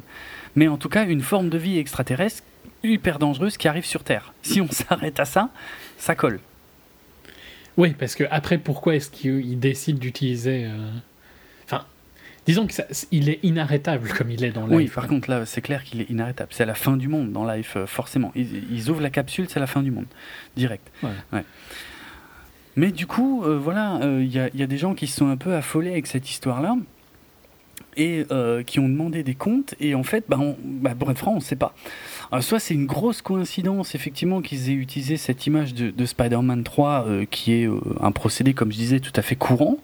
Mais 0.56 0.70
en 0.70 0.78
tout 0.78 0.90
cas 0.90 1.06
une 1.06 1.22
forme 1.22 1.50
de 1.50 1.58
vie 1.58 1.78
extraterrestre 1.78 2.42
hyper 2.84 3.20
dangereuse 3.20 3.58
qui 3.58 3.68
arrive 3.68 3.86
sur 3.86 4.04
Terre. 4.04 4.34
Si 4.42 4.62
on 4.62 4.70
s'arrête 4.72 5.20
à 5.20 5.26
ça 5.26 5.50
ça 6.02 6.16
colle. 6.16 6.40
Oui, 7.78 7.96
parce 7.98 8.16
que 8.16 8.24
après, 8.32 8.58
pourquoi 8.58 8.96
est-ce 8.96 9.10
qu'il 9.10 9.60
décide 9.60 10.00
d'utiliser. 10.00 10.66
Euh, 10.66 10.90
enfin, 11.66 11.86
disons 12.48 12.68
qu'il 12.68 13.30
est 13.30 13.40
inarrêtable 13.44 14.10
comme 14.10 14.32
il 14.32 14.44
est 14.44 14.52
dans 14.52 14.66
Life. 14.66 14.76
Oui, 14.76 14.88
par 14.88 15.08
contre, 15.08 15.30
là, 15.30 15.46
c'est 15.46 15.62
clair 15.62 15.84
qu'il 15.84 16.02
est 16.02 16.10
inarrêtable. 16.10 16.50
C'est 16.52 16.66
la 16.66 16.74
fin 16.74 16.98
du 16.98 17.08
monde 17.08 17.32
dans 17.32 17.50
Life, 17.50 17.78
euh, 17.78 17.86
forcément. 17.86 18.32
Ils, 18.36 18.90
ouvrent 18.90 19.02
la 19.02 19.12
capsule, 19.12 19.46
c'est 19.48 19.60
la 19.60 19.68
fin 19.68 19.84
du 19.84 19.92
monde. 19.92 20.08
Direct. 20.58 20.92
Ouais. 21.04 21.44
Mais 22.76 22.92
du 22.92 23.06
coup, 23.06 23.44
euh, 23.44 23.60
voilà, 23.60 24.00
il 24.04 24.28
y, 24.28 24.58
y, 24.58 24.64
a 24.64 24.68
des 24.68 24.78
gens 24.78 24.96
qui 24.96 25.06
se 25.06 25.18
sont 25.18 25.30
un 25.30 25.38
peu 25.38 25.54
affolés 25.54 25.92
avec 25.92 26.08
cette 26.08 26.30
histoire-là 26.30 26.78
et 27.98 28.26
qui 28.66 28.80
ont 28.80 28.90
demandé 28.90 29.24
des 29.24 29.36
comptes. 29.36 29.76
Et 29.80 29.96
en 29.96 30.04
fait, 30.04 30.26
bah, 30.28 30.40
bah 30.66 30.96
pour 30.98 31.12
être 31.12 31.18
franc, 31.18 31.34
on 31.36 31.40
sait 31.40 31.56
pas. 31.56 31.74
Euh, 32.34 32.42
soit 32.42 32.60
c'est 32.60 32.74
une 32.74 32.86
grosse 32.86 33.22
coïncidence, 33.22 33.94
effectivement, 33.96 34.42
qu'ils 34.42 34.70
aient 34.70 34.74
utilisé 34.74 35.18
cette 35.18 35.46
image 35.48 35.74
de, 35.74 36.06
Spider-Man 36.06 36.64
3, 36.64 37.06
euh, 37.08 37.26
qui 37.30 37.54
est 37.54 37.68
euh, 37.68 37.80
un 38.00 38.12
procédé, 38.12 38.54
comme 38.54 38.72
je 38.72 38.78
disais, 38.78 39.00
tout 39.00 39.14
à 39.16 39.22
fait 39.22 39.36
courant. 39.36 39.78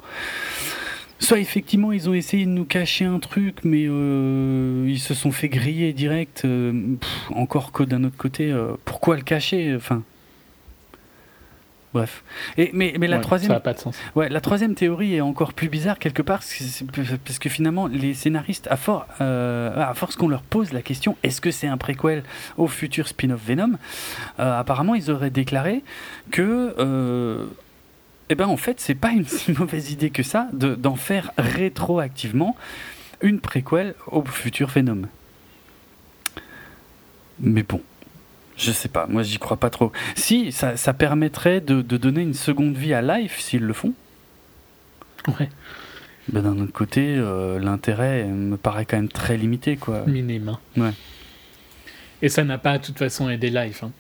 Soit 1.20 1.40
effectivement 1.40 1.92
ils 1.92 2.08
ont 2.08 2.14
essayé 2.14 2.46
de 2.46 2.52
nous 2.52 2.64
cacher 2.64 3.04
un 3.04 3.18
truc, 3.18 3.64
mais 3.64 3.86
ils 3.86 5.00
se 5.00 5.16
sont 5.16 5.32
fait 5.32 5.50
griller 5.50 5.92
direct. 5.92 6.46
encore 7.34 7.72
que 7.72 7.82
d'un 7.82 8.04
autre 8.04 8.18
côté, 8.18 8.56
pourquoi 8.86 9.16
le 9.16 9.24
cacher? 9.24 9.74
Enfin, 9.76 10.04
Bref. 11.94 12.22
Et, 12.58 12.70
mais, 12.74 12.94
mais 13.00 13.08
la 13.08 13.16
Ouais, 13.18 13.22
troisième. 13.24 13.48
Ça 13.48 13.54
n'a 13.56 13.60
pas 13.62 13.74
de 13.74 13.80
sens. 13.80 13.98
Ouais, 14.16 14.28
la 14.30 14.42
troisième 14.42 14.76
théorie 14.76 15.16
est 15.16 15.22
encore 15.22 15.54
plus 15.54 15.70
bizarre 15.70 15.98
quelque 16.00 16.22
part, 16.22 16.42
parce 17.26 17.40
que, 17.40 17.50
finalement, 17.50 17.88
les 17.88 18.14
scénaristes, 18.14 18.68
à, 18.70 18.76
for- 18.76 19.08
euh, 19.22 19.74
à 19.90 19.94
force 19.94 20.16
qu'on 20.18 20.28
leur 20.28 20.42
pose 20.42 20.74
la 20.74 20.82
question, 20.82 21.16
est-ce 21.24 21.40
que 21.42 21.50
c'est 21.50 21.68
un 21.68 21.78
préquel 21.78 22.24
au 22.58 22.68
futur 22.68 23.08
spin-off 23.08 23.40
Venom 23.48 23.78
euh, 24.40 24.60
Apparemment, 24.60 24.96
ils 24.96 25.10
auraient 25.10 25.30
déclaré 25.30 25.82
que, 26.30 26.76
euh, 26.78 27.46
eh 28.30 28.36
ben, 28.36 28.48
en 28.48 28.58
fait, 28.58 28.82
c'est 28.82 28.94
pas 28.96 29.12
une 29.12 29.26
si 29.26 29.54
mauvaise 29.54 29.90
idée 29.92 30.10
que 30.10 30.24
ça 30.24 30.50
de- 30.52 30.76
d'en 30.76 30.96
faire 30.98 31.32
rétroactivement 31.38 32.58
une 33.22 33.40
préquel 33.40 33.96
au 34.08 34.24
futur 34.26 34.68
Venom. 34.68 35.04
Mais 37.40 37.64
bon. 37.64 37.82
Je 38.58 38.72
sais 38.72 38.90
pas, 38.90 39.06
moi 39.08 39.22
j'y 39.24 39.38
crois 39.38 39.58
pas 39.58 39.70
trop. 39.70 39.92
Si, 40.16 40.52
ça, 40.52 40.76
ça 40.78 40.94
permettrait 40.94 41.62
de, 41.62 41.82
de 41.82 41.98
donner 41.98 42.22
une 42.22 42.34
seconde 42.34 42.76
vie 42.76 42.94
à 42.94 43.02
Life 43.02 43.40
s'ils 43.40 43.62
le 43.64 43.74
font. 43.74 43.94
Ouais, 45.40 45.50
Ben, 46.30 46.42
D'un 46.42 46.58
autre 46.60 46.72
côté, 46.74 47.16
euh, 47.18 47.60
l'intérêt 47.60 48.24
me 48.26 48.58
paraît 48.58 48.86
quand 48.86 48.98
même 48.98 49.10
très 49.10 49.38
limité. 49.38 49.78
Quoi. 49.78 50.06
minime. 50.08 50.58
Ouais. 50.76 50.92
Et 52.22 52.30
ça 52.30 52.44
n'a 52.44 52.58
pas, 52.58 52.78
de 52.80 52.86
toute 52.86 52.98
façon, 52.98 53.30
aidé 53.30 53.50
Life. 53.50 53.84
hein. 53.84 53.92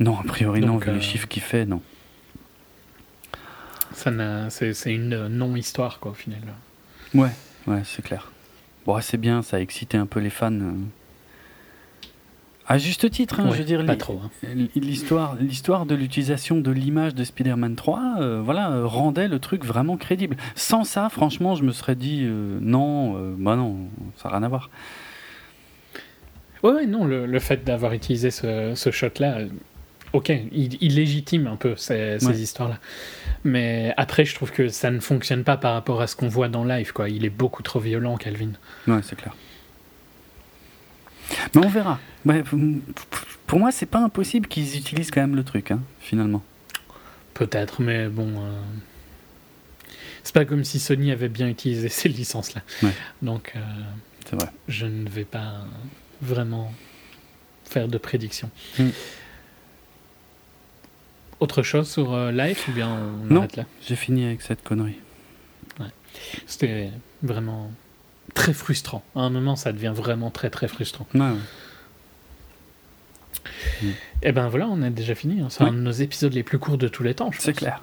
Non, 0.00 0.16
a 0.16 0.22
priori 0.22 0.60
non, 0.60 0.76
vu 0.76 0.90
euh, 0.90 0.94
les 0.94 1.00
chiffres 1.00 1.26
qu'il 1.26 1.42
fait, 1.42 1.66
non. 1.66 1.82
Ça 3.92 4.12
n'a- 4.12 4.48
c'est 4.48 4.72
c'est 4.72 4.94
une 4.94 5.12
euh, 5.12 5.28
non-histoire, 5.28 5.98
quoi, 5.98 6.12
au 6.12 6.14
final. 6.14 6.38
Ouais, 7.14 7.30
ouais, 7.66 7.82
c'est 7.84 8.02
clair. 8.02 8.30
Bon, 8.86 8.96
c'est 9.00 9.16
bien, 9.16 9.42
ça 9.42 9.56
a 9.56 9.60
excité 9.60 9.96
un 9.96 10.06
peu 10.06 10.20
les 10.20 10.30
fans. 10.30 10.52
À 12.70 12.76
juste 12.76 13.10
titre, 13.10 13.40
hein, 13.40 13.46
Ouais, 13.46 13.52
je 13.54 13.58
veux 13.58 13.64
dire, 13.64 13.84
pas 13.86 13.92
li- 13.92 13.98
trop. 13.98 14.20
hein. 14.22 14.48
l'histoire, 14.76 15.36
l'histoire 15.40 15.86
de 15.86 15.94
l'utilisation 15.94 16.58
de 16.60 16.70
l'image 16.70 17.14
de 17.14 17.24
Spider-Man 17.24 17.76
3, 17.76 18.16
euh, 18.20 18.42
voilà, 18.44 18.70
euh, 18.72 18.86
rendait 18.86 19.26
le 19.26 19.38
truc 19.38 19.64
vraiment 19.64 19.96
crédible. 19.96 20.36
Sans 20.54 20.84
ça, 20.84 21.08
franchement, 21.08 21.54
je 21.54 21.62
me 21.64 21.72
serais 21.72 21.94
dit 21.94 22.24
euh, 22.24 22.58
non, 22.60 23.16
euh, 23.16 23.34
bah 23.38 23.56
non, 23.56 23.76
ça 24.16 24.28
n'a 24.28 24.36
rien 24.36 24.44
à 24.44 24.48
voir. 24.48 24.68
Ouais, 26.62 26.72
ouais, 26.72 26.86
non, 26.86 27.04
le, 27.06 27.24
le 27.26 27.38
fait 27.38 27.64
d'avoir 27.64 27.92
utilisé 27.94 28.30
ce, 28.30 28.72
ce 28.74 28.90
shot-là, 28.90 29.38
ok, 30.12 30.28
il, 30.52 30.76
il 30.82 30.94
légitime 30.96 31.46
un 31.46 31.56
peu 31.56 31.74
ces, 31.76 32.18
ces 32.18 32.26
Ouais. 32.26 32.36
histoires-là. 32.36 32.78
Mais 33.44 33.94
après, 33.96 34.24
je 34.24 34.34
trouve 34.34 34.50
que 34.50 34.68
ça 34.68 34.90
ne 34.90 34.98
fonctionne 35.00 35.44
pas 35.44 35.56
par 35.56 35.72
rapport 35.74 36.00
à 36.02 36.06
ce 36.06 36.16
qu'on 36.16 36.28
voit 36.28 36.48
dans 36.48 36.64
live, 36.64 36.92
quoi. 36.92 37.08
Il 37.08 37.24
est 37.24 37.30
beaucoup 37.30 37.62
trop 37.62 37.78
violent, 37.80 38.16
Calvin. 38.16 38.50
Ouais, 38.88 38.98
c'est 39.02 39.16
clair. 39.16 39.34
Mais 41.54 41.64
on 41.64 41.68
verra. 41.68 41.98
Ouais, 42.24 42.42
pour 43.46 43.58
moi, 43.58 43.70
c'est 43.72 43.86
pas 43.86 44.00
impossible 44.00 44.48
qu'ils 44.48 44.76
utilisent 44.76 45.10
quand 45.10 45.20
même 45.20 45.36
le 45.36 45.44
truc, 45.44 45.70
hein, 45.70 45.80
finalement. 46.00 46.42
Peut-être, 47.34 47.80
mais 47.80 48.08
bon. 48.08 48.28
euh, 48.38 48.60
C'est 50.24 50.34
pas 50.34 50.44
comme 50.44 50.64
si 50.64 50.78
Sony 50.80 51.12
avait 51.12 51.28
bien 51.28 51.48
utilisé 51.48 51.88
ces 51.88 52.08
licences-là. 52.08 52.62
Ouais. 52.82 52.92
Donc, 53.22 53.52
euh, 53.56 54.36
vrai. 54.36 54.48
je 54.68 54.86
ne 54.86 55.08
vais 55.08 55.24
pas 55.24 55.64
vraiment 56.20 56.72
faire 57.64 57.88
de 57.88 57.98
prédiction. 57.98 58.50
Hmm. 58.78 58.88
Autre 61.40 61.62
chose 61.62 61.88
sur 61.88 62.12
euh, 62.12 62.32
live 62.32 62.58
ou 62.68 62.72
bien 62.72 62.88
on 62.88 63.32
Non. 63.32 63.40
arrête 63.42 63.56
là? 63.56 63.64
J'ai 63.86 63.94
fini 63.96 64.24
avec 64.26 64.42
cette 64.42 64.62
connerie. 64.62 64.98
C'était 66.46 66.90
vraiment 67.22 67.70
très 68.38 68.52
frustrant. 68.52 69.02
À 69.16 69.20
un 69.20 69.30
moment, 69.30 69.56
ça 69.56 69.72
devient 69.72 69.92
vraiment 69.94 70.30
très 70.30 70.48
très 70.50 70.68
frustrant. 70.68 71.06
Ouais, 71.14 71.20
ouais. 71.20 71.36
Et 74.22 74.32
ben 74.32 74.48
voilà, 74.48 74.66
on 74.68 74.82
a 74.82 74.90
déjà 74.90 75.14
fini. 75.14 75.40
hein. 75.40 75.48
C'est 75.50 75.64
Oui. 75.64 75.70
un 75.70 75.72
de 75.72 75.78
nos 75.78 75.90
épisodes 75.90 76.32
les 76.32 76.42
plus 76.42 76.58
courts 76.58 76.78
de 76.78 76.88
tous 76.88 77.02
les 77.02 77.14
temps, 77.14 77.30
je 77.32 77.40
C'est 77.40 77.52
pense. 77.52 77.58
clair. 77.60 77.82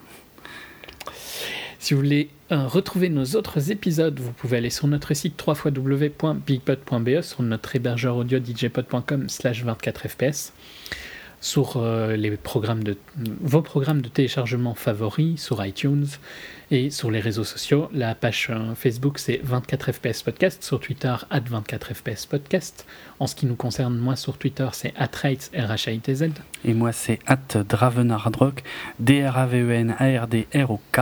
Si 1.80 1.94
vous 1.94 2.00
voulez 2.00 2.30
euh, 2.52 2.66
retrouver 2.68 3.10
nos 3.10 3.26
autres 3.36 3.70
épisodes, 3.72 4.20
vous 4.20 4.32
pouvez 4.32 4.58
aller 4.58 4.70
sur 4.72 4.88
notre 4.88 5.14
site 5.14 5.40
www.bigpod.be, 5.46 7.22
sur 7.22 7.44
notre 7.44 7.76
hébergeur 7.76 8.16
audio 8.18 8.40
djpod.com 8.44 9.30
slash 9.30 9.64
24fps, 9.64 10.52
sur 11.46 11.78
euh, 11.78 12.16
les 12.16 12.32
programmes 12.32 12.84
de, 12.84 12.98
vos 13.40 13.62
programmes 13.62 14.02
de 14.02 14.10
téléchargement 14.10 14.74
favoris, 14.74 15.40
sur 15.40 15.64
iTunes 15.64 16.08
et 16.72 16.90
sur 16.90 17.12
les 17.12 17.20
réseaux 17.20 17.44
sociaux. 17.44 17.88
La 17.94 18.16
page 18.16 18.48
euh, 18.50 18.74
Facebook 18.74 19.20
c'est 19.20 19.40
24fps 19.46 20.24
podcast, 20.24 20.64
sur 20.64 20.80
Twitter 20.80 21.14
at 21.30 21.42
24fps 21.42 22.28
podcast. 22.28 22.88
En 23.20 23.28
ce 23.28 23.36
qui 23.36 23.46
nous 23.46 23.54
concerne, 23.54 23.96
moi 23.96 24.16
sur 24.16 24.40
Twitter 24.40 24.68
c'est 24.72 24.92
atraitz, 24.98 25.52
R-H-A-I-T-Z. 25.56 26.32
Et 26.66 26.74
moi, 26.74 26.92
c'est 26.92 27.20
at 27.28 27.64
Dravenardrock, 27.64 28.64
D-R-A-V-E-N-A-R-D-R-O-K. 29.00 31.00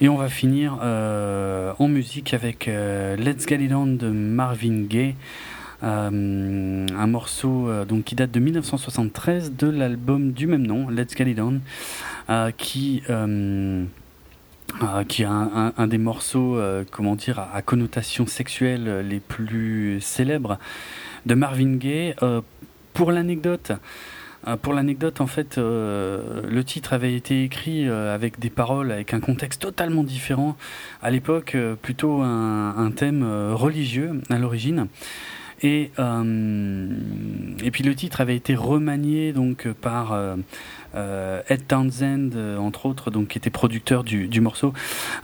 Et 0.00 0.08
on 0.08 0.16
va 0.16 0.28
finir 0.28 0.78
euh, 0.82 1.72
en 1.80 1.88
musique 1.88 2.32
avec 2.32 2.66
Let's 2.66 3.48
Get 3.48 3.56
It 3.56 3.72
On 3.72 3.86
de 3.86 4.08
Marvin 4.08 4.82
Gaye. 4.82 5.16
Euh, 5.82 6.86
un 6.88 7.06
morceau 7.06 7.68
euh, 7.68 7.84
donc, 7.84 8.04
qui 8.04 8.14
date 8.14 8.30
de 8.30 8.40
1973 8.40 9.52
de 9.56 9.68
l'album 9.68 10.32
du 10.32 10.46
même 10.46 10.66
nom, 10.66 10.88
Let's 10.88 11.16
Get 11.16 11.30
It 11.30 11.40
On, 11.40 11.60
euh, 12.30 12.50
qui, 12.56 13.02
qui 15.08 15.22
est 15.22 15.26
un, 15.26 15.86
des 15.86 15.98
morceaux 15.98 16.58
comment 16.90 17.14
dire, 17.14 17.46
à, 17.52 17.62
connotation 17.62 18.26
sexuelle 18.26 19.06
les 19.06 19.20
plus 19.20 20.00
célèbres 20.00 20.58
de 21.26 21.34
Marvin 21.34 21.76
Gaye. 21.76 22.14
Pour 22.94 23.12
l'anecdote, 23.12 23.72
Pour 24.62 24.72
l'anecdote, 24.72 25.20
en 25.20 25.26
fait, 25.26 25.56
le 25.58 26.62
titre 26.64 26.94
avait 26.94 27.14
été 27.14 27.44
écrit 27.44 27.88
avec 27.88 28.38
des 28.38 28.50
paroles, 28.50 28.90
avec 28.90 29.14
un 29.14 29.20
contexte 29.20 29.62
totalement 29.62 30.02
différent. 30.02 30.56
À 31.02 31.10
l'époque, 31.10 31.56
plutôt 31.82 32.22
un, 32.22 32.90
thème 32.96 33.22
religieux 33.52 34.20
à 34.30 34.38
l'origine. 34.38 34.88
Et, 35.62 35.90
euh, 35.98 36.88
et 37.62 37.70
puis 37.70 37.82
le 37.82 37.94
titre 37.94 38.20
avait 38.20 38.36
été 38.36 38.54
remanié 38.54 39.32
donc 39.32 39.68
par 39.68 40.12
euh, 40.12 40.36
euh, 40.94 41.40
Ed 41.48 41.66
Townsend, 41.66 42.30
entre 42.58 42.86
autres, 42.86 43.10
donc 43.10 43.28
qui 43.28 43.38
était 43.38 43.50
producteur 43.50 44.04
du, 44.04 44.28
du 44.28 44.40
morceau. 44.40 44.72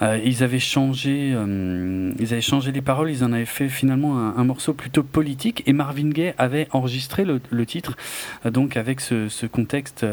Ils 0.00 0.42
avaient 0.42 0.58
changé, 0.58 1.28
ils 1.28 2.32
avaient 2.32 2.40
changé 2.40 2.72
les 2.72 2.82
paroles. 2.82 3.10
Ils 3.10 3.24
en 3.24 3.32
avaient 3.32 3.44
fait 3.44 3.68
finalement 3.68 4.18
un, 4.36 4.44
morceau 4.44 4.72
plutôt 4.72 5.02
politique. 5.02 5.62
Et 5.66 5.72
Marvin 5.72 6.10
Gaye 6.10 6.34
avait 6.38 6.68
enregistré 6.72 7.24
le, 7.24 7.40
le 7.50 7.66
titre, 7.66 7.96
donc 8.44 8.76
avec 8.76 9.00
ce, 9.00 9.46
contexte 9.46 10.04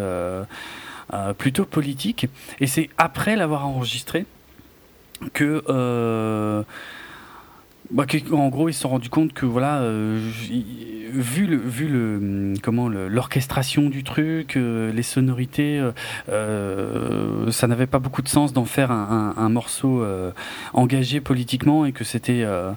plutôt 1.38 1.66
politique. 1.66 2.28
Et 2.60 2.68
c'est 2.68 2.90
après 2.98 3.36
l'avoir 3.36 3.66
enregistré 3.68 4.26
que 5.34 5.64
bah, 7.92 8.06
en 8.32 8.50
gros, 8.50 8.70
ils 8.70 8.74
se 8.74 8.82
sont 8.82 8.90
rendus 8.90 9.10
compte 9.10 9.34
que 9.34 9.46
voilà, 9.46 9.80
euh, 9.82 10.20
vu 11.12 11.48
le 11.48 11.58
vu 11.58 11.88
le 11.88 12.18
hum, 12.18 12.54
comment 12.62 12.88
l'orchestration 12.88 13.90
du 13.90 14.04
truc, 14.04 14.58
euh, 14.58 14.92
les 14.94 15.02
sonorités, 15.04 15.80
euh, 15.80 15.92
euh, 16.30 17.52
ça 17.52 17.68
n'avait 17.68 17.88
pas 17.88 18.00
beaucoup 18.00 18.22
de 18.22 18.28
sens 18.28 18.54
d'en 18.54 18.66
faire 18.66 18.92
un, 18.92 19.34
un- 19.38 19.42
un 19.44 19.50
morceau 19.50 20.02
euh, 20.04 20.32
engagé 20.74 21.20
politiquement 21.20 21.86
et 21.86 21.92
que 21.92 22.04
c'était 22.04 22.44
euh, 22.44 22.72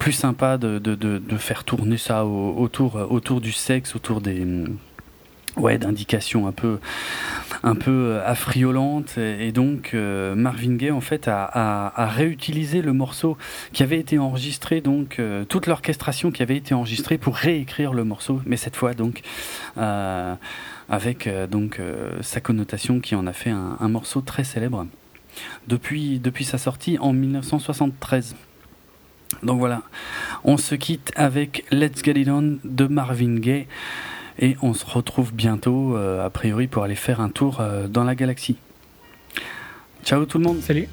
plus 0.00 0.12
sympa 0.12 0.58
de, 0.58 0.78
de, 0.78 0.94
de, 0.94 1.18
de 1.18 1.36
faire 1.36 1.64
tourner 1.64 1.96
ça 1.96 2.24
au- 2.24 2.54
autour 2.56 2.96
autour 3.10 3.40
du 3.40 3.52
sexe, 3.52 3.94
autour 3.94 4.20
des 4.20 4.42
hum, 4.42 4.76
ouais 5.56 5.78
d'indications 5.78 6.46
un 6.46 6.52
peu 6.52 6.78
un 7.62 7.74
peu 7.74 8.20
affriolantes. 8.24 9.18
Et, 9.18 9.52
donc 9.52 9.90
euh, 9.94 10.34
Marvin 10.34 10.74
Gaye 10.74 10.90
en 10.90 11.00
fait 11.00 11.28
a, 11.28 11.44
a, 11.44 12.02
a 12.02 12.06
réutilisé 12.06 12.82
le 12.82 12.92
morceau 12.92 13.36
qui 13.72 13.82
avait 13.82 13.98
été 13.98 14.18
enregistré 14.18 14.80
donc 14.80 15.18
euh, 15.18 15.44
toute 15.44 15.66
l'orchestration 15.66 16.30
qui 16.30 16.42
avait 16.42 16.56
été 16.56 16.74
enregistrée 16.74 17.18
pour 17.18 17.36
réécrire 17.36 17.92
le 17.92 18.04
morceau 18.04 18.40
mais 18.46 18.56
cette 18.56 18.76
fois 18.76 18.94
donc 18.94 19.22
euh, 19.78 20.34
avec 20.88 21.26
euh, 21.26 21.46
donc 21.46 21.80
euh, 21.80 22.10
sa 22.22 22.40
connotation 22.40 23.00
qui 23.00 23.14
en 23.14 23.26
a 23.26 23.32
fait 23.32 23.50
un, 23.50 23.76
un 23.80 23.88
morceau 23.88 24.20
très 24.20 24.44
célèbre 24.44 24.86
depuis 25.68 26.18
depuis 26.18 26.44
sa 26.44 26.58
sortie 26.58 26.98
en 26.98 27.12
1973 27.12 28.36
donc 29.42 29.58
voilà 29.58 29.82
on 30.44 30.56
se 30.56 30.74
quitte 30.74 31.12
avec 31.16 31.64
Let's 31.70 32.02
Get 32.04 32.12
It 32.20 32.28
On 32.28 32.58
de 32.62 32.86
Marvin 32.86 33.36
Gaye 33.36 33.66
et 34.38 34.56
on 34.62 34.74
se 34.74 34.84
retrouve 34.84 35.32
bientôt, 35.32 35.96
euh, 35.96 36.24
a 36.24 36.30
priori, 36.30 36.66
pour 36.66 36.82
aller 36.82 36.94
faire 36.94 37.20
un 37.20 37.28
tour 37.28 37.60
euh, 37.60 37.88
dans 37.88 38.04
la 38.04 38.14
galaxie. 38.14 38.56
Ciao 40.04 40.24
tout 40.24 40.38
le 40.38 40.44
monde 40.44 40.60
Salut 40.60 40.88